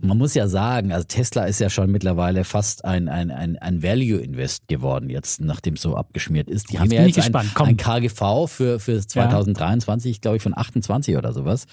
Man 0.00 0.18
muss 0.18 0.34
ja 0.34 0.48
sagen, 0.48 0.92
also 0.92 1.04
Tesla 1.06 1.44
ist 1.44 1.60
ja 1.60 1.70
schon 1.70 1.90
mittlerweile 1.90 2.44
fast 2.44 2.84
ein, 2.84 3.08
ein, 3.08 3.30
ein, 3.30 3.56
ein 3.58 3.82
Value-Invest 3.82 4.68
geworden, 4.68 5.08
jetzt, 5.08 5.40
nachdem 5.40 5.74
es 5.74 5.82
so 5.82 5.96
abgeschmiert 5.96 6.50
ist. 6.50 6.68
Die 6.68 6.74
Jetzt 6.74 6.82
haben 6.82 6.90
ja 6.90 7.06
jetzt 7.06 7.34
ein, 7.34 7.50
ein 7.54 7.76
KGV 7.76 8.46
für, 8.48 8.80
für 8.80 9.06
2023, 9.06 10.20
glaube 10.20 10.36
ich, 10.38 10.42
von 10.42 10.56
28 10.56 11.16
oder 11.16 11.32
sowas. 11.32 11.66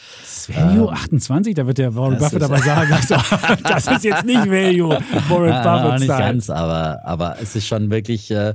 Value? 0.47 0.91
28, 0.91 1.55
da 1.55 1.65
wird 1.67 1.79
der 1.79 1.95
Warren 1.95 2.13
Ähm, 2.13 2.19
Buffett 2.19 2.43
aber 2.43 2.59
sagen, 2.59 2.93
also, 2.93 3.15
das 3.63 3.87
ist 3.87 4.03
jetzt 4.03 4.25
nicht 4.25 4.45
Value, 4.49 4.89
Warren 5.29 5.49
Ja, 5.49 5.77
Buffett 5.81 5.99
nicht 5.99 6.11
Style. 6.11 6.19
ganz, 6.19 6.49
aber, 6.49 7.01
aber 7.03 7.37
es 7.41 7.55
ist 7.55 7.67
schon 7.67 7.89
wirklich 7.89 8.29
äh, 8.31 8.53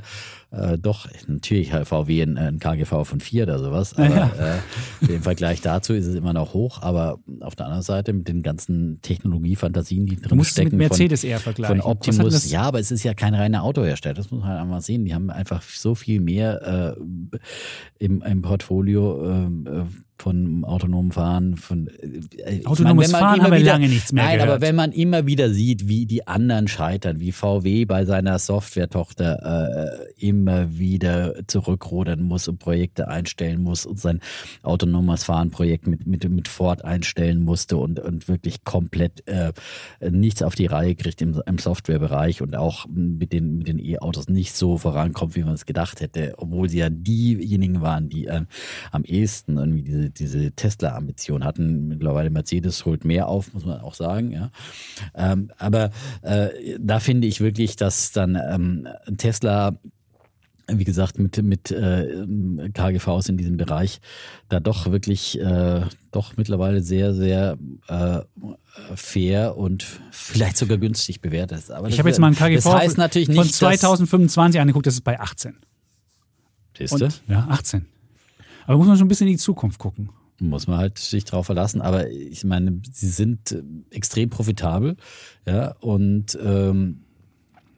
äh, 0.53 0.79
doch, 0.79 1.09
natürlich 1.27 1.73
hat 1.73 1.89
VW 1.89 2.23
ein, 2.23 2.39
ein 2.39 2.59
KGV 2.61 3.05
von 3.05 3.21
4 3.21 3.43
oder 3.45 3.59
sowas, 3.59 3.95
aber 3.97 4.31
äh, 5.09 5.13
im 5.13 5.23
Vergleich 5.23 5.61
dazu 5.61 5.93
ist 5.93 6.07
es 6.07 6.15
immer 6.15 6.33
noch 6.33 6.55
hoch, 6.55 6.83
aber 6.83 7.19
auf 7.41 7.57
der 7.57 7.67
anderen 7.67 7.83
Seite 7.83 8.13
mit 8.13 8.29
den 8.29 8.43
ganzen 8.43 9.01
Technologiefantasien, 9.03 10.07
die 10.07 10.17
drin 10.17 10.39
es 10.39 10.47
mit 10.47 10.47
stecken 10.47 10.77
Mercedes 10.77 11.23
von, 11.23 11.31
eher 11.31 11.41
vergleichen. 11.41 11.81
von 11.81 11.91
Optimus, 11.91 12.51
ja, 12.51 12.63
aber 12.63 12.79
es 12.79 12.93
ist 12.93 13.03
ja 13.03 13.15
kein 13.15 13.35
reiner 13.35 13.65
Autohersteller, 13.65 14.15
das 14.15 14.31
muss 14.31 14.41
man 14.41 14.51
halt 14.51 14.61
einmal 14.61 14.81
sehen, 14.81 15.05
die 15.05 15.15
haben 15.15 15.31
einfach 15.31 15.63
so 15.63 15.97
viel 15.97 16.21
mehr 16.21 16.95
äh, 16.97 18.05
im, 18.05 18.23
im 18.23 18.43
Portfolio, 18.43 19.29
ähm, 19.29 19.67
äh, 19.67 20.16
von 20.19 20.65
autonomem 20.65 21.11
Fahren, 21.11 21.57
von 21.57 21.89
äh, 21.89 22.65
autonomes 22.65 23.13
meine, 23.13 23.25
Fahren 23.25 23.43
haben 23.43 23.53
wir 23.53 23.61
wieder, 23.61 23.73
lange 23.73 23.89
nichts 23.89 24.13
mehr 24.13 24.25
Nein, 24.25 24.39
gehört. 24.39 24.51
aber 24.51 24.61
wenn 24.61 24.75
man 24.75 24.93
immer 24.93 25.27
wieder 25.27 25.51
sieht, 25.51 25.89
wie 25.89 26.07
die 26.07 26.27
anderen 26.27 26.69
scheitern, 26.69 27.21
wie 27.21 27.33
VW 27.33 27.85
bei 27.85 28.05
seiner 28.05 28.39
Softwaretochter 28.39 30.09
äh, 30.19 30.27
immer 30.27 30.79
wieder 30.79 31.47
zurückrudern 31.47 32.23
muss 32.23 32.49
und 32.49 32.59
Projekte 32.59 33.09
einstellen 33.09 33.63
muss 33.63 33.87
und 33.87 33.99
sein 34.01 34.21
autonomes 34.63 35.25
Fahren-Projekt 35.25 35.87
mit, 35.87 36.07
mit, 36.07 36.29
mit 36.29 36.49
Ford 36.49 36.85
einstellen 36.85 37.43
musste 37.43 37.77
und, 37.77 38.01
und 38.01 38.29
wirklich 38.29 38.65
komplett 38.65 39.27
äh, 39.27 39.53
nichts 40.01 40.43
auf 40.43 40.55
die 40.55 40.67
Reihe 40.67 40.95
kriegt 40.95 41.21
im, 41.23 41.41
im 41.47 41.59
Softwarebereich 41.59 42.43
und 42.43 42.57
auch 42.57 42.87
mit 42.89 43.33
den 43.33 43.59
mit 43.59 43.69
den 43.69 43.79
E-Autos 43.79 44.29
nicht 44.29 44.57
so 44.57 44.79
vorankommt, 44.79 45.37
wie 45.37 45.43
man 45.43 45.55
es 45.55 45.67
gedacht 45.67 46.01
hätte, 46.01 46.35
obwohl 46.39 46.69
sie 46.69 46.79
ja 46.79 46.89
diejenigen 46.91 47.81
waren, 47.81 48.09
die 48.09 48.27
äh, 48.27 48.43
am 48.93 49.05
ehesten 49.05 49.57
irgendwie 49.57 49.83
diese 49.83 50.06
diese, 50.11 50.53
Tesla-Ambition 50.53 51.45
hatten. 51.45 51.89
Mittlerweile 51.89 52.31
Mercedes 52.31 52.85
holt 52.85 53.05
mehr 53.05 53.29
auf, 53.29 53.53
muss 53.55 53.65
man 53.65 53.81
auch 53.81 53.95
sagen. 53.95 54.33
Ja. 54.33 54.51
Ähm, 55.15 55.51
aber 55.59 55.91
äh, 56.23 56.49
da 56.79 57.01
finde 57.01 57.27
ich 57.27 57.41
wirklich, 57.41 57.77
dass 57.77 58.13
dann 58.13 58.39
ähm, 58.51 58.89
Tesla 59.17 59.77
wie 60.69 60.85
gesagt, 60.85 61.19
mit, 61.19 61.41
mit 61.43 61.71
äh, 61.71 62.27
KGVs 62.75 63.29
in 63.29 63.37
diesem 63.37 63.57
Bereich 63.57 64.01
da 64.49 64.59
doch 64.59 64.91
wirklich 64.91 65.41
äh, 65.41 65.83
doch 66.11 66.37
mittlerweile 66.37 66.83
sehr, 66.83 67.15
sehr 67.15 67.57
äh, 67.89 68.21
fair 68.95 69.57
und 69.57 69.87
vielleicht 70.11 70.57
sogar 70.57 70.79
günstig 70.79 71.21
bewertet 71.21 71.59
ist. 71.59 71.71
Aber 71.71 71.89
ich 71.89 71.99
habe 71.99 72.09
jetzt 72.09 72.19
mal 72.19 72.29
ein 72.29 72.35
KGV 72.35 72.65
das 72.65 72.75
heißt 72.75 72.99
natürlich 72.99 73.29
nicht, 73.29 73.39
von 73.39 73.49
2025 73.49 74.61
angeguckt, 74.61 74.87
das 74.87 74.95
ist 74.95 75.05
bei 75.05 75.21
18. 75.21 75.57
Siehst 76.77 77.01
du? 77.01 77.09
Ja, 77.29 77.47
18. 77.49 77.87
Aber 78.67 78.79
muss 78.79 78.87
man 78.87 78.97
schon 78.97 79.07
ein 79.07 79.09
bisschen 79.09 79.29
in 79.29 79.35
die 79.35 79.39
Zukunft 79.39 79.79
gucken. 79.79 80.11
Muss 80.39 80.67
man 80.67 80.79
halt 80.79 80.99
sich 80.99 81.25
drauf 81.25 81.47
verlassen. 81.47 81.81
Aber 81.81 82.11
ich 82.11 82.45
meine, 82.45 82.81
sie 82.91 83.09
sind 83.09 83.53
äh, 83.53 83.63
extrem 83.91 84.29
profitabel, 84.29 84.97
ja, 85.47 85.73
und 85.81 86.39
ähm, 86.43 87.03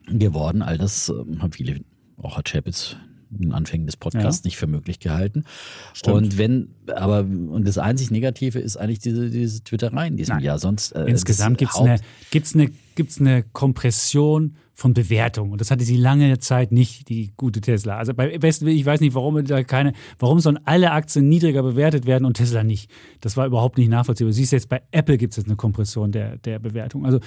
geworden. 0.07 0.63
All 0.63 0.79
das 0.79 1.09
ähm, 1.09 1.41
haben 1.41 1.53
viele, 1.53 1.81
auch 2.21 2.37
hat 2.37 2.49
Chapitz 2.49 2.97
in 3.39 3.53
Anfängen 3.53 3.87
des 3.87 3.97
Podcasts 3.97 4.43
ja. 4.43 4.49
nicht 4.49 4.57
für 4.57 4.67
möglich 4.67 5.01
gehalten. 5.01 5.45
Stimmt. 5.93 6.17
Und 6.17 6.39
wenn, 6.39 6.75
aber 6.95 7.21
und 7.21 7.67
das 7.67 7.79
einzig 7.79 8.11
Negative 8.11 8.59
ist 8.59 8.77
eigentlich 8.77 9.01
diese, 9.01 9.31
diese 9.31 9.63
Twitterei 9.63 10.07
in 10.07 10.17
diesem 10.17 10.37
Nein. 10.37 10.45
Jahr. 10.45 10.59
Sonst 10.59 10.93
äh, 10.93 11.05
insgesamt 11.05 11.59
gibt 11.59 11.73
es 11.73 11.79
eine, 11.79 12.01
gibt's 12.31 12.55
eine, 12.55 12.71
gibt's 12.95 13.21
eine 13.21 13.43
Kompression 13.43 14.57
von 14.79 14.95
Bewertung. 14.95 15.51
Und 15.51 15.61
das 15.61 15.73
hatte 15.73 15.83
sie 15.83 15.97
lange 15.97 16.39
Zeit 16.39 16.71
nicht, 16.71 17.09
die 17.09 17.33
gute 17.37 17.61
Tesla. 17.61 17.97
Also 17.97 18.15
bei 18.15 18.39
besten 18.39 18.69
ich 18.69 18.87
weiß 18.87 19.01
nicht, 19.01 19.13
warum 19.13 19.45
da 19.45 19.65
keine, 19.65 19.93
warum 20.21 20.39
sollen 20.39 20.61
alle 20.67 20.93
Aktien 20.93 21.29
niedriger 21.29 21.65
bewertet 21.65 22.07
werden 22.07 22.25
und 22.25 22.35
Tesla 22.37 22.63
nicht. 22.63 22.89
Das 23.21 23.37
war 23.37 23.45
überhaupt 23.45 23.77
nicht 23.77 23.89
nachvollziehbar. 23.89 24.31
Du 24.31 24.35
siehst 24.35 24.53
jetzt 24.53 24.69
bei 24.69 24.81
Apple 24.93 25.19
gibt 25.19 25.33
es 25.33 25.39
jetzt 25.39 25.47
eine 25.47 25.57
Kompression 25.57 26.13
der, 26.13 26.37
der 26.37 26.61
Bewertung. 26.61 27.05
Also 27.05 27.19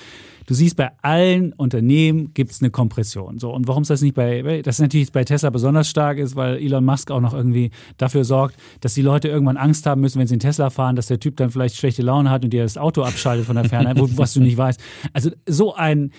du 0.45 0.53
siehst 0.53 0.77
bei 0.77 0.91
allen 1.01 1.51
Unternehmen 1.51 2.33
gibt 2.33 2.51
es 2.51 2.61
eine 2.61 2.69
Kompression. 2.69 3.37
So, 3.37 3.53
und 3.53 3.67
warum 3.67 3.81
ist 3.81 3.89
das 3.89 4.01
nicht 4.01 4.15
bei, 4.15 4.61
das 4.61 4.75
ist 4.75 4.83
natürlich 4.83 5.11
bei 5.11 5.25
Tesla 5.25 5.49
besonders 5.49 5.89
stark 5.89 6.19
ist, 6.19 6.37
weil 6.37 6.55
Elon 6.55 6.85
Musk 6.85 7.11
auch 7.11 7.19
noch 7.19 7.33
irgendwie 7.33 7.71
dafür 7.97 8.23
sorgt, 8.23 8.55
dass 8.79 8.93
die 8.93 9.01
Leute 9.01 9.27
irgendwann 9.27 9.57
Angst 9.57 9.85
haben 9.87 9.99
müssen, 9.99 10.19
wenn 10.19 10.27
sie 10.27 10.35
in 10.35 10.39
Tesla 10.39 10.69
fahren, 10.69 10.95
dass 10.95 11.07
der 11.07 11.19
Typ 11.19 11.35
dann 11.35 11.49
vielleicht 11.49 11.75
schlechte 11.75 12.01
Laune 12.01 12.29
hat 12.29 12.45
und 12.45 12.53
dir 12.53 12.63
das 12.63 12.77
Auto 12.77 13.01
abschaltet 13.01 13.45
von 13.45 13.57
der 13.57 13.65
Ferne, 13.65 13.93
was 14.15 14.35
du 14.35 14.39
nicht 14.39 14.55
weißt. 14.55 14.79
Also 15.11 15.31
so 15.45 15.75
ein 15.75 16.11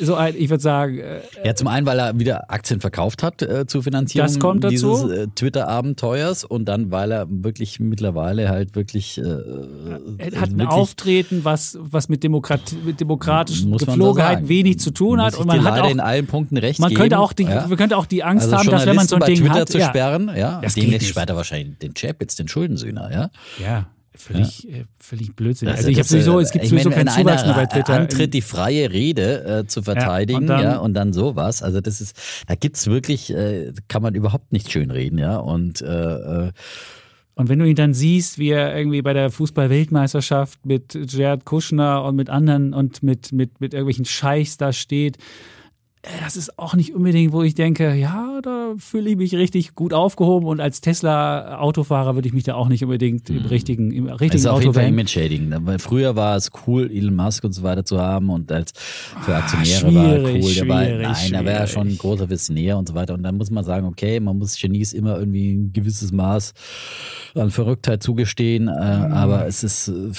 so 0.00 0.14
ein, 0.14 0.34
ich 0.36 0.50
würde 0.50 0.62
sagen. 0.62 0.98
Äh, 0.98 1.20
ja, 1.44 1.54
zum 1.54 1.68
einen, 1.68 1.86
weil 1.86 1.98
er 1.98 2.18
wieder 2.18 2.50
Aktien 2.50 2.80
verkauft 2.80 3.22
hat 3.22 3.42
äh, 3.42 3.66
zur 3.66 3.82
Finanzierung 3.82 4.26
das 4.26 4.38
kommt 4.38 4.64
dazu. 4.64 4.74
dieses 4.74 5.10
äh, 5.10 5.26
Twitter-Abenteuers 5.34 6.44
und 6.44 6.66
dann, 6.66 6.90
weil 6.90 7.12
er 7.12 7.26
wirklich 7.28 7.80
mittlerweile 7.80 8.48
halt 8.48 8.74
wirklich. 8.74 9.18
Äh, 9.18 9.22
er 10.18 10.40
hat 10.40 10.50
ein 10.50 10.66
Auftreten, 10.66 11.44
was, 11.44 11.78
was 11.80 12.08
mit, 12.08 12.22
Demokrat 12.22 12.60
mit 12.84 13.00
demokratischen 13.00 13.76
Gepflogenheiten 13.76 14.48
wenig 14.48 14.78
zu 14.78 14.90
tun 14.90 15.22
hat. 15.22 15.36
und 15.36 15.46
man 15.46 15.62
hat 15.64 15.80
auch 15.80 15.90
in 15.90 16.00
allen 16.00 16.26
Punkten 16.26 16.56
recht. 16.56 16.80
Man 16.80 16.94
könnte 16.94 17.18
auch 17.18 17.32
die, 17.32 17.44
ja? 17.44 17.66
man 17.66 17.76
könnte 17.76 17.96
auch 17.96 18.06
die 18.06 18.22
Angst 18.22 18.52
also 18.52 18.56
haben, 18.56 18.70
dass 18.70 18.86
wenn 18.86 18.96
man 18.96 19.06
so 19.06 19.16
ein 19.16 19.22
Ding 19.22 19.36
Twitter 19.36 19.54
hat, 19.54 19.68
zu 19.68 19.80
sperren, 19.80 20.28
ja, 20.28 20.60
ja 20.62 20.68
demnächst 20.68 21.08
sperrt 21.08 21.30
er 21.30 21.36
wahrscheinlich 21.36 21.78
den 21.78 21.94
Chapitz, 21.94 22.36
den 22.36 22.48
Schuldensühner, 22.48 23.10
ja. 23.12 23.30
Ja. 23.62 23.86
Völlig, 24.16 24.62
ja. 24.64 24.76
äh, 24.76 24.84
völlig 24.98 25.34
blödsinnig. 25.34 25.74
Also, 25.74 25.88
also 25.88 25.90
ich 25.90 25.98
habe 25.98 26.08
sowieso, 26.08 26.38
es 26.38 26.52
gibt 26.52 26.66
sowieso 26.66 26.90
keinen 26.90 27.08
Zuwachs 27.08 27.44
mehr 27.44 27.54
bei 27.54 27.66
Twitter. 27.66 27.94
Antritt, 27.94 28.32
die 28.32 28.42
freie 28.42 28.92
Rede 28.92 29.44
äh, 29.44 29.66
zu 29.66 29.82
verteidigen, 29.82 30.46
ja 30.46 30.54
und, 30.54 30.62
dann, 30.62 30.62
ja, 30.62 30.76
und 30.78 30.94
dann 30.94 31.12
sowas. 31.12 31.62
Also 31.62 31.80
das 31.80 32.00
ist, 32.00 32.16
da 32.46 32.54
gibt's 32.54 32.86
wirklich, 32.86 33.34
äh, 33.34 33.72
kann 33.88 34.02
man 34.02 34.14
überhaupt 34.14 34.52
nicht 34.52 34.70
schönreden, 34.70 35.18
ja. 35.18 35.36
Und 35.36 35.82
äh, 35.82 36.46
äh 36.46 36.52
und 37.36 37.48
wenn 37.48 37.58
du 37.58 37.64
ihn 37.64 37.74
dann 37.74 37.94
siehst, 37.94 38.38
wie 38.38 38.50
er 38.50 38.76
irgendwie 38.76 39.02
bei 39.02 39.12
der 39.12 39.28
Fußball-Weltmeisterschaft 39.28 40.64
mit 40.64 40.96
Jared 41.10 41.44
Kushner 41.44 42.04
und 42.04 42.14
mit 42.14 42.30
anderen 42.30 42.72
und 42.72 43.02
mit, 43.02 43.32
mit, 43.32 43.60
mit 43.60 43.74
irgendwelchen 43.74 44.04
Scheichs 44.04 44.56
da 44.56 44.72
steht 44.72 45.18
das 46.22 46.36
ist 46.36 46.58
auch 46.58 46.74
nicht 46.74 46.94
unbedingt, 46.94 47.32
wo 47.32 47.42
ich 47.42 47.54
denke, 47.54 47.94
ja, 47.94 48.40
da 48.42 48.74
fühle 48.78 49.10
ich 49.10 49.16
mich 49.16 49.34
richtig 49.34 49.74
gut 49.74 49.94
aufgehoben 49.94 50.46
und 50.46 50.60
als 50.60 50.80
Tesla-Autofahrer 50.80 52.14
würde 52.14 52.28
ich 52.28 52.34
mich 52.34 52.44
da 52.44 52.54
auch 52.54 52.68
nicht 52.68 52.84
unbedingt 52.84 53.30
im 53.30 53.42
mhm. 53.42 53.46
richtigen, 53.46 53.90
im 53.90 54.06
richtigen 54.06 54.32
das 54.32 54.42
ist 54.42 54.46
Auto 54.46 54.56
auf 54.56 54.62
jeden 54.62 54.74
Fall 54.74 54.88
Image-Shading. 54.88 55.48
Ne? 55.48 55.60
Weil 55.62 55.78
früher 55.78 56.14
war 56.16 56.36
es 56.36 56.50
cool, 56.66 56.90
Elon 56.90 57.16
Musk 57.16 57.44
und 57.44 57.52
so 57.52 57.62
weiter 57.62 57.84
zu 57.84 57.98
haben 57.98 58.28
und 58.30 58.52
als 58.52 58.72
für 58.74 59.34
ah, 59.34 59.38
Aktionäre 59.38 59.86
ah, 59.86 60.24
war 60.24 60.30
cool. 60.30 60.54
Der 60.54 60.68
war, 60.68 60.84
nein, 60.84 61.32
er 61.32 61.44
wäre 61.44 61.66
schon 61.66 61.88
ein 61.88 61.98
großer 61.98 62.28
Visionär 62.28 62.76
und 62.76 62.88
so 62.88 62.94
weiter. 62.94 63.14
Und 63.14 63.22
dann 63.22 63.36
muss 63.36 63.50
man 63.50 63.64
sagen, 63.64 63.86
okay, 63.86 64.20
man 64.20 64.36
muss 64.36 64.58
Genies 64.60 64.92
immer 64.92 65.18
irgendwie 65.18 65.54
ein 65.54 65.72
gewisses 65.72 66.12
Maß 66.12 66.52
an 67.34 67.50
Verrücktheit 67.50 68.02
zugestehen, 68.02 68.68
äh, 68.68 68.70
mhm. 68.70 69.12
aber 69.12 69.46
es 69.46 69.64
ist 69.64 69.88
äh, 69.88 70.12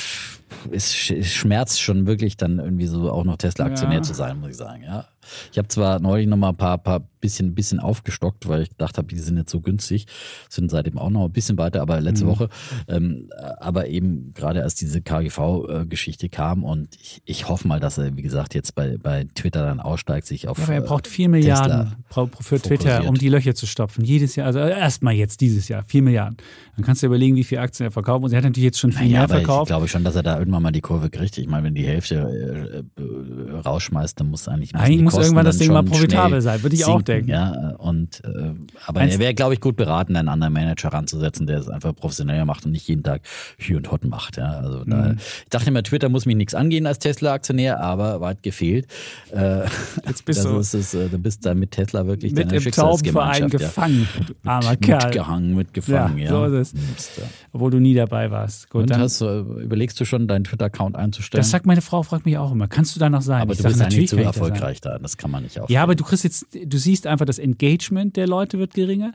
es 0.71 0.95
schmerzt 0.95 1.81
schon 1.81 2.07
wirklich 2.07 2.37
dann 2.37 2.59
irgendwie 2.59 2.87
so 2.87 3.11
auch 3.11 3.23
noch 3.23 3.37
Tesla-Aktionär 3.37 3.97
ja. 3.97 4.03
zu 4.03 4.13
sein, 4.13 4.39
muss 4.39 4.51
ich 4.51 4.57
sagen. 4.57 4.83
Ja. 4.83 5.05
Ich 5.51 5.57
habe 5.57 5.67
zwar 5.67 5.99
neulich 5.99 6.27
noch 6.27 6.37
mal 6.37 6.49
ein 6.49 6.57
paar, 6.57 6.77
paar 6.77 7.01
bisschen, 7.25 7.55
bisschen 7.55 7.79
aufgestockt, 7.79 8.47
weil 8.47 8.61
ich 8.61 8.69
gedacht 8.69 8.99
habe, 8.99 9.07
die 9.07 9.17
sind 9.17 9.37
jetzt 9.37 9.49
so 9.51 9.59
günstig, 9.59 10.05
sind 10.47 10.69
seitdem 10.69 10.99
auch 10.99 11.09
noch 11.09 11.25
ein 11.25 11.31
bisschen 11.31 11.57
weiter, 11.57 11.81
aber 11.81 11.99
letzte 11.99 12.25
mhm. 12.25 12.29
Woche. 12.29 12.49
Ähm, 12.87 13.29
aber 13.59 13.87
eben 13.87 14.31
gerade 14.35 14.61
als 14.61 14.75
diese 14.75 15.01
KGV-Geschichte 15.01 16.29
kam 16.29 16.63
und 16.63 16.95
ich, 17.01 17.23
ich 17.25 17.49
hoffe 17.49 17.67
mal, 17.67 17.79
dass 17.79 17.97
er, 17.97 18.15
wie 18.15 18.21
gesagt, 18.21 18.53
jetzt 18.53 18.75
bei, 18.75 18.97
bei 18.99 19.25
Twitter 19.33 19.65
dann 19.65 19.79
aussteigt, 19.79 20.27
sich 20.27 20.47
auf. 20.47 20.59
Ja, 20.59 20.65
aber 20.65 20.73
er 20.75 20.81
braucht 20.81 21.07
vier 21.07 21.29
Milliarden 21.29 21.95
für 22.09 22.59
Twitter, 22.61 22.89
fokussiert. 22.89 23.07
um 23.07 23.15
die 23.15 23.29
Löcher 23.29 23.55
zu 23.55 23.65
stopfen. 23.65 24.05
Jedes 24.05 24.35
Jahr, 24.35 24.45
also 24.45 24.59
erstmal 24.59 25.15
jetzt 25.15 25.41
dieses 25.41 25.67
Jahr, 25.67 25.83
vier 25.83 26.03
Milliarden. 26.03 26.37
Dann 26.75 26.85
kannst 26.85 27.01
du 27.01 27.07
überlegen, 27.07 27.35
wie 27.35 27.43
viele 27.43 27.61
Aktien 27.61 27.87
er 27.87 27.91
verkauft. 27.91 28.23
Und 28.23 28.31
er 28.33 28.37
hat 28.37 28.43
natürlich 28.43 28.65
jetzt 28.65 28.79
schon 28.79 28.91
viel 28.91 29.07
naja, 29.07 29.19
mehr 29.19 29.29
verkauft. 29.29 29.63
Ich 29.63 29.67
glaube 29.69 29.87
schon, 29.87 30.03
dass 30.03 30.15
er 30.15 30.23
da 30.23 30.37
irgendwann 30.37 30.61
mal 30.61 30.71
die 30.71 30.81
Kurve 30.81 31.09
kriegt. 31.09 31.37
Ich 31.37 31.47
meine, 31.47 31.63
wenn 31.63 31.73
die 31.73 31.85
Hälfte 31.85 32.83
äh, 32.97 33.01
äh, 33.01 33.59
rausschmeißt, 33.61 34.19
dann 34.19 34.29
muss 34.29 34.47
eigentlich. 34.47 34.75
Eigentlich 34.75 35.01
muss 35.01 35.14
irgendwann 35.17 35.45
das 35.45 35.57
Ding 35.57 35.71
mal 35.71 35.83
profitabel 35.83 36.41
sein, 36.41 36.61
würde 36.63 36.75
ich 36.75 36.83
sinken, 36.83 36.99
auch 36.99 37.01
denken. 37.01 37.29
Ja, 37.29 37.75
und 37.77 38.21
äh, 38.23 38.51
aber 38.85 39.01
Eins, 39.01 39.13
er 39.13 39.19
wäre, 39.19 39.33
glaube 39.33 39.53
ich, 39.53 39.61
gut 39.61 39.75
beraten, 39.75 40.15
einen 40.15 40.29
anderen 40.29 40.53
Manager 40.53 40.89
ranzusetzen, 40.89 41.47
der 41.47 41.59
es 41.59 41.69
einfach 41.69 41.95
professioneller 41.95 42.45
macht 42.45 42.65
und 42.65 42.71
nicht 42.71 42.87
jeden 42.87 43.03
Tag 43.03 43.21
Hü 43.57 43.77
und 43.77 43.91
Hot 43.91 44.05
macht. 44.05 44.37
Ja, 44.37 44.59
also 44.59 44.83
da, 44.85 44.95
mhm. 44.95 45.17
ich 45.17 45.49
dachte 45.49 45.69
immer, 45.69 45.83
Twitter 45.83 46.09
muss 46.09 46.25
mich 46.25 46.35
nichts 46.35 46.55
angehen 46.55 46.87
als 46.87 46.99
Tesla-Aktionär, 46.99 47.79
aber 47.79 48.21
weit 48.21 48.43
gefehlt. 48.43 48.87
Äh, 49.31 49.65
Jetzt 50.05 50.25
bist 50.25 50.43
du, 50.45 50.57
ist 50.57 50.73
es, 50.73 50.93
äh, 50.93 51.09
du 51.09 51.17
bist 51.17 51.45
da 51.45 51.53
mit 51.53 51.71
Tesla 51.71 52.05
wirklich 52.05 52.33
mit 52.33 52.51
im 52.51 52.71
Taubenverein 52.71 53.49
gefangen, 53.49 54.07
ja. 54.43 54.51
armer 54.51 54.75
Kerl. 54.75 55.03
Mitgehangen, 55.05 55.55
mitgefangen, 55.55 56.17
ja. 56.17 56.25
ja. 56.25 56.49
So 56.49 56.57
ist 56.57 56.75
es. 56.97 57.11
Obwohl 57.51 57.71
du 57.71 57.79
nie 57.79 57.93
dabei 57.93 58.31
warst. 58.31 58.69
Gut, 58.69 58.83
und 58.83 58.89
dann, 58.89 59.01
hast, 59.01 59.21
überlegst 59.21 59.99
du 59.99 60.05
schon, 60.05 60.27
deinen 60.27 60.43
Twitter-Account 60.43 60.95
einzustellen? 60.95 61.41
Das 61.41 61.51
sagt 61.51 61.65
meine 61.65 61.81
Frau, 61.81 62.03
fragt 62.03 62.25
mich 62.25 62.37
auch 62.37 62.51
immer. 62.51 62.67
Kannst 62.67 62.95
du 62.95 62.99
da 62.99 63.09
noch 63.09 63.21
sein? 63.21 63.41
Aber 63.41 63.53
ich 63.53 63.57
du 63.57 63.63
sag, 63.63 63.69
bist 63.69 63.81
ja 63.81 63.99
nicht 63.99 64.09
so 64.09 64.17
erfolgreich 64.17 64.81
da. 64.81 64.97
Das 65.05 65.17
kann 65.17 65.29
man 65.29 65.43
nicht 65.43 65.59
auch. 65.59 65.69
Ja, 65.69 65.83
aber 65.83 65.93
du 65.93 66.03
kriegst 66.03 66.23
jetzt, 66.23 66.47
du 66.51 66.77
siehst 66.79 67.05
einfach, 67.05 67.25
das 67.25 67.37
Engagement 67.37 68.15
der 68.15 68.25
Leute 68.25 68.57
wird 68.57 68.73
geringer. 68.73 69.13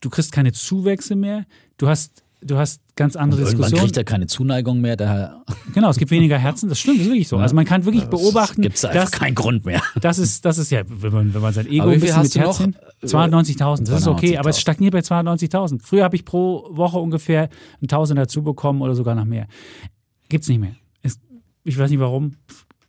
Du 0.00 0.08
kriegst 0.08 0.32
keine 0.32 0.52
Zuwächse 0.52 1.16
mehr. 1.16 1.44
Du 1.76 1.86
hast 1.86 2.22
du 2.40 2.56
hast 2.56 2.80
ganz 2.96 3.16
andere 3.16 3.42
Diskussionen. 3.42 3.72
Man 3.72 3.80
kriegt 3.80 3.96
ja 3.96 4.04
keine 4.04 4.26
Zuneigung 4.26 4.80
mehr. 4.80 4.96
Daher 4.96 5.42
genau, 5.74 5.90
es 5.90 5.98
gibt 5.98 6.10
weniger 6.10 6.38
Herzen. 6.38 6.68
Das 6.68 6.78
stimmt, 6.78 6.98
das 6.98 7.06
ist 7.06 7.10
wirklich 7.10 7.28
so. 7.28 7.36
Also 7.36 7.54
man 7.54 7.64
kann 7.64 7.84
wirklich 7.84 8.04
beobachten. 8.06 8.62
Gibt 8.62 8.76
es 8.76 8.84
einfach 8.84 9.10
keinen 9.10 9.34
Grund 9.34 9.66
mehr. 9.66 9.82
Das 10.00 10.18
ist, 10.18 10.44
das 10.44 10.56
ist 10.56 10.70
ja, 10.70 10.82
wenn 10.86 11.12
man, 11.12 11.34
wenn 11.34 11.42
man 11.42 11.52
sein 11.52 11.66
Ego 11.66 11.88
ein 11.88 12.00
bisschen 12.00 12.22
mit 12.22 12.34
Herzen. 12.34 12.76
290.000, 13.02 13.84
das 13.84 14.00
ist 14.00 14.06
okay, 14.06 14.38
aber 14.38 14.50
es 14.50 14.60
stagniert 14.60 14.92
bei 14.92 15.00
290.000. 15.00 15.80
Früher 15.82 16.04
habe 16.04 16.16
ich 16.16 16.24
pro 16.24 16.68
Woche 16.70 16.98
ungefähr 16.98 17.48
ein 17.82 17.88
Tausend 17.88 18.18
dazu 18.18 18.42
bekommen 18.42 18.80
oder 18.80 18.94
sogar 18.94 19.14
noch 19.14 19.24
mehr. 19.24 19.46
Gibt 20.28 20.42
es 20.42 20.48
nicht 20.48 20.60
mehr. 20.60 20.74
Es, 21.02 21.18
ich 21.64 21.78
weiß 21.78 21.90
nicht 21.90 22.00
warum 22.00 22.36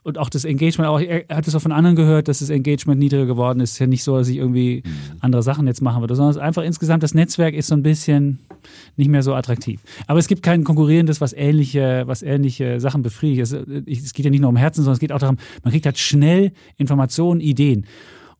und 0.03 0.17
auch 0.17 0.29
das 0.29 0.45
Engagement, 0.45 0.89
auch, 0.89 0.99
er 0.99 1.25
hat 1.29 1.47
es 1.47 1.55
auch 1.55 1.61
von 1.61 1.71
anderen 1.71 1.95
gehört, 1.95 2.27
dass 2.27 2.39
das 2.39 2.49
Engagement 2.49 2.99
niedriger 2.99 3.25
geworden 3.25 3.59
ist. 3.59 3.71
Es 3.71 3.73
ist 3.75 3.79
ja 3.79 3.87
nicht 3.87 4.03
so, 4.03 4.17
dass 4.17 4.29
ich 4.29 4.37
irgendwie 4.37 4.81
mhm. 4.85 4.91
andere 5.19 5.43
Sachen 5.43 5.67
jetzt 5.67 5.81
machen 5.81 6.01
würde, 6.01 6.15
sondern 6.15 6.31
es 6.31 6.37
ist 6.37 6.41
einfach 6.41 6.63
insgesamt 6.63 7.03
das 7.03 7.13
Netzwerk 7.13 7.53
ist 7.53 7.67
so 7.67 7.75
ein 7.75 7.83
bisschen 7.83 8.39
nicht 8.95 9.09
mehr 9.09 9.23
so 9.23 9.33
attraktiv. 9.33 9.81
Aber 10.07 10.19
es 10.19 10.27
gibt 10.27 10.41
kein 10.41 10.63
konkurrierendes, 10.63 11.21
was 11.21 11.33
ähnliche, 11.33 12.03
was 12.05 12.23
ähnliche 12.23 12.79
Sachen 12.79 13.01
befriedigt. 13.01 13.41
Es, 13.41 13.51
es 13.51 14.13
geht 14.13 14.25
ja 14.25 14.31
nicht 14.31 14.41
nur 14.41 14.49
um 14.49 14.55
Herzen, 14.55 14.83
sondern 14.83 14.93
es 14.93 14.99
geht 14.99 15.11
auch 15.11 15.19
darum, 15.19 15.37
man 15.63 15.71
kriegt 15.71 15.85
halt 15.85 15.97
schnell 15.97 16.53
Informationen, 16.77 17.41
Ideen. 17.41 17.85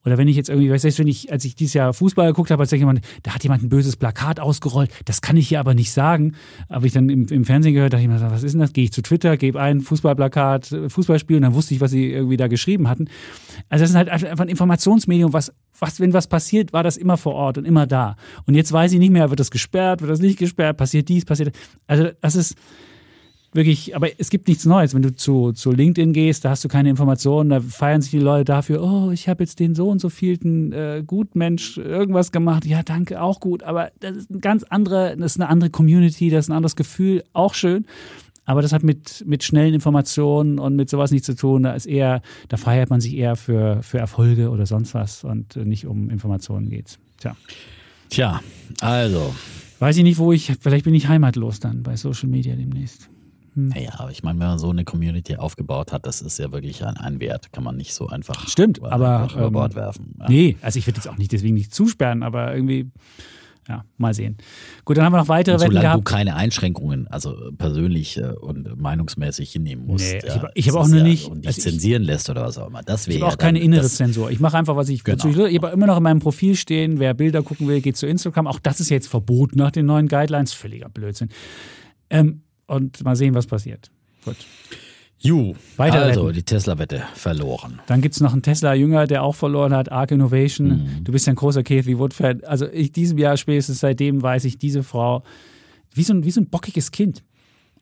Oder 0.06 0.18
wenn 0.18 0.28
ich 0.28 0.36
jetzt 0.36 0.50
irgendwie, 0.50 0.72
weißt 0.72 0.86
du, 0.86 0.98
wenn 1.00 1.08
ich, 1.08 1.32
als 1.32 1.44
ich 1.46 1.56
dieses 1.56 1.74
Jahr 1.74 1.94
Fußball 1.94 2.28
geguckt 2.28 2.52
habe, 2.52 2.62
als 2.62 2.72
jemand, 2.72 3.02
da 3.24 3.36
hat 3.36 3.44
jemand 3.44 3.64
ein 3.64 3.70
böses 3.70 3.98
Plakat 3.98 4.40
ausgerollt, 4.40 4.92
das 5.06 5.22
kann 5.22 5.36
ich 5.38 5.50
hier 5.50 5.60
aber 5.60 5.74
nicht 5.74 5.92
sagen. 5.92 6.36
Aber 6.70 6.86
ich 6.86 6.94
dann 6.94 7.10
im, 7.10 7.28
im 7.28 7.46
Fernsehen 7.46 7.74
gehört, 7.74 7.94
dachte 7.94 8.04
ich 8.04 8.10
mir, 8.10 8.20
was 8.22 8.44
ist 8.44 8.54
denn 8.54 8.62
das? 8.62 8.74
Gehe 8.74 8.86
ich 8.86 8.94
zu 8.94 9.02
Twitter, 9.02 9.38
gebe 9.38 9.60
ein 9.60 9.82
Fußballplakat, 9.82 10.76
Fußballspiel 10.88 11.38
und 11.38 11.44
dann 11.44 11.54
wusste 11.54 11.74
ich, 11.74 11.82
was 11.82 11.92
sie 11.92 12.12
irgendwie 12.12 12.38
da 12.38 12.48
geschrieben 12.48 12.88
hatten. 12.88 13.06
Also 13.68 13.84
das 13.84 13.92
ist 13.92 13.96
halt 13.96 14.10
einfach 14.10 14.46
ein 14.46 14.50
Informationsmedium, 14.50 15.34
was, 15.34 15.54
was, 15.78 16.00
wenn 16.00 16.14
was 16.14 16.28
passiert, 16.28 16.74
war 16.74 16.84
das 16.84 16.98
immer 16.98 17.18
vor 17.18 17.34
Ort 17.34 17.58
und 17.58 17.66
immer 17.66 17.86
da. 17.86 18.16
Und 18.46 18.56
jetzt 18.56 18.72
weiß 18.72 18.94
ich 18.94 19.00
nicht 19.00 19.12
mehr, 19.12 19.30
wird 19.30 19.40
das 19.40 19.52
gesperrt, 19.52 20.02
wird 20.02 20.12
das 20.12 20.20
nicht 20.20 20.40
gesperrt, 20.40 20.78
passiert 20.78 21.10
dies, 21.10 21.26
passiert. 21.26 21.56
Also 21.88 22.10
das 22.22 22.36
ist, 22.36 22.56
wirklich, 23.54 23.96
aber 23.96 24.08
es 24.20 24.30
gibt 24.30 24.48
nichts 24.48 24.66
Neues. 24.66 24.94
Wenn 24.94 25.02
du 25.02 25.16
zu, 25.16 25.52
zu 25.52 25.72
LinkedIn 25.72 26.14
gehst, 26.14 26.46
da 26.46 26.52
hast 26.52 26.64
du 26.64 26.68
keine 26.68 26.90
Informationen, 26.90 27.50
da 27.50 27.62
feiern 27.62 28.02
sich 28.02 28.12
die 28.12 28.20
Leute 28.20 28.46
dafür, 28.46 28.84
oh, 28.84 29.12
ich 29.12 29.28
habe 29.28 29.44
jetzt 29.44 29.60
den 29.60 29.76
so 29.76 29.90
und 29.90 30.00
so 30.00 30.10
vielten 30.10 30.72
äh, 30.72 31.04
Gutmensch 31.06 31.78
irgendwas 31.78 32.32
gemacht. 32.32 32.66
Ja, 32.66 32.84
danke, 32.84 33.22
auch 33.22 33.40
gut. 33.40 33.64
Aber 33.64 33.92
das 34.00 34.16
ist 34.16 34.30
eine 34.30 34.40
ganz 34.40 34.64
andere, 34.64 35.16
das 35.18 35.34
ist 35.34 35.42
eine 35.42 35.50
andere 35.50 35.70
Community, 35.70 36.30
das 36.30 36.46
ist 36.46 36.50
ein 36.50 36.56
anderes 36.56 36.76
Gefühl, 36.76 37.24
auch 37.34 37.54
schön. 37.54 37.86
Aber 38.46 38.64
das 38.64 38.74
hat 38.74 38.82
mit, 38.82 39.24
mit 39.28 39.44
schnellen 39.44 39.76
Informationen 39.76 40.58
und 40.58 40.76
mit 40.76 40.90
sowas 40.90 41.12
nichts 41.12 41.28
zu 41.28 41.36
tun. 41.36 41.64
Da 41.64 41.74
ist 41.74 41.86
eher, 41.86 42.24
da 42.48 42.58
feiert 42.58 42.90
man 42.90 43.00
sich 43.00 43.16
eher 43.16 43.36
für, 43.36 43.84
für 43.84 44.00
Erfolge 44.00 44.50
oder 44.50 44.66
sonst 44.66 44.96
was 44.96 45.24
und 45.24 45.56
nicht 45.56 45.86
um 45.86 46.10
Informationen 46.10 46.68
geht's. 46.68 46.98
Tja. 47.20 47.36
Tja, 48.10 48.42
also. 48.82 49.36
Weiß 49.78 49.98
ich 49.98 50.04
nicht, 50.04 50.18
wo 50.18 50.32
ich, 50.34 50.52
vielleicht 50.60 50.86
bin 50.86 50.96
ich 50.96 51.08
heimatlos 51.08 51.60
dann 51.60 51.84
bei 51.84 51.96
Social 51.96 52.28
Media 52.28 52.56
demnächst. 52.56 53.10
Hm. 53.56 53.70
Naja, 53.70 53.92
aber 53.98 54.12
ich 54.12 54.24
meine, 54.24 54.40
wenn 54.40 54.48
man 54.48 54.60
so 54.60 54.70
eine 54.70 54.84
Community 54.86 55.36
aufgebaut 55.36 55.92
hat, 55.92 56.06
das 56.06 56.22
ist 56.22 56.40
ja 56.40 56.52
wirklich 56.52 56.84
ein, 56.86 56.98
ein 56.98 57.20
Wert. 57.20 57.52
Kann 57.52 57.64
man 57.64 57.78
nicht 57.78 57.94
so 57.94 58.08
einfach 58.08 58.48
Stimmt, 58.48 58.82
aber, 58.84 59.28
über 59.34 59.48
ähm, 59.48 59.54
Bord 59.54 59.76
werfen. 59.76 60.16
Ja. 60.20 60.26
Nee, 60.30 60.58
also 60.62 60.80
ich 60.80 60.88
würde 60.88 60.98
jetzt 60.98 61.08
auch 61.08 61.18
nicht 61.18 61.32
deswegen 61.32 61.56
nicht 61.56 61.74
zusperren, 61.74 62.24
aber 62.24 62.54
irgendwie, 62.56 62.90
ja, 63.68 63.84
mal 63.98 64.14
sehen. 64.16 64.38
Gut, 64.84 64.98
dann 64.98 65.06
haben 65.06 65.14
wir 65.14 65.20
noch 65.20 65.28
weitere 65.28 65.54
und 65.56 65.62
Wetten 65.62 65.72
solange 65.74 65.86
gehabt. 65.88 66.00
du 66.10 66.12
keine 66.12 66.36
Einschränkungen, 66.36 67.08
also 67.08 67.36
persönlich 67.58 68.18
äh, 68.18 68.32
und 68.42 68.80
meinungsmäßig 68.82 69.52
hinnehmen 69.52 69.86
musst. 69.86 70.06
Nee, 70.12 70.20
ja, 70.20 70.26
ich 70.36 70.42
hab- 70.42 70.52
ich 70.56 70.70
hab 70.70 70.76
auch 70.76 70.88
nur 70.88 70.98
ja, 70.98 71.04
nicht- 71.04 71.28
Und 71.30 71.42
dich 71.42 71.48
also 71.50 71.58
ich- 71.60 71.64
zensieren 71.66 72.02
lässt 72.04 72.30
oder 72.32 72.42
was 72.46 72.58
auch 72.58 72.68
immer. 72.68 72.82
Das 72.82 73.08
wäre 73.08 73.18
Ich 73.18 73.22
habe 73.24 73.34
auch 73.34 73.38
keine 73.38 73.60
dann, 73.60 73.66
innere 73.66 73.82
das, 73.82 73.96
Zensur. 73.96 74.32
Ich 74.32 74.40
mache 74.40 74.58
einfach, 74.58 74.76
was 74.76 74.90
ich 74.90 75.04
Genau. 75.04 75.28
ich 75.28 75.36
will. 75.36 75.48
Ich 75.48 75.58
habe 75.62 75.68
immer 75.72 75.86
noch 75.86 75.98
in 75.98 76.04
meinem 76.04 76.20
Profil 76.20 76.56
stehen, 76.56 76.98
wer 77.00 77.14
Bilder 77.14 77.44
gucken 77.44 77.68
will, 77.68 77.80
geht 77.82 77.96
zu 77.96 78.08
Instagram. 78.08 78.48
Auch 78.48 78.60
das 78.60 78.80
ist 78.80 78.90
jetzt 78.90 79.08
verboten 79.08 79.60
nach 79.60 79.70
den 79.72 79.86
neuen 79.86 80.08
Guidelines. 80.08 80.52
Völliger 80.54 80.90
Blödsinn. 80.90 81.30
Ähm, 82.10 82.42
und 82.70 83.04
mal 83.04 83.16
sehen, 83.16 83.34
was 83.34 83.48
passiert. 83.48 83.92
Gut. 84.24 84.38
Ju, 85.22 85.54
Weitere 85.76 86.04
also 86.04 86.24
Wetten. 86.24 86.36
die 86.36 86.44
Tesla-Wette 86.44 87.04
verloren. 87.14 87.82
Dann 87.88 88.00
gibt 88.00 88.16
es 88.16 88.22
noch 88.22 88.32
einen 88.32 88.42
Tesla-Jünger, 88.42 89.06
der 89.06 89.24
auch 89.24 89.36
verloren 89.36 89.74
hat, 89.74 89.92
Arc 89.92 90.12
Innovation. 90.12 90.68
Mhm. 90.68 91.04
Du 91.04 91.12
bist 91.12 91.28
ja 91.28 91.34
ein 91.34 91.36
großer 91.36 91.62
Kathy 91.62 92.00
Wood-Fan. 92.00 92.46
Also 92.46 92.68
ich 92.72 92.94
diesem 92.94 93.18
Jahr 93.18 93.36
spätestens 93.36 93.82
seitdem 93.82 94.22
weiß 94.22 94.46
ich, 94.46 94.58
diese 94.58 94.82
Frau, 94.82 95.24
wie 95.94 96.04
so 96.04 96.14
ein, 96.14 96.24
wie 96.24 96.32
so 96.32 96.40
ein 96.40 96.50
bockiges 96.50 96.92
Kind. 96.92 97.24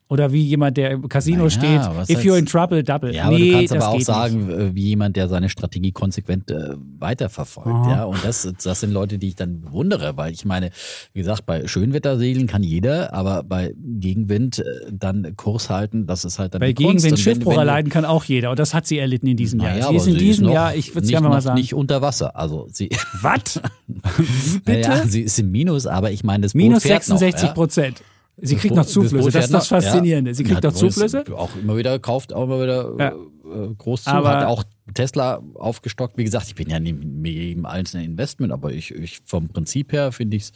Oder 0.09 0.31
wie 0.31 0.41
jemand, 0.41 0.77
der 0.77 0.91
im 0.91 1.09
Casino 1.09 1.47
Naja, 1.47 1.49
steht, 1.49 2.17
if 2.17 2.23
you're 2.23 2.37
in 2.37 2.45
trouble, 2.45 2.81
double. 2.81 3.13
Ja, 3.13 3.25
aber 3.25 3.37
nee, 3.37 3.51
du 3.51 3.57
kannst 3.57 3.73
aber 3.73 3.89
auch 3.89 3.99
sagen, 3.99 4.47
Nicht. 4.47 4.57
äh, 4.57 4.75
wie 4.75 4.83
jemand, 4.83 5.17
der 5.17 5.27
seine 5.27 5.49
Strategie 5.49 5.91
konsequent 5.91 6.49
äh, 6.49 6.75
weiterverfolgt. 6.97 7.67
Aha. 7.69 7.91
Ja, 7.91 8.03
und 8.05 8.23
das, 8.23 8.49
das 8.63 8.79
sind 8.79 8.91
Leute, 8.93 9.17
die 9.17 9.27
ich 9.29 9.35
dann 9.35 9.59
bewundere, 9.59 10.15
weil 10.15 10.31
ich 10.31 10.45
meine, 10.45 10.69
wie 11.11 11.19
gesagt, 11.19 11.45
bei 11.45 11.67
Schönwettersegeln 11.67 12.47
kann 12.47 12.63
jeder, 12.63 13.13
aber 13.13 13.43
bei 13.43 13.73
Gegenwind 13.77 14.59
äh, 14.59 14.63
dann 14.91 15.35
Kurs 15.35 15.69
halten, 15.69 16.07
das 16.07 16.23
ist 16.23 16.39
halt 16.39 16.53
dann 16.53 16.61
Bei. 16.61 16.71
Gegenwind 16.71 17.19
Schiffbruch 17.19 17.57
erleiden 17.57 17.91
kann 17.91 18.05
auch 18.05 18.23
jeder. 18.23 18.51
Und 18.51 18.59
das 18.59 18.73
hat 18.73 18.87
sie 18.87 18.99
erlitten 18.99 19.27
in 19.27 19.35
diesem 19.35 19.59
Jahr. 19.59 19.73
Naja, 19.73 19.89
sie 19.89 19.95
ist 19.95 20.07
in 20.07 20.17
diesem 20.17 20.45
noch 20.45 20.53
Jahr, 20.53 20.75
ich 20.75 20.89
würde 20.91 20.99
es 20.99 21.07
nicht, 21.07 21.11
gerne 21.11 21.27
mal 21.27 21.41
sagen. 21.41 21.59
nicht 21.59 21.73
unter 21.73 22.01
Wasser. 22.01 22.35
Also 22.37 22.67
sie, 22.71 22.89
Was? 23.21 23.59
Bitte? 24.65 24.89
naja, 24.89 25.03
sie 25.05 25.23
ist 25.23 25.37
im 25.39 25.51
Minus, 25.51 25.85
aber 25.85 26.11
ich 26.11 26.23
meine, 26.23 26.43
das 26.43 26.53
Boot 26.53 26.61
Minus 26.61 26.83
fährt 26.83 27.03
66 27.03 27.49
noch, 27.55 27.67
ja? 27.67 27.91
Sie 28.39 28.55
kriegt 28.55 28.75
noch 28.75 28.85
Zuflüsse. 28.85 29.31
Das 29.31 29.45
ist 29.45 29.53
das 29.53 29.67
Faszinierende. 29.67 30.33
Sie 30.33 30.43
kriegt 30.43 30.63
noch 30.63 30.73
Zuflüsse. 30.73 31.23
Auch 31.35 31.49
immer 31.55 31.75
wieder 31.77 31.97
kauft, 31.99 32.33
auch 32.33 32.43
immer 32.43 32.61
wieder 32.61 32.93
Ja. 32.99 33.07
äh, 33.09 33.73
groß 33.77 34.03
zu. 34.03 34.09
Aber- 34.11 34.29
Hat 34.41 34.45
auch 34.47 34.63
Tesla 34.93 35.41
aufgestockt. 35.55 36.17
Wie 36.17 36.23
gesagt, 36.23 36.47
ich 36.47 36.55
bin 36.55 36.69
ja 36.69 36.79
nicht 36.79 37.03
mit 37.03 37.33
jedem 37.33 37.65
einzelnen 37.65 38.05
Investment, 38.05 38.51
aber 38.53 38.71
ich, 38.71 38.91
ich 38.93 39.19
vom 39.25 39.47
Prinzip 39.49 39.91
her 39.91 40.11
finde 40.11 40.37
ich 40.37 40.43
es 40.43 40.51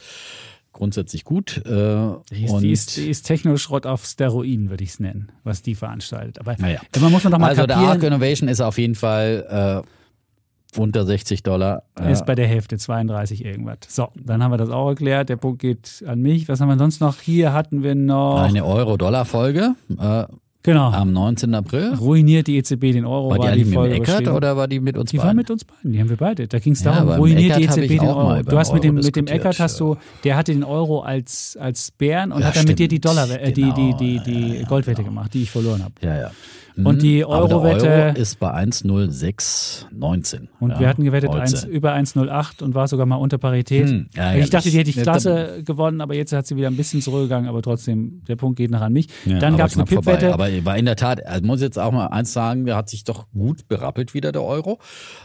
grundsätzlich 0.72 1.24
gut. 1.24 1.58
Äh, 1.66 2.12
Die 2.30 2.44
ist, 2.44 2.60
die 2.60 2.70
ist, 2.72 2.96
die 2.96 3.08
ist 3.10 3.22
Technoschrott 3.26 3.84
auf 3.86 4.06
Steroiden, 4.06 4.70
würde 4.70 4.84
ich 4.84 4.90
es 4.90 5.00
nennen, 5.00 5.30
was 5.44 5.60
die 5.62 5.74
veranstaltet. 5.74 6.38
Aber 6.38 6.54
Naja. 6.58 6.80
man 7.00 7.12
muss 7.12 7.24
man 7.24 7.32
doch 7.32 7.38
mal 7.38 7.48
also 7.50 7.66
der 7.66 7.76
Arc 7.76 7.86
kapieren, 8.00 8.12
Innovation 8.14 8.48
ist 8.48 8.60
auf 8.60 8.78
jeden 8.78 8.94
Fall 8.94 9.82
äh, 9.84 9.88
unter 10.76 11.04
60 11.04 11.42
Dollar. 11.42 11.82
er 11.96 12.10
ist 12.10 12.24
bei 12.26 12.34
der 12.34 12.46
Hälfte, 12.46 12.78
32 12.78 13.44
irgendwas. 13.44 13.78
So, 13.88 14.08
dann 14.14 14.42
haben 14.42 14.50
wir 14.52 14.56
das 14.58 14.70
auch 14.70 14.88
erklärt. 14.90 15.28
Der 15.28 15.36
Punkt 15.36 15.60
geht 15.60 16.02
an 16.06 16.20
mich. 16.20 16.48
Was 16.48 16.60
haben 16.60 16.68
wir 16.68 16.78
sonst 16.78 17.00
noch? 17.00 17.20
Hier 17.20 17.52
hatten 17.52 17.82
wir 17.82 17.94
noch. 17.94 18.40
Eine 18.40 18.64
Euro-Dollar-Folge 18.64 19.74
äh, 20.00 20.24
genau. 20.62 20.90
am 20.90 21.12
19. 21.12 21.54
April. 21.54 21.94
Ruiniert 21.94 22.46
die 22.46 22.56
EZB 22.56 22.92
den 22.92 23.04
Euro, 23.04 23.30
War 23.30 23.38
die 23.38 23.44
war 23.44 23.52
die 23.52 23.64
mit 23.64 23.74
Folge 23.74 23.94
Eckert 23.96 24.28
oder 24.28 24.56
war 24.56 24.66
die 24.68 24.80
mit 24.80 24.96
uns 24.96 25.10
Die 25.10 25.18
war 25.18 25.24
beiden? 25.26 25.36
mit 25.36 25.50
uns 25.50 25.64
beiden, 25.64 25.92
die 25.92 26.00
haben 26.00 26.08
wir 26.08 26.16
beide. 26.16 26.48
Da 26.48 26.58
ging 26.58 26.72
es 26.72 26.82
Ja, 26.82 26.92
darum, 26.92 27.08
beim 27.08 27.18
ruiniert 27.20 27.58
die 27.58 27.64
EZB 27.64 27.78
ich 27.82 27.88
den 27.88 28.00
Euro. 28.00 28.42
Du 28.42 28.58
hast 28.58 28.72
mit 28.72 28.82
dem, 28.84 28.96
Euro 28.96 29.04
mit 29.04 29.16
dem 29.16 29.26
Eckert 29.26 29.60
hast 29.60 29.78
du, 29.78 29.96
der 30.24 30.36
hatte 30.36 30.52
den 30.52 30.64
Euro 30.64 31.00
als, 31.00 31.56
als 31.60 31.90
Bären 31.90 32.32
und 32.32 32.40
Ja, 32.40 32.46
hat 32.46 32.56
dann 32.56 32.64
mit 32.66 32.78
dir 32.78 32.88
die 32.88 32.96
stimmt. 32.96 33.04
Dollar, 33.16 33.30
äh, 33.30 33.52
die, 33.52 33.72
die, 33.72 33.94
die, 33.98 34.12
Genau, 34.12 34.24
die 34.24 34.48
ja, 34.54 34.60
ja, 34.60 34.66
Goldwette 34.68 35.02
genau. 35.02 35.14
gemacht, 35.14 35.34
die 35.34 35.42
ich 35.42 35.50
verloren 35.50 35.82
habe. 35.84 35.94
Ja, 36.00 36.16
ja. 36.18 36.30
Und 36.76 36.96
Mhm. 36.96 36.98
die 37.00 37.24
Aber 37.24 37.48
der 37.48 37.56
Euro-Wette- 37.58 37.88
Euro 37.88 38.18
ist 38.18 38.38
bei 38.40 38.50
1,0619. 38.52 40.48
Und 40.60 40.70
ja, 40.70 40.80
wir 40.80 40.88
hatten 40.88 41.04
gewettet 41.04 41.30
heute. 41.30 41.42
1, 41.42 41.64
über 41.64 41.92
1,08 41.92 42.62
und 42.62 42.74
war 42.74 42.88
sogar 42.88 43.06
mal 43.06 43.16
unter 43.16 43.38
Parität. 43.38 43.88
Hm, 43.88 44.06
ja, 44.14 44.34
ich 44.34 44.48
dachte, 44.50 44.70
die 44.70 44.78
hätte 44.78 44.90
ich- 44.90 44.96
ich 44.96 45.02
klasse 45.02 45.62
gewonnen, 45.64 46.00
aber 46.00 46.14
jetzt 46.14 46.32
hat 46.32 46.46
sie 46.46 46.56
wieder 46.56 46.68
ein 46.68 46.76
bisschen 46.76 47.00
zurückgegangen, 47.02 47.48
aber 47.48 47.60
trotzdem, 47.62 48.22
der 48.26 48.36
Punkt 48.36 48.56
geht 48.56 48.70
noch 48.70 48.80
an 48.80 48.92
mich. 48.92 49.08
Ja, 49.26 49.38
Dann 49.38 49.54
aber 49.54 49.58
gab 49.64 49.68
es 49.70 49.76
eine. 49.76 49.84
Pip-Wette. 49.84 50.32
Aber 50.32 50.48
war 50.64 50.76
in 50.78 50.84
der 50.86 50.96
Tat, 50.96 51.24
also 51.26 51.44
muss 51.46 51.60
jetzt 51.60 51.78
auch 51.78 51.92
mal 51.92 52.06
eins 52.06 52.32
sagen, 52.32 52.64
der 52.64 52.76
hat 52.76 52.88
sich 52.88 53.04
doch 53.04 53.26
gut 53.32 53.68
berappelt 53.68 54.14
wieder, 54.14 54.32
der 54.32 54.42
Euro. 54.42 54.78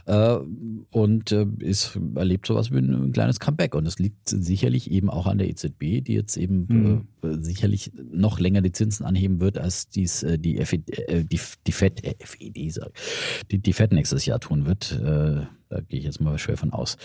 Äh, 0.06 0.38
und 0.92 1.32
äh, 1.32 1.46
ist, 1.60 1.98
erlebt 2.16 2.48
sowas 2.48 2.72
wie 2.72 2.78
ein, 2.80 2.94
ein 3.08 3.12
kleines 3.14 3.40
Comeback. 3.40 3.74
Und 3.76 3.86
das 3.86 4.00
liegt 4.00 4.28
sicherlich 4.30 4.92
eben 4.92 5.10
auch 5.10 5.28
an 5.28 5.38
der 5.38 5.48
EZB, 5.50 6.02
die 6.02 6.14
jetzt 6.14 6.36
eben 6.38 6.66
Mhm. 6.68 6.86
äh, 6.86 7.17
sicherlich 7.22 7.92
noch 8.12 8.40
länger 8.40 8.62
die 8.62 8.72
Zinsen 8.72 9.06
anheben 9.06 9.40
wird, 9.40 9.58
als 9.58 9.90
dies 9.90 10.24
äh, 10.24 10.38
die, 10.38 10.64
FE, 10.66 10.76
äh, 10.76 11.24
die, 11.24 11.40
die 11.66 11.72
FED, 11.72 12.04
äh, 12.04 12.16
FED, 12.20 12.74
sag, 12.74 12.92
die, 13.52 13.60
die 13.60 13.74
FED 13.74 13.92
nächstes 13.94 14.26
Jahr 14.26 14.40
tun 14.40 14.66
wird. 14.66 15.00
Da 15.70 15.82
gehe 15.82 16.00
ich 16.00 16.06
jetzt 16.06 16.22
mal 16.22 16.38
schwer 16.38 16.56
von 16.56 16.72
aus. 16.72 16.98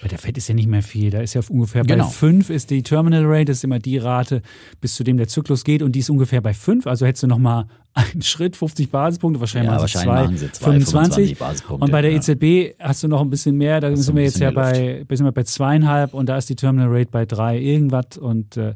Bei 0.00 0.06
der 0.06 0.18
FED 0.18 0.38
ist 0.38 0.46
ja 0.46 0.54
nicht 0.54 0.68
mehr 0.68 0.84
viel. 0.84 1.10
Da 1.10 1.20
ist 1.20 1.34
ja 1.34 1.40
ungefähr 1.48 1.82
Genau. 1.82 2.04
bei 2.04 2.10
5 2.10 2.48
ist 2.48 2.70
die 2.70 2.84
Terminal 2.84 3.24
Rate, 3.26 3.46
das 3.46 3.56
ist 3.58 3.64
immer 3.64 3.80
die 3.80 3.98
Rate, 3.98 4.42
bis 4.80 4.94
zu 4.94 5.02
dem 5.02 5.16
der 5.16 5.26
Zyklus 5.26 5.64
geht 5.64 5.82
und 5.82 5.92
die 5.92 5.98
ist 5.98 6.10
ungefähr 6.10 6.40
bei 6.40 6.54
5. 6.54 6.86
Also 6.86 7.06
hättest 7.06 7.24
du 7.24 7.26
nochmal 7.26 7.66
einen 7.94 8.22
Schritt, 8.22 8.54
50 8.56 8.90
Basispunkte, 8.90 9.40
wahrscheinlich, 9.40 9.72
Ja, 9.72 9.80
wahrscheinlich 9.80 10.38
zwei, 10.38 10.48
zwei, 10.48 10.64
25. 10.72 11.38
25 11.38 11.38
Basispunkte, 11.38 11.84
Und 11.84 11.90
bei 11.90 12.02
der 12.02 12.12
ja. 12.12 12.18
EZB 12.18 12.78
hast 12.78 13.02
du 13.02 13.08
noch 13.08 13.20
ein 13.20 13.30
bisschen 13.30 13.56
mehr, 13.56 13.80
da 13.80 13.94
sind 13.96 14.14
wir 14.14 14.22
jetzt 14.22 14.38
ja 14.38 14.52
bei, 14.52 15.04
mehr 15.08 15.16
sind 15.16 15.26
wir 15.26 15.32
bei 15.32 15.42
zweieinhalb 15.42 16.14
und 16.14 16.28
da 16.28 16.36
ist 16.38 16.48
die 16.48 16.56
Terminal 16.56 16.90
Rate 16.90 17.10
bei 17.10 17.26
drei 17.26 17.58
irgendwas 17.58 18.16
und 18.18 18.56
äh, 18.56 18.74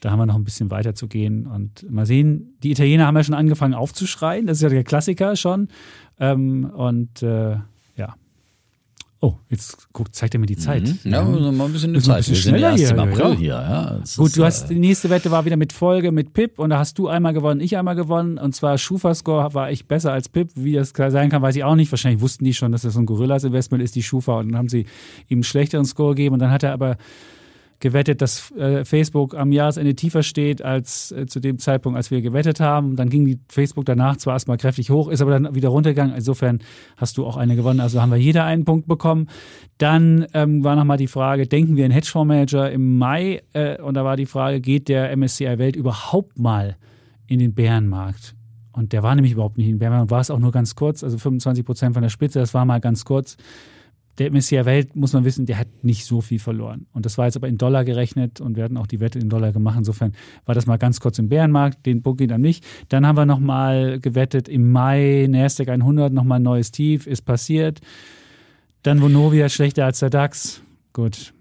da 0.00 0.10
haben 0.10 0.18
wir 0.18 0.26
noch 0.26 0.36
ein 0.36 0.44
bisschen 0.44 0.70
weiter 0.70 0.94
zu 0.94 1.08
gehen 1.08 1.46
und 1.46 1.90
mal 1.90 2.06
sehen, 2.06 2.56
die 2.62 2.70
Italiener 2.70 3.06
haben 3.06 3.16
ja 3.16 3.24
schon 3.24 3.34
angefangen 3.34 3.74
aufzuschreien, 3.74 4.46
das 4.46 4.58
ist 4.58 4.62
ja 4.62 4.68
der 4.68 4.84
Klassiker 4.84 5.36
schon 5.36 5.68
ähm, 6.18 6.64
und 6.64 7.22
äh, 7.22 7.56
ja. 7.96 8.14
Oh, 9.20 9.34
jetzt 9.48 9.88
guck, 9.92 10.14
zeigt 10.14 10.34
er 10.34 10.40
mir 10.40 10.46
die 10.46 10.58
Zeit. 10.58 10.82
Mhm. 10.82 11.10
Ja, 11.10 11.24
also 11.24 11.50
mal 11.50 11.64
ein 11.64 11.72
bisschen 11.72 11.94
die 11.94 12.00
wir 12.06 12.14
ein 12.14 12.22
Zeit. 12.22 12.34
bisschen 12.34 12.34
Wir 12.34 12.42
sind 12.42 12.50
schneller 12.50 12.70
erst 12.72 12.90
im 12.90 13.00
hier, 13.00 13.02
April 13.02 13.30
ja. 13.30 13.36
hier. 13.36 13.48
Ja. 13.48 14.00
Gut, 14.16 14.26
ist, 14.26 14.36
du 14.36 14.44
hast 14.44 14.64
äh, 14.64 14.74
die 14.74 14.80
nächste 14.80 15.08
Wette 15.08 15.30
war 15.30 15.46
wieder 15.46 15.56
mit 15.56 15.72
Folge 15.72 16.12
mit 16.12 16.34
Pip 16.34 16.58
und 16.58 16.68
da 16.70 16.78
hast 16.78 16.98
du 16.98 17.08
einmal 17.08 17.32
gewonnen, 17.32 17.60
ich 17.60 17.78
einmal 17.78 17.96
gewonnen 17.96 18.36
und 18.36 18.54
zwar 18.54 18.76
Schufa-Score 18.76 19.54
war 19.54 19.70
ich 19.70 19.88
besser 19.88 20.12
als 20.12 20.28
Pip. 20.28 20.50
Wie 20.54 20.74
das 20.74 20.92
sein 20.94 21.30
kann, 21.30 21.40
weiß 21.40 21.56
ich 21.56 21.64
auch 21.64 21.76
nicht. 21.76 21.90
Wahrscheinlich 21.90 22.20
wussten 22.20 22.44
die 22.44 22.52
schon, 22.52 22.72
dass 22.72 22.82
das 22.82 22.92
so 22.92 23.00
ein 23.00 23.06
Gorillas-Investment 23.06 23.82
ist, 23.82 23.94
die 23.94 24.02
Schufa 24.02 24.38
und 24.38 24.50
dann 24.50 24.58
haben 24.58 24.68
sie 24.68 24.86
ihm 25.28 25.38
einen 25.38 25.44
schlechteren 25.44 25.86
Score 25.86 26.14
gegeben 26.14 26.34
und 26.34 26.40
dann 26.40 26.50
hat 26.50 26.62
er 26.62 26.74
aber 26.74 26.98
gewettet, 27.80 28.22
dass 28.22 28.50
äh, 28.52 28.84
Facebook 28.84 29.34
am 29.34 29.52
Jahresende 29.52 29.94
tiefer 29.94 30.22
steht 30.22 30.62
als 30.62 31.12
äh, 31.12 31.26
zu 31.26 31.40
dem 31.40 31.58
Zeitpunkt, 31.58 31.96
als 31.96 32.10
wir 32.10 32.22
gewettet 32.22 32.60
haben. 32.60 32.96
Dann 32.96 33.10
ging 33.10 33.24
die 33.24 33.38
Facebook 33.48 33.84
danach 33.84 34.16
zwar 34.16 34.34
erstmal 34.34 34.56
kräftig 34.56 34.90
hoch, 34.90 35.08
ist 35.08 35.20
aber 35.20 35.32
dann 35.32 35.54
wieder 35.54 35.68
runtergegangen. 35.68 36.14
Insofern 36.14 36.60
hast 36.96 37.18
du 37.18 37.26
auch 37.26 37.36
eine 37.36 37.56
gewonnen. 37.56 37.80
Also 37.80 38.00
haben 38.00 38.10
wir 38.10 38.18
jeder 38.18 38.44
einen 38.44 38.64
Punkt 38.64 38.88
bekommen. 38.88 39.28
Dann 39.78 40.26
ähm, 40.32 40.64
war 40.64 40.76
nochmal 40.76 40.96
die 40.96 41.06
Frage, 41.06 41.46
denken 41.46 41.76
wir 41.76 41.84
in 41.84 41.92
Hedgefondsmanager 41.92 42.70
im 42.70 42.98
Mai? 42.98 43.42
Äh, 43.52 43.80
und 43.82 43.94
da 43.94 44.04
war 44.04 44.16
die 44.16 44.26
Frage, 44.26 44.60
geht 44.60 44.88
der 44.88 45.14
MSCI 45.16 45.58
Welt 45.58 45.76
überhaupt 45.76 46.38
mal 46.38 46.76
in 47.26 47.38
den 47.38 47.54
Bärenmarkt? 47.54 48.34
Und 48.72 48.92
der 48.92 49.02
war 49.02 49.14
nämlich 49.14 49.32
überhaupt 49.32 49.56
nicht 49.58 49.66
in 49.66 49.74
den 49.74 49.78
Bärenmarkt, 49.78 50.10
war 50.10 50.20
es 50.20 50.30
auch 50.30 50.38
nur 50.38 50.52
ganz 50.52 50.74
kurz, 50.74 51.02
also 51.02 51.16
25 51.16 51.64
Prozent 51.64 51.94
von 51.94 52.02
der 52.02 52.10
Spitze, 52.10 52.38
das 52.38 52.52
war 52.52 52.64
mal 52.66 52.78
ganz 52.78 53.06
kurz 53.06 53.36
der 54.18 54.30
MSCI 54.30 54.64
Welt, 54.64 54.96
muss 54.96 55.12
man 55.12 55.24
wissen, 55.24 55.46
der 55.46 55.58
hat 55.58 55.68
nicht 55.82 56.04
so 56.06 56.20
viel 56.20 56.38
verloren. 56.38 56.86
Und 56.92 57.04
das 57.04 57.18
war 57.18 57.26
jetzt 57.26 57.36
aber 57.36 57.48
in 57.48 57.58
Dollar 57.58 57.84
gerechnet 57.84 58.40
und 58.40 58.56
wir 58.56 58.64
hatten 58.64 58.76
auch 58.76 58.86
die 58.86 59.00
Wette 59.00 59.18
in 59.18 59.28
Dollar 59.28 59.52
gemacht. 59.52 59.76
Insofern 59.78 60.12
war 60.46 60.54
das 60.54 60.66
mal 60.66 60.78
ganz 60.78 61.00
kurz 61.00 61.18
im 61.18 61.28
Bärenmarkt, 61.28 61.84
den 61.84 62.02
Book 62.02 62.18
geht 62.18 62.32
an 62.32 62.40
mich. 62.40 62.62
Dann 62.88 63.06
haben 63.06 63.16
wir 63.16 63.26
nochmal 63.26 64.00
gewettet, 64.00 64.48
im 64.48 64.72
Mai 64.72 65.26
Nasdaq 65.28 65.68
100 65.68 66.12
nochmal 66.12 66.38
ein 66.38 66.44
neues 66.44 66.70
Tief, 66.70 67.06
ist 67.06 67.22
passiert. 67.22 67.80
Dann 68.82 69.02
Vonovia 69.02 69.48
schlechter 69.48 69.84
als 69.84 69.98
der 69.98 70.10
DAX. 70.10 70.62
Gut. 70.92 71.34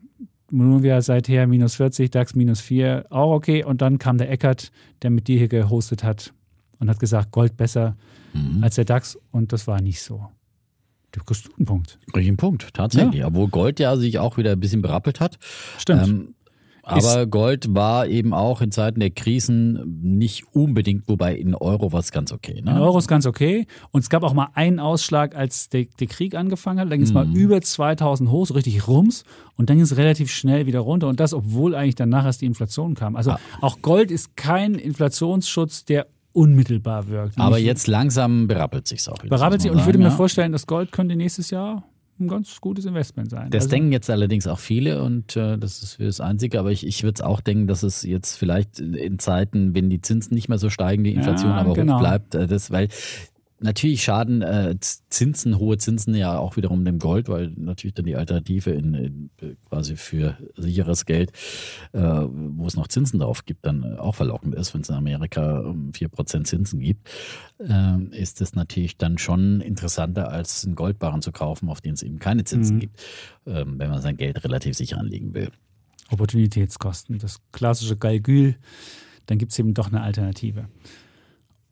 Vonovia 0.49 1.01
seither 1.01 1.47
minus 1.47 1.75
40, 1.75 2.11
DAX 2.11 2.35
minus 2.35 2.61
4, 2.61 3.05
auch 3.09 3.33
okay. 3.33 3.63
Und 3.63 3.81
dann 3.81 3.99
kam 3.99 4.17
der 4.17 4.29
Eckert, 4.29 4.71
der 5.01 5.09
mit 5.09 5.27
dir 5.27 5.37
hier 5.37 5.47
gehostet 5.47 6.03
hat 6.03 6.33
und 6.79 6.89
hat 6.89 6.99
gesagt, 6.99 7.31
Gold 7.31 7.57
besser 7.57 7.95
mhm. 8.33 8.63
als 8.63 8.75
der 8.75 8.85
DAX. 8.85 9.17
Und 9.31 9.53
das 9.53 9.67
war 9.67 9.81
nicht 9.81 10.01
so. 10.01 10.27
Du 11.15 11.23
kriegst 11.23 11.49
einen 11.57 11.65
Punkt. 11.65 11.97
Richtig 12.15 12.37
Punkt, 12.37 12.73
tatsächlich. 12.73 13.21
Ja. 13.21 13.27
Obwohl 13.27 13.47
Gold 13.47 13.79
ja 13.79 13.95
sich 13.95 14.19
auch 14.19 14.37
wieder 14.37 14.51
ein 14.51 14.59
bisschen 14.59 14.81
berappelt 14.81 15.19
hat. 15.19 15.37
Stimmt. 15.77 16.07
Ähm, 16.07 16.35
aber 16.85 17.25
Gold 17.25 17.73
war 17.73 18.07
eben 18.07 18.33
auch 18.33 18.61
in 18.61 18.71
Zeiten 18.71 18.99
der 18.99 19.09
Krisen 19.09 19.99
nicht 20.03 20.43
unbedingt, 20.53 21.07
wobei 21.07 21.35
in 21.35 21.55
Euro 21.55 21.91
war 21.91 21.99
es 21.99 22.11
ganz 22.11 22.31
okay. 22.31 22.61
Ne? 22.61 22.71
In 22.71 22.77
Euro 22.77 22.97
ist 22.99 23.07
ganz 23.07 23.25
okay. 23.25 23.65
Und 23.91 24.01
es 24.01 24.09
gab 24.09 24.21
auch 24.21 24.33
mal 24.33 24.49
einen 24.53 24.79
Ausschlag, 24.79 25.35
als 25.35 25.69
der, 25.69 25.87
der 25.99 26.07
Krieg 26.07 26.35
angefangen 26.35 26.79
hat. 26.79 26.91
Dann 26.91 26.99
ging 26.99 27.07
es 27.07 27.09
mhm. 27.09 27.15
mal 27.15 27.35
über 27.35 27.59
2000 27.59 28.29
hoch, 28.29 28.45
so 28.45 28.53
richtig 28.53 28.87
rums. 28.87 29.23
Und 29.55 29.69
dann 29.69 29.77
ging 29.77 29.83
es 29.83 29.97
relativ 29.97 30.29
schnell 30.29 30.67
wieder 30.67 30.81
runter. 30.81 31.07
Und 31.07 31.19
das, 31.19 31.33
obwohl 31.33 31.73
eigentlich 31.73 31.95
danach 31.95 32.25
erst 32.25 32.41
die 32.41 32.45
Inflation 32.45 32.93
kam. 32.93 33.15
Also 33.15 33.31
ah. 33.31 33.39
auch 33.61 33.81
Gold 33.81 34.11
ist 34.11 34.37
kein 34.37 34.75
Inflationsschutz, 34.75 35.85
der 35.85 36.05
unmittelbar 36.35 37.07
wirkt. 37.07 37.39
Aber 37.39 37.57
jetzt 37.57 37.87
langsam 37.87 38.47
berappelt 38.47 38.87
sich 38.87 39.07
auch 39.09 39.23
wieder. 39.23 39.35
Berappelt 39.35 39.61
sich. 39.61 39.71
Und 39.71 39.79
ich 39.79 39.85
würde 39.85 39.99
mir 39.99 40.11
vorstellen, 40.11 40.51
das 40.51 40.67
Gold 40.67 40.91
könnte 40.91 41.15
nächstes 41.15 41.49
Jahr 41.49 41.83
ein 42.19 42.27
ganz 42.27 42.61
gutes 42.61 42.85
Investment 42.85 43.29
sein. 43.29 43.49
Das 43.51 43.63
also, 43.63 43.75
denken 43.75 43.91
jetzt 43.91 44.09
allerdings 44.09 44.47
auch 44.47 44.59
viele 44.59 45.03
und 45.03 45.35
äh, 45.35 45.57
das 45.57 45.83
ist 45.83 45.95
für 45.95 46.05
das 46.05 46.21
Einzige, 46.21 46.59
aber 46.59 46.71
ich, 46.71 46.85
ich 46.85 47.03
würde 47.03 47.15
es 47.15 47.21
auch 47.21 47.41
denken, 47.41 47.67
dass 47.67 47.83
es 47.83 48.03
jetzt 48.03 48.37
vielleicht 48.37 48.79
in 48.79 49.19
Zeiten, 49.19 49.75
wenn 49.75 49.89
die 49.89 50.01
Zinsen 50.01 50.33
nicht 50.33 50.47
mehr 50.47 50.57
so 50.57 50.69
steigen, 50.69 51.03
die 51.03 51.13
Inflation 51.13 51.51
ja, 51.51 51.57
aber 51.57 51.73
genau. 51.73 51.95
hoch 51.95 51.99
bleibt, 51.99 52.35
äh, 52.35 52.47
das, 52.47 52.71
weil 52.71 52.87
Natürlich 53.59 54.03
schaden 54.03 54.41
äh, 54.41 54.75
Zinsen, 54.81 55.59
hohe 55.59 55.77
Zinsen 55.77 56.13
ja 56.13 56.37
auch 56.37 56.57
wiederum 56.57 56.83
dem 56.83 56.99
Gold, 56.99 57.29
weil 57.29 57.53
natürlich 57.55 57.93
dann 57.93 58.05
die 58.05 58.17
Alternative 58.17 58.71
in, 58.71 58.93
in 58.93 59.29
quasi 59.69 59.95
für 59.95 60.37
sicheres 60.57 61.05
Geld, 61.05 61.31
äh, 61.93 62.01
wo 62.01 62.67
es 62.67 62.75
noch 62.75 62.89
Zinsen 62.89 63.19
drauf 63.19 63.45
gibt, 63.45 63.65
dann 63.65 63.97
auch 63.97 64.15
verlockend 64.15 64.55
ist, 64.55 64.73
wenn 64.73 64.81
es 64.81 64.89
in 64.89 64.95
Amerika 64.95 65.59
um 65.59 65.91
4% 65.91 66.43
Zinsen 66.43 66.81
gibt, 66.81 67.07
äh, 67.59 68.03
ist 68.11 68.41
es 68.41 68.55
natürlich 68.55 68.97
dann 68.97 69.17
schon 69.17 69.61
interessanter, 69.61 70.31
als 70.31 70.65
einen 70.65 70.75
Goldbarren 70.75 71.21
zu 71.21 71.31
kaufen, 71.31 71.69
auf 71.69 71.79
den 71.79 71.93
es 71.93 72.03
eben 72.03 72.19
keine 72.19 72.43
Zinsen 72.43 72.75
mhm. 72.75 72.81
gibt, 72.81 73.01
ähm, 73.45 73.79
wenn 73.79 73.89
man 73.89 74.01
sein 74.01 74.17
Geld 74.17 74.43
relativ 74.43 74.75
sicher 74.75 74.97
anlegen 74.97 75.33
will. 75.33 75.49
Opportunitätskosten, 76.11 77.19
das 77.19 77.39
klassische 77.53 77.95
Galgül, 77.95 78.57
dann 79.27 79.37
gibt 79.37 79.53
es 79.53 79.59
eben 79.59 79.73
doch 79.73 79.87
eine 79.87 80.01
Alternative. 80.01 80.67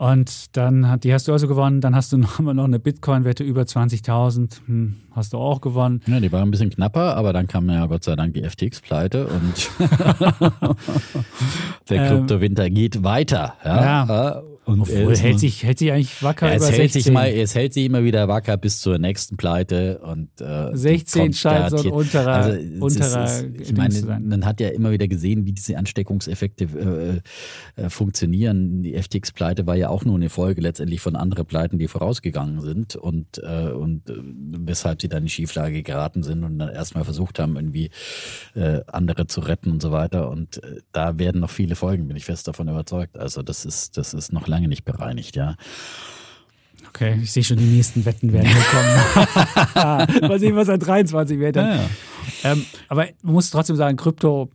Und 0.03 0.57
dann 0.57 0.99
die 0.99 1.13
hast 1.13 1.29
du 1.29 1.31
also 1.31 1.47
gewonnen. 1.47 1.79
Dann 1.79 1.95
hast 1.95 2.11
du 2.11 2.17
noch, 2.19 2.39
noch 2.39 2.65
eine 2.65 2.77
Bitcoin-Wette 2.77 3.45
über 3.45 3.61
20.000. 3.61 4.59
Hm, 4.65 4.95
hast 5.15 5.33
du 5.33 5.37
auch 5.37 5.61
gewonnen. 5.61 6.01
Ja, 6.07 6.19
die 6.19 6.31
war 6.31 6.41
ein 6.41 6.51
bisschen 6.51 6.69
knapper, 6.69 7.15
aber 7.15 7.33
dann 7.33 7.47
kam 7.47 7.69
ja 7.69 7.85
Gott 7.85 8.03
sei 8.03 8.15
Dank 8.15 8.33
die 8.33 8.43
FTX-Pleite 8.43 9.27
und 9.27 9.69
der 11.89 12.01
ähm, 12.01 12.07
Kryptowinter 12.07 12.69
geht 12.69 13.03
weiter. 13.03 13.55
Ja. 13.63 14.05
ja. 14.05 14.43
Und 14.65 14.79
Obwohl, 14.79 15.17
hält, 15.17 15.39
sich, 15.39 15.63
hält 15.63 15.79
sich 15.79 15.91
eigentlich 15.91 16.23
wacker 16.23 16.47
ja, 16.47 16.53
es 16.53 16.69
über 16.69 16.77
hält 16.77 16.93
16. 16.93 17.01
Sich 17.01 17.11
mal, 17.11 17.27
es 17.27 17.53
hält 17.53 17.73
sich 17.73 17.85
immer 17.85 18.05
wieder 18.05 18.29
wacker 18.29 18.55
bis 18.55 18.79
zur 18.79 18.97
nächsten 18.97 19.35
Pleite. 19.35 19.99
Und, 19.99 20.29
äh, 20.39 20.69
16 20.73 21.33
scheint 21.33 21.71
so 21.71 21.77
ein 21.79 21.91
unterer, 21.91 22.33
also, 22.33 22.85
unterer 22.85 23.25
ist, 23.25 23.45
Ich 23.59 23.75
meine, 23.75 24.21
man 24.21 24.45
hat 24.45 24.61
ja 24.61 24.69
immer 24.69 24.91
wieder 24.91 25.09
gesehen, 25.09 25.45
wie 25.45 25.51
diese 25.51 25.77
Ansteckungseffekte 25.77 27.21
äh, 27.75 27.81
äh, 27.81 27.89
funktionieren. 27.89 28.83
Die 28.83 28.93
FTX-Pleite 28.93 29.67
war 29.67 29.75
ja 29.75 29.89
auch 29.89 30.05
nur 30.05 30.15
eine 30.15 30.29
Folge 30.29 30.61
letztendlich 30.61 31.01
von 31.01 31.17
anderen 31.17 31.45
Pleiten, 31.45 31.77
die 31.77 31.89
vorausgegangen 31.89 32.61
sind 32.61 32.95
und, 32.95 33.39
äh, 33.43 33.69
und 33.69 34.09
äh, 34.09 34.13
weshalb 34.59 34.99
sie 35.03 35.09
dann 35.09 35.23
in 35.23 35.29
Schieflage 35.29 35.83
geraten 35.83 36.23
sind 36.23 36.43
und 36.43 36.57
dann 36.57 36.69
erstmal 36.69 37.03
versucht 37.03 37.39
haben, 37.39 37.55
irgendwie 37.55 37.91
äh, 38.55 38.81
andere 38.87 39.27
zu 39.27 39.41
retten 39.41 39.71
und 39.71 39.81
so 39.81 39.91
weiter. 39.91 40.29
Und 40.29 40.61
da 40.91 41.19
werden 41.19 41.41
noch 41.41 41.51
viele 41.51 41.75
Folgen, 41.75 42.07
bin 42.07 42.17
ich 42.17 42.25
fest 42.25 42.47
davon 42.47 42.67
überzeugt. 42.67 43.17
Also 43.17 43.43
das 43.43 43.65
ist, 43.65 43.97
das 43.97 44.13
ist 44.13 44.33
noch 44.33 44.47
lange 44.47 44.67
nicht 44.67 44.85
bereinigt, 44.85 45.35
ja. 45.35 45.55
Okay, 46.89 47.19
ich 47.23 47.31
sehe 47.31 47.43
schon, 47.43 47.57
die 47.57 47.63
nächsten 47.63 48.05
Wetten 48.05 48.31
werden 48.33 48.47
hier 48.47 48.61
kommen. 48.61 50.21
Mal 50.29 50.39
sehen, 50.39 50.55
was 50.55 50.69
an 50.69 50.79
23 50.79 51.39
wird. 51.39 51.55
Ja, 51.55 51.75
ja. 51.75 51.89
Ähm, 52.43 52.65
aber 52.87 53.07
man 53.21 53.33
muss 53.33 53.49
trotzdem 53.49 53.75
sagen, 53.75 53.97
Krypto 53.97 54.49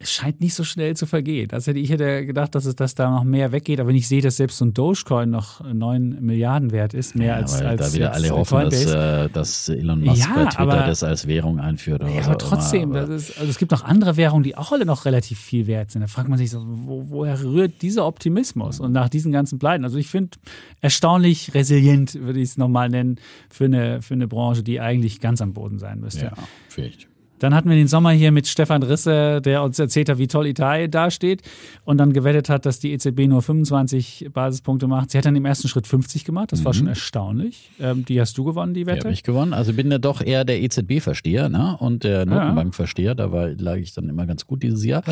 es 0.00 0.12
scheint 0.12 0.40
nicht 0.40 0.54
so 0.54 0.62
schnell 0.62 0.96
zu 0.96 1.06
vergehen. 1.06 1.50
Hätte 1.50 1.72
ich 1.72 1.90
hätte 1.90 2.24
gedacht, 2.24 2.54
dass 2.54 2.66
es 2.66 2.76
dass 2.76 2.94
da 2.94 3.10
noch 3.10 3.24
mehr 3.24 3.50
weggeht. 3.50 3.80
Aber 3.80 3.88
wenn 3.88 3.96
ich 3.96 4.06
sehe, 4.06 4.22
dass 4.22 4.36
selbst 4.36 4.58
so 4.58 4.64
ein 4.64 4.72
Dogecoin 4.72 5.28
noch 5.28 5.60
9 5.60 6.18
Milliarden 6.20 6.70
wert 6.70 6.94
ist, 6.94 7.16
mehr 7.16 7.28
ja, 7.28 7.34
als, 7.34 7.60
als 7.60 7.90
da 7.90 7.92
wieder 7.92 8.12
alle 8.12 8.30
hoffen, 8.30 8.70
dass, 8.70 8.86
äh, 8.86 9.28
dass, 9.28 9.68
Elon 9.68 10.04
Musk 10.04 10.20
ja, 10.20 10.34
bei 10.34 10.44
Twitter 10.44 10.60
aber, 10.60 10.86
das 10.86 11.02
als 11.02 11.26
Währung 11.26 11.58
einführt. 11.58 12.02
Oder 12.04 12.12
ja, 12.12 12.24
aber 12.24 12.38
trotzdem, 12.38 12.94
aber 12.94 13.12
ist, 13.12 13.36
also 13.38 13.50
es 13.50 13.58
gibt 13.58 13.72
noch 13.72 13.82
andere 13.82 14.16
Währungen, 14.16 14.44
die 14.44 14.56
auch 14.56 14.70
alle 14.70 14.86
noch 14.86 15.04
relativ 15.04 15.40
viel 15.40 15.66
wert 15.66 15.90
sind. 15.90 16.02
Da 16.02 16.06
fragt 16.06 16.28
man 16.28 16.38
sich 16.38 16.50
so, 16.50 16.64
wo, 16.64 17.06
woher 17.08 17.42
rührt 17.42 17.82
dieser 17.82 18.06
Optimismus? 18.06 18.78
Und 18.78 18.92
nach 18.92 19.08
diesen 19.08 19.32
ganzen 19.32 19.58
Pleiten. 19.58 19.82
Also 19.82 19.98
ich 19.98 20.06
finde 20.06 20.38
erstaunlich 20.80 21.54
resilient, 21.54 22.14
würde 22.14 22.38
ich 22.38 22.50
es 22.50 22.56
nochmal 22.56 22.88
nennen, 22.88 23.16
für 23.50 23.64
eine, 23.64 24.00
für 24.00 24.14
eine 24.14 24.28
Branche, 24.28 24.62
die 24.62 24.80
eigentlich 24.80 25.20
ganz 25.20 25.40
am 25.40 25.54
Boden 25.54 25.80
sein 25.80 25.98
müsste. 25.98 26.26
Ja, 26.26 26.32
vielleicht. 26.68 27.07
Dann 27.38 27.54
hatten 27.54 27.68
wir 27.68 27.76
den 27.76 27.88
Sommer 27.88 28.10
hier 28.10 28.32
mit 28.32 28.46
Stefan 28.46 28.82
Risse, 28.82 29.40
der 29.40 29.62
uns 29.62 29.78
erzählt 29.78 30.08
hat, 30.08 30.18
wie 30.18 30.26
toll 30.26 30.46
Italien 30.46 30.90
dasteht 30.90 31.42
und 31.84 31.98
dann 31.98 32.12
gewettet 32.12 32.48
hat, 32.48 32.66
dass 32.66 32.80
die 32.80 32.92
EZB 32.92 33.26
nur 33.28 33.42
25 33.42 34.30
Basispunkte 34.32 34.86
macht. 34.86 35.10
Sie 35.10 35.18
hat 35.18 35.24
dann 35.24 35.36
im 35.36 35.44
ersten 35.44 35.68
Schritt 35.68 35.86
50 35.86 36.24
gemacht, 36.24 36.52
das 36.52 36.60
mhm. 36.60 36.64
war 36.64 36.74
schon 36.74 36.86
erstaunlich. 36.88 37.70
Ähm, 37.80 38.04
die 38.04 38.20
hast 38.20 38.36
du 38.38 38.44
gewonnen, 38.44 38.74
die 38.74 38.86
Wette? 38.86 38.98
Die 38.98 39.04
habe 39.04 39.12
ich 39.12 39.22
gewonnen. 39.22 39.52
Also 39.52 39.72
bin 39.72 39.90
ja 39.90 39.98
doch 39.98 40.20
eher 40.20 40.44
der 40.44 40.60
EZB-Versteher 40.62 41.48
ne? 41.48 41.76
und 41.78 42.04
der 42.04 42.26
Notenbank-Versteher. 42.26 43.14
Da 43.14 43.32
war, 43.32 43.48
lag 43.48 43.76
ich 43.76 43.94
dann 43.94 44.08
immer 44.08 44.26
ganz 44.26 44.46
gut 44.46 44.62
dieses 44.62 44.84
Jahr. 44.84 45.02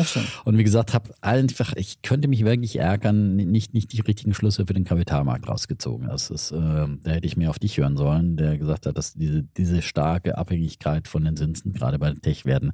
Und 0.45 0.57
wie 0.57 0.63
gesagt, 0.63 0.93
habe 0.93 1.11
einfach, 1.21 1.73
ich 1.75 2.01
könnte 2.01 2.27
mich 2.27 2.45
wirklich 2.45 2.77
ärgern, 2.77 3.35
nicht, 3.35 3.73
nicht 3.73 3.93
die 3.93 4.01
richtigen 4.01 4.33
Schlüsse 4.33 4.65
für 4.65 4.73
den 4.73 4.83
Kapitalmarkt 4.83 5.47
rausgezogen. 5.47 6.07
Das 6.07 6.29
ist, 6.29 6.51
äh, 6.51 6.55
da 6.55 7.11
hätte 7.11 7.25
ich 7.25 7.37
mehr 7.37 7.49
auf 7.49 7.59
dich 7.59 7.77
hören 7.77 7.97
sollen, 7.97 8.37
der 8.37 8.57
gesagt 8.57 8.85
hat, 8.85 8.97
dass 8.97 9.13
diese, 9.13 9.43
diese 9.43 9.81
starke 9.81 10.37
Abhängigkeit 10.37 11.07
von 11.07 11.23
den 11.23 11.35
Zinsen, 11.35 11.73
gerade 11.73 11.99
bei 11.99 12.16
Tech 12.21 12.45
werden. 12.45 12.73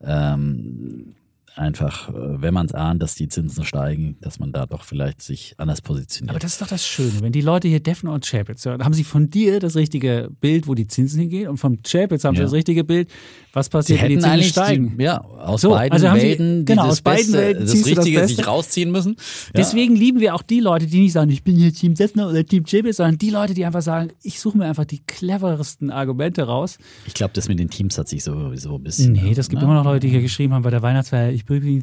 Ähm, 0.00 1.14
einfach, 1.56 2.08
äh, 2.08 2.12
wenn 2.14 2.54
man 2.54 2.66
es 2.66 2.74
ahnt, 2.74 3.02
dass 3.02 3.14
die 3.14 3.28
Zinsen 3.28 3.64
steigen, 3.64 4.16
dass 4.20 4.38
man 4.38 4.52
da 4.52 4.66
doch 4.66 4.82
vielleicht 4.84 5.22
sich 5.22 5.54
anders 5.58 5.82
positioniert. 5.82 6.30
Aber 6.30 6.38
das 6.38 6.52
ist 6.52 6.62
doch 6.62 6.66
das 6.66 6.86
Schöne, 6.86 7.20
wenn 7.20 7.32
die 7.32 7.40
Leute 7.40 7.68
hier 7.68 7.80
Defner 7.80 8.12
und 8.12 8.26
Chapitz 8.26 8.64
hören, 8.64 8.84
haben 8.84 8.94
sie 8.94 9.04
von 9.04 9.30
dir 9.30 9.60
das 9.60 9.76
richtige 9.76 10.30
Bild, 10.40 10.66
wo 10.66 10.74
die 10.74 10.86
Zinsen 10.86 11.20
hingehen 11.20 11.48
und 11.48 11.58
vom 11.58 11.82
Chapitz 11.82 12.24
haben 12.24 12.34
ja. 12.34 12.40
sie 12.40 12.44
das 12.44 12.52
richtige 12.52 12.84
Bild, 12.84 13.10
was 13.52 13.68
passiert, 13.68 14.02
wenn 14.02 14.10
die 14.10 14.18
Zinsen 14.18 14.42
steigen. 14.42 14.96
Die, 14.96 15.04
ja, 15.04 15.20
aus 15.20 15.60
so, 15.60 15.70
beiden 15.70 15.92
also 15.92 16.06
Welten, 16.06 16.58
sie, 16.58 16.64
genau, 16.64 16.84
aus 16.84 17.02
beiden 17.02 17.32
Beste, 17.32 17.38
Welten 17.38 17.66
das 17.66 17.86
Richtige 17.86 18.20
das 18.20 18.30
sich 18.30 18.46
rausziehen 18.46 18.90
müssen. 18.90 19.16
Ja. 19.18 19.50
Deswegen 19.56 19.94
lieben 19.94 20.20
wir 20.20 20.34
auch 20.34 20.42
die 20.42 20.60
Leute, 20.60 20.86
die 20.86 21.00
nicht 21.00 21.12
sagen, 21.12 21.30
ich 21.30 21.42
bin 21.42 21.56
hier 21.56 21.72
Team 21.72 21.94
Defner 21.94 22.28
oder 22.28 22.44
Team 22.44 22.64
Chapitz, 22.64 22.96
sondern 22.96 23.18
die 23.18 23.30
Leute, 23.30 23.54
die 23.54 23.64
einfach 23.64 23.82
sagen, 23.82 24.10
ich 24.22 24.40
suche 24.40 24.58
mir 24.58 24.66
einfach 24.66 24.84
die 24.84 25.00
cleversten 25.00 25.90
Argumente 25.90 26.44
raus. 26.44 26.78
Ich 27.06 27.14
glaube, 27.14 27.32
das 27.34 27.48
mit 27.48 27.58
den 27.58 27.68
Teams 27.68 27.98
hat 27.98 28.08
sich 28.08 28.24
sowieso 28.24 28.76
ein 28.76 28.82
bisschen... 28.82 29.12
Nee, 29.12 29.34
das 29.34 29.48
gibt 29.48 29.60
ne? 29.60 29.66
immer 29.66 29.74
noch 29.74 29.84
Leute, 29.84 30.00
die 30.00 30.08
hier 30.08 30.22
geschrieben 30.22 30.54
haben 30.54 30.62
bei 30.62 30.70
der 30.70 30.82
Weihnachtsfeier, 30.82 31.30
ich 31.30 31.41
bin 31.44 31.82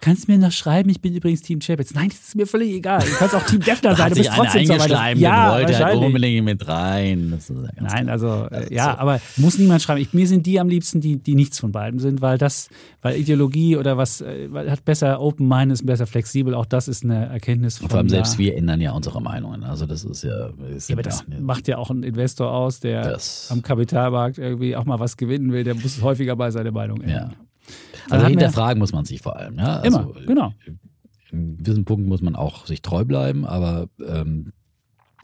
kannst 0.00 0.28
du 0.28 0.32
mir 0.32 0.38
noch 0.38 0.52
schreiben, 0.52 0.90
ich 0.90 1.00
bin 1.00 1.14
übrigens 1.14 1.42
Team 1.42 1.60
Chapitz. 1.60 1.94
Nein, 1.94 2.08
das 2.08 2.28
ist 2.28 2.34
mir 2.36 2.46
völlig 2.46 2.72
egal. 2.72 3.00
Du 3.00 3.14
kannst 3.16 3.34
auch 3.34 3.44
Team 3.44 3.60
Defner 3.60 3.96
sein, 3.96 4.10
du 4.10 4.16
bist 4.16 4.30
trotzdem 4.34 4.68
weiter. 4.68 5.18
Ja, 5.18 5.52
wollte 5.52 5.84
halt 5.84 5.96
unbedingt 5.96 6.44
mit 6.44 6.66
rein. 6.66 7.38
Ja 7.48 7.82
Nein, 7.82 8.08
also 8.08 8.46
äh, 8.50 8.72
ja, 8.72 8.92
so. 8.92 8.98
aber 8.98 9.20
muss 9.36 9.58
niemand 9.58 9.82
schreiben. 9.82 10.00
Ich, 10.00 10.12
mir 10.12 10.26
sind 10.26 10.46
die 10.46 10.60
am 10.60 10.68
liebsten, 10.68 11.00
die, 11.00 11.16
die 11.16 11.34
nichts 11.34 11.58
von 11.58 11.72
beiden 11.72 12.00
sind, 12.00 12.20
weil 12.20 12.38
das, 12.38 12.68
weil 13.02 13.16
Ideologie 13.16 13.76
oder 13.76 13.96
was 13.96 14.20
äh, 14.20 14.48
hat 14.52 14.84
besser 14.84 15.20
Open 15.20 15.48
Mind, 15.48 15.72
ist 15.72 15.86
besser 15.86 16.06
flexibel. 16.06 16.54
Auch 16.54 16.66
das 16.66 16.88
ist 16.88 17.04
eine 17.04 17.26
Erkenntnis 17.26 17.78
von. 17.78 17.88
Vor 17.88 17.98
allem 17.98 18.08
selbst 18.08 18.38
wir 18.38 18.56
ändern 18.56 18.80
ja 18.80 18.92
unsere 18.92 19.20
Meinungen. 19.20 19.64
Also 19.64 19.86
das 19.86 20.04
ist 20.04 20.22
ja. 20.22 20.48
ja 20.48 20.92
aber 20.92 21.02
das 21.02 21.24
macht 21.40 21.68
ja 21.68 21.78
auch 21.78 21.90
ein 21.90 22.02
Investor 22.02 22.52
aus, 22.52 22.80
der 22.80 23.18
am 23.50 23.62
Kapitalmarkt 23.62 24.38
irgendwie 24.38 24.76
auch 24.76 24.84
mal 24.84 25.00
was 25.00 25.16
gewinnen 25.16 25.52
will. 25.52 25.64
Der 25.64 25.74
muss 25.74 26.00
häufiger 26.02 26.36
bei 26.36 26.50
seiner 26.50 26.72
Meinung 26.72 27.00
ändern. 27.00 27.30
Ja. 27.38 27.47
Also 28.10 28.26
hinterfragen 28.26 28.78
muss 28.78 28.92
man 28.92 29.04
sich 29.04 29.20
vor 29.20 29.36
allem. 29.36 29.58
Ja? 29.58 29.80
Also 29.80 29.98
immer, 29.98 30.26
genau. 30.26 30.54
In 31.30 31.58
gewissen 31.58 31.84
Punkten 31.84 32.08
muss 32.08 32.22
man 32.22 32.36
auch 32.36 32.66
sich 32.66 32.80
treu 32.82 33.04
bleiben, 33.04 33.44
aber 33.44 33.88
ähm, 34.06 34.52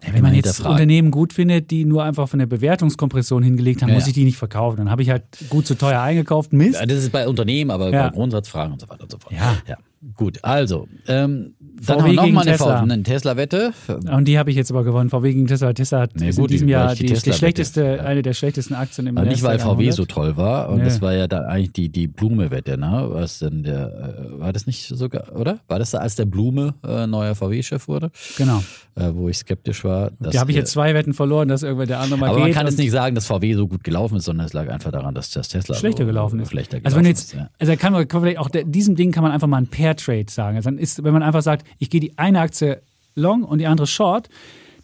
ja, 0.07 0.13
wenn 0.13 0.23
man 0.23 0.35
jetzt 0.35 0.61
Unternehmen 0.61 1.11
gut 1.11 1.33
findet, 1.33 1.71
die 1.71 1.85
nur 1.85 2.05
einfach 2.05 2.29
von 2.29 2.39
der 2.39 2.47
Bewertungskompression 2.47 3.43
hingelegt 3.43 3.81
haben, 3.81 3.89
ja, 3.89 3.95
muss 3.95 4.07
ich 4.07 4.13
die 4.13 4.25
nicht 4.25 4.37
verkaufen. 4.37 4.77
Dann 4.77 4.91
habe 4.91 5.03
ich 5.03 5.09
halt 5.09 5.25
gut 5.49 5.67
zu 5.67 5.77
teuer 5.77 6.01
eingekauft. 6.01 6.53
Mist. 6.53 6.79
Ja, 6.79 6.85
das 6.85 6.99
ist 6.99 7.13
bei 7.13 7.27
Unternehmen, 7.27 7.71
aber 7.71 7.91
bei 7.91 8.11
Grundsatzfragen 8.11 8.75
und 8.75 8.81
so 8.81 8.89
weiter 8.89 9.05
und 9.05 9.11
so 9.11 9.19
fort. 9.19 9.33
Ja. 9.33 9.77
Gut, 10.17 10.39
also 10.43 10.87
ähm, 11.09 11.55
Dann 11.59 11.99
VW 11.99 12.03
haben 12.03 12.07
wir 12.07 12.13
noch 12.15 12.31
mal 12.33 12.41
eine, 12.43 12.51
Tesla. 12.53 12.81
Eine 12.83 13.03
Tesla-Wette. 13.03 13.73
Und 14.13 14.29
die 14.29 14.39
habe 14.39 14.51
ich 14.51 14.57
jetzt 14.57 14.71
aber 14.71 14.85
gewonnen. 14.85 15.09
VW 15.09 15.33
gegen 15.33 15.47
Tesla. 15.47 15.73
Tesla 15.73 16.01
hat 16.01 16.11
Nee, 16.17 16.31
gut, 16.33 16.39
in 16.39 16.47
diesem 16.49 16.67
die- 16.67 16.73
Jahr 16.73 16.95
die 16.95 17.07
die, 17.07 17.15
die, 17.15 17.33
schlechteste, 17.33 18.03
eine 18.05 18.21
der 18.23 18.35
schlechtesten 18.35 18.75
Aktien 18.75 19.07
im 19.07 19.17
Aber 19.17 19.27
nicht, 19.27 19.43
weil 19.43 19.59
VW 19.59 19.71
100. 19.85 19.95
so 19.95 20.05
toll 20.05 20.37
war. 20.37 20.69
Und 20.69 20.79
Nee. 20.79 20.85
das 20.85 21.01
war 21.01 21.15
ja 21.15 21.27
da 21.27 21.41
eigentlich 21.47 21.73
die, 21.73 21.89
die 21.89 22.07
Blume-Wette, 22.07 22.77
ne? 22.77 23.07
Was 23.11 23.39
denn 23.39 23.63
der, 23.63 24.19
äh, 24.37 24.41
war 24.41 24.53
das 24.53 24.67
nicht 24.67 24.87
sogar, 24.89 25.35
oder? 25.35 25.61
War 25.69 25.79
das 25.79 25.93
da, 25.93 25.99
als 25.99 26.17
der 26.17 26.27
Blume 26.27 26.75
äh, 26.87 27.07
neuer 27.07 27.35
VW-Chef 27.35 27.89
wurde? 27.89 28.11
Genau. 28.37 28.63
Äh, 28.97 29.11
wo 29.15 29.29
ich 29.29 29.39
skeptisch 29.39 29.85
war. 29.85 30.13
Da 30.21 30.39
habe 30.39 30.51
ich 30.51 30.57
jetzt 30.57 30.71
zwei 30.73 30.95
Wetten 30.95 31.15
verloren, 31.15 31.49
dass 31.49 31.63
irgendwer 31.63 31.87
der 31.87 32.01
andere 32.01 32.19
mal 32.21 32.27
Aber 32.29 32.37
geht. 32.37 32.45
man 32.45 32.53
kann 32.53 32.67
es 32.67 32.77
nicht 32.77 32.91
sagen, 32.93 33.15
dass 33.15 33.27
VW 33.27 33.55
so 33.55 33.67
gut 33.67 33.83
gelaufen 33.83 34.17
ist, 34.19 34.27
sondern 34.27 34.47
es 34.47 34.53
lag 34.53 34.69
einfach 34.69 34.93
daran, 34.93 35.15
dass 35.15 35.31
das 35.31 35.49
Tesla 35.49 35.75
schlechter 35.75 36.03
so 36.05 36.07
gelaufen 36.07 36.39
ist. 36.41 36.51
Schlechter 36.51 36.77
also 36.85 36.97
wenn 36.97 37.03
gelaufen 37.05 37.07
jetzt, 37.09 37.33
ist, 37.33 37.35
ja. 37.35 37.49
also 37.59 37.75
kann 37.77 37.93
man, 37.93 38.07
kann 38.07 38.21
man 38.21 38.31
vielleicht 38.31 38.39
auch 38.39 38.51
diesem 38.71 38.95
Ding 38.95 39.11
kann 39.11 39.23
man 39.25 39.33
einfach 39.33 39.49
mal 39.49 39.57
ein 39.57 39.67
Pair 39.67 39.94
Trade 39.97 40.27
sagen. 40.29 40.57
Also 40.57 40.71
dann 40.71 40.79
ist, 40.79 41.03
wenn 41.03 41.13
man 41.13 41.23
einfach 41.23 41.43
sagt, 41.43 41.67
ich 41.79 41.91
gehe 41.91 42.01
die 42.01 42.19
eine 42.19 42.41
Aktie 42.41 42.83
long 43.15 43.45
und 43.45 43.59
die 43.59 43.67
andere 43.67 43.87
short, 43.87 44.29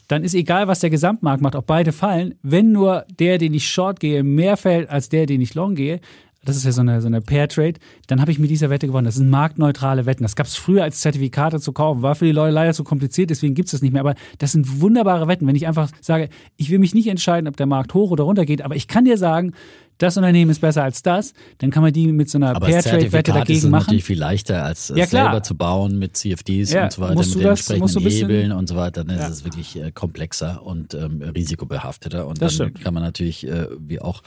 dann 0.08 0.24
ist 0.24 0.34
egal, 0.34 0.66
was 0.66 0.80
der 0.80 0.90
Gesamtmarkt 0.90 1.42
macht, 1.42 1.54
ob 1.54 1.66
beide 1.66 1.92
fallen. 1.92 2.34
Wenn 2.42 2.72
nur 2.72 3.04
der, 3.18 3.38
den 3.38 3.54
ich 3.54 3.68
short 3.68 4.00
gehe, 4.00 4.24
mehr 4.24 4.56
fällt 4.56 4.90
als 4.90 5.08
der, 5.08 5.26
den 5.26 5.40
ich 5.40 5.54
long 5.54 5.76
gehe, 5.76 6.00
das 6.44 6.56
ist 6.56 6.64
ja 6.64 6.72
so 6.72 6.80
eine, 6.80 7.00
so 7.02 7.06
eine 7.06 7.20
Pair 7.20 7.48
Trade, 7.48 7.74
dann 8.06 8.20
habe 8.20 8.32
ich 8.32 8.38
mit 8.38 8.50
dieser 8.50 8.70
Wette 8.70 8.86
gewonnen. 8.86 9.04
Das 9.04 9.16
sind 9.16 9.28
marktneutrale 9.28 10.06
Wetten. 10.06 10.22
Das 10.22 10.36
gab 10.36 10.46
es 10.46 10.56
früher 10.56 10.82
als 10.82 11.00
Zertifikate 11.00 11.60
zu 11.60 11.72
kaufen. 11.72 12.02
War 12.02 12.14
für 12.14 12.24
die 12.24 12.32
Leute 12.32 12.54
leider 12.54 12.72
zu 12.72 12.82
kompliziert, 12.82 13.30
deswegen 13.30 13.54
gibt 13.54 13.66
es 13.66 13.72
das 13.72 13.82
nicht 13.82 13.92
mehr. 13.92 14.00
Aber 14.00 14.14
das 14.38 14.52
sind 14.52 14.80
wunderbare 14.80 15.28
Wetten. 15.28 15.46
Wenn 15.46 15.56
ich 15.56 15.66
einfach 15.66 15.90
sage, 16.00 16.30
ich 16.56 16.70
will 16.70 16.78
mich 16.78 16.94
nicht 16.94 17.08
entscheiden, 17.08 17.46
ob 17.46 17.56
der 17.56 17.66
Markt 17.66 17.92
hoch 17.92 18.10
oder 18.10 18.24
runter 18.24 18.46
geht, 18.46 18.62
aber 18.62 18.74
ich 18.74 18.88
kann 18.88 19.04
dir 19.04 19.18
sagen, 19.18 19.52
das 20.00 20.16
Unternehmen 20.16 20.50
ist 20.50 20.60
besser 20.60 20.82
als 20.82 21.02
das, 21.02 21.34
dann 21.58 21.70
kann 21.70 21.82
man 21.82 21.92
die 21.92 22.06
mit 22.10 22.28
so 22.28 22.38
einer 22.38 22.56
Aber 22.56 22.66
das 22.68 22.82
Pair 22.84 22.92
Trade 22.92 22.96
Wette 22.96 23.10
Zertifikat 23.10 23.28
ist 23.28 23.48
dagegen 23.48 23.58
es 23.58 23.70
machen. 23.70 23.80
natürlich 23.82 24.04
viel 24.04 24.18
leichter, 24.18 24.64
als 24.64 24.90
es 24.90 24.96
Ja, 24.96 25.06
selber 25.06 25.42
zu 25.42 25.54
bauen 25.54 25.98
mit 25.98 26.16
CFDs 26.16 26.72
Ja, 26.72 26.84
und 26.84 26.92
so 26.92 27.02
weiter, 27.02 27.14
mit 27.14 27.26
du 27.26 27.38
den 27.38 27.42
das- 27.42 27.66
du 27.66 27.72
entsprechenden 27.74 27.98
ein 27.98 28.04
bisschen- 28.04 28.28
Hebeln 28.28 28.52
und 28.52 28.68
so 28.68 28.76
weiter. 28.76 29.04
Dann 29.04 29.16
ist 29.16 29.22
Ja. 29.22 29.28
es 29.28 29.44
wirklich 29.44 29.76
äh, 29.80 29.92
komplexer 29.92 30.62
und 30.64 30.94
ähm, 30.94 31.22
risikobehafteter. 31.22 32.26
Und 32.26 32.40
Das 32.42 32.56
dann 32.58 32.68
stimmt. 32.70 32.84
kann 32.84 32.94
man 32.94 33.02
natürlich 33.02 33.46
äh, 33.46 33.66
wie 33.78 34.00
auch 34.00 34.22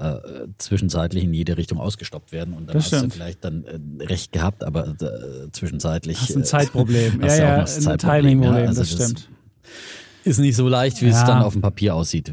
äh, 0.00 0.14
zwischenzeitlich 0.58 1.24
in 1.24 1.34
jede 1.34 1.56
Richtung 1.56 1.78
ausgestoppt 1.78 2.32
werden. 2.32 2.54
Und 2.54 2.66
dann 2.68 2.74
Das 2.74 2.84
hast 2.86 2.92
du 2.92 2.96
stimmt. 2.98 3.12
vielleicht 3.14 3.44
dann 3.44 3.64
äh, 3.64 4.04
recht 4.04 4.32
gehabt, 4.32 4.64
aber 4.64 4.88
äh, 4.88 5.50
zwischenzeitlich. 5.52 6.18
Hast 6.20 6.34
ein 6.34 6.40
äh, 6.42 6.44
Zeitproblem. 6.44 7.12
hast 7.22 7.38
ja, 7.38 7.44
du 7.44 7.50
ja, 7.52 7.60
das 7.60 7.76
ein 7.76 7.82
Zeitproblem, 7.82 8.22
Timing-Problem, 8.22 8.62
ja. 8.62 8.68
Also 8.68 8.80
das 8.80 8.96
das- 8.96 9.04
stimmt. 9.10 9.28
Ist 10.22 10.38
nicht 10.38 10.56
so 10.56 10.68
leicht, 10.68 11.00
wie 11.00 11.06
es 11.08 11.24
dann 11.24 11.42
auf 11.42 11.54
dem 11.54 11.62
Papier 11.62 11.94
aussieht. 11.94 12.30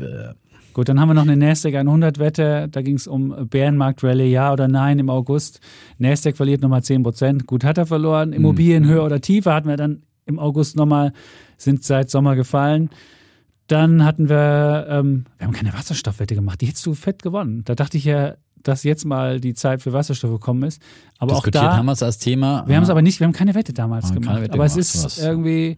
Gut, 0.78 0.90
dann 0.90 1.00
haben 1.00 1.10
wir 1.10 1.16
noch 1.16 1.24
eine 1.24 1.36
Nasdaq 1.36 1.74
100 1.74 2.20
Wette. 2.20 2.68
Da 2.70 2.84
ging 2.84 2.98
es 2.98 3.08
um 3.08 3.34
Bärenmarkt 3.50 4.04
Rallye, 4.04 4.30
ja 4.30 4.54
oder 4.54 4.68
nein 4.68 5.00
im 5.00 5.10
August. 5.10 5.60
Nasdaq 5.98 6.38
verliert 6.38 6.62
nochmal 6.62 6.84
10 6.84 7.02
Prozent. 7.02 7.48
Gut, 7.48 7.64
hat 7.64 7.80
er 7.80 7.88
verloren. 7.88 8.32
Immobilien 8.32 8.86
höher 8.86 9.04
oder 9.04 9.20
tiefer 9.20 9.56
hatten 9.56 9.68
wir 9.70 9.76
dann 9.76 10.04
im 10.28 10.38
August 10.38 10.76
nochmal, 10.76 11.14
sind 11.58 11.84
seit 11.84 12.12
Sommer 12.12 12.36
gefallen. 12.36 12.92
Dann 13.66 14.06
hatten 14.06 14.30
wir, 14.30 14.86
ähm, 14.88 15.26
wir 15.40 15.48
haben 15.48 15.54
keine 15.56 15.74
Wasserstoffwette 15.74 16.36
gemacht. 16.36 16.62
Die 16.62 16.68
hättest 16.68 16.86
du 16.86 16.94
fett 16.94 17.24
gewonnen. 17.24 17.64
Da 17.66 17.74
dachte 17.74 17.98
ich 17.98 18.06
ja, 18.06 18.36
dass 18.62 18.84
jetzt 18.84 19.04
mal 19.04 19.40
die 19.40 19.56
Zeit 19.56 19.82
für 19.82 19.94
Wasserstoff 19.94 20.30
gekommen 20.30 20.62
ist. 20.62 20.80
Aber 21.18 21.32
auch 21.32 21.38
diskutiert 21.38 21.64
da, 21.64 21.78
haben 21.78 21.88
wir 21.88 21.94
es 21.94 22.04
als 22.04 22.20
Thema. 22.20 22.66
wir 22.68 22.76
haben 22.76 22.84
es 22.84 22.92
aber 22.92 23.02
nicht, 23.02 23.20
wir 23.20 23.26
haben 23.26 23.34
keine 23.34 23.56
Wette 23.56 23.74
damals 23.74 24.14
gemacht. 24.14 24.42
Wette 24.42 24.54
aber 24.54 24.66
es 24.66 24.74
gemacht, 24.74 24.90
ist 24.90 25.04
was- 25.06 25.18
irgendwie, 25.18 25.78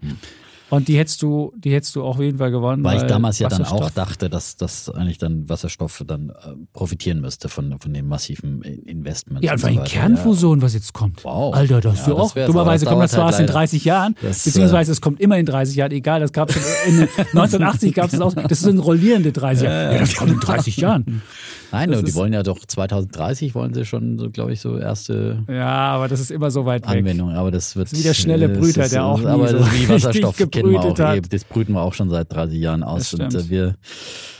und 0.70 0.88
die 0.88 0.98
hättest 0.98 1.22
du, 1.22 1.54
die 1.58 1.72
hättest 1.74 1.96
du 1.96 2.04
auch 2.04 2.16
auf 2.16 2.22
jeden 2.22 2.38
Fall 2.38 2.52
gewonnen. 2.52 2.84
Weil 2.84 2.98
ich 2.98 3.04
damals 3.04 3.40
ja 3.40 3.50
dann 3.50 3.66
auch 3.66 3.90
dachte, 3.90 4.30
dass, 4.30 4.56
dass 4.58 4.90
eigentlich 4.90 5.18
dann 5.18 5.50
Wasserstoff 5.50 6.04
dann 6.06 6.30
äh, 6.30 6.34
profitieren 6.74 7.22
müsste 7.22 7.50
von, 7.50 7.80
von 7.80 7.94
dem 7.94 8.08
massiven 8.08 8.62
Investment. 8.62 9.44
Ja, 9.44 9.54
und 9.54 9.60
vor 9.60 9.72
so 9.72 9.80
allem. 9.80 9.88
Kernfusion, 9.88 10.62
was 10.62 10.74
jetzt 10.74 10.94
kommt. 10.94 11.24
Wow. 11.24 11.56
Alter, 11.56 11.82
das 11.82 12.06
Ja, 12.06 12.14
ja 12.14 12.20
das 12.20 12.38
auch. 12.38 12.46
Dummerweise 12.46 12.86
kommt 12.86 13.04
das 13.04 13.12
zwar 13.12 13.22
dauert 13.22 13.32
erst 13.32 13.40
in 13.40 13.48
halt 13.48 13.56
30 13.56 13.86
Jahren, 13.86 14.16
Das, 14.22 14.44
beziehungsweise 14.44 14.92
es 14.92 15.02
kommt 15.02 15.20
immer 15.20 15.38
in 15.38 15.46
30 15.46 15.76
Jahren, 15.76 15.92
egal, 15.92 16.20
das 16.20 16.32
gab 16.34 16.50
es 16.50 16.58
in 16.86 17.02
1980 17.02 17.94
gab 17.94 18.06
es 18.06 18.12
das 18.12 18.22
auch. 18.22 18.34
Das 18.34 18.60
sind 18.60 18.80
rollierende 18.80 19.32
30 19.32 19.64
Jahre. 19.64 19.94
Ja, 19.94 20.00
das 20.00 20.16
kommt 20.16 20.32
in 20.32 20.40
30 20.40 20.78
Jahren. 20.78 21.22
Nein, 21.72 21.92
das 21.92 22.00
und 22.00 22.08
die 22.08 22.16
wollen 22.16 22.34
ja 22.34 22.44
doch 22.44 22.66
2030 22.66 23.54
wollen 23.54 23.74
sie 23.74 23.86
schon, 23.86 24.18
so 24.18 24.30
glaube 24.30 24.54
ich, 24.54 24.62
so 24.62 24.78
erste 24.78 25.44
Ja, 25.48 25.92
aber 25.92 26.08
das 26.08 26.20
ist 26.20 26.32
immer 26.32 26.50
so 26.50 26.66
weit 26.66 26.84
weg. 26.90 26.98
Anwendung. 26.98 27.32
Aber 27.32 27.52
das 27.52 27.76
wird. 27.76 27.88
Das 27.88 27.94
ist 27.94 28.00
wie 28.00 28.04
der 28.04 28.14
schnelle 28.14 28.50
Brüter, 28.50 28.88
der 28.88 29.06
auch 29.06 29.20
nie 29.20 29.26
Aber 29.28 29.48
so 29.48 29.58
das 29.60 29.68
ist 29.68 29.80
wie 29.80 29.90
Wasserstoff 29.90 30.38
kennen 30.62 30.72
wir 30.74 30.80
auch. 30.82 31.00
hat. 31.00 31.34
Das 31.34 31.44
brüten 31.44 31.74
wir 31.74 31.82
auch 31.82 31.94
schon 31.94 32.10
seit 32.10 32.32
30 32.34 32.60
Jahren 32.60 32.84
aus. 32.84 33.14
Und 33.14 33.34
äh, 33.34 33.50
wir 33.50 33.76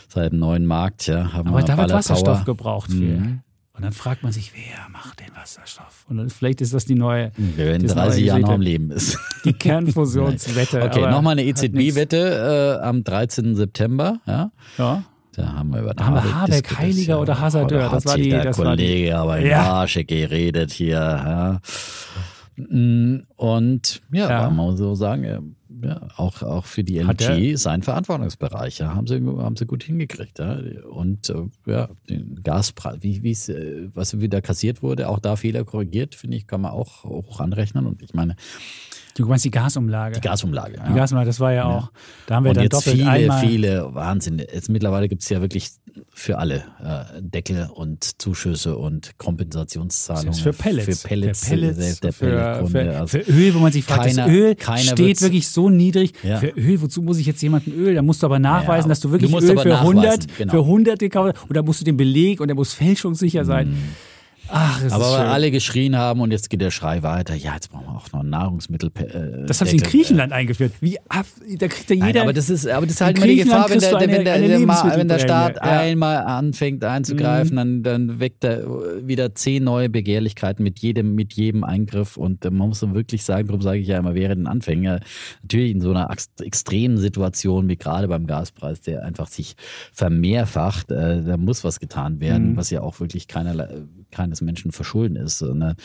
seit 0.08 0.32
einem 0.32 0.40
neuen 0.40 0.66
Markt, 0.66 1.08
ja, 1.08 1.34
haben 1.34 1.48
Aber 1.50 1.60
wir 1.60 1.66
da 1.66 1.78
wird. 1.78 1.92
Wasserstoff 1.94 2.46
gebraucht 2.46 2.92
für. 2.92 2.98
Mhm. 2.98 3.42
Und 3.74 3.86
dann 3.86 3.94
fragt 3.94 4.24
man 4.24 4.34
sich, 4.34 4.52
wer 4.54 4.90
macht 4.90 5.22
den 5.22 5.34
Wasserstoff? 5.36 6.06
Und 6.10 6.18
dann, 6.18 6.30
vielleicht 6.30 6.60
ist 6.60 6.74
das 6.74 6.84
die 6.84 6.96
neue, 6.96 7.32
Wer 7.38 7.76
in 7.76 7.84
das 7.84 7.96
neue 7.96 8.08
30 8.08 8.26
Jahren 8.26 8.42
noch 8.42 8.50
am. 8.50 8.62
Leben 8.62 8.92
ist. 8.92 9.18
die 9.46 9.54
Kernfusionswette. 9.54 10.82
Okay, 10.84 11.10
nochmal 11.10 11.34
eine. 11.40 11.46
EZB-Wette 11.46 12.78
äh, 12.82 12.86
am 12.86 13.04
13. 13.06 13.56
September. 13.56 14.20
Ja. 14.28 14.52
Ja. 14.78 15.04
Da 15.34 15.54
haben 15.54 15.70
wir 15.70 15.80
über 15.82 15.94
Da 15.94 16.08
haben 16.08 16.16
wir 16.16 16.24
Habeck 16.42 16.70
Habeck, 16.72 16.78
Heiliger 16.80 17.14
ja. 17.16 17.20
oder 17.22 17.40
Hasardeur, 17.40 17.80
Da 17.84 17.86
das 17.90 17.94
hat 18.04 18.06
war 18.08 18.18
die- 18.18 18.30
der 18.32 18.44
das 18.44 18.58
war 18.58 18.76
die- 18.76 18.84
Kollege 18.84 19.18
aber 19.18 19.40
in 19.40 19.48
Ja. 19.48 19.62
Arsch 19.74 20.00
geredet 20.06 20.72
hier. 20.74 20.96
Ja. 20.98 21.60
Mm, 22.58 23.20
Und 23.38 24.02
ja, 24.12 24.30
Ja. 24.30 24.42
kann 24.42 24.56
man 24.58 24.76
so 24.76 24.96
sagen, 24.96 25.56
ja, 25.84 26.08
auch, 26.16 26.42
auch 26.44 26.66
für 26.66 26.84
die 26.84 27.00
LNG 27.00 27.58
sein 27.58 27.84
Verantwortungsbereich. 27.84 28.80
Ja, 28.80 28.96
haben, 28.96 29.08
sie, 29.08 29.16
haben 29.16 29.56
sie 29.56 29.66
gut 29.66 29.84
hingekriegt. 29.84 30.40
Ja. 30.40 30.60
Und 30.90 31.30
äh, 31.30 31.46
ja, 31.66 31.90
den 32.10 32.42
Gaspreis, 32.44 32.98
wie 33.02 33.24
wie 33.24 33.32
es, 33.32 33.50
äh, 33.50 33.90
was 33.94 34.20
wieder 34.20 34.42
kassiert 34.42 34.82
wurde, 34.82 35.10
auch 35.10 35.20
da 35.20 35.36
Fehler 35.36 35.64
korrigiert, 35.64 36.16
finde 36.16 36.38
ich, 36.38 36.48
kann 36.48 36.62
man 36.62 36.72
auch 36.72 37.04
hoch 37.04 37.40
anrechnen. 37.40 37.86
Und 37.86 38.02
ich 38.02 38.14
meine, 38.14 38.36
Du 39.16 39.26
meinst 39.26 39.44
die 39.44 39.52
Gasumlage. 39.52 40.16
die 40.16 40.22
Gasumlage. 40.22 40.82
Die 40.90 40.94
Gasumlage, 40.94 41.28
das 41.28 41.40
war 41.42 41.52
ja, 41.52 41.66
auch, 41.66 41.92
da 42.28 42.36
haben 42.36 42.44
wir 42.46 42.50
Und 42.52 42.56
dann 42.58 42.64
jetzt 42.64 42.74
doppelt 42.74 42.96
viele, 42.96 43.10
einmal. 43.10 43.46
viele, 43.46 43.94
Wahnsinn. 43.94 44.40
Jetzt 44.40 44.70
mittlerweile 44.70 45.10
gibt 45.10 45.24
es 45.24 45.30
ja 45.30 45.42
wirklich 45.42 45.70
für 46.12 46.38
alle 46.38 46.64
äh, 46.82 47.20
Deckel 47.22 47.70
und 47.74 48.22
Zuschüsse 48.22 48.78
und 48.78 49.18
Kompensationszahlungen. 49.18 50.34
Selbst 50.34 50.42
für 50.42 50.54
Pellets. 50.54 51.02
Für 51.02 51.08
Pellets, 51.08 51.44
für, 51.44 51.50
Pellets, 51.50 52.00
der 52.00 52.14
für, 52.14 52.68
für, 52.68 52.98
Also 52.98 53.08
für 53.08 53.32
Öl, 53.32 53.54
wo 53.56 53.60
man 53.60 53.72
sich 53.72 53.84
fragt, 53.84 54.06
keiner- 54.06 54.26
das 54.28 54.32
Öl 54.36 54.56
steht 54.94 55.22
wirklich 55.22 55.48
so 55.50 55.70
niedrig. 55.70 56.14
Ja. 56.24 56.38
Für 56.38 56.50
Öl, 56.50 56.82
wozu 56.82 57.02
muss 57.02 57.18
ich 57.18 57.26
jetzt 57.26 57.42
jemanden 57.42 57.72
Öl? 57.74 57.96
Da 57.96 58.02
musst 58.02 58.22
du 58.22 58.28
aber 58.28 58.40
nachweisen, 58.40 58.88
Ja, 58.88 58.90
dass 58.90 59.00
du 59.02 59.12
wirklich 59.12 59.32
du 59.32 59.38
Öl 59.40 59.58
für 59.58 59.80
100, 59.80 60.06
nachweisen, 60.06 60.32
genau. 60.38 60.52
für 60.54 60.60
100 60.60 61.00
gekauft 61.00 61.36
hast. 61.38 61.50
Oder 61.50 61.64
musst 61.64 61.82
du 61.82 61.86
den 61.86 61.98
Beleg 61.98 62.40
und 62.40 62.48
der 62.48 62.56
muss 62.56 62.74
fälschungssicher 62.74 63.44
sein. 63.44 63.76
Ach, 64.52 64.82
das 64.82 64.92
aber 64.94 65.04
ist 65.06 65.12
weil 65.12 65.20
schön. 65.20 65.28
alle 65.28 65.52
geschrien 65.52 65.98
haben 65.98 66.22
und 66.22 66.32
jetzt 66.32 66.50
geht 66.50 66.62
der 66.62 66.72
Schrei 66.72 67.04
weiter. 67.04 67.36
Ja, 67.36 67.54
jetzt 67.54 67.70
brauchen 67.72 67.86
wir 67.86 67.96
auch 67.96 68.12
noch 68.12 68.24
Nahrungsmittel. 68.24 68.90
Äh, 68.96 69.46
das 69.46 69.62
haben 69.62 69.68
sie 69.70 69.78
in. 69.78 69.84
Griechenland 69.84 70.34
eingeführt. 70.34 70.74
Wie, 70.82 70.98
da 71.58 71.68
kriegt 71.68 71.90
ja 71.90 71.96
Nein, 71.98 72.08
jeder. 72.08 72.22
aber 72.24 72.34
das 72.34 72.50
ist, 72.50 72.68
aber 72.68 72.86
das 72.86 72.96
ist 72.96 73.02
halt 73.02 73.18
immer 73.18 73.28
die 73.28 73.36
Gefahr, 73.38 73.70
wenn 73.70 73.80
der, 73.80 73.90
du 73.92 73.96
wenn 74.00 74.10
eine- 74.10 74.24
der, 74.24 74.34
eine 74.34 74.48
der, 74.48 74.98
wenn 74.98 75.08
der 75.08 75.20
Staat 75.20 75.56
ja. 75.58 75.64
Mhm. 75.64 75.70
einmal 75.70 76.18
anfängt 76.18 76.84
einzugreifen, 76.84 77.56
dann, 77.58 77.84
dann 77.84 78.20
weckt 78.20 78.44
er 78.44 78.66
wieder 79.08 79.36
zehn 79.36 79.64
neue 79.64 79.90
Begehrlichkeiten 79.90 80.64
mit 80.64 80.80
jedem, 80.80 81.16
mit 81.16 81.34
jedem 81.34 81.64
Eingriff. 81.64 82.18
Und 82.18 82.44
äh, 82.46 82.50
man 82.52 82.70
muss 82.70 82.82
wirklich 82.82 83.24
sagen, 83.24 83.48
darum 83.48 83.62
sage 83.62 83.80
ich 83.80 83.88
ja 83.88 83.98
immer, 84.00 84.16
wäre 84.16 84.36
den 84.36 84.48
Anfänger 84.48 85.00
natürlich 85.42 85.72
in 85.72 85.82
so 85.82 85.92
einer 85.92 86.10
ex- 86.12 86.30
extremen 86.42 86.98
Situation 86.98 87.68
wie 87.70 87.76
gerade 87.78 88.08
beim 88.08 88.26
Gaspreis, 88.28 88.82
der 88.82 89.04
einfach 89.04 89.28
sich 89.28 89.56
vermehrfacht, 89.94 90.92
äh, 90.92 91.24
da 91.24 91.38
muss 91.38 91.64
was 91.64 91.80
getan 91.80 92.20
werden, 92.20 92.52
Mhm. 92.52 92.58
was 92.58 92.70
ja 92.70 92.82
auch 92.82 93.00
wirklich 93.00 93.28
keiner, 93.28 93.68
keines 94.12 94.42
Menschen 94.42 94.72
verschulden 94.72 95.16
ist. 95.16 95.42
Ne? 95.42 95.76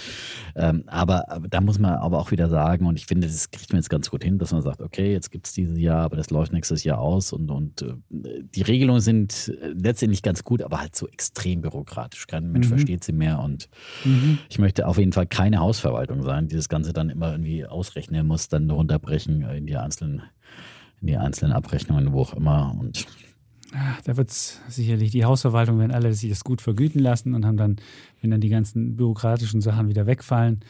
Ähm, 0.54 0.84
aber, 0.86 1.30
aber 1.30 1.48
da 1.48 1.60
muss 1.60 1.78
man 1.78 1.94
aber 1.94 2.18
auch 2.18 2.30
wieder 2.30 2.48
sagen, 2.48 2.86
und 2.86 2.98
ich 2.98 3.06
finde, 3.06 3.26
das 3.26 3.50
kriegt 3.50 3.72
man 3.72 3.80
jetzt 3.80 3.90
ganz 3.90 4.10
gut 4.10 4.24
hin, 4.24 4.38
dass 4.38 4.52
man 4.52 4.62
sagt, 4.62 4.80
okay, 4.80 5.12
jetzt 5.12 5.30
gibt 5.30 5.46
es 5.46 5.52
dieses 5.52 5.78
Jahr, 5.78 6.02
aber 6.02 6.16
das 6.16 6.30
läuft 6.30 6.52
nächstes 6.52 6.84
Jahr 6.84 6.98
aus 6.98 7.32
und, 7.32 7.50
und 7.50 7.82
äh, 7.82 7.94
die 8.10 8.62
Regelungen 8.62 9.00
sind 9.00 9.56
äh, 9.60 9.68
letztendlich 9.68 10.22
ganz 10.22 10.44
gut, 10.44 10.62
aber 10.62 10.80
halt 10.80 10.96
so 10.96 11.08
extrem 11.08 11.60
bürokratisch. 11.60 12.26
Kein 12.26 12.50
Mensch 12.52 12.68
versteht 12.68 13.04
sie 13.04 13.12
mehr 13.12 13.40
und 13.40 13.68
ich 14.48 14.58
möchte 14.58 14.86
auf 14.86 14.98
jeden 14.98 15.12
Fall 15.12 15.26
keine 15.26 15.58
Hausverwaltung 15.58 16.22
sein, 16.22 16.48
die 16.48 16.56
das 16.56 16.68
Ganze 16.68 16.92
dann 16.92 17.10
immer 17.10 17.32
irgendwie 17.32 17.66
ausrechnen 17.66 18.26
muss, 18.26 18.48
dann 18.48 18.70
runterbrechen 18.70 19.42
in 19.42 19.66
die 19.66 19.76
einzelnen, 19.76 20.22
in 21.00 21.06
die 21.08 21.16
einzelnen 21.16 21.52
Abrechnungen, 21.52 22.12
wo 22.12 22.22
auch 22.22 22.34
immer. 22.34 22.76
Und 22.78 23.06
Ach, 23.76 24.00
da 24.02 24.16
wird 24.16 24.30
es 24.30 24.60
sicherlich, 24.68 25.10
die 25.10 25.24
Hausverwaltung 25.24 25.78
werden 25.80 25.90
alle 25.90 26.14
sich 26.14 26.30
das 26.30 26.44
gut 26.44 26.60
vergüten 26.60 27.00
lassen 27.00 27.34
und 27.34 27.44
haben 27.44 27.56
dann, 27.56 27.76
wenn 28.24 28.30
dann 28.30 28.40
die 28.40 28.48
ganzen 28.48 28.96
bürokratischen 28.96 29.60
Sachen 29.60 29.86
wieder 29.88 30.06
wegfallen, 30.06 30.60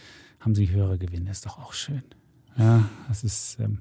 haben 0.41 0.57
sie 0.57 0.69
höhere 0.71 0.99
Gewinne. 0.99 1.31
Ist 1.31 1.47
doch 1.47 1.57
auch 1.59 1.73
schön. 1.73 2.03
Ja, 2.59 2.85
das 3.09 3.23
ist. 3.25 3.59
Ähm, 3.61 3.79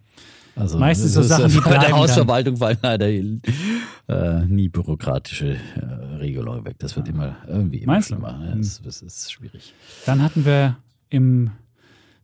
Also 0.56 0.78
Meistens 0.78 1.14
das 1.16 1.28
so 1.28 1.44
ist, 1.46 1.52
Sachen, 1.52 1.52
die 1.52 1.58
äh, 1.58 1.62
Bei 1.80 1.80
der. 1.80 1.92
Hausverwaltung 1.98 2.58
fallen 2.58 2.78
leider 2.84 3.08
äh, 3.10 4.46
nie 4.46 4.70
bürokratische 4.70 5.56
äh, 5.76 5.86
Regelungen 6.18 6.64
weg. 6.66 6.76
Das 6.78 6.96
wird 6.96 7.08
immer 7.10 7.36
irgendwie 7.48 7.80
immer 7.80 7.94
Meinst 7.94 8.12
du? 8.12 8.16
schlimmer. 8.16 8.40
Ja, 8.48 8.56
das, 8.56 8.80
das 8.84 9.02
ist 9.02 9.32
schwierig. 9.32 9.74
Dann 10.06 10.22
hatten 10.22 10.46
wir 10.46 10.78
im 11.10 11.50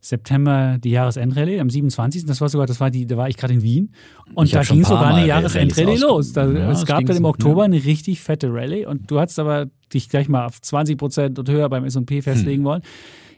September 0.00 0.78
die 0.78 0.90
Jahresendrallye 0.90 1.60
am 1.60 1.68
27. 1.68 2.24
Das 2.24 2.40
war 2.40 2.48
sogar, 2.48 2.66
das 2.66 2.80
war 2.80 2.90
die, 2.90 3.06
da 3.06 3.16
war 3.16 3.28
ich 3.28 3.36
gerade 3.36 3.54
in 3.54 3.62
Wien 3.62 3.92
und 4.34 4.46
Ich 4.46 4.52
da 4.52 4.62
ging 4.62 4.78
ein 4.78 4.84
sogar 4.84 5.14
eine 5.14 5.26
Jahresendrallye 5.26 5.98
los. 5.98 6.32
Da, 6.32 6.50
Ja, 6.50 6.70
es 6.70 6.86
gab 6.86 7.04
dann 7.04 7.16
im 7.16 7.24
Oktober 7.24 7.62
ja. 7.62 7.64
eine 7.66 7.84
richtig 7.84 8.20
fette 8.20 8.52
Rallye 8.52 8.86
und 8.86 9.10
du 9.10 9.20
hattest 9.20 9.38
aber 9.38 9.66
dich 9.92 10.08
gleich 10.08 10.28
mal 10.28 10.46
auf 10.46 10.60
20 10.60 10.96
Prozent 10.96 11.38
und 11.38 11.48
höher 11.48 11.68
beim 11.68 11.84
S&P 11.84 12.22
festlegen 12.22 12.62
hm. 12.62 12.64
wollen. 12.64 12.82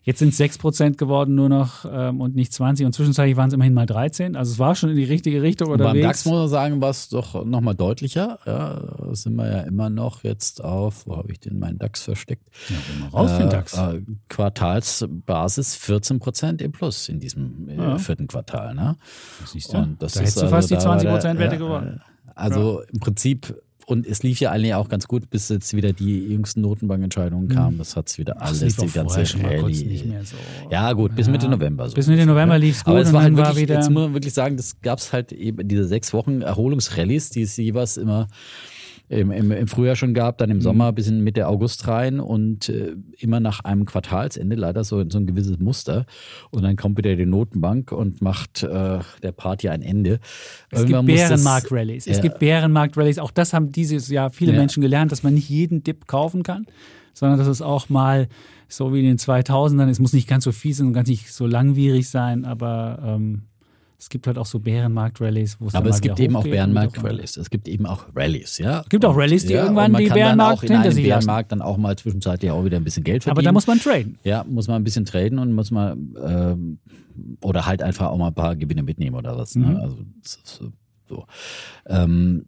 Jetzt 0.04 0.18
sind 0.18 0.30
es 0.30 0.36
6 0.36 0.58
Prozent 0.58 0.98
geworden 0.98 1.36
nur 1.36 1.48
noch 1.48 1.84
ähm, 1.88 2.20
und 2.20 2.34
nicht 2.34 2.52
20 2.52 2.86
und 2.86 2.92
zwischenzeitlich 2.92 3.36
waren 3.36 3.48
es 3.48 3.54
immerhin 3.54 3.72
mal 3.72 3.86
13. 3.86 4.34
Also 4.34 4.52
es 4.52 4.58
war 4.58 4.74
schon 4.74 4.90
in 4.90 4.96
die 4.96 5.04
richtige 5.04 5.42
Richtung 5.42 5.70
unterwegs. 5.70 5.92
Beim 5.92 6.02
DAX 6.02 6.24
muss 6.24 6.34
man 6.34 6.48
sagen, 6.48 6.80
war 6.80 6.90
es 6.90 7.08
doch 7.08 7.44
nochmal 7.44 7.76
deutlicher. 7.76 8.40
Ja, 8.44 9.14
sind 9.14 9.36
wir 9.36 9.48
ja 9.48 9.60
immer 9.60 9.90
noch 9.90 10.24
jetzt 10.24 10.64
auf, 10.64 11.06
wo 11.06 11.16
habe 11.16 11.30
ich 11.30 11.38
denn 11.38 11.58
meinen 11.60 11.78
DAX 11.78 12.02
versteckt? 12.02 12.48
Ja, 12.68 12.76
mal 13.00 13.08
raus 13.10 13.30
äh, 13.30 13.38
den 13.38 13.50
DAX. 13.50 13.78
Äh, 13.78 14.00
Quartalsbasis 14.28 15.76
14 15.76 16.18
Prozent 16.18 16.62
im 16.62 16.72
Plus 16.72 17.08
in 17.08 17.20
diesem 17.20 17.68
äh, 17.68 17.76
ja. 17.76 17.98
vierten 17.98 18.26
Quartal. 18.26 18.74
Ne? 18.74 18.96
Siehst 19.44 19.72
du? 19.72 19.78
Und 19.78 20.02
das 20.02 20.14
da 20.14 20.20
hättest 20.20 20.36
du 20.38 20.40
also 20.42 20.54
fast 20.54 20.70
die 20.70 20.78
20 20.78 21.08
Prozent 21.08 21.38
Werte 21.38 21.58
gewonnen. 21.58 22.00
Also 22.34 22.82
im 22.92 22.98
Prinzip 22.98 23.54
und 23.86 24.06
es 24.06 24.22
lief 24.22 24.40
ja 24.40 24.50
eigentlich 24.50 24.74
auch 24.74 24.88
ganz 24.88 25.08
gut, 25.08 25.30
bis 25.30 25.48
jetzt 25.48 25.74
wieder 25.74 25.92
die 25.92 26.18
jüngsten 26.18 26.60
Notenbankentscheidungen 26.60 27.46
mhm. 27.46 27.52
kamen. 27.52 27.78
Das 27.78 27.96
hat 27.96 28.08
es 28.08 28.18
wieder 28.18 28.40
alles, 28.40 28.76
die 28.76 28.86
ganze 28.86 29.22
Rallye. 29.42 30.04
So. 30.24 30.36
Ja, 30.70 30.92
gut, 30.92 31.14
bis 31.14 31.26
ja. 31.26 31.32
Mitte 31.32 31.48
November. 31.48 31.88
So. 31.88 31.94
Bis 31.94 32.06
Mitte 32.06 32.26
November 32.26 32.58
lief 32.58 32.76
es 32.76 32.84
gut. 32.84 32.92
Aber 32.92 33.00
es 33.00 33.12
war 33.12 33.22
halt 33.22 33.36
wirklich, 33.36 33.54
war 33.54 33.60
wieder 33.60 33.74
jetzt 33.76 33.90
muss 33.90 34.04
man 34.04 34.14
wirklich 34.14 34.34
sagen, 34.34 34.56
das 34.56 34.80
gab 34.80 34.98
es 34.98 35.12
halt 35.12 35.32
eben 35.32 35.66
diese 35.66 35.84
sechs 35.84 36.12
Wochen 36.12 36.42
Erholungsrallyes, 36.42 37.30
die 37.30 37.42
es 37.42 37.56
jeweils 37.56 37.96
immer 37.96 38.28
im, 39.08 39.30
im, 39.30 39.52
im 39.52 39.68
Frühjahr 39.68 39.96
schon 39.96 40.14
gab, 40.14 40.38
dann 40.38 40.50
im 40.50 40.58
mhm. 40.58 40.62
Sommer 40.62 40.92
bis 40.92 41.08
in 41.08 41.22
Mitte 41.22 41.46
August 41.46 41.86
rein 41.86 42.18
und 42.18 42.68
äh, 42.68 42.94
immer 43.18 43.40
nach 43.40 43.60
einem 43.60 43.84
Quartalsende 43.84 44.56
leider 44.56 44.84
so, 44.84 45.04
so 45.08 45.18
ein 45.18 45.26
gewisses 45.26 45.58
Muster. 45.58 46.06
Und 46.50 46.62
dann 46.62 46.76
kommt 46.76 46.96
wieder 46.96 47.14
die 47.14 47.26
Notenbank 47.26 47.92
und 47.92 48.22
macht 48.22 48.62
äh, 48.62 49.00
der 49.22 49.32
Party 49.32 49.68
ein 49.68 49.82
Ende. 49.82 50.18
Es 50.70 50.80
Irgendwann 50.80 51.06
gibt 51.06 51.18
Bärenmarkt-Rallies. 51.18 52.06
Es 52.06 52.20
gibt 52.20 52.38
Bärenmarkt-Rallies. 52.38 53.18
Auch 53.18 53.30
das 53.30 53.52
haben 53.52 53.70
dieses 53.72 54.08
Jahr 54.08 54.30
viele. 54.30 54.52
Menschen 54.52 54.80
gelernt, 54.80 55.12
dass 55.12 55.22
man 55.22 55.34
nicht 55.34 55.48
jeden 55.48 55.82
Dip 55.82 56.06
kaufen 56.06 56.42
kann, 56.42 56.66
sondern 57.14 57.38
dass 57.38 57.48
es 57.48 57.62
auch 57.62 57.88
mal 57.88 58.28
so 58.68 58.92
wie 58.94 59.00
in 59.00 59.06
den 59.06 59.18
2000ern, 59.18 59.88
es 59.88 59.98
muss 59.98 60.12
nicht 60.12 60.28
ganz 60.28 60.44
so 60.44 60.52
fies 60.52 60.80
und 60.80 60.92
ganz 60.92 61.08
nicht 61.08 61.32
so 61.32 61.46
langwierig 61.46 62.08
sein, 62.08 62.44
aber 62.44 62.98
ähm, 63.04 63.42
es 64.02 64.08
gibt 64.08 64.26
halt 64.26 64.36
auch 64.36 64.46
so 64.46 64.58
Bärenmarkt-Rallies, 64.58 65.60
wo 65.60 65.68
es 65.68 65.76
Aber 65.76 65.88
es 65.88 66.00
gibt 66.00 66.18
eben 66.18 66.34
auch 66.34 66.42
Bärenmarkt-Rallies. 66.42 67.36
Es 67.36 67.50
gibt 67.50 67.68
eben 67.68 67.86
auch 67.86 68.06
Rallies, 68.16 68.58
ja. 68.58 68.80
Es 68.80 68.88
gibt 68.88 69.04
auch 69.04 69.16
Rallies, 69.16 69.46
die 69.46 69.52
ja, 69.52 69.62
irgendwann 69.62 69.94
die 69.94 70.08
Bärenmarkt 70.08 70.62
hinter 70.62 70.90
sich 70.90 71.04
Bärenmarkt 71.04 71.52
dann 71.52 71.62
auch 71.62 71.76
mal 71.76 71.94
zwischenzeitlich 71.96 72.50
auch 72.50 72.64
wieder 72.64 72.78
ein 72.78 72.84
bisschen 72.84 73.04
Geld 73.04 73.22
verdienen. 73.22 73.38
Aber 73.38 73.44
da 73.44 73.52
muss 73.52 73.68
man 73.68 73.78
traden. 73.78 74.18
Ja, 74.24 74.42
muss 74.42 74.66
man 74.66 74.82
ein 74.82 74.84
bisschen 74.84 75.04
traden 75.04 75.38
und 75.38 75.52
muss 75.52 75.70
man 75.70 76.16
ähm, 76.20 76.78
oder 77.42 77.64
halt 77.64 77.80
einfach 77.80 78.08
auch 78.08 78.18
mal 78.18 78.28
ein 78.28 78.34
paar 78.34 78.56
Gewinne 78.56 78.82
mitnehmen 78.82 79.14
oder 79.14 79.38
was. 79.38 79.54
Ne? 79.54 79.66
Mhm. 79.66 79.76
Also 79.76 79.98
so. 81.06 81.26
Ähm, 81.86 82.46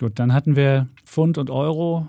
Gut, 0.00 0.18
dann 0.18 0.32
hatten 0.32 0.56
wir 0.56 0.88
Pfund 1.04 1.38
und 1.38 1.48
Euro. 1.48 2.08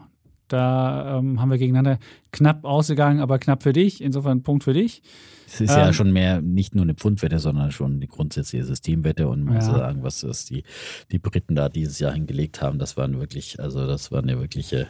Da 0.52 1.18
ähm, 1.18 1.40
haben 1.40 1.50
wir 1.50 1.58
gegeneinander 1.58 2.00
knapp 2.32 2.66
ausgegangen, 2.66 3.20
aber 3.20 3.40
knapp 3.40 3.64
für 3.64 3.74
dich. 3.74 4.02
Insofern 4.02 4.44
Punkt 4.44 4.64
für 4.64 4.74
dich. 4.74 5.02
Es 5.48 5.62
ist 5.62 5.72
ähm, 5.72 5.78
ja 5.78 5.94
schon 5.94 6.12
mehr 6.12 6.42
nicht 6.42 6.76
nur 6.76 6.84
eine 6.84 6.94
Pfundwette, 6.94 7.40
sondern 7.40 7.72
schon 7.72 8.00
die 8.00 8.08
grundsätzliche 8.08 8.66
Systemwette. 8.66 9.28
Und 9.28 9.44
man 9.44 9.56
ja. 9.56 9.60
muss 9.60 9.66
sagen, 9.68 10.04
was, 10.04 10.24
was 10.28 10.46
die, 10.46 10.64
die 11.12 11.20
Briten 11.20 11.56
da 11.56 11.70
dieses 11.70 12.00
Jahr 12.00 12.14
hingelegt 12.14 12.62
haben, 12.62 12.80
das 12.80 12.98
waren 12.98 13.20
wirklich, 13.20 13.60
also 13.60 13.86
das 13.86 14.12
waren 14.12 14.28
ja 14.30 14.40
wirkliche 14.40 14.88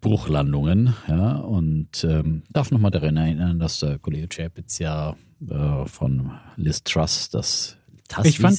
Bruchlandungen. 0.00 0.94
Ja, 1.08 1.36
und 1.36 2.04
ähm, 2.04 2.42
darf 2.50 2.70
nochmal 2.70 2.90
daran 2.90 3.16
erinnern, 3.16 3.58
dass 3.58 3.80
der 3.80 3.98
Kollege 3.98 4.28
Chapitz 4.28 4.78
ja 4.78 5.16
äh, 5.48 5.86
von 5.86 6.32
Liz 6.56 6.82
Truss 6.84 7.28
das 7.28 7.76
Tass, 8.08 8.26
ich 8.26 8.38
fand, 8.38 8.58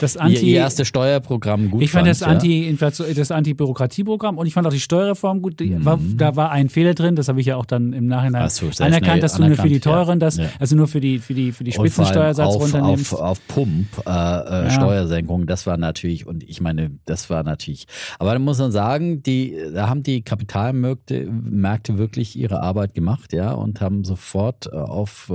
das 0.00 0.16
Anti, 0.16 0.52
ihr, 0.52 0.58
erste 0.58 0.84
Steuerprogramm 0.84 1.70
gut 1.70 1.82
Ich 1.82 1.90
fand, 1.90 2.06
fand 2.06 2.10
das, 2.10 2.22
Anti 2.22 2.76
das 3.14 3.30
Anti-Bürokratieprogramm 3.30 4.38
und 4.38 4.46
ich 4.46 4.54
fand 4.54 4.66
auch 4.66 4.72
die 4.72 4.80
Steuerreform 4.80 5.40
gut. 5.40 5.60
Mhm. 5.60 5.84
War, 5.84 5.98
da 6.16 6.36
war 6.36 6.50
ein 6.50 6.68
Fehler 6.68 6.94
drin, 6.94 7.14
das 7.16 7.28
habe 7.28 7.40
ich 7.40 7.46
ja 7.46 7.56
auch 7.56 7.66
dann 7.66 7.92
im 7.92 8.06
Nachhinein 8.06 8.48
so, 8.50 8.70
anerkannt, 8.78 9.22
dass 9.22 9.34
du 9.34 9.46
nur 9.46 9.56
für 9.56 9.68
die 9.68 9.80
teuren, 9.80 10.18
das, 10.18 10.36
ja. 10.36 10.46
also 10.58 10.76
nur 10.76 10.88
für 10.88 11.00
die, 11.00 11.18
für 11.18 11.34
die, 11.34 11.52
für 11.52 11.64
die 11.64 11.72
Spitzensteuersatz 11.72 12.46
auf, 12.46 12.62
runternimmst. 12.62 13.14
Auf, 13.14 13.20
auf 13.20 13.48
Pump 13.48 13.86
äh, 13.98 14.10
äh, 14.10 14.12
ja. 14.12 14.70
Steuersenkung, 14.70 15.46
das 15.46 15.66
war 15.66 15.76
natürlich, 15.76 16.26
und 16.26 16.42
ich 16.42 16.60
meine, 16.60 16.90
das 17.04 17.30
war 17.30 17.42
natürlich, 17.42 17.86
aber 18.18 18.32
da 18.32 18.38
muss 18.38 18.58
man 18.58 18.72
sagen, 18.72 19.22
die, 19.22 19.56
da 19.72 19.88
haben 19.88 20.02
die 20.02 20.22
Kapitalmärkte 20.22 21.28
Märkte 21.30 21.98
wirklich 21.98 22.36
ihre 22.36 22.60
Arbeit 22.60 22.94
gemacht, 22.94 23.32
ja, 23.32 23.52
und 23.52 23.80
haben 23.80 24.04
sofort 24.04 24.66
äh, 24.66 24.76
auf 24.76 25.32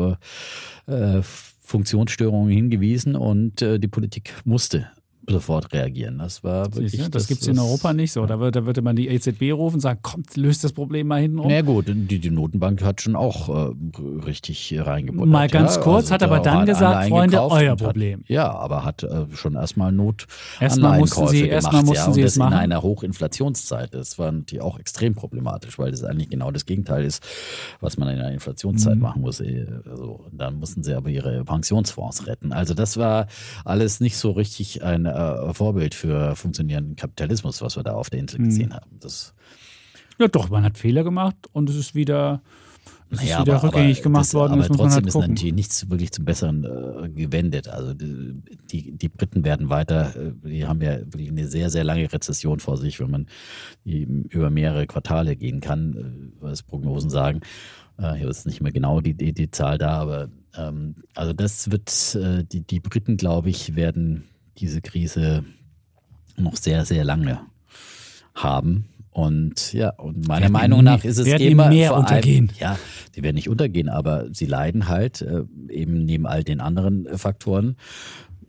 äh, 0.88 1.18
äh 1.18 1.22
Funktionsstörungen 1.70 2.52
hingewiesen 2.52 3.16
und 3.16 3.62
äh, 3.62 3.80
die 3.80 3.88
Politik 3.88 4.34
musste 4.44 4.90
sofort 5.30 5.72
reagieren. 5.74 6.20
Das 6.20 6.44
war 6.44 6.74
wirklich. 6.74 6.98
das, 6.98 7.10
das 7.10 7.28
gibt 7.28 7.42
es 7.42 7.48
in 7.48 7.60
Europa 7.60 7.94
nicht 7.94 8.12
so. 8.12 8.26
Da, 8.26 8.40
wird, 8.40 8.56
da 8.56 8.66
würde 8.66 8.82
man 8.82 8.96
die 8.96 9.08
EZB 9.08 9.54
rufen 9.54 9.76
und 9.76 9.82
sagen, 9.82 10.00
kommt, 10.02 10.36
löst 10.38 10.64
das 10.64 10.74
Problem 10.74 11.08
mal 11.08 11.22
hinten 11.22 11.40
um. 11.40 11.48
Na 11.48 11.62
gut, 11.62 11.86
die, 11.88 12.20
die 12.20 12.32
Notenbank 12.32 12.84
hat 12.84 13.02
schon 13.02 13.16
auch 13.16 13.50
äh, 13.50 13.74
richtig 14.26 14.76
reingebunden. 14.78 15.32
Mal 15.32 15.48
ganz 15.48 15.76
ja, 15.76 15.82
kurz, 15.82 16.12
also 16.12 16.14
hat 16.16 16.24
aber 16.24 16.40
dann 16.40 16.66
gesagt, 16.66 17.10
Freunde, 17.10 17.42
euer 17.42 17.76
Problem. 17.76 18.22
Hat, 18.22 18.30
ja, 18.30 18.52
aber 18.52 18.84
hat 18.84 19.04
äh, 19.04 19.26
schon 19.34 19.56
erstmal 19.56 19.92
Not 19.92 20.28
erstmal 20.60 21.00
mussten 21.00 21.28
sie, 21.28 21.42
gemacht, 21.42 21.52
erstmal 21.52 21.84
mussten 21.84 22.10
ja, 22.10 22.14
sie 22.14 22.22
es 22.22 22.38
machen. 22.38 22.54
in 22.54 22.60
einer 22.60 22.82
Hochinflationszeit. 22.82 23.94
Das 23.94 24.20
war 24.20 24.32
natürlich 24.32 24.62
auch 24.62 24.80
extrem 24.80 25.16
problematisch, 25.16 25.80
weil 25.80 25.92
das 25.92 26.04
eigentlich 26.04 26.30
genau 26.30 26.52
das 26.52 26.66
Gegenteil 26.66 27.06
ist, 27.06 27.24
was 27.80 27.98
man 27.98 28.10
in 28.10 28.20
einer 28.20 28.32
Inflationszeit 28.32 28.96
mhm. 28.96 29.02
machen 29.02 29.22
muss. 29.22 29.40
Äh, 29.40 29.68
also, 29.90 30.26
dann 30.32 30.60
mussten 30.60 30.84
sie 30.84 30.94
aber 30.94 31.10
ihre 31.10 31.44
Pensionsfonds 31.44 32.28
retten. 32.28 32.54
Also 32.54 32.74
das 32.74 32.98
war 32.98 33.28
alles 33.66 34.00
nicht 34.00 34.18
so 34.18 34.32
richtig 34.32 34.84
ein 34.84 35.06
äh, 35.20 35.54
Vorbild 35.54 35.94
für 35.96 36.36
funktionierenden 36.36 36.96
Kapitalismus, 36.96 37.62
was 37.62 37.76
wir 37.76 37.84
da 37.84 37.94
auf 37.94 38.10
der 38.10 38.20
Insel 38.20 38.40
gesehen 38.40 38.72
hm. 38.72 38.76
haben. 38.76 39.00
Das 39.00 39.34
ja, 40.20 40.28
doch, 40.28 40.50
man 40.50 40.64
hat 40.64 40.78
Fehler 40.78 41.04
gemacht 41.04 41.38
und 41.54 41.70
es 41.70 41.78
ist 41.78 41.96
wieder, 41.96 42.42
es 43.10 43.20
naja, 43.20 43.38
ist 43.38 43.42
wieder 43.46 43.56
aber, 43.56 43.68
rückgängig 43.70 44.00
aber 44.00 44.04
gemacht 44.04 44.26
das, 44.26 44.34
worden. 44.34 44.54
Aber 44.54 44.68
trotzdem 44.68 44.92
halt 44.92 45.08
ist 45.08 45.16
natürlich 45.16 45.54
nichts 45.54 45.90
wirklich 45.90 46.12
zum 46.12 46.26
Besseren 46.26 46.66
äh, 46.66 47.10
gewendet. 47.10 47.70
Also 47.70 47.94
die, 47.94 48.42
die 48.98 49.10
Briten 49.10 49.46
werden 49.46 49.70
weiter, 49.70 50.14
äh, 50.16 50.34
die 50.44 50.68
haben 50.68 50.82
ja 50.82 50.98
wirklich 51.00 51.30
eine 51.30 51.48
sehr, 51.48 51.70
sehr 51.70 51.86
lange 51.86 52.12
Rezession 52.12 52.60
vor 52.60 52.76
sich, 52.76 53.00
wenn 53.00 53.10
man 53.10 53.28
über 53.86 54.50
mehrere 54.50 54.88
Quartale 54.88 55.38
gehen 55.38 55.62
kann, 55.62 55.94
äh, 55.96 56.44
was 56.44 56.64
Prognosen 56.64 57.10
sagen. 57.10 57.40
Äh, 57.98 58.16
hier 58.16 58.28
ist 58.28 58.46
nicht 58.46 58.62
mehr 58.62 58.74
genau 58.74 59.00
die, 59.00 59.14
die, 59.14 59.34
die 59.34 59.52
Zahl 59.52 59.78
da, 59.78 60.00
aber 60.00 60.30
ähm, 60.58 60.96
also 61.16 61.32
das 61.32 61.72
wird, 61.72 62.16
äh, 62.16 62.44
die, 62.44 62.62
die 62.62 62.82
Briten, 62.82 63.16
glaube 63.16 63.50
ich, 63.50 63.78
werden 63.78 64.26
diese 64.60 64.82
Krise 64.82 65.44
noch 66.38 66.56
sehr, 66.56 66.86
sehr 66.86 67.04
lange 67.04 67.42
haben. 68.36 68.90
Und 69.12 69.74
ja, 69.74 69.90
und 69.90 70.28
meiner 70.28 70.44
werden 70.44 70.54
Meinung 70.54 70.84
nach 70.84 71.04
ist 71.04 71.18
es 71.18 71.28
immer 71.28 71.70
mehr 71.70 71.96
untergehen. 71.96 72.50
Allem, 72.50 72.60
ja, 72.60 72.80
sie 73.14 73.24
werden 73.24 73.36
nicht 73.36 73.50
untergehen, 73.50 73.90
aber 73.90 74.28
sie 74.32 74.46
leiden 74.46 74.88
halt 74.88 75.22
äh, 75.22 75.44
eben 75.70 76.06
neben 76.06 76.26
all 76.26 76.44
den 76.44 76.62
anderen 76.62 77.06
äh, 77.06 77.18
Faktoren 77.18 77.76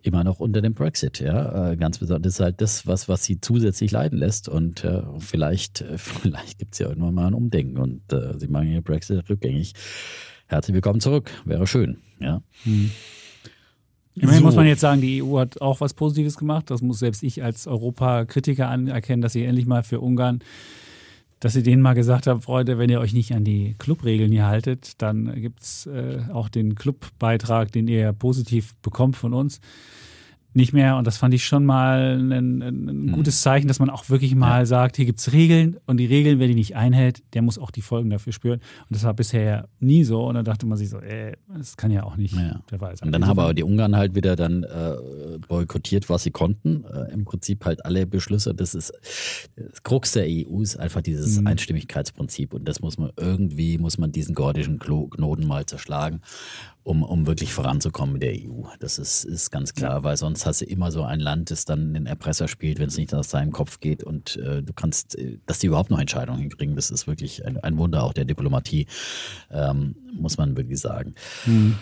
immer 0.02 0.22
noch 0.22 0.38
unter 0.38 0.60
dem 0.60 0.74
Brexit. 0.74 1.18
Ja, 1.18 1.72
äh, 1.72 1.76
ganz 1.76 1.98
besonders 1.98 2.22
das 2.22 2.34
ist 2.34 2.40
halt 2.44 2.60
das, 2.60 2.86
was 2.86 3.08
was 3.08 3.24
sie 3.24 3.40
zusätzlich 3.40 3.90
leiden 3.90 4.18
lässt. 4.18 4.48
Und 4.48 4.84
äh, 4.84 5.02
vielleicht 5.18 5.80
äh, 5.80 5.98
vielleicht 5.98 6.58
gibt 6.58 6.74
es 6.74 6.78
ja 6.78 6.88
irgendwann 6.88 7.14
mal 7.14 7.26
ein 7.26 7.34
Umdenken 7.34 7.78
und 7.78 8.02
sie 8.38 8.48
machen 8.48 8.70
ihr 8.70 8.82
Brexit 8.82 9.28
rückgängig. 9.28 9.72
Herzlich 10.46 10.74
willkommen 10.74 11.00
zurück. 11.00 11.30
Wäre 11.44 11.66
schön. 11.66 11.98
Ja. 12.20 12.42
Hm. 12.64 12.90
Immerhin 14.20 14.40
so. 14.40 14.46
muss 14.46 14.56
man 14.56 14.66
jetzt 14.66 14.80
sagen, 14.80 15.00
die 15.00 15.22
EU 15.22 15.38
hat 15.38 15.60
auch 15.60 15.80
was 15.80 15.94
Positives 15.94 16.36
gemacht. 16.36 16.70
Das 16.70 16.82
muss 16.82 16.98
selbst 16.98 17.22
ich 17.22 17.42
als 17.42 17.66
Europakritiker 17.66 18.68
anerkennen, 18.68 19.22
dass 19.22 19.32
sie 19.32 19.44
endlich 19.44 19.66
mal 19.66 19.82
für 19.82 20.00
Ungarn, 20.00 20.40
dass 21.40 21.54
sie 21.54 21.62
denen 21.62 21.80
mal 21.80 21.94
gesagt 21.94 22.26
haben, 22.26 22.42
Freunde, 22.42 22.78
wenn 22.78 22.90
ihr 22.90 23.00
euch 23.00 23.14
nicht 23.14 23.34
an 23.34 23.44
die 23.44 23.74
Clubregeln 23.78 24.30
hier 24.30 24.46
haltet, 24.46 25.00
dann 25.00 25.40
gibt 25.40 25.62
es 25.62 25.86
äh, 25.86 26.20
auch 26.32 26.48
den 26.50 26.74
Clubbeitrag, 26.74 27.72
den 27.72 27.88
ihr 27.88 28.12
positiv 28.12 28.74
bekommt 28.82 29.16
von 29.16 29.32
uns 29.32 29.60
nicht 30.52 30.72
mehr. 30.72 30.96
Und 30.96 31.06
das 31.06 31.16
fand 31.16 31.34
ich 31.34 31.44
schon 31.44 31.64
mal 31.64 32.18
ein, 32.18 32.32
ein, 32.32 32.62
ein 32.62 32.88
hm. 32.88 33.12
gutes 33.12 33.42
Zeichen, 33.42 33.68
dass 33.68 33.78
man 33.78 33.90
auch 33.90 34.08
wirklich 34.08 34.34
mal 34.34 34.60
ja. 34.60 34.66
sagt, 34.66 34.96
hier 34.96 35.04
gibt 35.04 35.20
es 35.20 35.32
Regeln 35.32 35.78
und 35.86 35.98
die 35.98 36.06
Regeln, 36.06 36.38
wer 36.38 36.48
die 36.48 36.54
nicht 36.54 36.76
einhält, 36.76 37.22
der 37.34 37.42
muss 37.42 37.58
auch 37.58 37.70
die 37.70 37.82
Folgen 37.82 38.10
dafür 38.10 38.32
spüren. 38.32 38.60
Und 38.88 38.96
das 38.96 39.04
war 39.04 39.14
bisher 39.14 39.68
nie 39.78 40.04
so. 40.04 40.24
Und 40.26 40.34
dann 40.34 40.44
dachte 40.44 40.66
man 40.66 40.78
sich 40.78 40.90
so, 40.90 40.98
äh, 40.98 41.34
das 41.56 41.76
kann 41.76 41.90
ja 41.90 42.02
auch 42.04 42.16
nicht 42.16 42.34
ja. 42.34 42.60
der 42.70 42.78
Fall 42.78 42.96
sein. 42.96 43.08
Und 43.08 43.12
dann 43.12 43.26
haben 43.26 43.38
aber 43.38 43.54
die 43.54 43.62
Ungarn 43.62 43.96
halt 43.96 44.14
wieder 44.14 44.36
dann 44.36 44.64
äh, 44.64 45.38
boykottiert, 45.48 46.08
was 46.08 46.24
sie 46.24 46.30
konnten. 46.30 46.84
Äh, 46.84 47.12
Im 47.12 47.24
Prinzip 47.24 47.64
halt 47.64 47.84
alle 47.84 48.06
Beschlüsse. 48.06 48.54
Das 48.54 48.74
ist 48.74 48.92
das 49.56 49.82
Krux 49.82 50.12
der 50.12 50.26
EU 50.26 50.62
ist 50.62 50.76
einfach 50.76 51.02
dieses 51.02 51.40
mhm. 51.40 51.46
Einstimmigkeitsprinzip. 51.46 52.54
Und 52.54 52.66
das 52.66 52.80
muss 52.80 52.98
man 52.98 53.10
irgendwie, 53.16 53.78
muss 53.78 53.98
man 53.98 54.12
diesen 54.12 54.34
gordischen 54.34 54.78
Knoten 54.78 55.46
mal 55.46 55.66
zerschlagen 55.66 56.20
um, 56.82 57.02
um 57.02 57.26
wirklich 57.26 57.52
voranzukommen 57.52 58.14
mit 58.14 58.22
der 58.22 58.32
EU. 58.32 58.64
Das 58.78 58.98
ist, 58.98 59.24
ist 59.24 59.50
ganz 59.50 59.74
klar, 59.74 60.02
weil 60.02 60.16
sonst 60.16 60.46
hast 60.46 60.62
du 60.62 60.64
immer 60.64 60.90
so 60.90 61.02
ein 61.02 61.20
Land, 61.20 61.50
das 61.50 61.64
dann 61.64 61.92
den 61.94 62.06
Erpresser 62.06 62.48
spielt, 62.48 62.78
wenn 62.78 62.88
es 62.88 62.96
nicht 62.96 63.14
aus 63.14 63.30
seinem 63.30 63.52
Kopf 63.52 63.80
geht 63.80 64.02
und 64.02 64.36
äh, 64.36 64.62
du 64.62 64.72
kannst, 64.72 65.18
äh, 65.18 65.38
dass 65.46 65.58
die 65.58 65.66
überhaupt 65.66 65.90
noch 65.90 65.98
Entscheidungen 65.98 66.40
hinkriegen, 66.40 66.76
das 66.76 66.90
ist 66.90 67.06
wirklich 67.06 67.44
ein, 67.46 67.58
ein 67.58 67.76
Wunder 67.76 68.02
auch 68.02 68.14
der 68.14 68.24
Diplomatie, 68.24 68.86
ähm, 69.50 69.94
muss 70.12 70.38
man 70.38 70.56
wirklich 70.56 70.80
sagen. 70.80 71.14
Mhm. 71.44 71.76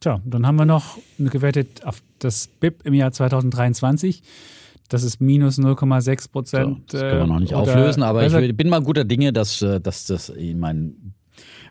Tja, 0.00 0.20
dann 0.26 0.46
haben 0.46 0.56
wir 0.56 0.66
noch 0.66 0.98
gewettet 1.18 1.86
auf 1.86 2.02
das 2.18 2.48
BIP 2.48 2.84
im 2.84 2.92
Jahr 2.92 3.12
2023. 3.12 4.22
das 4.90 5.02
ist 5.02 5.22
minus 5.22 5.58
0,6 5.58 6.30
Prozent. 6.30 6.90
So, 6.90 6.98
das 6.98 7.00
können 7.00 7.20
wir 7.20 7.26
noch 7.26 7.40
nicht 7.40 7.52
äh, 7.52 7.56
auflösen, 7.56 8.02
aber 8.02 8.26
ich 8.26 8.56
bin 8.56 8.68
mal 8.68 8.82
guter 8.82 9.04
Dinge, 9.04 9.32
dass, 9.32 9.62
äh, 9.62 9.80
dass 9.80 10.04
das 10.04 10.28
in 10.28 10.58
mein 10.58 11.14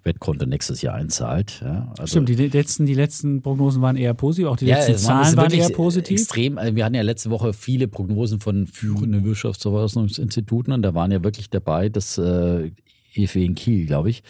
Wettkonto 0.04 0.46
nächstes 0.46 0.82
Jahr 0.82 0.96
einzahlt. 0.96 1.62
Ja, 1.64 1.92
also 1.98 2.08
Stimmt, 2.08 2.30
die 2.30 2.36
letzten, 2.36 2.86
die 2.86 2.94
letzten 2.94 3.42
Prognosen 3.42 3.82
waren 3.82 3.96
eher 3.96 4.14
positiv, 4.14 4.48
auch 4.48 4.58
die 4.58 4.66
letzten 4.66 4.94
ja, 4.94 4.98
Zahlen 4.98 5.38
waren 5.38 5.52
eher 5.52 5.70
positiv. 5.70 6.20
Extrem, 6.20 6.58
also 6.58 6.76
wir 6.76 6.84
hatten 6.86 6.96
ja 6.96 7.02
letzte 7.02 7.30
Woche 7.30 7.54
viele 7.54 7.88
Prognosen 7.88 8.40
von 8.40 8.68
führenden 8.68 9.24
Wirtschaftsverwaltungsinstituten 9.24 10.74
und 10.74 10.82
da 10.82 10.94
waren 10.94 11.12
ja 11.12 11.24
wirklich 11.24 11.50
dabei, 11.50 11.90
das 11.90 12.18
äh, 12.18 12.72
EFW 13.16 13.46
in 13.46 13.56
Kiel, 13.56 13.86
glaube 13.86 14.10
ich, 14.10 14.24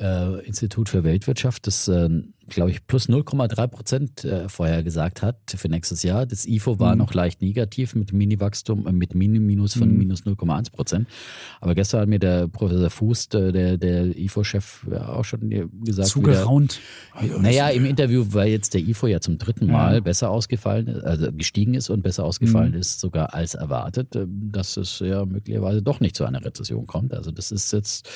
äh, 0.00 0.40
Institut 0.46 0.88
für 0.88 1.04
Weltwirtschaft, 1.04 1.66
das, 1.66 1.86
äh, 1.88 2.08
glaube 2.48 2.70
ich, 2.70 2.86
plus 2.86 3.08
0,3 3.08 3.66
Prozent 3.68 4.24
äh, 4.24 4.48
vorher 4.48 4.82
gesagt 4.82 5.22
hat 5.22 5.36
für 5.54 5.68
nächstes 5.68 6.02
Jahr. 6.02 6.26
Das 6.26 6.46
IFO 6.46 6.78
war 6.78 6.92
mhm. 6.92 6.98
noch 6.98 7.14
leicht 7.14 7.42
negativ 7.42 7.94
mit 7.94 8.12
Mini-Wachstum, 8.12 8.86
äh, 8.86 8.92
mit 8.92 9.14
Mini-Minus 9.14 9.74
von 9.74 9.90
mhm. 9.92 9.98
minus 9.98 10.22
0,1 10.22 10.72
Prozent. 10.72 11.08
Aber 11.60 11.74
gestern 11.74 12.00
hat 12.00 12.08
mir 12.08 12.18
der 12.18 12.48
Professor 12.48 12.90
Fuß, 12.90 13.26
äh, 13.34 13.52
der, 13.52 13.76
der 13.76 14.16
IFO-Chef, 14.16 14.86
auch 15.06 15.24
schon 15.24 15.70
gesagt. 15.84 16.08
Zugeraunt. 16.08 16.80
Wieder, 17.20 17.38
naja, 17.38 17.68
im 17.68 17.84
Interview, 17.84 18.24
weil 18.30 18.48
jetzt 18.48 18.74
der 18.74 18.80
IFO 18.80 19.06
ja 19.06 19.20
zum 19.20 19.38
dritten 19.38 19.66
Mal 19.66 19.94
ja. 19.94 20.00
besser 20.00 20.30
ausgefallen 20.30 20.86
ist, 20.88 21.04
also 21.04 21.30
gestiegen 21.32 21.74
ist 21.74 21.90
und 21.90 22.02
besser 22.02 22.24
ausgefallen 22.24 22.72
mhm. 22.72 22.80
ist, 22.80 23.00
sogar 23.00 23.34
als 23.34 23.54
erwartet, 23.54 24.16
äh, 24.16 24.26
dass 24.26 24.76
es 24.76 24.98
ja 25.00 25.24
möglicherweise 25.26 25.82
doch 25.82 26.00
nicht 26.00 26.16
zu 26.16 26.24
einer 26.24 26.44
Rezession 26.44 26.86
kommt. 26.86 27.12
Also 27.12 27.30
das 27.30 27.52
ist 27.52 27.72
jetzt 27.72 28.08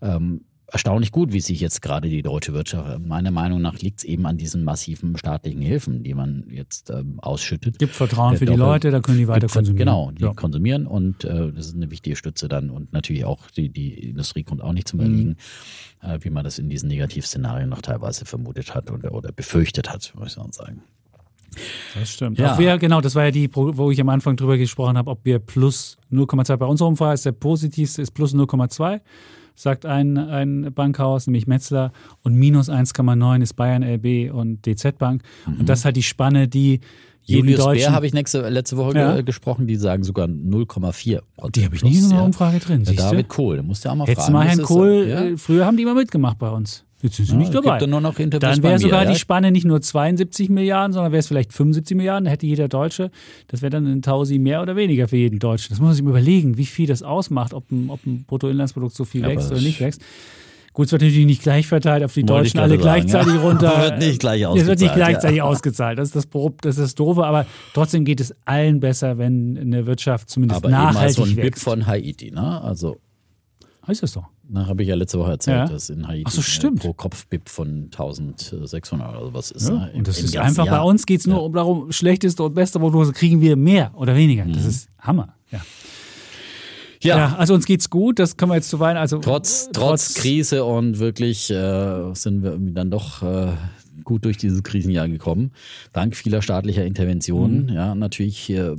ähm, 0.00 0.42
erstaunlich 0.74 1.12
gut, 1.12 1.32
wie 1.32 1.40
sich 1.40 1.60
jetzt 1.60 1.80
gerade 1.82 2.08
die 2.08 2.22
deutsche 2.22 2.52
Wirtschaft, 2.52 3.00
meiner 3.06 3.30
Meinung 3.30 3.62
nach 3.62 3.78
liegt 3.78 4.00
es 4.00 4.04
eben 4.04 4.26
an 4.26 4.36
diesen 4.36 4.64
massiven 4.64 5.16
staatlichen 5.16 5.62
Hilfen, 5.62 6.02
die 6.02 6.14
man 6.14 6.44
jetzt 6.50 6.90
ähm, 6.90 7.20
ausschüttet. 7.20 7.78
Gibt 7.78 7.94
Vertrauen 7.94 8.36
für 8.36 8.44
die 8.44 8.54
Leute, 8.54 8.90
da 8.90 9.00
können 9.00 9.18
die 9.18 9.28
weiter 9.28 9.46
konsumieren. 9.46 9.86
Genau, 9.86 10.10
die 10.10 10.24
ja. 10.24 10.34
konsumieren 10.34 10.86
und 10.86 11.24
äh, 11.24 11.52
das 11.52 11.66
ist 11.66 11.76
eine 11.76 11.90
wichtige 11.90 12.16
Stütze 12.16 12.48
dann 12.48 12.70
und 12.70 12.92
natürlich 12.92 13.24
auch 13.24 13.50
die, 13.50 13.68
die 13.68 14.10
Industrie 14.10 14.42
kommt 14.42 14.62
auch 14.62 14.72
nicht 14.72 14.88
zum 14.88 15.00
Erliegen, 15.00 15.36
mhm. 16.02 16.08
äh, 16.10 16.18
wie 16.22 16.30
man 16.30 16.44
das 16.44 16.58
in 16.58 16.68
diesen 16.68 16.88
Negativszenarien 16.88 17.68
noch 17.68 17.80
teilweise 17.80 18.24
vermutet 18.24 18.74
hat 18.74 18.90
oder, 18.90 19.14
oder 19.14 19.30
befürchtet 19.30 19.90
hat, 19.90 20.12
muss 20.18 20.36
man 20.36 20.50
sagen. 20.52 20.82
Das 21.96 22.10
stimmt. 22.10 22.38
Ja. 22.38 22.58
Wir, 22.58 22.78
genau, 22.78 23.00
das 23.00 23.14
war 23.14 23.26
ja 23.26 23.30
die, 23.30 23.48
wo 23.54 23.92
ich 23.92 24.00
am 24.00 24.08
Anfang 24.08 24.36
drüber 24.36 24.58
gesprochen 24.58 24.98
habe, 24.98 25.08
ob 25.08 25.24
wir 25.24 25.38
plus 25.38 25.98
0,2 26.10 26.56
bei 26.56 26.66
unserer 26.66 26.88
Umfrage 26.88 27.14
ist 27.14 27.26
der 27.26 27.32
positivste 27.32 28.02
ist 28.02 28.10
plus 28.10 28.34
0,2 28.34 29.00
sagt 29.54 29.86
ein, 29.86 30.18
ein 30.18 30.72
Bankhaus, 30.74 31.26
nämlich 31.26 31.46
Metzler, 31.46 31.92
und 32.22 32.34
minus 32.34 32.68
1,9 32.68 33.42
ist 33.42 33.54
Bayern 33.54 33.82
LB 33.82 34.32
und 34.32 34.66
DZ 34.66 34.98
Bank. 34.98 35.22
Mhm. 35.46 35.60
Und 35.60 35.68
das 35.68 35.80
ist 35.80 35.84
halt 35.84 35.96
die 35.96 36.02
Spanne, 36.02 36.48
die 36.48 36.80
Julius 37.26 37.60
Deutschen, 37.60 37.86
Bär 37.86 37.92
habe 37.92 38.06
ich 38.06 38.12
nächste, 38.12 38.48
letzte 38.48 38.76
Woche 38.76 38.98
ja. 38.98 39.20
gesprochen, 39.22 39.66
die 39.66 39.76
sagen 39.76 40.02
sogar 40.02 40.26
0,4 40.26 41.22
Die 41.54 41.64
habe 41.64 41.74
ich 41.74 41.82
nie 41.82 41.98
in 41.98 42.12
einer 42.12 42.24
Umfrage 42.24 42.58
drin. 42.58 42.84
Ja, 42.84 42.92
David 42.92 43.28
Kohl, 43.28 43.56
der 43.56 43.64
musste 43.64 43.88
ja 43.88 43.92
auch 43.92 43.96
mal 43.96 44.06
Jetzt 44.06 44.24
fragen. 44.24 44.34
Jetzt 44.34 44.46
mal 44.46 44.46
Herrn 44.46 44.62
Kohl, 44.62 45.06
ja? 45.08 45.24
Äh, 45.24 45.36
früher 45.38 45.64
haben 45.64 45.76
die 45.76 45.84
immer 45.84 45.94
mitgemacht 45.94 46.38
bei 46.38 46.50
uns. 46.50 46.84
Jetzt 47.04 47.16
sind 47.16 47.26
sie 47.26 47.32
ja, 47.32 47.38
nicht 47.38 47.54
dabei. 47.54 47.78
Dann, 47.78 47.90
dann 47.90 48.62
wäre 48.62 48.78
sogar 48.78 49.04
die 49.04 49.16
Spanne 49.16 49.50
nicht 49.50 49.66
nur 49.66 49.82
72 49.82 50.48
Milliarden, 50.48 50.94
sondern 50.94 51.12
wäre 51.12 51.20
es 51.20 51.26
vielleicht 51.26 51.52
75 51.52 51.94
Milliarden. 51.98 52.24
Da 52.24 52.30
hätte 52.30 52.46
jeder 52.46 52.66
Deutsche, 52.66 53.10
das 53.48 53.60
wäre 53.60 53.68
dann 53.68 53.86
ein 53.86 54.00
Tausi 54.00 54.38
mehr 54.38 54.62
oder 54.62 54.74
weniger 54.74 55.06
für 55.06 55.18
jeden 55.18 55.38
Deutschen. 55.38 55.68
Das 55.68 55.80
muss 55.80 55.88
man 55.88 55.94
sich 55.96 56.02
überlegen, 56.02 56.56
wie 56.56 56.64
viel 56.64 56.86
das 56.86 57.02
ausmacht, 57.02 57.52
ob 57.52 57.70
ein, 57.70 57.90
ob 57.90 58.06
ein 58.06 58.24
Bruttoinlandsprodukt 58.24 58.96
so 58.96 59.04
viel 59.04 59.20
ja, 59.20 59.28
wächst 59.28 59.52
oder 59.52 59.60
nicht 59.60 59.80
wächst. 59.80 60.00
Gut, 60.72 60.86
es 60.86 60.92
wird 60.92 61.02
natürlich 61.02 61.26
nicht 61.26 61.42
gleich 61.42 61.66
verteilt 61.66 62.02
auf 62.02 62.14
die 62.14 62.24
Deutschen 62.24 62.58
alle 62.58 62.70
sagen, 62.70 62.82
gleichzeitig 62.82 63.34
ja. 63.34 63.40
runter. 63.42 63.82
wird 63.82 63.98
nicht 63.98 64.20
gleich 64.20 64.46
ausgezahlt. 64.46 64.62
Es 64.62 64.66
wird 64.66 64.80
nicht 64.80 64.94
gleichzeitig 64.94 65.36
ja. 65.36 65.44
ausgezahlt. 65.44 65.98
Das 65.98 66.08
ist 66.08 66.16
das, 66.16 66.26
das 66.62 66.76
ist 66.78 66.82
das 66.82 66.94
Doofe, 66.94 67.26
aber 67.26 67.44
trotzdem 67.74 68.06
geht 68.06 68.20
es 68.20 68.34
allen 68.46 68.80
besser, 68.80 69.18
wenn 69.18 69.58
eine 69.58 69.84
Wirtschaft 69.84 70.30
zumindest 70.30 70.64
aber 70.64 70.70
nachhaltig 70.70 71.18
eben 71.18 71.26
so 71.26 71.30
ein 71.30 71.36
wächst. 71.36 71.54
BIP 71.54 71.58
von 71.58 71.86
Haiti, 71.86 72.30
ne? 72.30 72.62
Also 72.62 72.96
Heißt 73.86 74.02
das 74.02 74.12
doch. 74.12 74.24
Na, 74.48 74.66
habe 74.66 74.82
ich 74.82 74.88
ja 74.88 74.94
letzte 74.94 75.18
Woche 75.18 75.30
erzählt, 75.30 75.56
ja. 75.56 75.66
dass 75.66 75.88
in 75.88 76.06
Haiti 76.06 76.30
so, 76.30 76.42
stimmt. 76.42 76.80
pro 76.80 76.92
Kopf 76.92 77.26
BIP 77.26 77.48
von 77.48 77.84
1600 77.84 79.16
oder 79.16 79.32
was 79.32 79.50
ist. 79.50 79.68
Ja, 79.68 79.74
ne? 79.74 79.92
und 79.94 80.06
das 80.06 80.20
ist 80.20 80.36
einfach, 80.36 80.66
Jahr. 80.66 80.78
bei 80.78 80.84
uns 80.84 81.06
geht 81.06 81.20
es 81.20 81.26
nur 81.26 81.42
ja. 81.42 81.48
darum, 81.48 81.90
schlechteste 81.92 82.42
und 82.42 82.54
beste 82.54 82.78
Prognose 82.78 83.12
kriegen 83.12 83.40
wir 83.40 83.56
mehr 83.56 83.92
oder 83.94 84.14
weniger. 84.14 84.44
Das 84.44 84.62
mhm. 84.62 84.68
ist 84.68 84.88
Hammer. 84.98 85.34
Ja. 85.50 85.60
Ja. 87.00 87.18
ja. 87.18 87.36
also 87.36 87.54
uns 87.54 87.66
geht's 87.66 87.90
gut, 87.90 88.18
das 88.18 88.36
können 88.36 88.50
wir 88.50 88.56
jetzt 88.56 88.68
zu 88.68 88.80
weinen. 88.80 88.96
Also 88.96 89.18
trotz, 89.18 89.70
trotz, 89.72 90.12
trotz 90.12 90.14
Krise 90.14 90.64
und 90.64 90.98
wirklich 90.98 91.50
äh, 91.50 92.14
sind 92.14 92.42
wir 92.42 92.52
irgendwie 92.52 92.72
dann 92.72 92.90
doch 92.90 93.22
äh, 93.22 93.52
gut 94.04 94.24
durch 94.24 94.36
dieses 94.36 94.62
Krisenjahr 94.62 95.08
gekommen. 95.08 95.52
Dank 95.92 96.16
vieler 96.16 96.42
staatlicher 96.42 96.84
Interventionen, 96.84 97.66
mhm. 97.66 97.72
ja, 97.72 97.94
natürlich 97.94 98.50
äh, 98.50 98.74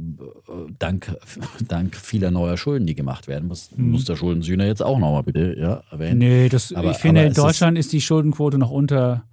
dank, 0.79 1.15
dank 1.67 1.95
vieler 1.95 2.31
neuer 2.31 2.57
Schulden, 2.57 2.85
die 2.85 2.95
gemacht 2.95 3.27
werden. 3.27 3.47
Muss, 3.47 3.71
mhm. 3.75 3.91
muss 3.91 4.05
der 4.05 4.15
Schuldensühner 4.15 4.65
jetzt 4.65 4.83
auch 4.83 4.99
nochmal 4.99 5.23
bitte 5.23 5.55
ja, 5.59 5.83
erwähnen. 5.91 6.19
Nee, 6.19 6.49
das, 6.49 6.73
aber, 6.73 6.91
ich 6.91 6.97
finde, 6.97 7.23
in 7.23 7.33
Deutschland 7.33 7.77
ist, 7.77 7.87
ist 7.87 7.93
die 7.93 8.01
Schuldenquote 8.01 8.57
noch 8.57 8.71
unter 8.71 9.23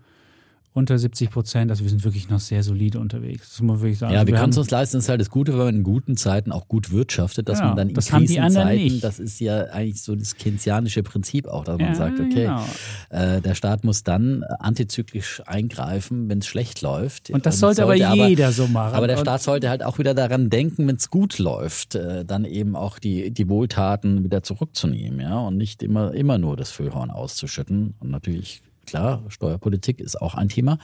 unter 0.74 0.99
70 0.99 1.31
Prozent. 1.31 1.70
Also 1.70 1.85
wir 1.85 1.90
sind 1.90 2.03
wirklich 2.05 2.31
noch 2.31 2.40
sehr 2.40 2.62
solide 2.62 2.99
unterwegs. 2.99 3.51
Das 3.51 3.61
muss 3.61 3.77
man 3.77 3.81
wirklich 3.82 3.99
sagen. 3.99 4.15
Ja, 4.15 4.20
also 4.20 4.28
wir, 4.28 4.35
wir 4.35 4.40
können 4.40 4.53
es 4.53 4.59
uns 4.59 4.70
leisten. 4.70 4.97
Das 4.97 5.05
ist 5.05 5.09
halt 5.11 5.20
das 5.20 5.28
Gute, 5.28 5.53
wenn 5.53 5.66
man 5.66 5.74
in 5.77 5.82
guten 5.82 6.16
Zeiten 6.16 6.51
auch 6.51 6.66
gut 6.66 6.90
wirtschaftet, 6.90 7.49
dass 7.49 7.59
ja, 7.59 7.66
man 7.66 7.77
dann 7.77 7.89
in 7.90 7.94
das 7.94 8.07
Krisenzeiten, 8.07 9.01
das 9.01 9.19
ist 9.19 9.39
ja 9.40 9.65
eigentlich 9.65 10.03
so 10.03 10.16
das 10.16 10.36
keynesianische 10.36 11.03
Prinzip 11.03 11.47
auch, 11.47 11.65
dass 11.65 11.78
ja, 11.78 11.86
man 11.86 11.94
sagt, 11.94 12.20
okay, 12.20 12.47
genau. 12.47 12.65
äh, 13.11 13.43
der 13.43 13.55
Staat 13.55 13.85
muss 13.85 14.03
dann 14.03 14.44
antizyklisch 14.44 15.43
eingreifen, 15.47 16.31
wenn 16.31 16.39
es 16.39 16.47
schlecht 16.47 16.81
läuft. 16.81 17.28
Und 17.28 17.44
das 17.44 17.59
sollte, 17.59 17.82
sollte 17.82 18.09
aber 18.09 18.27
jeder 18.27 18.47
aber, 18.47 18.53
so 18.53 18.66
machen. 18.66 18.94
Aber 18.94 19.07
der 19.07 19.19
Staat 19.19 19.43
sollte 19.43 19.69
halt 19.69 19.82
auch 19.82 19.99
wieder 19.99 20.15
daran 20.15 20.49
denken, 20.49 20.89
wenn 20.89 20.97
es 20.97 21.11
gut 21.11 21.39
läuft, 21.39 21.97
äh, 21.97 22.24
dann 22.24 22.47
eben 22.47 22.77
auch 22.77 22.99
die, 22.99 23.31
die 23.31 23.49
Wohltaten 23.51 24.24
wieder 24.24 24.43
zurückzunehmen, 24.43 25.20
ja, 25.20 25.39
und 25.39 25.59
nicht 25.59 25.82
immer, 25.82 26.15
immer 26.15 26.39
nur 26.39 26.57
das 26.57 26.70
Füllhorn 26.70 27.11
auszuschütten. 27.11 27.94
Und 28.01 28.11
natürlich 28.11 28.62
klar, 28.86 29.22
Steuerpolitik 29.28 30.00
ist 30.00 30.20
auch 30.20 30.34
ein 30.34 30.48
Thema. 30.48 30.78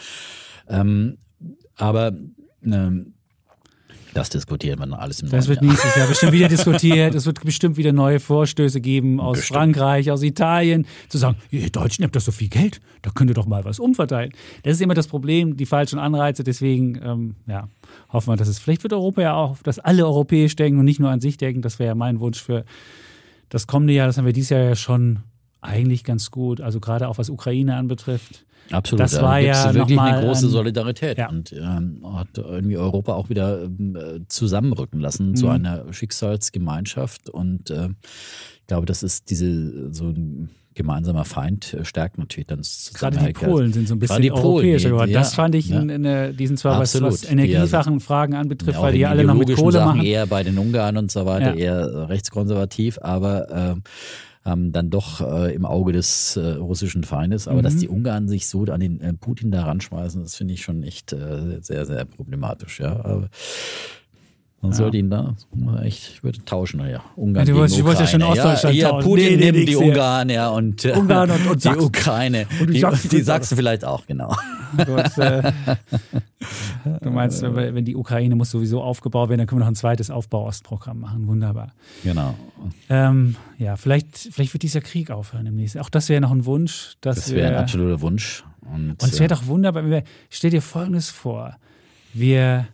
Ähm, 0.68 1.18
aber 1.76 2.12
ähm, 2.64 3.14
das 4.14 4.30
diskutieren 4.30 4.78
wir 4.78 4.86
dann 4.86 4.98
alles 4.98 5.20
im 5.20 5.30
Das 5.30 5.48
wird 5.48 5.62
nächstes 5.62 5.94
Jahr 5.94 6.08
bestimmt 6.08 6.32
wieder 6.32 6.48
diskutiert. 6.56 7.14
Es 7.14 7.26
wird 7.26 7.42
bestimmt 7.44 7.76
wieder 7.76 7.92
neue 7.92 8.20
Vorstöße 8.20 8.80
geben 8.80 9.20
aus 9.20 9.38
bestimmt. 9.38 9.56
Frankreich, 9.56 10.10
aus 10.10 10.22
Italien, 10.22 10.86
zu 11.08 11.18
sagen, 11.18 11.36
ihr 11.50 11.70
Deutschen 11.70 12.04
habt 12.04 12.16
doch 12.16 12.20
so 12.20 12.32
viel 12.32 12.48
Geld, 12.48 12.80
da 13.02 13.10
könnt 13.10 13.30
ihr 13.30 13.34
doch 13.34 13.46
mal 13.46 13.64
was 13.64 13.78
umverteilen. 13.78 14.32
Das 14.62 14.74
ist 14.74 14.80
immer 14.80 14.94
das 14.94 15.06
Problem, 15.06 15.56
die 15.56 15.66
falschen 15.66 15.98
Anreize. 15.98 16.42
Deswegen, 16.42 17.00
ähm, 17.02 17.36
ja, 17.46 17.68
hoffen 18.12 18.32
wir, 18.32 18.36
dass 18.36 18.48
es, 18.48 18.58
vielleicht 18.58 18.82
wird 18.82 18.92
Europa 18.92 19.22
ja 19.22 19.34
auch, 19.34 19.58
dass 19.58 19.78
alle 19.78 20.04
europäisch 20.04 20.56
denken 20.56 20.78
und 20.80 20.84
nicht 20.84 21.00
nur 21.00 21.10
an 21.10 21.20
sich 21.20 21.36
denken. 21.36 21.62
Das 21.62 21.78
wäre 21.78 21.88
ja 21.88 21.94
mein 21.94 22.20
Wunsch 22.20 22.42
für 22.42 22.64
das 23.50 23.66
kommende 23.66 23.94
Jahr. 23.94 24.06
Das 24.06 24.18
haben 24.18 24.26
wir 24.26 24.32
dieses 24.32 24.50
Jahr 24.50 24.62
ja 24.62 24.74
schon 24.74 25.20
eigentlich 25.60 26.04
ganz 26.04 26.30
gut. 26.30 26.60
Also 26.60 26.80
gerade 26.80 27.08
auch 27.08 27.18
was 27.18 27.30
Ukraine 27.30 27.76
anbetrifft. 27.76 28.44
Absolut. 28.70 29.00
Das 29.00 29.20
war 29.22 29.38
ja 29.38 29.74
wirklich 29.74 29.98
eine 29.98 30.26
große 30.26 30.48
Solidarität 30.48 31.18
ja. 31.18 31.28
und 31.30 31.52
ähm, 31.52 32.02
hat 32.04 32.36
irgendwie 32.36 32.76
Europa 32.76 33.14
auch 33.14 33.30
wieder 33.30 33.64
äh, 33.64 34.20
zusammenrücken 34.28 35.00
lassen 35.00 35.30
mhm. 35.30 35.36
zu 35.36 35.48
einer 35.48 35.92
Schicksalsgemeinschaft. 35.92 37.30
Und 37.30 37.70
äh, 37.70 37.88
ich 38.60 38.66
glaube, 38.66 38.86
das 38.86 39.02
ist 39.02 39.30
diese 39.30 39.92
so 39.92 40.08
ein 40.08 40.50
gemeinsamer 40.74 41.24
Feind 41.24 41.74
äh, 41.74 41.84
stärkt 41.84 42.18
natürlich 42.18 42.46
dann 42.46 42.62
Gerade 42.94 43.18
die 43.18 43.32
Polen 43.32 43.72
sind 43.72 43.88
so 43.88 43.94
ein 43.94 43.98
bisschen 43.98 44.30
europäischer 44.30 44.90
geworden. 44.90 45.12
Das 45.12 45.34
fand 45.34 45.54
ich 45.54 45.70
ja. 45.70 45.80
in, 45.80 46.04
in, 46.04 46.36
diesen 46.36 46.56
zwar 46.56 46.78
was, 46.78 47.00
was 47.02 47.24
Energiesachen 47.24 48.00
Fragen 48.00 48.34
anbetrifft, 48.34 48.76
ja, 48.76 48.82
weil 48.82 48.92
die 48.92 49.04
alle 49.04 49.24
noch 49.24 49.34
mit 49.34 49.54
Kohle 49.54 49.72
Sachen 49.72 49.96
machen. 49.98 50.06
Eher 50.06 50.26
bei 50.26 50.42
den 50.42 50.56
Ungarn 50.56 50.96
und 50.96 51.10
so 51.10 51.26
weiter, 51.26 51.56
ja. 51.56 51.76
eher 51.76 52.08
rechtskonservativ, 52.08 52.98
aber 53.02 53.76
äh, 53.76 53.80
ähm, 54.48 54.72
dann 54.72 54.90
doch 54.90 55.20
äh, 55.20 55.54
im 55.54 55.64
Auge 55.64 55.92
des 55.92 56.36
äh, 56.36 56.54
russischen 56.54 57.04
Feindes. 57.04 57.48
Aber 57.48 57.58
mhm. 57.58 57.62
dass 57.62 57.76
die 57.76 57.88
Ungarn 57.88 58.28
sich 58.28 58.48
so 58.48 58.62
an 58.64 58.80
den 58.80 59.00
äh, 59.00 59.12
Putin 59.12 59.50
da 59.50 59.64
ranschmeißen, 59.64 60.22
das 60.22 60.36
finde 60.36 60.54
ich 60.54 60.62
schon 60.62 60.82
echt 60.82 61.12
äh, 61.12 61.58
sehr, 61.60 61.86
sehr 61.86 62.04
problematisch. 62.04 62.80
Ja, 62.80 63.04
aber 63.04 63.28
man 64.60 64.72
ja. 64.72 64.76
sollte 64.76 64.96
ihn 64.96 65.08
da 65.08 65.36
echt, 65.82 66.14
ich 66.14 66.24
würde 66.24 66.44
tauschen, 66.44 66.80
ja. 66.80 67.00
Ungarn 67.14 67.46
ja, 67.46 67.52
du 67.52 67.58
wolltest, 67.60 67.84
wollte 67.84 68.00
ja 68.00 68.06
schon 68.08 68.22
Ostdeutschland 68.22 68.74
ja. 68.74 68.90
Ja, 68.90 69.00
Putin 69.00 69.24
nee, 69.24 69.36
nee, 69.36 69.52
nimmt 69.52 69.68
die 69.68 69.76
Ungarn, 69.76 70.30
ja, 70.30 70.48
und, 70.48 70.84
äh, 70.84 70.92
Ungarn 70.92 71.30
und, 71.30 71.46
und 71.46 71.64
die 71.64 71.68
Ukraine. 71.68 72.46
Und 72.60 72.70
die, 72.70 72.80
Sachsen, 72.80 73.08
die 73.08 73.20
Sachsen 73.20 73.56
vielleicht 73.56 73.84
auch, 73.84 74.04
genau. 74.06 74.34
Gut, 74.76 75.18
äh, 75.18 75.52
du 77.02 77.10
meinst, 77.10 77.40
wenn 77.42 77.84
die 77.84 77.94
Ukraine 77.94 78.34
muss 78.34 78.50
sowieso 78.50 78.82
aufgebaut 78.82 79.28
werden, 79.28 79.38
dann 79.38 79.46
können 79.46 79.60
wir 79.60 79.64
noch 79.64 79.70
ein 79.70 79.76
zweites 79.76 80.10
Aufbau-Ostprogramm 80.10 80.98
machen. 80.98 81.28
Wunderbar. 81.28 81.72
Genau. 82.02 82.34
Ähm, 82.88 83.36
ja, 83.58 83.76
vielleicht, 83.76 84.16
vielleicht 84.18 84.54
wird 84.54 84.64
dieser 84.64 84.80
Krieg 84.80 85.12
aufhören 85.12 85.46
im 85.46 85.54
nächsten. 85.54 85.78
Auch 85.78 85.88
das 85.88 86.08
wäre 86.08 86.20
noch 86.20 86.32
ein 86.32 86.46
Wunsch. 86.46 86.96
das 87.00 87.32
wäre 87.32 87.48
ein 87.48 87.62
absoluter 87.62 88.00
Wunsch. 88.00 88.44
Und, 88.62 88.90
und 88.90 89.04
es 89.04 89.20
wäre 89.20 89.28
doch 89.28 89.46
wunderbar, 89.46 89.84
wenn 89.84 89.90
wir, 89.90 90.02
stell 90.30 90.50
dir 90.50 90.62
Folgendes 90.62 91.10
vor. 91.10 91.56
Wir 92.12 92.66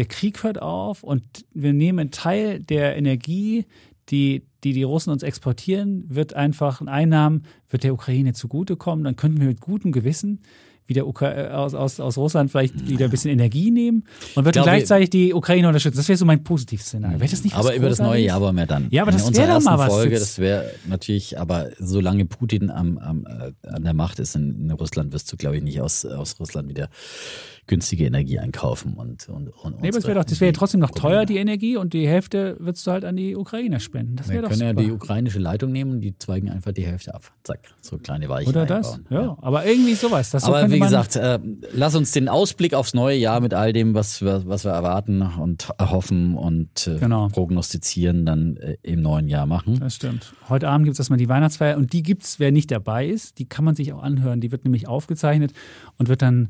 der 0.00 0.06
Krieg 0.06 0.42
hört 0.44 0.62
auf 0.62 1.02
und 1.02 1.22
wir 1.52 1.74
nehmen 1.74 1.98
einen 1.98 2.10
Teil 2.10 2.60
der 2.60 2.96
Energie, 2.96 3.66
die, 4.08 4.46
die 4.64 4.72
die 4.72 4.82
Russen 4.82 5.10
uns 5.10 5.22
exportieren, 5.22 6.06
wird 6.08 6.32
einfach 6.32 6.80
ein 6.80 6.88
Einnahmen, 6.88 7.42
wird 7.68 7.84
der 7.84 7.92
Ukraine 7.92 8.32
zugutekommen. 8.32 9.04
Dann 9.04 9.16
könnten 9.16 9.40
wir 9.40 9.48
mit 9.48 9.60
gutem 9.60 9.92
Gewissen 9.92 10.40
wieder 10.86 11.06
Ukra 11.06 11.36
äh, 11.36 11.48
aus, 11.50 11.74
aus, 11.74 12.00
aus 12.00 12.16
Russland 12.16 12.50
vielleicht 12.50 12.88
wieder 12.88 13.04
ein 13.04 13.10
bisschen 13.10 13.30
Energie 13.30 13.70
nehmen 13.70 14.04
und 14.34 14.44
dann 14.46 14.64
gleichzeitig 14.64 15.10
die 15.10 15.34
Ukraine 15.34 15.68
unterstützen. 15.68 15.98
Das 15.98 16.08
wäre 16.08 16.16
so 16.16 16.24
mein 16.24 16.44
Positivszenario. 16.44 17.20
Wäre 17.20 17.30
das 17.30 17.44
nicht 17.44 17.54
aber 17.54 17.76
über 17.76 17.90
das 17.90 17.98
neue? 17.98 18.22
Jahr 18.24 18.40
wollen 18.40 18.56
wir 18.56 18.66
dann. 18.66 18.88
Ja, 18.90 19.02
aber 19.02 19.12
in 19.12 19.18
das 19.18 19.36
wäre 19.36 19.52
doch 19.52 19.62
mal 19.62 19.76
was 19.76 19.92
Folge, 19.92 20.18
das 20.18 20.38
wäre 20.38 20.70
natürlich, 20.88 21.38
aber 21.38 21.68
solange 21.78 22.24
Putin 22.24 22.70
am, 22.70 22.96
am, 22.96 23.26
äh, 23.26 23.68
an 23.68 23.84
der 23.84 23.92
Macht 23.92 24.18
ist 24.18 24.34
in, 24.34 24.62
in 24.62 24.70
Russland, 24.70 25.12
wirst 25.12 25.30
du, 25.30 25.36
glaube 25.36 25.58
ich, 25.58 25.62
nicht 25.62 25.82
aus, 25.82 26.06
aus 26.06 26.40
Russland 26.40 26.70
wieder 26.70 26.88
günstige 27.70 28.04
Energie 28.04 28.38
einkaufen. 28.38 28.94
Und, 28.94 29.28
und, 29.28 29.48
und 29.48 29.80
Nee, 29.80 29.88
aber 29.88 29.96
das 29.98 30.04
wäre 30.06 30.18
doch, 30.18 30.24
das 30.24 30.40
wäre 30.40 30.48
ja 30.50 30.52
trotzdem 30.52 30.80
noch 30.80 30.90
teuer, 30.90 31.24
die 31.24 31.36
Energie, 31.38 31.76
und 31.76 31.92
die 31.94 32.06
Hälfte 32.06 32.56
würdest 32.58 32.86
du 32.86 32.90
halt 32.90 33.04
an 33.04 33.16
die 33.16 33.36
Ukrainer 33.36 33.80
spenden. 33.80 34.16
Das 34.16 34.26
Wir 34.28 34.34
wäre 34.34 34.42
doch 34.42 34.50
können 34.50 34.62
ja 34.62 34.68
super. 34.70 34.82
die 34.82 34.90
ukrainische 34.90 35.38
Leitung 35.38 35.70
nehmen 35.72 35.92
und 35.92 36.00
die 36.02 36.18
zweigen 36.18 36.50
einfach 36.50 36.72
die 36.72 36.84
Hälfte 36.84 37.14
ab. 37.14 37.30
Zack, 37.44 37.60
so 37.80 37.96
kleine 37.96 38.28
Weichen 38.28 38.50
Oder 38.50 38.66
das? 38.66 38.94
einbauen. 38.94 39.24
Ja, 39.24 39.38
aber 39.40 39.64
irgendwie 39.64 39.94
sowas. 39.94 40.30
Das 40.30 40.42
so 40.42 40.48
Aber 40.48 40.60
könnte 40.62 40.76
wie 40.76 40.80
gesagt, 40.80 41.16
äh, 41.16 41.38
lass 41.72 41.94
uns 41.94 42.12
den 42.12 42.28
Ausblick 42.28 42.74
aufs 42.74 42.92
neue 42.92 43.16
Jahr 43.16 43.40
mit 43.40 43.54
all 43.54 43.72
dem, 43.72 43.94
was 43.94 44.20
wir, 44.20 44.42
was 44.46 44.64
wir 44.64 44.72
erwarten 44.72 45.22
und 45.22 45.70
erhoffen 45.78 46.34
und 46.36 46.86
äh, 46.88 46.98
Genau. 46.98 47.28
prognostizieren, 47.28 48.26
dann 48.26 48.56
äh, 48.56 48.76
im 48.82 49.00
neuen 49.00 49.28
Jahr 49.28 49.46
machen. 49.46 49.78
Das 49.80 49.94
stimmt. 49.94 50.34
Heute 50.48 50.68
Abend 50.68 50.84
gibt 50.86 50.94
es 50.94 50.98
erstmal 50.98 51.18
die 51.18 51.28
Weihnachtsfeier 51.28 51.76
und 51.76 51.92
die 51.92 52.02
gibt 52.02 52.24
es, 52.24 52.40
wer 52.40 52.50
nicht 52.50 52.70
dabei 52.70 53.06
ist, 53.06 53.38
die 53.38 53.48
kann 53.48 53.64
man 53.64 53.76
sich 53.76 53.92
auch 53.92 54.02
anhören. 54.02 54.40
Die 54.40 54.50
wird 54.50 54.64
nämlich 54.64 54.88
aufgezeichnet 54.88 55.52
und 55.98 56.08
wird 56.08 56.22
dann 56.22 56.48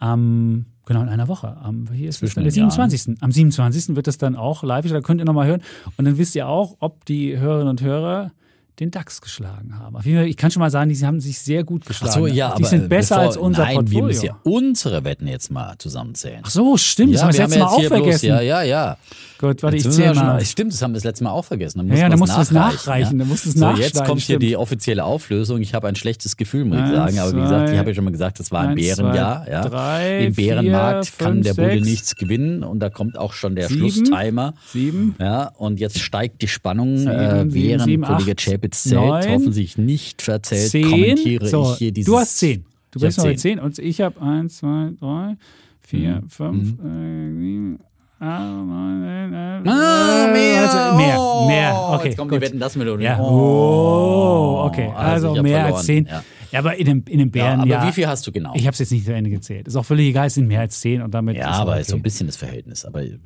am, 0.00 0.66
genau 0.86 1.02
in 1.02 1.08
einer 1.08 1.28
Woche, 1.28 1.56
am, 1.58 1.88
hier 1.92 2.08
ist 2.08 2.16
es, 2.16 2.32
Zwischen 2.32 2.42
der 2.42 2.52
den 2.52 2.68
Jahren. 2.68 2.90
27. 2.90 3.22
Am 3.22 3.30
27. 3.30 3.94
wird 3.94 4.06
das 4.06 4.18
dann 4.18 4.34
auch 4.34 4.64
live, 4.64 4.88
da 4.88 5.00
könnt 5.00 5.20
ihr 5.20 5.24
nochmal 5.24 5.46
hören 5.46 5.62
und 5.96 6.04
dann 6.04 6.18
wisst 6.18 6.34
ihr 6.34 6.48
auch, 6.48 6.76
ob 6.80 7.04
die 7.04 7.38
Hörerinnen 7.38 7.68
und 7.68 7.82
Hörer 7.82 8.32
den 8.78 8.90
DAX 8.90 9.20
geschlagen 9.20 9.78
haben. 9.78 9.96
Auf 9.96 10.06
jeden 10.06 10.18
Fall, 10.18 10.26
ich 10.28 10.36
kann 10.36 10.50
schon 10.50 10.60
mal 10.60 10.70
sagen, 10.70 10.88
die 10.90 11.06
haben 11.06 11.20
sich 11.20 11.38
sehr 11.38 11.64
gut 11.64 11.82
Ach 11.84 11.88
geschlagen. 11.88 12.12
so, 12.14 12.26
ja, 12.26 12.48
die 12.56 12.62
aber 12.62 12.66
sind 12.66 12.88
besser 12.88 13.16
bevor, 13.16 13.26
als 13.28 13.36
unser 13.36 13.62
nein, 13.64 13.74
Portfolio. 13.74 14.00
wir 14.00 14.06
müssen 14.06 14.24
ja 14.26 14.36
unsere 14.44 15.04
Wetten 15.04 15.26
jetzt 15.26 15.50
mal 15.50 15.74
zusammenzählen. 15.78 16.40
Ach 16.44 16.50
so, 16.50 16.76
stimmt, 16.76 17.14
das 17.14 17.22
haben 17.22 17.32
wir 17.34 17.38
das 17.40 17.48
letzte 17.50 17.58
Mal 17.58 17.66
auch 17.66 17.78
hier 17.78 17.88
bloß- 17.90 17.94
vergessen. 17.94 18.26
Ja, 18.28 18.40
ja, 18.40 18.62
ja. 18.62 18.96
Gut, 19.38 19.62
warte, 19.62 19.76
Jetzt 19.78 19.86
ich 19.86 19.92
zähle 19.92 20.14
schon- 20.14 20.26
mal. 20.26 20.44
Stimmt, 20.44 20.72
das 20.74 20.82
haben 20.82 20.90
wir 20.92 20.96
das 20.96 21.04
letzte 21.04 21.24
Mal 21.24 21.30
auch 21.30 21.44
vergessen. 21.46 21.78
Dann 21.78 21.88
Ja, 21.88 21.94
ja, 21.94 22.02
man 22.02 22.10
da 22.10 22.16
musst 22.18 22.36
du 22.36 22.40
es 22.42 22.50
nachreichen, 22.50 22.76
nachreichen, 22.76 23.18
da 23.20 23.24
musst 23.24 23.44
so, 23.58 23.70
jetzt 23.70 23.96
kommt 24.04 24.20
hier 24.20 24.34
stimmt. 24.36 24.42
die 24.42 24.56
offizielle 24.56 25.02
Auflösung. 25.04 25.62
Ich 25.62 25.72
habe 25.72 25.88
ein 25.88 25.96
schlechtes 25.96 26.36
Gefühl, 26.36 26.66
muss 26.66 26.76
ich 26.78 26.94
sagen. 26.94 27.18
Aber 27.18 27.32
wie 27.34 27.40
gesagt, 27.40 27.70
ich 27.70 27.78
habe 27.78 27.88
ja 27.88 27.94
schon 27.94 28.04
mal 28.04 28.10
gesagt, 28.10 28.38
das 28.38 28.50
war 28.50 28.60
ein 28.60 28.68
eins, 28.78 28.96
Bärenjahr. 28.96 29.44
zwei, 29.44 29.50
Ja. 29.50 29.62
drei, 29.68 30.24
Im 30.26 30.34
Bärenmarkt 30.34 31.06
vier, 31.06 31.18
kann 31.26 31.32
fünf, 31.36 31.46
der 31.46 31.54
Bulle 31.54 31.72
sechs, 31.72 31.86
nichts 31.86 32.16
gewinnen 32.16 32.62
und 32.62 32.80
da 32.80 32.90
kommt 32.90 33.16
auch 33.18 33.32
schon 33.32 33.54
der 33.56 33.68
sieben, 33.68 33.90
Schlusstimer. 33.90 34.52
sieben, 34.70 35.14
Ja, 35.18 35.44
und 35.56 35.80
jetzt 35.80 35.98
steigt 36.00 36.42
die 36.42 36.48
Spannung, 36.48 36.98
Sieben, 36.98 37.10
äh, 37.10 37.44
während 37.48 38.02
Kollege 38.04 38.32
acht, 38.32 38.40
Chapitz 38.60 38.82
zählt, 38.84 38.94
neun, 39.00 39.28
hoffentlich 39.28 39.78
nicht 39.78 40.22
verzählt, 40.22 40.70
zehn. 40.70 40.88
kommentiere 40.90 41.46
so, 41.48 41.72
ich 41.72 41.78
hier 41.78 41.92
dieses. 41.92 42.10
du 42.12 42.18
hast 42.18 42.38
zehn. 42.38 42.64
Du 42.92 43.00
bist 43.00 43.18
noch 43.18 43.24
bei 43.24 43.34
zehn 43.34 43.58
und 43.58 43.78
ich 43.78 44.00
habe 44.00 44.20
eins, 44.20 44.58
zwei, 44.58 44.90
drei, 45.00 45.36
vier, 45.80 46.20
Mhm. 46.22 46.28
fünf, 46.28 46.68
äh, 46.80 47.32
sieben, 47.38 47.78
acht, 48.18 48.40
neun, 48.42 49.02
zehn, 49.02 49.34
elf, 49.34 49.66
Ah, 49.66 50.28
mehr. 50.32 50.60
also 50.62 50.96
mehr, 50.96 51.16
Oh, 51.20 51.46
mehr. 51.46 51.90
Okay, 51.94 52.08
Jetzt 52.08 52.18
kommt 52.18 52.30
gut. 52.30 52.40
die 52.42 52.46
Wetten, 52.46 52.58
das 52.58 52.76
Melodie. 52.76 53.04
Ja. 53.04 53.18
Oh, 53.20 54.64
okay. 54.66 54.90
Also 54.96 55.28
Also, 55.30 55.42
mehr 55.42 55.60
verloren, 55.60 55.74
als 55.76 55.86
zehn. 55.86 56.06
ja. 56.06 56.22
Ja, 56.52 56.58
aber 56.60 56.76
in 56.76 56.84
dem, 56.86 57.04
in 57.08 57.18
Ja, 57.20 57.24
Bären, 57.26 57.60
aber 57.60 57.68
ja. 57.68 57.86
wie 57.88 57.92
viel 57.92 58.06
hast 58.06 58.26
du 58.26 58.32
genau? 58.32 58.52
Ich 58.54 58.62
habe 58.66 58.72
es 58.72 58.78
jetzt 58.78 58.92
nicht 58.92 59.04
zu 59.04 59.12
Ende 59.14 59.30
gezählt. 59.30 59.68
Ist 59.68 59.76
auch 59.76 59.84
völlig 59.84 60.08
egal, 60.08 60.26
es 60.26 60.34
sind 60.34 60.46
mehr 60.48 60.60
als 60.60 60.80
zehn 60.80 61.02
und 61.02 61.12
damit. 61.12 61.36
ja, 61.36 61.50
ist 61.50 61.56
aber 61.58 61.72
okay. 61.72 61.82
so 61.84 61.96
ein 61.96 62.02
bisschen 62.02 62.26
das 62.26 62.36
Verhältnis. 62.36 62.84
Aber 62.84 63.02
äh, 63.02 63.18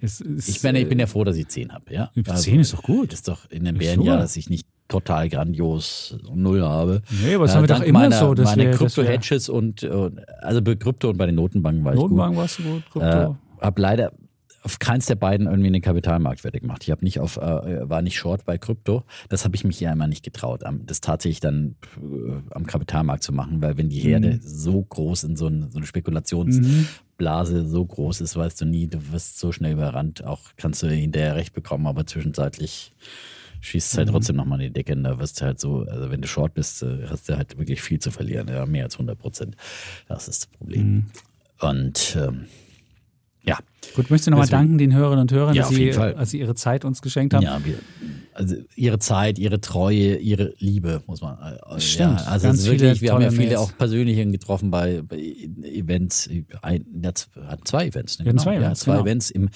Es 0.00 0.20
ist, 0.20 0.48
ich, 0.48 0.62
bin, 0.62 0.76
ich 0.76 0.88
bin 0.88 0.98
ja 0.98 1.06
froh, 1.06 1.24
dass 1.24 1.36
ich 1.36 1.48
zehn 1.48 1.72
habe. 1.72 1.92
Ja? 1.92 2.10
Äh, 2.16 2.22
zehn 2.34 2.60
ist 2.60 2.72
doch 2.72 2.82
gut. 2.82 3.12
Ist 3.12 3.28
doch 3.28 3.50
in 3.50 3.66
Ist 3.66 3.78
Bärenjahr, 3.78 4.18
dass 4.18 4.36
ich 4.36 4.48
nicht 4.50 4.66
total 4.88 5.28
grandios 5.28 6.18
null 6.34 6.62
habe. 6.62 7.02
Nee, 7.24 7.34
aber 7.34 7.44
das 7.44 7.52
Äh, 7.54 7.56
haben 7.58 7.68
wir 7.68 7.74
doch 7.74 7.82
immer 7.82 7.98
meiner, 8.00 8.18
so, 8.18 8.34
dass 8.34 8.56
meine 8.56 8.72
Krypto-Hedges 8.72 9.48
und, 9.48 9.82
äh, 9.84 10.10
also 10.42 10.62
bei 10.62 10.74
Krypto 10.74 11.10
und 11.10 11.16
bei 11.16 11.26
den 11.26 11.36
Notenbanken 11.36 11.84
war 11.84 11.94
Notenbank 11.94 12.36
warst 12.36 12.58
du 12.58 12.62
gut, 12.64 12.82
ich 12.86 12.92
gut. 12.92 13.02
Äh, 13.02 13.10
Krypto. 13.10 13.36
habe 13.60 13.80
leider 13.82 14.12
auf 14.62 14.78
keins 14.78 15.06
der 15.06 15.14
beiden 15.14 15.46
irgendwie 15.46 15.68
eine 15.68 15.80
Kapitalmarktwerte 15.80 16.60
gemacht. 16.60 16.82
Ich 16.84 16.90
habe 16.90 17.02
nicht 17.04 17.18
auf, 17.20 17.38
äh, 17.38 17.88
war 17.88 18.02
nicht 18.02 18.18
short 18.18 18.44
bei 18.44 18.58
Krypto. 18.58 19.04
Das 19.30 19.44
habe 19.44 19.56
ich 19.56 19.64
mich 19.64 19.80
ja 19.80 19.90
immer 19.92 20.06
nicht 20.06 20.22
getraut, 20.22 20.64
am- 20.64 20.84
das 20.84 21.00
tatsächlich 21.00 21.40
dann 21.40 21.76
äh, 21.96 22.32
am 22.54 22.66
Kapitalmarkt 22.66 23.22
zu 23.22 23.32
machen, 23.32 23.62
weil 23.62 23.76
wenn 23.78 23.88
die 23.88 24.00
Herde 24.00 24.34
Mhm. 24.34 24.40
so 24.42 24.82
groß 24.82 25.24
in 25.24 25.36
so, 25.36 25.46
ein, 25.46 25.70
so 25.70 25.78
eine 25.78 25.86
Spekulationsblase 25.86 27.66
so 27.66 27.84
groß 27.84 28.20
ist, 28.20 28.36
weißt 28.36 28.60
du 28.60 28.64
nie, 28.66 28.86
du 28.86 29.12
wirst 29.12 29.38
so 29.38 29.52
schnell 29.52 29.72
überrannt. 29.72 30.24
Auch 30.24 30.40
kannst 30.56 30.82
du 30.82 30.88
hinterher 30.88 31.36
recht 31.36 31.52
bekommen, 31.54 31.86
aber 31.86 32.06
zwischenzeitlich 32.06 32.92
schießt 33.62 33.92
es 33.92 33.98
halt 33.98 34.08
Mhm. 34.08 34.12
trotzdem 34.12 34.36
nochmal 34.36 34.60
in 34.60 34.68
die 34.68 34.72
Decke 34.72 34.92
und 34.94 35.04
da 35.04 35.18
wirst 35.18 35.40
du 35.40 35.44
halt 35.44 35.60
so, 35.60 35.80
also 35.82 36.10
wenn 36.10 36.22
du 36.22 36.28
short 36.28 36.54
bist, 36.54 36.82
äh, 36.82 37.06
hast 37.08 37.28
du 37.28 37.36
halt 37.36 37.58
wirklich 37.58 37.82
viel 37.82 37.98
zu 37.98 38.10
verlieren, 38.10 38.48
ja, 38.48 38.64
mehr 38.66 38.84
als 38.84 38.96
100 38.98 39.18
Prozent. 39.18 39.56
Das 40.08 40.28
ist 40.28 40.44
das 40.44 40.58
Problem. 40.58 40.86
Mhm. 40.94 41.06
Und 41.60 42.16
ähm, 42.18 42.44
ja, 43.44 43.58
Gut, 43.94 44.10
möchtest 44.10 44.28
du 44.28 44.30
nochmal 44.32 44.46
danken 44.46 44.78
den 44.78 44.94
Hörerinnen 44.94 45.22
und 45.22 45.32
Hörern, 45.32 45.54
Ja, 45.54 45.62
dass 45.62 45.70
sie, 45.70 45.92
als 45.92 46.30
sie 46.30 46.38
ihre 46.38 46.54
Zeit 46.54 46.84
uns 46.84 47.02
geschenkt 47.02 47.34
haben? 47.34 47.42
Ja, 47.42 47.60
wir, 47.64 47.78
also 48.34 48.56
ihre 48.76 48.98
Zeit, 48.98 49.38
ihre 49.38 49.60
Treue, 49.60 50.16
ihre 50.16 50.54
Liebe, 50.58 51.02
muss 51.06 51.20
man. 51.20 51.36
äh, 51.38 51.80
Stimmt, 51.80 52.20
Ja, 52.20 52.26
also 52.26 52.46
ganz 52.46 52.64
wirklich, 52.64 53.00
wir 53.00 53.12
haben 53.12 53.22
ja 53.22 53.30
viele 53.30 53.48
Mails. 53.48 53.60
auch 53.60 53.76
persönlich 53.76 54.16
getroffen 54.32 54.70
bei, 54.70 55.02
bei 55.02 55.18
Events, 55.62 56.28
ein, 56.62 56.84
ja, 57.02 57.12
zwei 57.64 57.86
Events, 57.86 58.18
ne? 58.18 58.26
Hatten 58.26 58.38
zwei 58.38 58.54
ja, 58.54 58.60
Events, 58.60 58.80
zwei 58.80 58.92
genau. 58.92 59.04
Events 59.04 59.30
im 59.30 59.48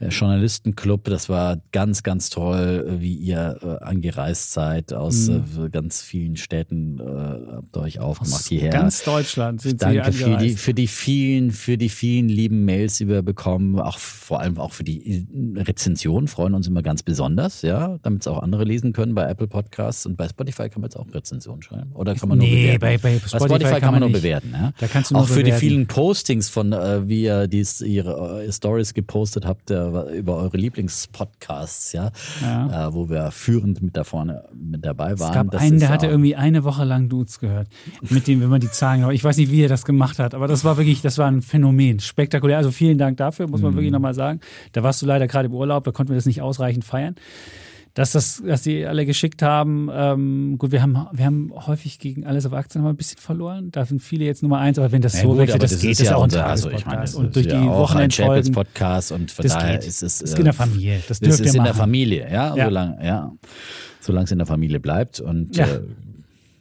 äh, 0.00 0.08
Journalistenclub. 0.08 1.04
Das 1.04 1.28
war 1.28 1.58
ganz, 1.72 2.02
ganz 2.02 2.30
toll, 2.30 2.86
äh, 2.88 3.00
wie 3.00 3.14
ihr 3.14 3.58
äh, 3.62 3.84
angereist 3.84 4.52
seid 4.52 4.92
aus 4.92 5.28
Mhm. 5.28 5.44
äh, 5.66 5.68
ganz 5.70 6.02
vielen 6.02 6.36
Städten, 6.36 7.00
habt 7.00 7.76
ihr 7.76 7.80
euch 7.80 8.00
aufgemacht 8.00 8.46
hierher. 8.46 8.70
Ganz 8.70 9.02
Deutschland 9.04 9.60
sind 9.62 9.80
sie 9.80 9.86
Danke 9.86 10.12
für 10.12 10.24
die, 10.24 10.32
angereist. 10.34 10.58
für 10.58 10.74
die 10.74 10.86
vielen, 10.86 11.50
für 11.50 11.78
die 11.78 11.88
vielen 11.88 12.28
lieben 12.28 12.64
Mails, 12.64 12.98
die 12.98 13.08
wir 13.08 13.22
bekommen, 13.22 13.78
auch 13.78 13.98
vor 13.98 14.40
allem 14.40 14.58
auch 14.58 14.72
für 14.72 14.84
die 14.84 15.26
Rezension, 15.56 16.28
freuen 16.28 16.54
uns 16.54 16.66
immer 16.66 16.82
ganz 16.82 17.02
besonders, 17.02 17.62
ja, 17.62 17.98
damit 18.10 18.22
es 18.22 18.28
auch 18.28 18.42
andere 18.42 18.64
lesen 18.64 18.92
können 18.92 19.14
bei 19.14 19.28
Apple 19.28 19.46
Podcasts 19.48 20.06
und 20.06 20.16
bei 20.16 20.28
Spotify 20.28 20.68
kann 20.68 20.82
man 20.82 20.90
jetzt 20.90 20.96
auch 20.96 21.06
Rezension 21.14 21.62
schreiben 21.62 21.90
oder 21.94 22.14
kann 22.14 22.28
man 22.28 22.38
nur 22.38 22.46
Nee, 22.46 22.76
bewerten? 22.76 22.80
bei- 22.80 22.98
bei 22.98 23.18
Spotify 23.18 23.80
kann 23.80 23.80
man 23.82 23.90
man 23.92 24.00
nur 24.00 24.08
nicht. 24.10 24.22
bewerten, 24.22 24.50
ja. 24.52 24.72
Da 24.78 24.86
kannst 24.86 25.10
du 25.10 25.16
auch 25.16 25.26
für 25.26 25.34
die 25.42 25.44
bewerten. 25.50 25.60
vielen 25.60 25.86
Postings 25.86 26.48
von 26.48 26.72
äh, 26.72 27.08
wie 27.08 27.22
ihr 27.22 27.46
dies, 27.48 27.80
ihre 27.80 28.44
äh, 28.44 28.52
Stories 28.52 28.94
gepostet 28.94 29.46
habt 29.46 29.70
äh, 29.70 30.16
über 30.18 30.36
eure 30.36 30.56
Lieblingspodcasts, 30.56 31.92
ja, 31.92 32.08
Äh, 32.42 32.92
wo 32.92 33.08
wir 33.08 33.30
führend 33.30 33.82
mit 33.82 33.96
da 33.96 34.04
vorne 34.04 34.44
mit 34.54 34.84
dabei 34.84 35.18
waren. 35.18 35.28
Es 35.30 35.34
gab 35.34 35.50
Das 35.50 35.62
einen, 35.62 35.78
der 35.78 35.88
hatte 35.88 36.06
irgendwie 36.06 36.36
eine 36.36 36.64
Woche 36.64 36.84
lang 36.84 37.08
Dudes 37.08 37.40
gehört. 37.40 37.68
Mit 38.08 38.26
dem, 38.26 38.40
wenn 38.40 38.48
man 38.48 38.60
die 38.60 38.70
Zahlen, 38.70 39.08
ich 39.10 39.22
weiß 39.24 39.36
nicht, 39.36 39.50
wie 39.50 39.62
er 39.62 39.68
das 39.68 39.84
gemacht 39.84 40.18
hat, 40.18 40.34
aber 40.34 40.48
das 40.48 40.64
war 40.64 40.76
wirklich, 40.76 41.02
das 41.02 41.18
war 41.18 41.26
ein 41.28 41.42
Phänomen. 41.42 42.00
Spektakulär. 42.00 42.56
Also 42.58 42.70
vielen 42.70 42.98
Dank 42.98 43.16
dafür, 43.16 43.48
muss 43.48 43.60
man 43.62 43.72
Mhm. 43.72 43.76
wirklich 43.76 43.92
nochmal 43.92 44.14
sagen. 44.14 44.40
Da 44.72 44.82
warst 44.82 45.02
du 45.02 45.06
leider 45.06 45.26
gerade 45.26 45.46
im 45.46 45.54
Urlaub, 45.54 45.84
da 45.84 45.92
konnten 45.92 46.12
wir 46.12 46.16
das 46.16 46.26
nicht 46.26 46.42
ausreichend 46.42 46.84
feiern. 46.84 47.14
Dass 47.94 48.12
das, 48.12 48.40
dass 48.46 48.62
die 48.62 48.86
alle 48.86 49.04
geschickt 49.04 49.42
haben, 49.42 49.88
ähm, 49.92 50.56
gut, 50.58 50.70
wir 50.70 50.80
haben, 50.80 50.96
wir 51.12 51.24
haben 51.26 51.50
häufig 51.66 51.98
gegen 51.98 52.24
alles 52.24 52.46
auf 52.46 52.52
Aktien 52.52 52.84
mal 52.84 52.90
ein 52.90 52.96
bisschen 52.96 53.18
verloren. 53.18 53.70
Da 53.72 53.84
sind 53.84 54.00
viele 54.00 54.24
jetzt 54.24 54.42
Nummer 54.44 54.58
eins, 54.58 54.78
aber 54.78 54.92
wenn 54.92 55.02
das 55.02 55.14
Ja, 55.14 55.22
so 55.22 55.28
gut, 55.30 55.38
wechselt, 55.38 55.60
aber 55.60 55.66
das, 55.68 55.80
geht, 55.80 55.90
ist 55.90 56.00
das 56.00 56.08
ja 56.08 56.16
auch 56.16 56.22
unser- 56.22 56.46
also 56.46 56.70
ich 56.70 56.86
meine, 56.86 57.00
das 57.00 57.14
und 57.16 57.34
durch 57.34 57.48
die 57.48 57.52
ja 57.52 57.60
ein 57.60 57.68
Wochenendfolgen, 57.68 58.52
Podcast 58.52 59.10
und 59.10 59.32
von 59.32 59.42
das 59.42 59.54
daher 59.54 59.78
geht. 59.78 59.88
ist 59.88 60.02
es 60.04 60.18
Das 60.20 60.30
ist 60.30 60.34
äh, 60.34 60.38
in 60.38 60.44
der 60.44 60.52
Familie. 60.54 61.00
Das 61.08 61.18
Das 61.18 61.40
ist 61.40 61.54
in 61.54 61.64
der. 61.64 61.74
Familie, 61.74 62.30
ja, 62.32 62.54
Ja. 62.56 62.64
solange 62.66 63.04
ja, 63.04 63.32
solange 64.00 64.24
es 64.24 64.30
in 64.32 64.38
der 64.38 64.46
Familie 64.46 64.78
bleibt 64.78 65.18
und 65.18 65.56
Ja. 65.56 65.66
äh, 65.66 65.80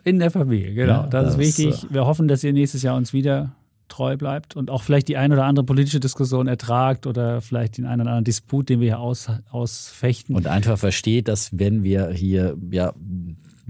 In 0.05 0.17
der 0.17 0.31
Familie, 0.31 0.73
genau. 0.73 1.03
Das, 1.03 1.35
das 1.35 1.35
ist 1.37 1.39
ist, 1.41 1.57
wichtig. 1.59 1.85
Wir 1.91 2.05
hoffen, 2.07 2.27
dass 2.27 2.43
ihr 2.43 2.53
nächstes 2.53 2.81
Jahr 2.81 2.95
uns 2.95 3.13
wieder 3.13 3.51
treu 3.89 4.17
bleibt 4.17 4.55
und 4.55 4.69
auch 4.69 4.83
vielleicht 4.83 5.07
die 5.07 5.17
ein 5.17 5.33
oder 5.33 5.45
andere 5.45 5.65
politische 5.65 5.99
Diskussion 5.99 6.47
ertragt 6.47 7.07
oder 7.07 7.41
vielleicht 7.41 7.77
den 7.77 7.85
einen 7.85 8.01
oder 8.01 8.11
anderen 8.11 8.23
Disput, 8.23 8.69
den 8.69 8.79
wir 8.79 8.87
hier 8.87 8.99
aus, 8.99 9.29
ausfechten. 9.51 10.35
und 10.35 10.47
einfach 10.47 10.77
versteht, 10.77 11.27
dass 11.27 11.57
wenn 11.57 11.83
wir 11.83 12.09
hier 12.09 12.57
ja 12.71 12.93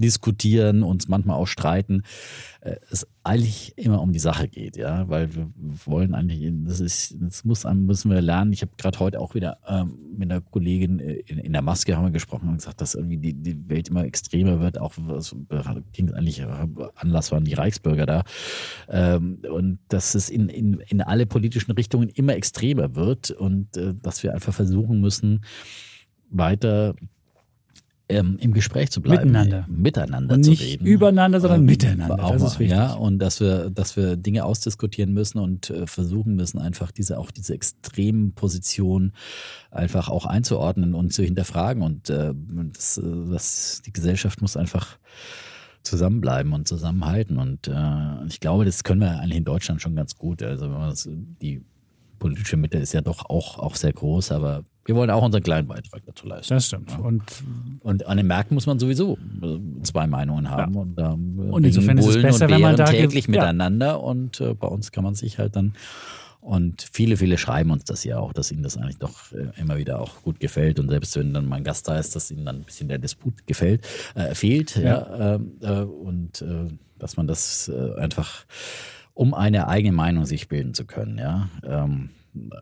diskutieren, 0.00 0.82
uns 0.82 1.08
manchmal 1.08 1.36
auch 1.36 1.46
streiten, 1.46 2.02
äh, 2.60 2.76
es 2.90 3.06
eigentlich 3.22 3.76
immer 3.76 4.00
um 4.00 4.12
die 4.12 4.18
Sache 4.18 4.48
geht, 4.48 4.76
ja, 4.76 5.08
weil 5.08 5.34
wir 5.34 5.46
wollen 5.84 6.14
eigentlich, 6.14 6.50
das 6.64 6.80
ist, 6.80 7.16
das 7.20 7.44
muss, 7.44 7.64
müssen 7.64 8.10
wir 8.10 8.22
lernen. 8.22 8.52
Ich 8.52 8.62
habe 8.62 8.72
gerade 8.78 8.98
heute 8.98 9.20
auch 9.20 9.34
wieder 9.34 9.58
ähm, 9.68 9.98
mit 10.16 10.30
einer 10.30 10.40
Kollegin 10.40 11.00
äh, 11.00 11.14
in, 11.26 11.38
in 11.38 11.52
der 11.52 11.62
Maske 11.62 11.96
haben 11.96 12.04
wir 12.04 12.10
gesprochen 12.10 12.48
und 12.48 12.56
gesagt, 12.56 12.80
dass 12.80 12.94
irgendwie 12.94 13.18
die, 13.18 13.34
die 13.34 13.68
Welt 13.68 13.88
immer 13.88 14.04
extremer 14.04 14.60
wird. 14.60 14.78
Auch 14.78 14.94
was 14.96 15.36
ging 15.92 16.12
eigentlich 16.12 16.40
äh, 16.40 16.46
Anlass 16.94 17.30
waren 17.30 17.44
die 17.44 17.54
Reichsbürger 17.54 18.06
da 18.06 18.24
ähm, 18.88 19.42
und 19.50 19.78
dass 19.88 20.14
es 20.14 20.30
in, 20.30 20.48
in, 20.48 20.80
in 20.88 21.02
alle 21.02 21.26
politischen 21.26 21.72
Richtungen 21.72 22.08
immer 22.08 22.34
extremer 22.34 22.94
wird 22.96 23.30
und 23.30 23.76
äh, 23.76 23.94
dass 24.00 24.22
wir 24.22 24.32
einfach 24.32 24.54
versuchen 24.54 25.00
müssen, 25.00 25.44
weiter 26.30 26.94
ähm, 28.10 28.36
im 28.40 28.52
Gespräch 28.52 28.90
zu 28.90 29.00
bleiben, 29.00 29.30
Miteinander. 29.30 29.66
miteinander 29.68 30.34
Und 30.34 30.42
zu 30.44 30.50
nicht 30.50 30.62
reden, 30.62 30.86
übereinander, 30.86 31.40
sondern 31.40 31.60
Ähm, 31.60 31.66
miteinander. 31.66 32.24
Auch 32.24 32.32
Das 32.32 32.42
ist 32.42 32.58
wichtig. 32.58 32.76
Ja, 32.76 32.92
und 32.92 33.18
dass 33.18 33.40
wir, 33.40 33.70
dass 33.70 33.96
wir 33.96 34.16
Dinge 34.16 34.44
ausdiskutieren 34.44 35.12
müssen 35.12 35.38
und 35.38 35.70
äh, 35.70 35.86
versuchen 35.86 36.34
müssen, 36.34 36.58
einfach 36.58 36.90
diese 36.90 37.18
auch 37.18 37.30
diese 37.30 37.54
extremen 37.54 38.32
Positionen 38.32 39.12
einfach 39.70 40.08
auch 40.08 40.26
einzuordnen 40.26 40.94
und 40.94 41.12
zu 41.12 41.22
hinterfragen. 41.22 41.82
Und 41.82 42.10
äh, 42.10 42.34
das, 42.72 42.98
äh, 42.98 43.02
das, 43.30 43.82
die 43.86 43.92
Gesellschaft 43.92 44.42
muss 44.42 44.56
einfach 44.56 44.98
zusammenbleiben 45.82 46.52
und 46.52 46.68
zusammenhalten. 46.68 47.38
Und 47.38 47.68
äh, 47.68 48.26
ich 48.26 48.40
glaube, 48.40 48.64
das 48.64 48.84
können 48.84 49.00
wir 49.00 49.20
eigentlich 49.20 49.38
in 49.38 49.44
Deutschland 49.44 49.80
schon 49.80 49.96
ganz 49.96 50.16
gut. 50.16 50.42
Also 50.42 50.68
das, 50.68 51.08
die 51.10 51.62
politische 52.18 52.56
Mitte 52.56 52.78
ist 52.78 52.92
ja 52.92 53.00
doch 53.00 53.28
auch, 53.30 53.58
auch 53.58 53.76
sehr 53.76 53.92
groß, 53.92 54.32
aber 54.32 54.64
wir 54.84 54.94
wollen 54.94 55.10
auch 55.10 55.22
unseren 55.22 55.42
kleinen 55.42 55.68
Beitrag 55.68 56.02
dazu 56.06 56.26
leisten. 56.26 56.54
Das 56.54 56.66
stimmt. 56.66 56.98
Und, 56.98 57.22
und 57.80 58.06
an 58.06 58.16
den 58.16 58.26
Märkten 58.26 58.54
muss 58.54 58.66
man 58.66 58.78
sowieso 58.78 59.18
äh, 59.42 59.82
zwei 59.82 60.06
Meinungen 60.06 60.50
haben. 60.50 60.74
Ja. 60.74 60.80
Und, 60.80 60.94
da 60.96 61.10
und 61.10 61.64
insofern 61.64 61.98
ist 61.98 62.06
es 62.06 62.22
besser, 62.22 62.48
wenn 62.48 62.60
man 62.60 62.76
da 62.76 62.86
täglich 62.86 63.26
ja. 63.26 63.30
miteinander 63.30 64.02
und 64.02 64.40
äh, 64.40 64.54
bei 64.54 64.68
uns 64.68 64.90
kann 64.92 65.04
man 65.04 65.14
sich 65.14 65.38
halt 65.38 65.56
dann 65.56 65.74
und 66.40 66.88
viele, 66.90 67.18
viele 67.18 67.36
schreiben 67.36 67.70
uns 67.70 67.84
das 67.84 68.02
ja 68.04 68.18
auch, 68.18 68.32
dass 68.32 68.50
ihnen 68.50 68.62
das 68.62 68.78
eigentlich 68.78 68.98
doch 68.98 69.32
äh, 69.32 69.48
immer 69.60 69.76
wieder 69.76 70.00
auch 70.00 70.22
gut 70.22 70.40
gefällt. 70.40 70.80
Und 70.80 70.88
selbst 70.88 71.14
wenn 71.16 71.34
dann 71.34 71.46
mal 71.46 71.56
ein 71.56 71.64
Gast 71.64 71.86
da 71.86 71.98
ist, 71.98 72.16
dass 72.16 72.30
ihnen 72.30 72.46
dann 72.46 72.56
ein 72.56 72.64
bisschen 72.64 72.88
der 72.88 72.98
Disput 72.98 73.46
gefällt, 73.46 73.86
äh, 74.14 74.34
fehlt. 74.34 74.76
Ja. 74.76 74.82
ja 74.82 75.34
ähm, 75.34 75.52
äh, 75.60 75.82
und 75.82 76.40
äh, 76.40 76.68
dass 76.98 77.16
man 77.16 77.26
das 77.26 77.68
äh, 77.68 77.94
einfach, 77.96 78.46
um 79.12 79.34
eine 79.34 79.68
eigene 79.68 79.92
Meinung 79.92 80.24
sich 80.24 80.48
bilden 80.48 80.72
zu 80.72 80.86
können, 80.86 81.18
ja, 81.18 81.50
ähm, 81.62 82.10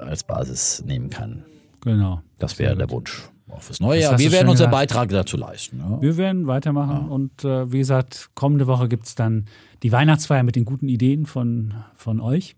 als 0.01 0.25
Basis 0.25 0.83
nehmen 0.85 1.11
kann. 1.11 1.45
Genau. 1.81 2.23
Das 2.39 2.59
wäre 2.59 2.77
der 2.77 2.91
Wunsch. 2.91 3.31
Auch 3.51 3.63
fürs 3.63 3.81
neue 3.81 4.01
Jahr. 4.01 4.19
Wir 4.19 4.31
werden 4.33 4.49
unseren 4.49 4.71
Beitrag 4.71 5.09
dazu 5.09 5.37
leisten. 5.37 5.79
Ja. 5.79 6.03
Wir 6.03 6.17
werden 6.17 6.47
weitermachen. 6.47 7.07
Ja. 7.07 7.13
Und 7.13 7.45
äh, 7.45 7.73
wie 7.73 7.79
gesagt, 7.79 8.31
kommende 8.35 8.67
Woche 8.67 8.89
gibt 8.89 9.07
es 9.07 9.15
dann 9.15 9.47
die 9.83 9.91
Weihnachtsfeier 9.91 10.43
mit 10.43 10.57
den 10.57 10.65
guten 10.65 10.89
Ideen 10.89 11.25
von, 11.27 11.75
von 11.95 12.21
euch. 12.21 12.57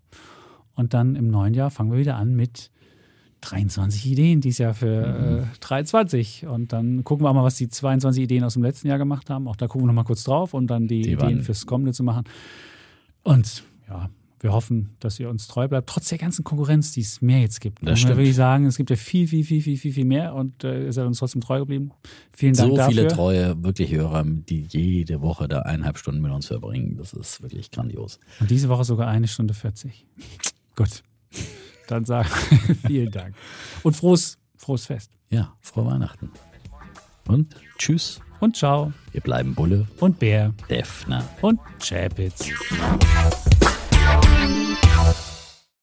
Und 0.75 0.95
dann 0.95 1.15
im 1.15 1.29
neuen 1.29 1.55
Jahr 1.55 1.71
fangen 1.71 1.93
wir 1.93 1.99
wieder 1.99 2.17
an 2.17 2.35
mit 2.35 2.71
23 3.43 4.07
Ideen 4.07 4.41
dieses 4.41 4.59
Jahr 4.59 4.75
für 4.75 5.47
äh, 5.47 5.59
23. 5.61 6.47
Und 6.47 6.73
dann 6.73 7.05
gucken 7.05 7.25
wir 7.25 7.31
auch 7.31 7.35
mal, 7.35 7.45
was 7.45 7.57
die 7.57 7.69
22 7.69 8.25
Ideen 8.25 8.45
aus 8.45 8.55
dem 8.55 8.63
letzten 8.63 8.89
Jahr 8.89 8.99
gemacht 8.99 9.31
haben. 9.31 9.49
Auch 9.49 9.57
da 9.57 9.67
gucken 9.67 9.83
wir 9.83 9.87
noch 9.89 9.95
mal 9.95 10.05
kurz 10.05 10.25
drauf, 10.25 10.55
um 10.55 10.67
dann 10.67 10.89
die, 10.89 11.03
die 11.03 11.13
Ideen 11.13 11.21
waren. 11.21 11.43
fürs 11.43 11.67
kommende 11.67 11.93
zu 11.93 12.03
machen. 12.03 12.25
Und 13.23 13.65
ja, 13.89 14.11
wir 14.41 14.53
hoffen, 14.53 14.97
dass 15.01 15.21
ihr 15.21 15.29
uns 15.29 15.47
treu 15.47 15.69
bleibt, 15.69 15.89
trotz 15.89 16.09
der 16.09 16.19
ganzen 16.19 16.45
Konkurrenz, 16.45 16.93
die 16.93 17.03
es 17.03 17.21
mehr 17.21 17.41
jetzt 17.41 17.61
gibt. 17.61 17.87
Das 17.87 18.01
stimmt. 18.01 18.17
würde 18.17 18.31
ich 18.31 18.35
sagen, 18.37 18.65
es 18.65 18.77
gibt 18.77 18.89
ja 18.89 18.97
viel, 18.97 19.29
viel, 19.29 19.45
viel, 19.45 19.61
viel, 19.61 19.77
viel, 19.77 19.93
viel 19.93 20.05
mehr 20.07 20.35
und 20.35 20.65
äh, 20.65 20.85
ihr 20.87 20.93
seid 20.93 21.07
uns 21.07 21.19
trotzdem 21.19 21.43
treu 21.43 21.61
geblieben. 21.61 21.93
Vielen 22.33 22.55
Dank 22.55 22.71
so 22.71 22.77
dafür. 22.77 22.95
So 22.95 23.01
viele 23.01 23.09
treue, 23.09 23.62
wirklich 23.62 23.93
Hörer, 23.93 24.25
die 24.25 24.62
jede 24.62 25.21
Woche 25.21 25.47
da 25.47 25.61
eineinhalb 25.61 25.99
Stunden 25.99 26.23
mit 26.23 26.33
uns 26.33 26.47
verbringen. 26.47 26.97
Das 26.97 27.12
ist 27.12 27.43
wirklich 27.43 27.71
grandios. 27.71 28.19
Und 28.41 28.51
diese 28.51 28.69
Woche 28.71 28.85
sogar 28.85 29.09
eine 29.09 29.29
Stunde 29.29 29.53
40. 29.53 30.07
Gut. 30.77 31.03
Dann 31.87 32.05
sagen 32.07 32.29
vielen 32.87 33.11
Dank. 33.11 33.35
Und 33.83 33.95
frohes, 33.95 34.39
frohes 34.57 34.87
Fest. 34.87 35.11
Ja, 35.29 35.55
frohe 35.61 35.87
Weihnachten. 35.87 36.31
Und 37.27 37.55
tschüss. 37.77 38.21
Und 38.41 38.57
ciao. 38.57 38.93
Wir 39.12 39.21
bleiben 39.21 39.55
Bulle. 39.55 39.87
Und 39.99 40.19
Bär. 40.19 40.55
Defner. 40.71 41.29
Und 41.43 41.61
Chapitz. 41.79 42.49